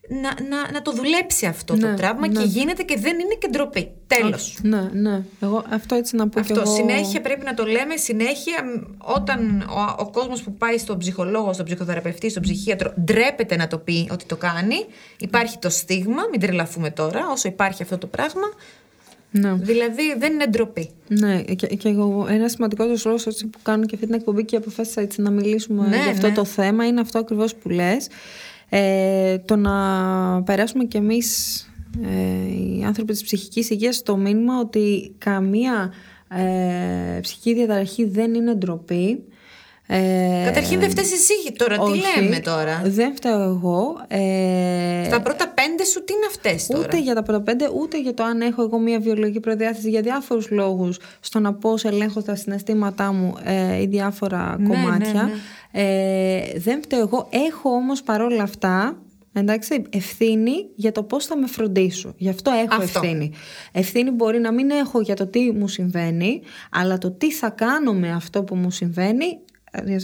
να, 0.09 0.47
να, 0.49 0.71
να 0.71 0.81
το 0.81 0.91
δουλέψει 0.91 1.45
αυτό 1.45 1.77
το 1.77 1.87
Ναι, 1.87 1.95
τραύμα 1.95 2.27
ναι. 2.27 2.33
και 2.41 2.47
γίνεται 2.47 2.83
και 2.83 2.97
δεν 2.99 3.19
είναι 3.19 3.35
και 3.39 3.47
ντροπή. 3.47 3.91
Τέλος. 4.07 4.57
Ναι, 4.61 4.89
ναι. 4.93 5.23
Εγώ 5.39 5.63
αυτό 5.69 5.95
έτσι 5.95 6.15
να 6.15 6.27
πω 6.29 6.39
Αυτό 6.39 6.53
κι 6.53 6.59
εγώ. 6.59 6.75
συνέχεια 6.75 7.21
πρέπει 7.21 7.45
να 7.45 7.53
το 7.53 7.65
λέμε 7.65 7.95
συνέχεια 7.95 8.63
μ, 8.63 8.81
όταν 9.15 9.61
ο, 9.61 9.95
ο 9.97 10.09
κόσμος 10.11 10.41
που 10.41 10.53
πάει 10.53 10.77
στον 10.77 10.97
ψυχολόγο, 10.97 11.53
στον 11.53 11.65
ψυχοθεραπευτή, 11.65 12.29
στον 12.29 12.41
ψυχίατρο 12.41 12.93
ντρέπεται 13.01 13.55
να 13.55 13.67
το 13.67 13.77
πει 13.77 14.09
ότι 14.11 14.25
το 14.25 14.35
κάνει. 14.35 14.85
Υπάρχει 15.19 15.57
το 15.57 15.69
στίγμα, 15.69 16.21
μην 16.31 16.39
τρελαθούμε 16.39 16.91
τώρα, 16.91 17.27
όσο 17.31 17.47
υπάρχει 17.47 17.83
αυτό 17.83 17.97
το 17.97 18.07
πράγμα. 18.07 18.51
Ναι. 19.31 19.53
Δηλαδή 19.53 20.15
δεν 20.17 20.33
είναι 20.33 20.45
ντροπή. 20.47 20.89
Ναι, 21.07 21.41
και, 21.41 21.67
και 21.67 21.89
εγώ 21.89 22.25
ένα 22.29 22.49
σημαντικό 22.49 22.83
λόγος 22.83 23.23
που 23.23 23.59
κάνω 23.63 23.85
και 23.85 23.95
αυτή 23.95 24.05
την 24.05 24.15
εκπομπή 24.15 24.45
και 24.45 24.55
αποφάσισα 24.55 25.01
έτσι 25.01 25.21
να 25.21 25.29
μιλήσουμε 25.29 25.87
Ναι, 25.87 25.95
για 25.95 26.11
αυτό 26.11 26.27
ναι. 26.27 26.33
το 26.33 26.45
θέμα 26.45 26.85
είναι 26.85 27.01
αυτό 27.01 27.19
ακριβώς 27.19 27.55
που 27.55 27.69
λες. 27.69 28.07
Ε, 28.77 29.37
το 29.37 29.55
να 29.55 29.73
περάσουμε 30.43 30.83
κι 30.83 30.97
εμείς 30.97 31.59
ε, 32.03 32.77
οι 32.77 32.83
άνθρωποι 32.85 33.11
της 33.11 33.23
ψυχικής 33.23 33.69
υγείας 33.69 34.03
το 34.03 34.17
μήνυμα 34.17 34.59
ότι 34.59 35.15
καμία 35.17 35.93
ε, 36.27 37.19
ψυχική 37.19 37.53
διαταραχή 37.53 38.05
δεν 38.05 38.33
είναι 38.33 38.53
ντροπή. 38.53 39.23
Ε, 39.87 40.43
Καταρχήν 40.45 40.79
δεν 40.79 40.89
φταίεις 40.89 41.11
εσύ 41.11 41.33
τώρα, 41.57 41.75
τι 41.75 41.81
όχι, 41.81 42.01
λέμε 42.21 42.39
τώρα; 42.39 42.81
Δεν 42.85 43.15
φταίω 43.15 43.41
εγώ. 43.41 44.05
Ε, 44.07 45.07
Τα 45.09 45.21
πρώτα 45.21 45.47
πέντε 45.49 45.85
σου 45.85 46.03
τι 46.03 46.13
είναι 46.13 46.25
αυτές 46.29 46.67
τώρα; 46.67 46.79
Ούτε 46.83 46.99
για 47.01 47.15
τα 47.15 47.23
πρώτα 47.23 47.41
πέντε, 47.41 47.69
ούτε 47.81 48.01
για 48.01 48.13
το 48.13 48.23
αν 48.23 48.41
έχω 48.41 48.61
εγώ 48.63 48.79
μια 48.79 48.99
βιολογική 48.99 49.39
προδιάθεση 49.39 49.89
για 49.89 50.01
διάφορους 50.01 50.49
λόγους 50.51 50.97
στο 51.19 51.39
να 51.39 51.53
πώς 51.53 51.83
ελέγχω 51.83 52.21
τα 52.21 52.35
συναισθήματά 52.35 53.11
μου 53.11 53.33
ε, 53.43 53.81
ή 53.81 53.85
διάφορα 53.87 54.55
Ναι, 54.59 54.67
κομμάτια. 54.67 55.23
ναι, 55.23 55.31
Ε, 55.81 56.59
δεν 56.59 56.81
φταίω 56.81 56.99
εγώ. 56.99 57.27
Έχω 57.49 57.69
όμως 57.69 58.01
παρόλα 58.01 58.43
αυτά 58.43 58.97
εντάξει, 59.33 59.81
ευθύνη 59.89 60.51
για 60.75 60.91
το 60.91 61.03
πώς 61.03 61.25
θα 61.25 61.37
με 61.37 61.47
φροντίσω. 61.47 62.13
Γι' 62.17 62.29
αυτό 62.29 62.51
έχω 62.51 62.81
Αυτό. 62.83 62.99
ευθύνη. 63.03 63.31
Ευθύνη 63.71 64.11
μπορεί 64.11 64.39
να 64.39 64.51
μην 64.53 64.69
έχω 64.69 65.01
για 65.01 65.15
το 65.15 65.27
τι 65.27 65.51
μου 65.51 65.67
συμβαίνει, 65.67 66.41
αλλά 66.71 66.97
το 66.97 67.11
τι 67.11 67.31
θα 67.31 67.49
κάνω 67.49 67.93
με 67.93 68.11
αυτό 68.11 68.43
που 68.43 68.55
μου 68.55 68.71
συμβαίνει 68.71 69.25
ε, 69.25 69.27
γι' 69.27 69.43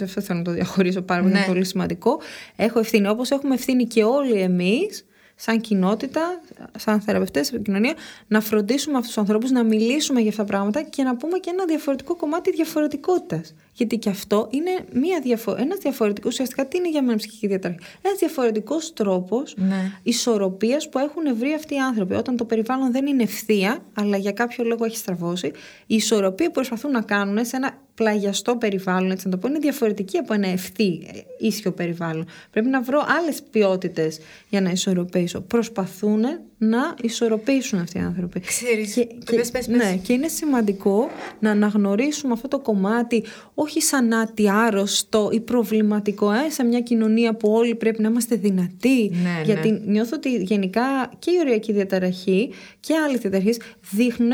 αυτό 0.04 0.22
θέλω 0.22 0.38
να 0.40 0.44
το 0.46 0.52
διαχωρίσω 0.52 1.02
πάρα 1.02 1.22
πολύ, 1.22 1.34
Ναι. 1.34 1.40
είναι 1.40 1.48
πολύ 1.48 1.66
σημαντικό. 1.66 2.20
Έχω 2.56 2.80
ευθύνη. 2.80 3.08
Όπως 3.08 3.32
έχουμε 3.32 3.54
ευθύνη 3.54 3.86
και 3.86 4.04
όλοι 4.04 4.34
εμείς, 4.42 5.06
σαν 5.36 5.62
κοινότητα, 5.62 6.22
σαν 6.78 7.02
θεραπευτές, 7.02 7.48
σαν 7.48 7.62
κοινωνία, 7.62 7.94
να 8.28 8.42
φροντίσουμε 8.42 8.94
αυτούς 8.98 9.08
τους 9.14 9.18
ανθρώπους, 9.18 9.52
να 9.52 9.64
μιλήσουμε 9.64 10.20
για 10.20 10.30
αυτά 10.30 10.44
τα 10.44 10.48
πράγματα 10.50 10.82
και 10.82 11.04
να 11.04 11.16
πούμε 11.16 11.38
και 11.38 11.50
ένα 11.54 11.66
διαφορετικό 11.66 12.16
κομμάτι 12.16 12.52
διαφορετικότητας. 12.52 13.54
Γιατί 13.74 13.98
και 13.98 14.10
αυτό 14.10 14.48
είναι 14.52 14.72
μια 14.94 15.20
διαφο- 15.24 15.56
ένας 15.60 15.78
διαφορετικός, 15.78 16.32
ουσιαστικά 16.34 16.68
τι 16.68 16.78
είναι 16.78 16.90
για 16.90 17.02
μένα 17.04 17.18
ψυχική 17.18 17.48
διαταραχή; 17.48 17.80
Ένας 18.02 18.18
διαφορετικός 18.20 18.94
τρόπος 18.94 19.54
Ναι. 19.58 19.92
ισορροπίας 20.04 20.90
που 20.90 21.00
έχουν 21.00 21.38
βρει 21.38 21.54
αυτοί 21.54 21.74
οι 21.76 21.80
άνθρωποι. 21.80 22.14
Όταν 22.14 22.38
το 22.38 22.46
περιβάλλον 22.46 22.92
δεν 22.92 23.06
είναι 23.06 23.24
ευθεία, 23.24 23.80
αλλά 23.94 24.18
για 24.18 24.32
κάποιο 24.32 24.64
λόγο 24.64 24.86
έχει 24.86 24.98
στραβώσει, 24.98 25.48
η 25.88 25.96
ισορροπία 25.96 26.46
που 26.48 26.52
προσπαθούν 26.54 26.92
να 26.92 27.02
κάνουν 27.02 27.46
σε 27.46 27.56
ένα 27.56 27.78
πλαγιαστό 27.96 28.56
περιβάλλον, 28.56 29.12
έτσι 29.12 29.26
να 29.26 29.32
το 29.32 29.38
πω, 29.38 29.48
είναι 29.48 29.60
διαφορετική 29.60 30.18
από 30.18 30.34
ένα 30.34 30.48
ευθύ 30.48 31.08
ε, 31.14 31.20
ίσιο 31.40 31.72
περιβάλλον. 31.72 32.26
Πρέπει 32.52 32.68
να 32.68 32.82
βρω 32.82 33.06
άλλες 33.20 33.42
ποιότητες 33.52 34.20
για 34.50 34.62
να 34.62 34.70
ισορροπήσω. 34.70 35.42
Προσπαθούν 35.42 36.26
να 36.58 36.96
ισορροπήσουν 37.02 37.80
αυτοί 37.80 37.98
οι 37.98 38.02
άνθρωποι. 38.02 38.40
Ξέρεις, 38.40 38.94
και, 38.94 39.36
πες, 39.36 39.52
πες, 39.52 39.68
πες. 39.68 39.68
Ναι, 39.68 39.96
και 39.96 40.14
είναι 40.14 40.28
σημαντικό 40.28 41.10
να 41.40 41.52
αναγνωρίσουμε 41.52 42.34
αυτό 42.34 42.48
το 42.48 42.60
κομμάτι 42.60 43.24
όχι 43.54 43.82
σαν 43.82 44.14
άτι 44.14 44.50
άρρωστο 44.50 45.30
ή 45.34 45.40
προβληματικό 45.40 46.32
ε, 46.32 46.50
σε 46.50 46.64
μια 46.64 46.82
κοινωνία 46.82 47.34
που 47.34 47.52
όλοι 47.52 47.76
πρέπει 47.76 48.02
να 48.02 48.10
είμαστε 48.10 48.36
δυνατοί. 48.36 49.12
Ναι, 49.24 49.42
γιατί 49.46 49.72
ναι. 49.72 49.80
νιώθω 49.86 50.16
ότι 50.16 50.36
γενικά 50.36 51.12
και 51.20 51.32
η 51.32 51.38
οριακή 51.40 51.74
διαταραχή 51.74 52.52
και 52.80 52.96
άλλες 52.96 53.20
διαταραχές 53.20 53.60
δείχνουν 53.92 54.32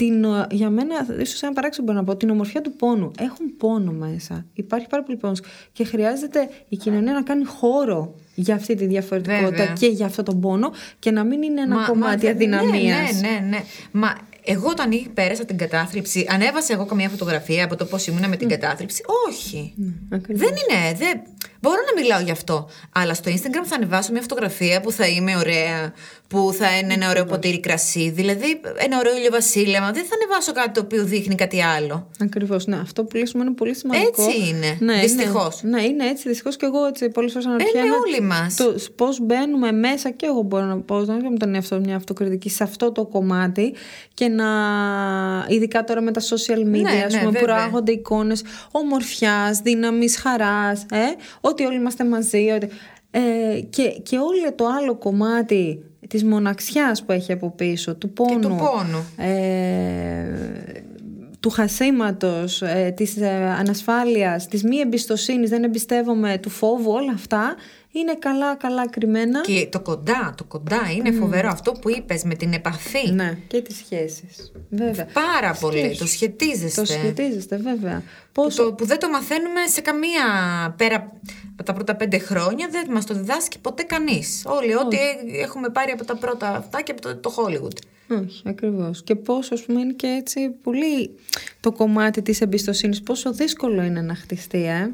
την, 0.00 0.24
ε, 0.24 0.46
για 0.50 0.70
μένα, 0.70 1.06
ίσως 1.20 1.42
ένα 1.42 1.52
παράξενο 1.52 1.86
μπορώ 1.86 1.98
να 1.98 2.04
πω, 2.04 2.16
την 2.16 2.30
ομορφιά 2.30 2.60
του 2.60 2.72
πόνου. 2.72 3.10
Έχουν 3.18 3.56
πόνο 3.56 3.92
μέσα. 3.92 4.46
Υπάρχει 4.54 4.86
πάρα 4.86 5.02
πολύ 5.02 5.18
πόνος. 5.18 5.40
Και 5.72 5.84
χρειάζεται 5.84 6.48
η 6.68 6.76
κοινωνία 6.76 7.12
να 7.12 7.22
κάνει 7.22 7.44
χώρο 7.44 8.14
για 8.34 8.54
αυτή 8.54 8.74
τη 8.74 8.86
διαφορετικότητα 8.86 9.48
Βέβαια. 9.50 9.72
και 9.72 9.86
για 9.86 10.06
αυτό 10.06 10.22
τον 10.22 10.40
πόνο 10.40 10.72
και 10.98 11.10
να 11.10 11.24
μην 11.24 11.42
είναι 11.42 11.60
ένα 11.60 11.76
Μα- 11.76 11.86
κομμάτι 11.86 12.24
μα- 12.24 12.30
αδυναμίας. 12.30 13.20
Ναι, 13.20 13.28
ναι, 13.28 13.38
ναι, 13.40 13.46
ναι. 13.48 13.60
Μα 13.90 14.16
εγώ 14.44 14.68
όταν 14.68 14.92
ή- 14.92 15.10
πέρασα 15.14 15.44
την 15.44 15.56
κατάθλιψη, 15.58 16.26
ανέβασα 16.30 16.72
εγώ 16.72 16.84
καμία 16.86 17.08
φωτογραφία 17.08 17.64
από 17.64 17.76
το 17.76 17.84
πώς 17.84 18.06
ήμουν 18.06 18.28
με 18.28 18.36
την 18.36 18.48
κατάθλιψη. 18.48 19.02
Όχι. 19.28 19.74
ακριβώς. 20.10 20.40
δεν 20.42 20.50
είναι. 20.50 20.94
Δεν... 20.98 21.20
Μπορώ 21.60 21.80
να 21.94 22.00
μιλάω 22.02 22.20
γι' 22.20 22.30
αυτό. 22.30 22.68
Αλλά 22.92 23.14
στο 23.14 23.30
Instagram 23.30 23.64
θα 23.64 23.76
ανεβάσω 23.76 24.12
μια 24.12 24.20
φωτογραφία 24.20 24.80
που 24.80 24.92
θα 24.92 25.06
είμαι 25.06 25.36
ωραία, 25.36 25.92
που 26.28 26.54
θα 26.58 26.78
είναι 26.78 26.94
ένα 26.94 27.08
ωραίο 27.08 27.24
ποτήρι 27.24 27.60
κρασί. 27.60 28.10
Δηλαδή 28.10 28.60
ένα 28.76 28.98
ωραίο 28.98 29.16
ηλιοβασίλεμα. 29.16 29.90
Δεν 29.92 30.04
θα 30.04 30.14
ανεβάσω 30.22 30.52
κάτι 30.52 30.70
το 30.70 30.80
οποίο 30.80 31.04
δείχνει 31.04 31.34
κάτι 31.34 31.62
άλλο. 31.62 32.08
Ακριβώς. 32.20 32.66
Ναι, 32.66 32.76
αυτό 32.76 33.04
που 33.04 33.16
λες 33.16 33.34
μου 33.34 33.40
είναι 33.42 33.50
πολύ 33.50 33.74
σημαντικό. 33.74 34.22
Έτσι 34.22 34.48
είναι. 34.48 34.76
Ναι, 34.80 35.00
Δυστυχώς. 35.00 35.62
Ναι, 35.62 35.70
ναι, 35.70 35.82
είναι 35.82 36.08
έτσι. 36.08 36.28
Δυστυχώς 36.28 36.56
και 36.56 36.66
εγώ 36.66 36.84
έτσι 36.86 37.08
πολλές 37.08 37.32
φορές 37.32 37.46
αναρωτιέμαι. 37.46 37.86
Είναι 37.86 37.96
όλοι 38.06 38.20
μας. 38.20 38.56
Πώς 38.96 39.20
μπαίνουμε 39.20 39.72
μέσα 39.72 40.10
και 40.10 40.26
εγώ 40.26 40.42
μπορώ 40.42 40.64
να 40.64 40.76
πω, 40.80 40.98
να 40.98 41.14
μην 41.14 41.38
τον 41.38 41.54
εαυτό 41.54 41.80
μια 41.80 41.96
αυτοκριτική 41.96 42.50
σε 42.50 42.62
αυτό 42.62 42.92
το 42.92 43.04
κομμάτι 43.06 43.74
και 44.14 44.28
να. 44.28 44.46
ειδικά 45.48 45.84
τώρα 45.84 46.00
με 46.00 46.10
τα 46.12 46.20
social 46.20 46.60
media, 46.74 46.80
Ναι, 46.82 47.02
ας 47.06 47.12
ναι, 47.12 47.18
πούμε, 47.18 47.30
βέβαια. 47.30 47.42
προάγονται 47.42 47.92
εικόνες 47.92 48.42
ομορφιάς, 48.70 49.58
δύναμης, 49.58 50.16
χαράς. 50.18 50.86
Ε, 50.90 50.98
ότι 51.50 51.64
όλοι 51.64 51.76
είμαστε 51.76 52.04
μαζί. 52.04 52.50
Ότι... 52.50 52.68
Ε, 53.10 53.60
και, 53.60 53.88
και 54.02 54.16
όλο 54.16 54.54
το 54.54 54.66
άλλο 54.66 54.94
κομμάτι 54.94 55.84
της 56.08 56.24
μοναξιάς 56.24 57.04
που 57.04 57.12
έχει 57.12 57.32
από 57.32 57.50
πίσω, 57.50 57.94
του 57.94 58.12
πόνου, 58.12 58.40
του 58.40 58.48
πόνου. 58.48 59.28
ε, 59.30 60.24
του 61.40 61.50
χασίματος, 61.50 62.62
ε, 62.62 62.92
της 62.96 63.16
ε, 63.16 63.54
ανασφάλειας, 63.58 64.46
της 64.46 64.62
μη 64.62 64.76
εμπιστοσύνης, 64.78 65.50
δεν 65.50 65.64
εμπιστεύομαι, 65.64 66.38
του 66.38 66.50
φόβου, 66.50 66.92
όλα 66.92 67.12
αυτά 67.14 67.54
είναι 67.92 68.14
καλά 68.14 68.54
καλά 68.56 68.88
κρυμμένα. 68.88 69.40
Και 69.40 69.68
το 69.70 69.80
κοντά, 69.80 70.34
το 70.36 70.44
κοντά 70.44 70.90
είναι 70.96 71.12
φοβερό. 71.12 71.48
Αυτό 71.48 71.72
που 71.72 71.90
είπες 71.90 72.22
με 72.22 72.34
την 72.34 72.52
επαφή. 72.52 73.10
Ναι, 73.10 73.38
και 73.46 73.60
τις 73.60 73.76
σχέσεις, 73.76 74.52
βέβαια. 74.68 75.06
Πάρα 75.12 75.56
πολύ. 75.60 75.78
Σχέσεις. 75.78 75.98
Το 75.98 76.06
σχετίζεστε. 76.06 76.80
Το 76.80 76.86
σχετίζεστε, 76.86 77.56
βέβαια. 77.56 78.02
Που, 78.32 78.42
Πόσο... 78.42 78.64
το, 78.64 78.72
που 78.72 78.84
δεν 78.84 78.98
το 78.98 79.08
μαθαίνουμε 79.08 79.66
σε 79.66 79.80
καμία 79.80 80.24
πέρα 80.76 81.12
από 81.52 81.62
τα 81.62 81.72
πρώτα 81.72 81.96
πέντε 81.96 82.18
χρόνια 82.18 82.68
δεν 82.70 82.86
μας 82.90 83.06
το 83.06 83.14
διδάσκει 83.14 83.58
ποτέ 83.58 83.82
κανείς. 83.82 84.42
Όλοι 84.46 84.74
ό,τι 84.74 84.96
έχουμε 85.40 85.68
πάρει 85.68 85.90
από 85.90 86.04
τα 86.04 86.16
πρώτα 86.16 86.48
αυτά 86.56 86.82
και 86.82 86.92
από 86.92 87.00
το, 87.00 87.16
το 87.16 87.34
Hollywood. 87.36 87.76
Όχι, 88.22 88.42
ακριβώς. 88.44 89.02
Και 89.02 89.14
πόσο, 89.14 89.54
ας 89.54 89.62
πούμε, 89.62 89.80
είναι 89.80 89.92
και 89.92 90.06
έτσι 90.06 90.48
πολύ 90.50 91.14
το 91.60 91.72
κομμάτι 91.72 92.22
της 92.22 92.40
εμπιστοσύνης, 92.40 93.02
πόσο 93.02 93.32
δύσκολο 93.32 93.82
είναι 93.82 94.00
να 94.00 94.14
χτιστεί, 94.14 94.66
ε; 94.66 94.90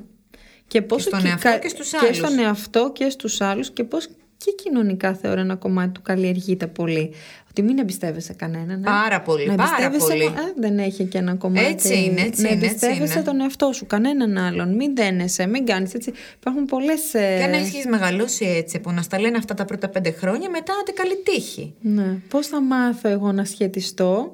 Και, 0.68 0.82
πόσο 0.82 1.08
στον 1.08 1.26
εαυτό 1.26 1.58
και 1.60 1.68
στους 1.68 1.90
Και 1.90 1.96
άλλους. 2.02 2.16
στον 2.16 2.38
εαυτό 2.38 2.90
και 2.94 3.08
στους 3.10 3.40
άλλους 3.40 3.70
και 3.70 3.84
πώς 3.84 4.08
και 4.36 4.52
κοινωνικά 4.62 5.14
θεωρώ 5.14 5.40
ένα 5.40 5.54
κομμάτι 5.54 5.90
του 5.92 6.02
καλλιεργείται 6.02 6.66
πολύ. 6.66 7.12
Ότι 7.50 7.62
μην 7.62 7.78
εμπιστεύεσαι 7.78 8.32
κανέναν. 8.32 8.80
ε. 8.80 8.84
Πάρα 8.84 9.20
πολύ, 9.20 9.46
Να 9.46 9.54
πάρα 9.54 9.68
εμπιστεύεσαι, 9.84 10.06
πολύ. 10.06 10.24
ε, 10.24 10.52
δεν 10.56 10.78
έχει 10.78 11.04
και 11.04 11.18
ένα 11.18 11.34
κομμάτι. 11.34 11.66
Έτσι 11.66 12.04
είναι, 12.04 12.20
έτσι 12.20 12.42
να 12.42 12.48
είναι, 12.48 12.66
έτσι 12.66 12.86
εμπιστεύεσαι 12.86 13.14
είναι. 13.14 13.22
τον 13.22 13.40
εαυτό 13.40 13.72
σου, 13.72 13.86
κανέναν 13.86 14.38
άλλον. 14.38 14.74
Μην 14.74 14.96
δένεσαι, 14.96 15.46
μην 15.46 15.66
κάνεις 15.66 15.94
έτσι. 15.94 16.12
Υπάρχουν 16.40 16.64
πολλές... 16.64 17.14
ε, 17.14 17.36
Και 17.38 17.42
αν 17.44 17.52
έχεις 17.52 17.86
μεγαλώσει 17.86 18.44
έτσι, 18.44 18.78
που 18.80 18.90
να 18.92 19.02
στα 19.02 19.20
λένε 19.20 19.36
αυτά 19.36 19.54
τα 19.54 19.64
πρώτα 19.64 19.88
πέντε 19.88 20.10
χρόνια, 20.10 20.50
μετά 20.50 20.72
άντε 20.80 20.92
καλή 20.92 21.16
τύχη. 21.24 21.74
Ναι. 21.80 22.18
Πώς 22.28 22.46
θα 22.46 22.60
μάθω 22.60 23.08
εγώ 23.08 23.32
να 23.32 23.44
σχετιστώ, 23.44 24.32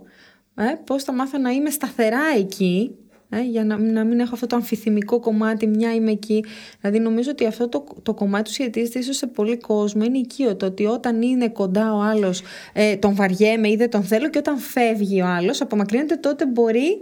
ε, 0.55 0.62
πώς 0.87 1.05
θα 1.05 1.12
μάθω 1.12 1.39
να 1.39 1.51
είμαι 1.51 1.70
σταθερά 1.70 2.22
εκεί, 2.39 2.95
ε, 3.35 3.43
για 3.43 3.64
να, 3.64 3.78
να 3.78 4.05
μην 4.05 4.20
έχω 4.20 4.30
αυτό 4.35 4.47
το 4.47 4.57
αμφιθυμικό 4.57 5.20
κομμάτι, 5.20 5.66
μια 5.66 5.95
είμαι 5.95 6.11
εκεί. 6.11 6.45
Δηλαδή 6.80 6.99
νομίζω 6.99 7.30
ότι 7.30 7.47
αυτό 7.47 7.68
το, 7.68 7.85
το 8.03 8.14
κομμάτι 8.14 8.45
του 8.45 8.53
σχετίζεται 8.53 8.99
ίσως 8.99 9.16
σε 9.16 9.26
πολύ 9.26 9.57
κόσμο, 9.57 10.05
είναι 10.05 10.18
οικείο 10.18 10.57
το 10.57 10.66
ότι 10.66 10.85
όταν 10.85 11.22
είναι 11.22 11.49
κοντά 11.49 11.95
ο 11.95 12.01
άλλος 12.01 12.43
ε, 12.72 12.97
τον 12.97 13.14
βαριέμαι 13.14 13.68
ή 13.68 13.76
δεν 13.76 13.91
τον 13.91 14.03
θέλω 14.03 14.30
και 14.30 14.39
όταν 14.39 14.59
φεύγει 14.59 15.22
ο 15.22 15.26
άλλος 15.26 15.61
απομακρύνεται 15.61 16.16
τότε 16.16 16.47
μπορεί 16.47 17.01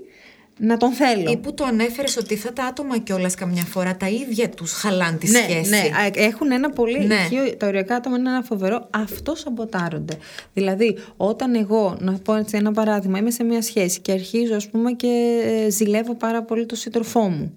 να 0.61 0.77
τον 0.77 0.93
θέλω. 0.93 1.31
Ή 1.31 1.37
που 1.37 1.55
το 1.55 1.65
ανέφερε 1.65 2.09
ότι 2.19 2.35
αυτά 2.35 2.53
τα 2.53 2.65
άτομα 2.65 2.99
κιόλας 2.99 3.35
καμιά 3.35 3.63
φορά 3.65 3.97
τα 3.97 4.09
ίδια 4.09 4.49
τους 4.49 4.73
χαλάνε 4.73 5.17
τη 5.19 5.31
ναι, 5.31 5.39
σχέση. 5.39 5.71
ναι, 5.71 5.77
α, 5.77 6.11
έχουν 6.15 6.51
ένα 6.53 6.71
πολύ. 6.71 7.07
Ναι. 7.07 7.15
οικείο- 7.15 7.57
τα 7.57 7.67
οριακά 7.67 7.95
άτομα 7.97 8.17
είναι 8.19 8.29
ένα 8.31 8.43
φοβερό. 8.43 8.89
Αυτό 8.91 9.35
σαμποτάρονται. 9.35 10.17
Δηλαδή, 10.53 10.99
όταν 11.17 11.55
εγώ, 11.55 11.97
να 12.01 12.13
πω 12.19 12.35
έτσι 12.35 12.57
ένα 12.57 12.73
παράδειγμα, 12.73 13.19
είμαι 13.19 13.31
σε 13.31 13.45
μια 13.45 13.63
σχέση 13.63 14.01
και 14.01 14.13
αρχίζω, 14.13 14.55
ας 14.55 14.69
πούμε, 14.69 14.93
και 14.93 15.41
ε, 15.67 15.71
ζηλεύω 15.71 16.15
πάρα 16.15 16.43
πολύ 16.43 16.67
τον 16.67 16.79
σύντροφό 16.79 17.21
μου. 17.29 17.53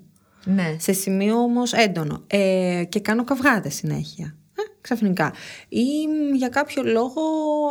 ναι. 0.45 0.75
Σε 0.79 0.93
σημείο 0.93 1.35
όμως 1.35 1.73
έντονο. 1.73 2.23
Ε, 2.27 2.83
και 2.89 2.99
κάνω 2.99 3.23
καυγάδε 3.23 3.69
συνέχεια. 3.69 4.35
Ε, 4.55 4.61
ξαφνικά. 4.81 5.33
Ή 5.69 6.07
μ, 6.07 6.35
για 6.35 6.47
κάποιο 6.49 6.83
λόγο 6.83 7.21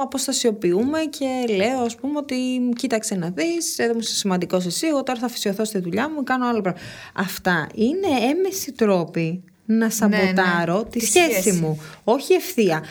αποστασιοποιούμε 0.03 0.99
και 1.01 1.55
λέω, 1.57 1.81
ας 1.81 1.95
πούμε, 1.95 2.19
ότι 2.19 2.37
κοίταξε 2.77 3.15
να 3.15 3.31
δεις, 3.31 3.75
δεν 3.77 3.91
μου 3.95 3.99
είσαι 4.01 4.15
σημαντικό 4.15 4.57
εσύ. 4.57 4.87
Εγώ 4.87 5.03
τώρα 5.03 5.19
θα 5.19 5.27
αφησιωθώ 5.27 5.65
στη 5.65 5.79
δουλειά 5.79 6.11
μου, 6.11 6.23
κάνω 6.23 6.47
άλλο 6.49 6.61
πράγμα. 6.61 6.81
Αυτά 7.15 7.67
είναι 7.75 8.07
έμεση 8.31 8.73
τρόποι 8.73 9.43
να 9.67 9.91
σαμποτάρω 9.91 10.85
τη, 10.85 10.99
Τη 10.99 11.07
σχέση, 11.07 11.41
σχέση. 11.41 11.53
μου. 11.61 11.81
Όχι 12.05 12.33
ευθεία. 12.33 12.85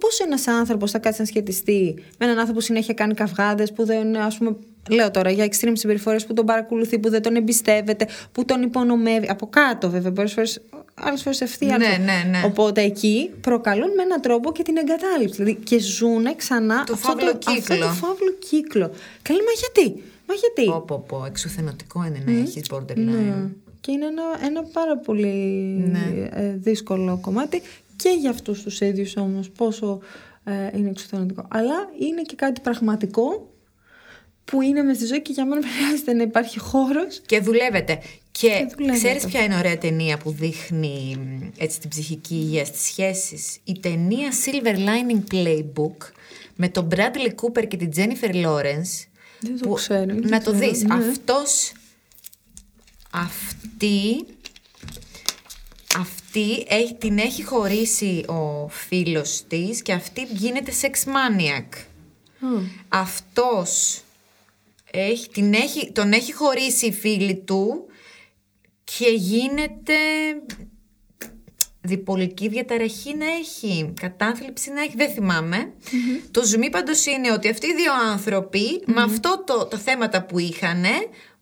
Πώς 0.00 0.20
ένας 0.20 0.46
άνθρωπος 0.46 0.90
θα 0.90 0.98
κάτσει 0.98 1.20
να 1.20 1.26
σχετιστεί 1.26 1.94
με 2.18 2.26
έναν 2.26 2.38
άνθρωπο 2.38 2.58
που 2.58 2.64
συνέχεια 2.64 2.94
κάνει 2.94 3.14
καυγάδες, 3.14 3.72
που 3.72 3.84
δεν, 3.84 4.16
ας 4.16 4.36
πούμε, 4.38 4.56
λέω 4.90 5.10
τώρα 5.10 5.30
για 5.30 5.46
extreme 5.46 5.72
συμπεριφορές 5.72 6.26
που 6.26 6.34
τον 6.34 6.46
παρακολουθεί, 6.46 6.98
που 6.98 7.10
δεν 7.10 7.22
τον 7.22 7.36
εμπιστεύεται, 7.36 8.06
που 8.32 8.44
τον 8.44 8.62
υπονομεύει. 8.62 9.26
Από 9.30 9.46
κάτω, 9.46 9.90
βέβαια, 9.90 10.12
πολλές 10.12 10.32
φορές, 10.32 10.60
άλλες 10.94 11.22
φορές 11.22 11.40
ευθεία. 11.40 11.66
Ναι, 11.66 11.74
άλλες 11.74 11.88
φορές- 11.88 12.04
ναι, 12.24 12.30
ναι. 12.38 12.44
Οπότε 12.46 12.80
εκεί 12.82 13.30
προκαλούν 13.40 13.90
με 13.96 14.02
έναν 14.02 14.20
τρόπο 14.20 14.52
και 14.52 14.62
την 14.62 14.76
εγκατάλειψη. 14.76 15.34
Δηλαδή 15.42 15.54
και 15.64 15.78
ζουν 15.78 16.36
ξανά 16.36 16.84
Το 16.84 16.92
αυτό, 16.92 17.08
φαύλο 17.08 17.28
αυτό 17.30 17.52
κύκλο. 17.52 17.76
το 17.78 17.86
φαύλο 17.92 18.32
κύκλο. 18.48 18.90
Καλή, 19.22 19.38
μα 19.40 19.52
γιατί; 19.58 20.02
Μα 20.28 20.34
γιατί; 20.34 20.70
Πω, 20.70 20.80
πω, 20.86 21.04
πω. 21.08 21.24
Εξουθενωτικό 21.26 22.04
είναι 22.04 22.22
να 22.26 22.38
έχεις 22.38 22.62
borderline. 22.70 23.48
Και 23.80 23.90
είναι 23.92 24.06
ένα, 24.06 24.22
ένα 24.46 24.62
πάρα 24.72 24.96
πολύ 24.96 25.26
Ναι. 25.90 26.28
ε, 26.30 26.56
δύσκολο 26.56 27.18
κομμάτι 27.20 27.62
και 28.02 28.08
για 28.20 28.30
αυτούς 28.30 28.62
τους 28.62 28.80
ίδιους 28.80 29.16
όμως 29.16 29.50
πόσο 29.50 30.00
ε, 30.44 30.78
είναι 30.78 30.88
εξουθενωτικό. 30.90 31.46
Αλλά 31.50 31.74
είναι 32.00 32.22
και 32.22 32.34
κάτι 32.36 32.60
πραγματικό 32.60 33.52
που 34.44 34.62
είναι 34.62 34.82
μες 34.82 34.96
στη 34.96 35.06
ζωή 35.06 35.22
και 35.22 35.32
για 35.32 35.46
μένα 35.46 35.62
χρειάζεται 35.76 36.12
να 36.12 36.22
υπάρχει 36.22 36.58
χώρος. 36.58 37.20
Και 37.26 37.40
δουλεύετε. 37.40 37.98
Και, 38.30 38.66
δουλεύετε. 38.76 38.98
ξέρεις 38.98 39.24
ποια 39.26 39.42
είναι 39.44 39.56
ωραία 39.56 39.78
ταινία 39.78 40.18
που 40.18 40.30
δείχνει 40.30 41.16
μ, 41.16 41.50
έτσι 41.58 41.80
την 41.80 41.88
ψυχική 41.90 42.34
υγεία 42.34 42.64
στις 42.64 42.80
σχέσεις; 42.80 43.58
Η 43.64 43.78
ταινία 43.80 44.28
Silver 44.44 44.76
Lining 44.76 45.34
Playbook 45.34 45.96
με 46.56 46.68
τον 46.68 46.88
Bradley 46.94 47.30
Cooper 47.42 47.68
και 47.68 47.76
την 47.76 47.90
Jennifer 47.96 48.34
Lawrence. 48.34 49.06
Δεν 49.40 49.60
το 49.60 49.72
ξέρω, 49.72 50.04
δεν 50.06 50.16
Να 50.28 50.38
το 50.42 50.50
το 50.50 50.56
ξέρω, 50.58 50.70
δεις. 50.72 50.82
ναι. 50.82 50.94
Αυτός, 50.94 51.72
αυτή, 53.12 54.24
αυτή 55.96 56.66
έχει, 56.68 56.94
την 56.94 57.18
έχει 57.18 57.44
χωρίσει 57.44 58.24
ο 58.28 58.68
φίλος 58.68 59.44
της 59.48 59.82
και 59.82 59.92
αυτή 59.92 60.22
γίνεται 60.30 60.72
sex 60.80 61.08
maniac. 61.08 61.66
Αυτός 62.88 64.00
έχει, 64.90 65.28
την 65.28 65.54
έχει, 65.54 65.92
τον 65.92 66.12
έχει 66.12 66.32
χωρίσει 66.32 66.86
η 66.86 66.92
φίλη 66.92 67.36
του 67.36 67.86
και 68.84 69.08
γίνεται 69.08 69.94
διπολική 71.80 72.48
διαταραχή 72.48 73.14
να 73.16 73.26
έχει, 73.26 73.92
κατάθλιψη 74.00 74.70
να 74.70 74.80
έχει, 74.82 74.96
δεν 74.96 75.10
θυμάμαι. 75.10 75.72
Το 76.30 76.44
ζουμί 76.44 76.70
πάντως 76.70 77.06
είναι 77.06 77.32
ότι 77.32 77.48
αυτοί 77.48 77.66
οι 77.66 77.74
δύο 77.74 77.92
άνθρωποι 78.10 78.82
με 78.86 79.02
αυτό 79.02 79.42
το, 79.46 79.64
τα 79.64 79.78
θέματα 79.78 80.22
που 80.24 80.38
είχαν 80.38 80.84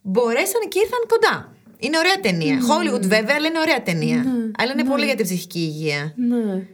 μπορέσαν 0.02 0.68
και 0.68 0.78
ήρθαν 0.78 1.00
κοντά. 1.08 1.55
Είναι 1.78 1.98
ωραία 1.98 2.20
ταινία. 2.20 2.58
Hollywood 2.58 3.02
βέβαια, 3.02 3.34
αλλά 3.36 3.46
είναι 3.46 3.58
ωραία 3.58 3.82
ταινία. 3.82 4.24
Αλλά 4.58 4.72
είναι 4.72 4.84
πολύ 4.84 5.04
για 5.04 5.14
την 5.14 5.24
ψυχική 5.24 5.58
υγεία. 5.58 6.12
Ναι. 6.16 6.66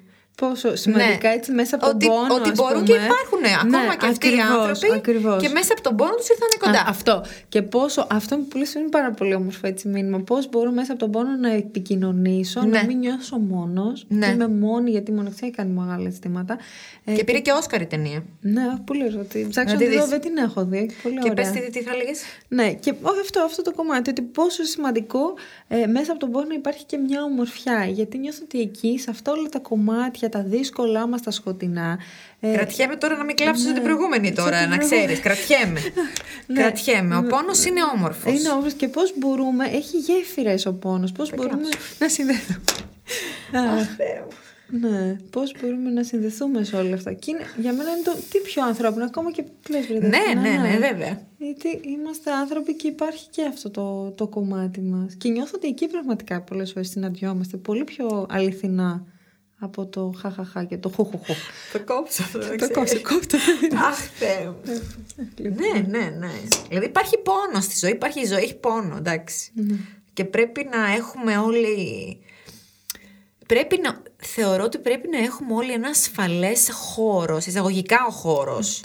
Πόσο 0.43 0.77
σημαντικά 0.77 1.29
Ναι. 1.29 1.35
έτσι 1.35 1.53
μέσα 1.53 1.75
από 1.77 1.85
τον 1.87 1.95
ότι, 1.95 2.07
πόνο. 2.07 2.35
ότι 2.35 2.51
ας 2.51 2.57
μπορούν 2.59 2.83
πούμε. 2.85 2.87
και 2.99 3.05
υπάρχουν 3.05 3.43
ακόμα 3.61 3.79
Ναι, 3.91 3.97
και 4.01 4.07
αυτοί 4.07 4.27
οι 4.27 4.31
ακριβώς, 4.31 4.69
άνθρωποι. 4.69 4.95
ακριβώς. 4.97 5.43
Και 5.43 5.49
μέσα 5.49 5.73
από 5.73 5.83
τον 5.83 5.97
πόνο 5.97 6.15
τους 6.15 6.29
ήρθαν 6.29 6.49
κοντά. 6.63 6.81
Α, 6.81 6.85
αυτό. 6.89 7.25
Και 7.49 7.63
πόσο. 7.63 8.07
Αυτό 8.11 8.37
που 8.49 8.59
λες 8.59 8.75
είναι 8.75 8.89
πάρα 8.89 9.11
πολύ 9.11 9.35
όμορφο 9.35 9.67
έτσι 9.67 9.89
μήνυμα. 9.89 10.19
Πώς 10.21 10.49
μπορώ 10.51 10.71
μέσα 10.71 10.91
από 10.93 11.01
τον 11.01 11.11
πόνο 11.11 11.31
να 11.37 11.51
επικοινωνήσω, 11.53 12.61
Ναι. 12.63 12.79
να 12.79 12.85
μην 12.87 12.99
νιώσω 12.99 13.39
μόνος. 13.39 14.05
Ναι. 14.09 14.27
Είμαι 14.27 14.49
μόνη, 14.49 14.91
γιατί 14.91 15.11
η 15.11 15.15
μοναξιά 15.15 15.51
κάνει 15.51 15.71
μεγάλα 15.71 16.09
αισθήματα. 16.09 16.57
Ε, 17.05 17.13
και 17.13 17.25
πήρε 17.25 17.39
και 17.39 17.53
Όσκαρ 17.53 17.81
η 17.81 17.87
ταινία. 17.87 18.25
Ναι, 18.41 18.63
πολύ 18.85 19.05
ωραία. 19.05 19.23
Τη- 19.25 19.47
Ψάξω 19.49 19.75
Να 19.75 19.81
να 19.81 19.87
τη 19.87 19.91
τη 19.91 19.97
δω, 19.97 20.01
δεις. 20.01 20.11
δεν 20.11 20.21
την 20.21 20.37
έχω 20.37 20.65
δει. 20.65 20.91
Πολύ 21.03 21.19
Και 21.19 21.31
ωραία. 21.31 21.53
πε 21.53 21.61
τι, 21.61 21.71
τι 21.71 21.83
θα 21.83 21.91
έλεγες; 21.93 22.21
Ναι, 22.49 22.73
και 22.73 22.95
όχι 23.03 23.21
αυτό, 23.21 23.41
αυτό 23.41 23.63
το 23.63 23.73
κομμάτι, 23.73 24.11
ότι 24.11 24.23
πόσο 24.23 24.63
σημαντικό 24.65 25.35
ε, 25.69 25.87
μέσα 25.87 26.11
από 26.11 26.21
τον 26.21 26.31
πόνο 26.31 26.55
υπάρχει 26.55 26.85
και 26.85 26.97
μια 26.97 27.23
ομορφιά. 27.23 27.85
Γιατί 27.85 28.19
νιώθω 28.19 28.41
ότι 28.43 28.61
εκεί, 28.61 28.99
σε 28.99 29.11
αυτά 29.11 29.33
όλα 29.33 29.49
τα 29.49 29.59
κομμάτια, 29.59 30.29
τα 30.33 30.43
δύσκολά 30.43 31.07
μας, 31.07 31.23
τα 31.23 31.31
σκοτεινά. 31.31 31.99
ε, 32.41 32.53
Κρατιέμαι 32.53 32.97
τώρα 32.97 33.17
να 33.17 33.25
μην 33.25 33.37
κλάψω 33.37 33.67
ναι, 33.69 33.73
την 33.73 33.83
προηγούμενη 33.83 34.27
σε 34.27 34.33
τώρα, 34.33 34.59
την 34.61 34.69
να 34.69 34.77
προηγούμενη. 34.77 35.05
ξέρεις. 35.15 35.21
Κρατιέμαι. 35.21 35.81
Ναι. 36.47 36.61
Κρατιέμαι. 36.61 37.17
Ο 37.17 37.23
πόνος 37.23 37.65
είναι 37.65 37.81
όμορφος. 37.95 38.39
Είναι 38.39 38.49
όμορφος 38.51 38.73
και 38.73 38.89
πώς 38.89 39.13
μπορούμε, 39.19 39.65
έχει 39.65 39.97
γέφυρες 39.99 40.67
ο 40.67 40.73
πόνος, 40.75 41.13
πώς 41.13 41.35
μπορούμε 41.35 41.69
να 41.99 42.09
συνδεθούμε. 42.09 42.59
Αχ, 43.53 43.89
Ναι, 44.81 45.17
πώς 45.31 45.53
μπορούμε 45.61 45.91
να 45.91 46.03
συνδεθούμε 46.03 46.65
σε 46.65 46.77
όλα 46.77 46.95
αυτά. 46.95 47.13
Και 47.13 47.31
είναι, 47.31 47.41
για 47.57 47.73
μένα 47.73 47.91
είναι 47.91 48.03
το 48.05 48.13
τι 48.31 48.39
πιο 48.39 48.65
ανθρώπινο, 48.65 49.05
ακόμα 49.05 49.31
και 49.33 49.45
λες, 49.71 49.87
βρε, 49.87 49.99
Ναι, 49.99 50.09
Δεσπόινα, 50.09 50.41
ναι, 50.41 50.69
ναι, 50.69 50.77
βέβαια. 50.79 51.21
Γιατί 51.39 51.81
είμαστε 51.89 52.31
άνθρωποι 52.33 52.75
και 52.77 52.89
υπάρχει 52.89 53.29
και 53.31 53.45
αυτό 53.45 53.71
το, 53.71 54.11
το 54.11 54.27
κομμάτι 54.27 54.81
μας. 54.81 55.15
Και 55.15 55.29
νιώθω 55.29 55.53
ότι 55.55 55.69
εκεί 55.69 55.87
πραγματικά 55.89 56.41
πολλές 56.41 56.73
φορές 56.73 56.89
συναντιόμαστε 56.89 57.57
πολύ 57.57 57.85
πιο 57.85 58.27
αληθινά 58.31 59.05
από 59.65 59.87
το 59.87 60.15
χαχαχά 60.21 60.65
και 60.65 60.79
το 60.79 60.89
χουχουχου. 60.89 61.35
Το 61.73 61.85
κόψω 61.85 62.23
αυτό. 62.23 62.39
Το 62.39 62.71
κόψω, 62.71 63.01
κόψω. 63.03 63.37
Αχ, 63.89 63.99
Θεέ 64.19 64.45
μου. 64.45 64.57
Ναι, 65.37 65.81
ναι, 65.81 66.11
ναι. 66.19 66.33
Δηλαδή 66.69 66.87
υπάρχει 66.87 67.19
πόνο 67.19 67.61
στη 67.61 67.79
ζωή. 67.79 67.91
Υπάρχει 67.91 68.21
η 68.21 68.27
ζωή, 68.27 68.43
έχει 68.43 68.55
πόνο, 68.55 68.97
εντάξει. 68.97 69.53
Και 70.13 70.25
πρέπει 70.25 70.69
να 70.71 70.93
έχουμε 70.93 71.37
όλοι. 71.39 72.19
Πρέπει 73.47 73.81
να. 73.83 74.03
Θεωρώ 74.17 74.65
ότι 74.65 74.79
πρέπει 74.79 75.09
να 75.09 75.19
έχουμε 75.19 75.55
όλοι 75.55 75.73
ένα 75.73 75.89
ασφαλές 75.89 76.71
χώρος, 76.73 77.47
εισαγωγικά 77.47 78.07
ο 78.09 78.11
χώρος. 78.11 78.81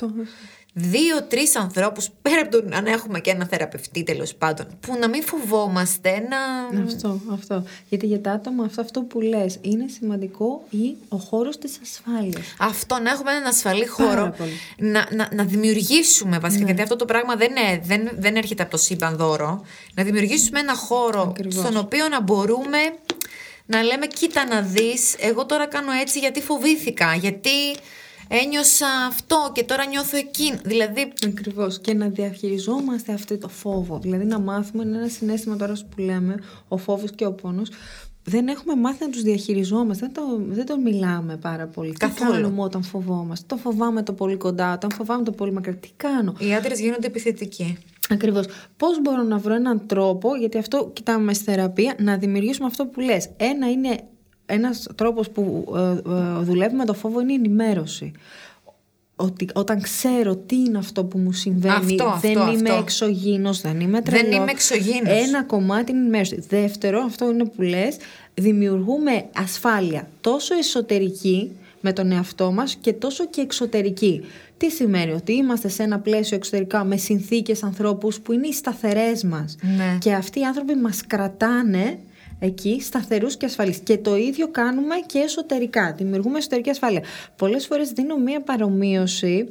Το- 0.82 0.88
Δύο-τρεις 0.90 1.56
ανθρώπους, 1.56 2.10
πέρα 2.22 2.42
από 2.42 2.52
το 2.52 2.64
να 2.82 2.92
έχουμε 2.92 3.20
και 3.20 3.30
ένα 3.30 3.46
θεραπευτή 3.46 4.04
τέλος 4.04 4.36
πάντων, 4.36 4.66
που 4.80 4.98
να 5.00 5.10
μην 5.10 5.24
φοβόμαστε 5.24 6.10
να. 6.30 6.82
Αυτό, 6.84 7.22
αυτό. 7.34 7.64
Γιατί 7.90 8.06
για 8.06 8.22
τα 8.22 8.32
άτομα 8.32 8.64
αυτό, 8.66 8.82
αυτό 8.82 9.02
που 9.02 9.22
λες 9.22 9.58
είναι 9.62 9.86
σημαντικό 10.00 10.64
ή 10.70 10.96
ο 11.10 11.18
χώρος 11.18 11.58
της 11.58 11.80
ασφάλειας. 11.84 12.46
Αυτό, 12.60 13.00
να 13.00 13.10
έχουμε 13.10 13.32
έναν 13.32 13.46
ασφαλή 13.46 13.90
Πάρα 13.98 14.10
χώρο. 14.10 14.34
πολύ. 14.38 14.52
Να, 14.78 15.08
να, 15.12 15.30
να 15.34 15.44
δημιουργήσουμε 15.44 16.40
βασικά. 16.40 16.66
Γιατί 16.66 16.82
αυτό 16.82 16.96
το 16.96 17.06
πράγμα 17.06 17.36
δεν, 17.36 17.50
είναι, 17.50 17.82
δεν, 17.84 18.10
δεν 18.20 18.36
έρχεται 18.36 18.62
από 18.62 18.72
το 18.72 18.78
σύμπαν 18.78 19.16
δώρο. 19.16 19.66
Να 19.96 20.04
δημιουργήσουμε 20.04 20.60
ένα 20.60 20.76
χώρο 20.76 21.22
Ακριβώς. 21.22 21.54
στον 21.54 21.78
οποίο 21.78 22.08
να 22.08 22.22
μπορούμε 22.22 22.78
να 23.66 23.82
λέμε: 23.84 24.08
Κοίτα 24.08 24.46
να 24.48 24.62
δεις 24.62 25.16
Εγώ 25.20 25.46
τώρα 25.46 25.66
κάνω 25.68 25.92
έτσι 25.92 26.20
γιατί 26.20 26.42
φοβήθηκα. 26.42 27.16
Γιατί 27.16 27.50
ένιωσα 28.28 28.88
αυτό 29.08 29.52
και 29.54 29.64
τώρα 29.64 29.86
νιώθω 29.86 30.18
εκείνο. 30.18 30.58
Δηλαδή. 30.64 31.14
Ακριβώς. 31.28 31.80
Και 31.80 31.94
να 31.94 32.08
διαχειριζόμαστε 32.08 33.14
αυτό 33.14 33.38
το 33.38 33.48
φόβο. 33.48 34.00
Δηλαδή 34.00 34.26
να 34.26 34.40
μάθουμε 34.40 34.84
είναι 34.84 34.98
ένα 34.98 35.08
συνέστημα 35.08 35.56
τώρα 35.56 35.74
που 35.74 36.02
λέμε, 36.02 36.36
ο 36.68 36.78
φόβος 36.78 37.12
και 37.16 37.26
ο 37.26 37.32
πόνος. 37.34 37.70
Δεν 38.30 38.48
έχουμε 38.48 38.76
μάθει 38.76 39.04
να 39.04 39.10
τους 39.10 39.22
διαχειριζόμαστε. 39.22 40.06
Δεν 40.06 40.24
το, 40.24 40.42
δεν 40.48 40.66
το 40.66 40.78
μιλάμε 40.78 41.38
πάρα 41.38 41.68
πολύ. 41.68 41.92
Καθόλου. 41.92 42.32
Τι 42.32 42.38
κάνουμε 42.38 42.62
όταν 42.62 42.84
φοβόμαστε; 42.84 43.46
Το 43.48 43.58
φοβάμαι 43.58 44.04
το 44.04 44.14
πολύ 44.14 44.36
κοντά, 44.36 44.74
όταν 44.74 44.92
φοβάμαι 44.92 45.24
το 45.24 45.32
πολύ 45.32 45.52
μακριά. 45.52 45.76
Τι 45.76 45.90
κάνω; 45.98 46.34
Οι 46.40 46.54
άντρες 46.54 46.80
γίνονται 46.80 47.08
επιθετικοί. 47.08 47.78
Ακριβώς. 48.10 48.46
Πώς 48.78 49.02
μπορώ 49.02 49.22
να 49.22 49.38
βρω 49.38 49.54
έναν 49.54 49.82
τρόπο, 49.86 50.36
γιατί 50.36 50.58
αυτό 50.58 50.90
κοιτάμε 50.94 51.34
στη 51.34 51.44
θεραπεία, 51.44 51.96
να 52.00 52.18
δημιουργήσουμε 52.18 52.68
αυτό 52.68 52.86
που 52.86 53.00
λες. 53.00 53.30
Ένα 53.38 53.72
είναι 53.72 54.00
ένας 54.50 54.88
τρόπος 54.96 55.30
που 55.30 55.74
ε, 55.76 56.12
ε, 56.12 56.44
δουλεύει 56.44 56.76
με 56.76 56.86
το 56.86 56.94
φόβο 56.94 57.22
είναι 57.22 57.32
η 57.32 57.36
ενημέρωση. 57.36 58.12
Ότι 59.20 59.48
όταν 59.54 59.82
ξέρω 59.82 60.36
τι 60.36 60.56
είναι 60.56 60.78
αυτό 60.78 61.04
που 61.04 61.18
μου 61.18 61.32
συμβαίνει, 61.32 61.74
Αυτό, 61.76 62.18
δεν 62.22 62.38
αυτό, 62.38 62.52
είμαι 62.52 62.70
αυτό. 62.70 62.82
εξωγήινος, 62.82 63.62
δεν 63.62 63.80
είμαι 63.80 64.02
Δεν 64.02 64.04
τρελός. 64.04 64.36
είμαι 64.36 64.52
εξωγήινος. 64.52 65.28
Ένα 65.28 65.44
κομμάτι 65.44 65.92
είναι 65.92 66.00
η 66.00 66.02
ενημέρωση. 66.02 66.44
Δεύτερο, 66.50 67.00
αυτό 67.02 67.30
είναι 67.32 67.46
που 67.46 67.62
λες, 67.62 67.98
δημιουργούμε 68.34 69.26
ασφάλεια 69.36 70.08
τόσο 70.22 70.56
εσωτερική 70.58 71.52
με 71.82 71.94
τον 71.94 72.12
εαυτό 72.12 72.52
μας 72.52 72.76
και 72.76 72.94
τόσο 72.94 73.26
και 73.26 73.42
εξωτερική. 73.42 74.22
Τι 74.58 74.70
σημαίνει 74.72 75.12
ότι 75.12 75.34
είμαστε 75.34 75.68
σε 75.68 75.84
ένα 75.84 76.00
πλαίσιο 76.00 76.38
εξωτερικά 76.38 76.84
με 76.84 76.98
συνθήκες 76.98 77.64
ανθρώπους 77.64 78.20
που 78.20 78.32
είναι 78.32 78.48
οι 78.48 78.54
σταθερές 78.54 79.24
μας 79.24 79.56
Ναι. 79.78 79.98
και 80.00 80.14
αυτοί 80.14 80.40
οι 80.40 80.44
άνθρωποι 80.44 80.76
μας 80.76 81.08
κρατάνε 81.08 82.00
εκεί 82.40 82.82
σταθερούς 82.82 83.38
και 83.38 83.46
ασφαλείς. 83.46 83.78
Και 83.78 83.98
το 83.98 84.16
ίδιο 84.16 84.48
κάνουμε 84.48 84.96
και 85.06 85.20
εσωτερικά. 85.20 85.94
Δημιουργούμε 85.98 86.38
εσωτερική 86.38 86.70
ασφάλεια. 86.70 87.04
Πολλές 87.36 87.66
φορές 87.66 87.92
δίνω 87.92 88.18
μία 88.18 88.42
παρομοίωση 88.42 89.48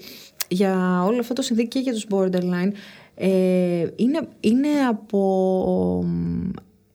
για 0.48 1.02
όλο 1.06 1.18
αυτό 1.20 1.32
το 1.34 1.42
συνθήκη 1.42 1.68
και 1.68 1.78
για 1.78 1.92
τους 1.92 2.06
borderline. 2.10 2.70
Ε, 3.14 3.86
είναι, 3.96 4.28
είναι 4.40 4.68
από... 4.88 6.04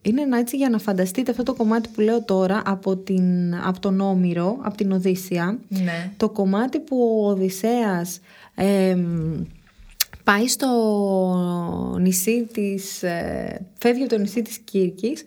Είναι 0.03 0.21
ένα 0.21 0.37
έτσι 0.37 0.57
για 0.57 0.69
να 0.69 0.77
φανταστείτε 0.77 1.31
αυτό 1.31 1.43
το 1.43 1.53
κομμάτι 1.53 1.89
που 1.89 2.01
λέω 2.01 2.23
τώρα 2.23 2.61
από, 2.65 2.97
την, 2.97 3.55
από 3.65 3.79
τον 3.79 3.99
Όμηρο, 3.99 4.57
από 4.61 4.77
την 4.77 4.91
Οδύσσια. 4.91 5.59
Ναι. 5.67 6.11
Το 6.17 6.29
κομμάτι 6.29 6.79
που 6.79 7.21
ο 7.23 7.29
Οδυσσέας 7.29 8.19
εμ, 8.55 9.43
πάει 10.23 10.47
στο 10.47 10.67
νησί 11.99 12.47
της... 12.53 13.03
ε, 13.03 13.65
φεύγει 13.77 14.01
από 14.01 14.13
το 14.13 14.19
νησί 14.19 14.41
της 14.41 14.57
Κύρκης 14.57 15.23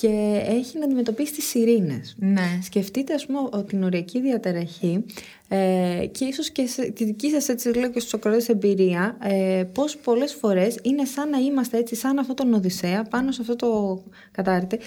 και 0.00 0.40
έχει 0.48 0.78
να 0.78 0.84
αντιμετωπίσει 0.84 1.32
τις 1.32 1.44
σιρήνες. 1.44 2.14
Ναι. 2.18 2.58
Σκεφτείτε 2.62 3.14
ας 3.14 3.26
πούμε 3.26 3.38
ο- 3.52 3.62
την 3.62 3.82
οριακή 3.82 4.20
διαταραχή 4.20 5.04
ε, 5.48 6.06
και 6.12 6.24
ίσως 6.24 6.50
και 6.50 6.66
σε, 6.66 6.82
τη 6.90 7.04
δική 7.04 7.30
σας 7.30 7.48
έτσι 7.48 7.68
λέω 7.74 7.90
και 7.90 8.00
στους 8.00 8.14
ακροατές 8.14 8.48
εμπειρία 8.48 9.16
ε, 9.22 9.64
πως 9.72 9.96
πολλές 9.96 10.34
φορές 10.34 10.78
είναι 10.82 11.04
σαν 11.04 11.28
να 11.30 11.38
είμαστε 11.38 11.78
έτσι 11.78 11.94
σαν 11.94 12.18
αυτό 12.18 12.34
τον 12.34 12.54
Οδυσσέα 12.54 13.02
πάνω 13.02 13.32
σε 13.32 13.40
αυτό 13.40 13.56
το 13.56 14.02
κατάρτι 14.30 14.78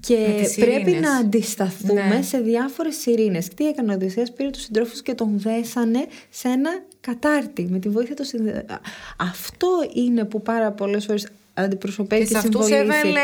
και 0.00 0.16
Με 0.36 0.42
τις 0.42 0.54
πρέπει 0.54 0.72
σιρήνες. 0.72 1.00
να 1.00 1.16
αντισταθούμε 1.16 2.02
Ναι. 2.16 2.22
σε 2.22 2.38
διάφορες 2.38 2.96
σιρήνες. 2.96 3.48
Τι 3.48 3.66
έκανε 3.66 3.90
ο 3.92 3.94
Οδυσσέας, 3.94 4.32
πήρε 4.32 4.50
τους 4.50 4.62
συντρόφους 4.62 5.02
και 5.02 5.14
τον 5.14 5.38
δέσανε 5.38 6.06
σε 6.30 6.48
ένα 6.48 6.70
κατάρτι 7.00 7.66
με 7.70 7.78
τη 7.78 7.88
βοήθεια 7.88 8.14
του 8.14 8.24
συνδε... 8.24 8.64
Α, 8.68 8.76
Αυτό 9.16 9.68
είναι 9.94 10.24
που 10.24 10.42
πάρα 10.42 10.72
πολλές 10.72 11.04
φορές 11.04 11.28
αντιπροσωπεύει 11.62 12.22
Και 12.22 12.26
και, 12.28 12.32
σε 12.40 12.46
αυτού 12.46 12.62
συμβολίζει. 12.62 12.90
έβαλε 12.98 13.20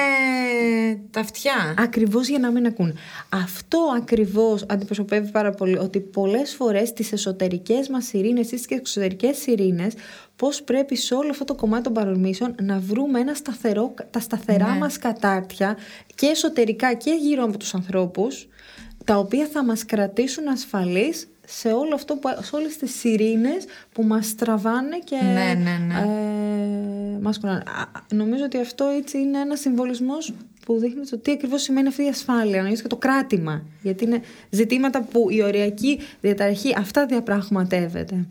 τα 1.10 1.20
αυτιά. 1.20 1.74
Ακριβώς 1.78 2.28
για 2.28 2.38
να 2.38 2.50
μην 2.50 2.66
ακούν. 2.66 2.94
Αυτό 3.28 3.78
ακριβώς 3.96 4.64
αντιπροσωπεύει 4.68 5.30
πάρα 5.30 5.50
πολύ 5.50 5.78
ότι 5.78 6.00
πολλές 6.00 6.54
φορές 6.54 6.92
τις 6.92 7.12
εσωτερικές 7.12 7.88
μας 7.88 8.12
ειρήνες 8.12 8.46
ή 8.52 8.54
τις 8.56 8.66
εξωτερικές 8.68 9.46
ειρήνες 9.46 9.94
πώς 10.36 10.62
πρέπει 10.62 10.96
σε 10.96 11.14
όλο 11.14 11.30
αυτό 11.30 11.44
το 11.44 11.54
κομμάτι 11.54 11.82
των 11.82 11.92
παρορμήσεων 11.92 12.54
να 12.62 12.78
βρούμε 12.78 13.20
ένα 13.20 13.34
σταθερό, 13.34 13.94
τα 14.10 14.20
σταθερά 14.20 14.72
Ναι. 14.72 14.78
μας 14.78 14.98
κατάρτια 14.98 15.76
και 16.14 16.26
εσωτερικά 16.26 16.94
και 16.94 17.10
γύρω 17.20 17.44
από 17.44 17.58
τους 17.58 17.74
ανθρώπους 17.74 18.48
τα 19.04 19.16
οποία 19.18 19.48
θα 19.52 19.64
μας 19.64 19.84
κρατήσουν 19.84 20.48
ασφαλείς 20.48 21.28
σε 21.46 21.68
όλο 21.72 21.94
αυτό 21.94 22.16
που, 22.16 22.28
σε 22.42 22.56
όλες 22.56 22.76
τις 22.76 22.94
σιρήνες 22.98 23.64
που 23.92 24.02
μας 24.02 24.34
τραβάνε 24.34 24.98
και 25.04 25.16
Ναι, 25.16 25.54
ναι, 25.62 25.78
ναι. 25.86 25.94
ε, 25.94 27.18
μας 27.20 27.38
κολλάνε. 27.38 27.58
Α, 27.60 28.14
Νομίζω 28.14 28.44
ότι 28.44 28.58
αυτό 28.58 28.84
έτσι 28.84 29.18
είναι 29.18 29.38
ένας 29.38 29.60
συμβολισμός 29.60 30.32
που 30.64 30.78
δείχνει 30.78 31.06
το 31.06 31.18
τι 31.18 31.30
ακριβώς 31.30 31.62
σημαίνει 31.62 31.88
αυτή 31.88 32.04
η 32.04 32.08
ασφάλεια, 32.08 32.62
να 32.62 32.70
και 32.70 32.86
το 32.86 32.96
κράτημα. 32.96 33.62
Γιατί 33.82 34.04
είναι 34.04 34.20
ζητήματα 34.50 35.02
που 35.02 35.30
η 35.30 35.42
οριακή 35.42 36.00
διαταραχή 36.20 36.74
αυτά 36.78 37.06
διαπραγματεύεται. 37.06 38.26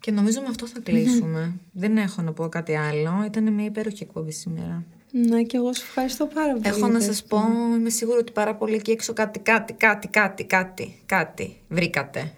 Και 0.00 0.10
νομίζω 0.10 0.40
με 0.40 0.46
αυτό 0.48 0.66
θα 0.66 0.80
κλείσουμε. 0.80 1.52
Δεν 1.72 1.96
έχω 1.96 2.22
να 2.22 2.32
πω 2.32 2.48
κάτι 2.48 2.76
άλλο. 2.76 3.22
Ήταν 3.26 3.52
μια 3.52 3.64
υπέροχη 3.64 4.02
εκπομπή 4.02 4.32
σήμερα. 4.32 4.84
Ναι, 5.14 5.42
και 5.42 5.56
εγώ 5.56 5.72
σας 5.72 5.82
ευχαριστώ 5.82 6.26
πάρα 6.26 6.52
πολύ. 6.52 6.62
Έχω 6.66 6.86
να 6.86 6.98
για 6.98 7.06
σας 7.06 7.22
πω, 7.22 7.38
είμαι 7.78 7.90
σίγουρη 7.90 8.18
ότι 8.18 8.32
πάρα 8.32 8.54
πολύ 8.54 8.74
εκεί 8.74 8.90
έξω 8.90 9.12
κάτι, 9.12 9.38
κάτι, 9.38 9.72
κάτι, 9.72 10.08
κάτι, 10.08 10.44
κάτι, 10.44 11.02
κάτι 11.06 11.56
βρήκατε. 11.68 12.32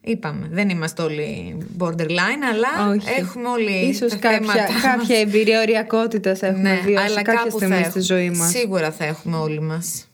Είπαμε, 0.00 0.48
δεν 0.50 0.68
είμαστε 0.68 1.02
όλοι 1.02 1.56
borderline, 1.78 2.42
αλλά 2.52 2.90
Όχι. 2.90 3.08
έχουμε 3.18 3.48
όλοι 3.48 3.86
Ίσως 3.88 4.10
τα 4.10 4.16
κάποια, 4.16 4.38
θέματα 4.38 4.80
κάποια 4.82 5.18
εμπειρία 5.18 5.60
οριακότητας 5.60 6.42
έχουμε 6.42 6.74
ναι, 6.74 6.80
βιώσει 6.80 7.04
αλλά 7.04 7.22
κάποια 7.22 7.42
κάπου 7.42 7.56
στιγμή 7.56 7.74
θα 7.74 7.80
στη 7.80 7.88
έχουμε. 7.88 8.02
ζωή 8.04 8.30
μας. 8.30 8.50
Σίγουρα 8.50 8.90
θα 8.92 9.04
έχουμε 9.04 9.36
όλοι 9.36 9.60
μας. 9.60 10.08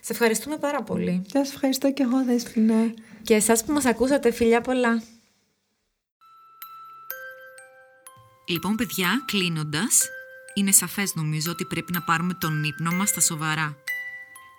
Σε 0.00 0.12
ευχαριστούμε 0.12 0.56
πάρα 0.56 0.82
πολύ. 0.82 1.22
Και 1.26 1.38
σας 1.38 1.52
ευχαριστώ 1.52 1.92
και 1.92 2.02
εγώ, 2.02 2.24
Δέσποινα. 2.24 2.94
Και 3.22 3.34
εσάς 3.34 3.64
που 3.64 3.72
μας 3.72 3.84
ακούσατε, 3.84 4.30
φιλιά 4.32 4.60
πολλά. 4.60 5.02
Λοιπόν, 8.48 8.74
παιδιά, 8.76 9.08
κλείνοντας, 9.26 10.08
είναι 10.58 10.72
σαφές 10.72 11.14
νομίζω 11.14 11.50
ότι 11.50 11.64
πρέπει 11.64 11.92
να 11.92 12.02
πάρουμε 12.02 12.34
τον 12.34 12.64
ύπνο 12.64 12.90
μας 12.90 13.08
στα 13.08 13.20
σοβαρά. 13.20 13.76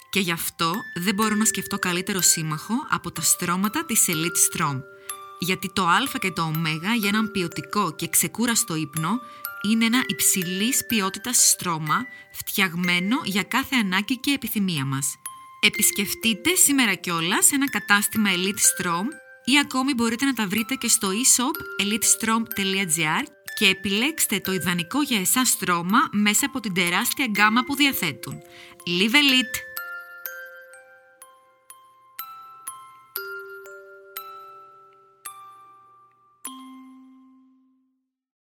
Και 0.09 0.19
γι' 0.19 0.31
αυτό 0.31 0.73
δεν 0.95 1.15
μπορώ 1.15 1.35
να 1.35 1.45
σκεφτώ 1.45 1.79
καλύτερο 1.79 2.21
σύμμαχο 2.21 2.73
από 2.89 3.11
τα 3.11 3.21
στρώματα 3.21 3.85
της 3.85 4.05
Elite 4.07 4.57
Strom. 4.57 4.81
Γιατί 5.39 5.71
το 5.73 5.87
α 5.87 6.19
και 6.19 6.31
το 6.31 6.41
ω 6.41 6.51
για 6.99 7.09
έναν 7.09 7.31
ποιοτικό 7.31 7.95
και 7.95 8.07
ξεκούραστο 8.07 8.75
ύπνο 8.75 9.19
είναι 9.69 9.85
ένα 9.85 10.03
υψηλής 10.07 10.85
ποιότητας 10.85 11.49
στρώμα 11.49 12.05
φτιαγμένο 12.33 13.21
για 13.23 13.43
κάθε 13.43 13.75
ανάγκη 13.75 14.17
και 14.17 14.31
επιθυμία 14.31 14.85
μας. 14.85 15.15
Επισκεφτείτε 15.61 16.55
σήμερα 16.55 16.93
κιόλας 16.93 17.51
ένα 17.51 17.69
κατάστημα 17.69 18.29
Elite 18.35 18.83
Strom 18.83 19.05
ή 19.45 19.59
ακόμη 19.59 19.93
μπορείτε 19.93 20.25
να 20.25 20.33
τα 20.33 20.47
βρείτε 20.47 20.75
και 20.75 20.87
στο 20.87 21.09
e-shop 21.09 21.83
elitestrom.gr 21.83 23.23
και 23.59 23.67
επιλέξτε 23.67 24.39
το 24.39 24.53
ιδανικό 24.53 25.01
για 25.01 25.19
εσάς 25.19 25.49
στρώμα 25.49 25.99
μέσα 26.11 26.45
από 26.45 26.59
την 26.59 26.73
τεράστια 26.73 27.25
γκάμα 27.25 27.63
που 27.63 27.75
διαθέτουν. 27.75 28.41
Live 28.87 29.15
Elite! 29.15 29.68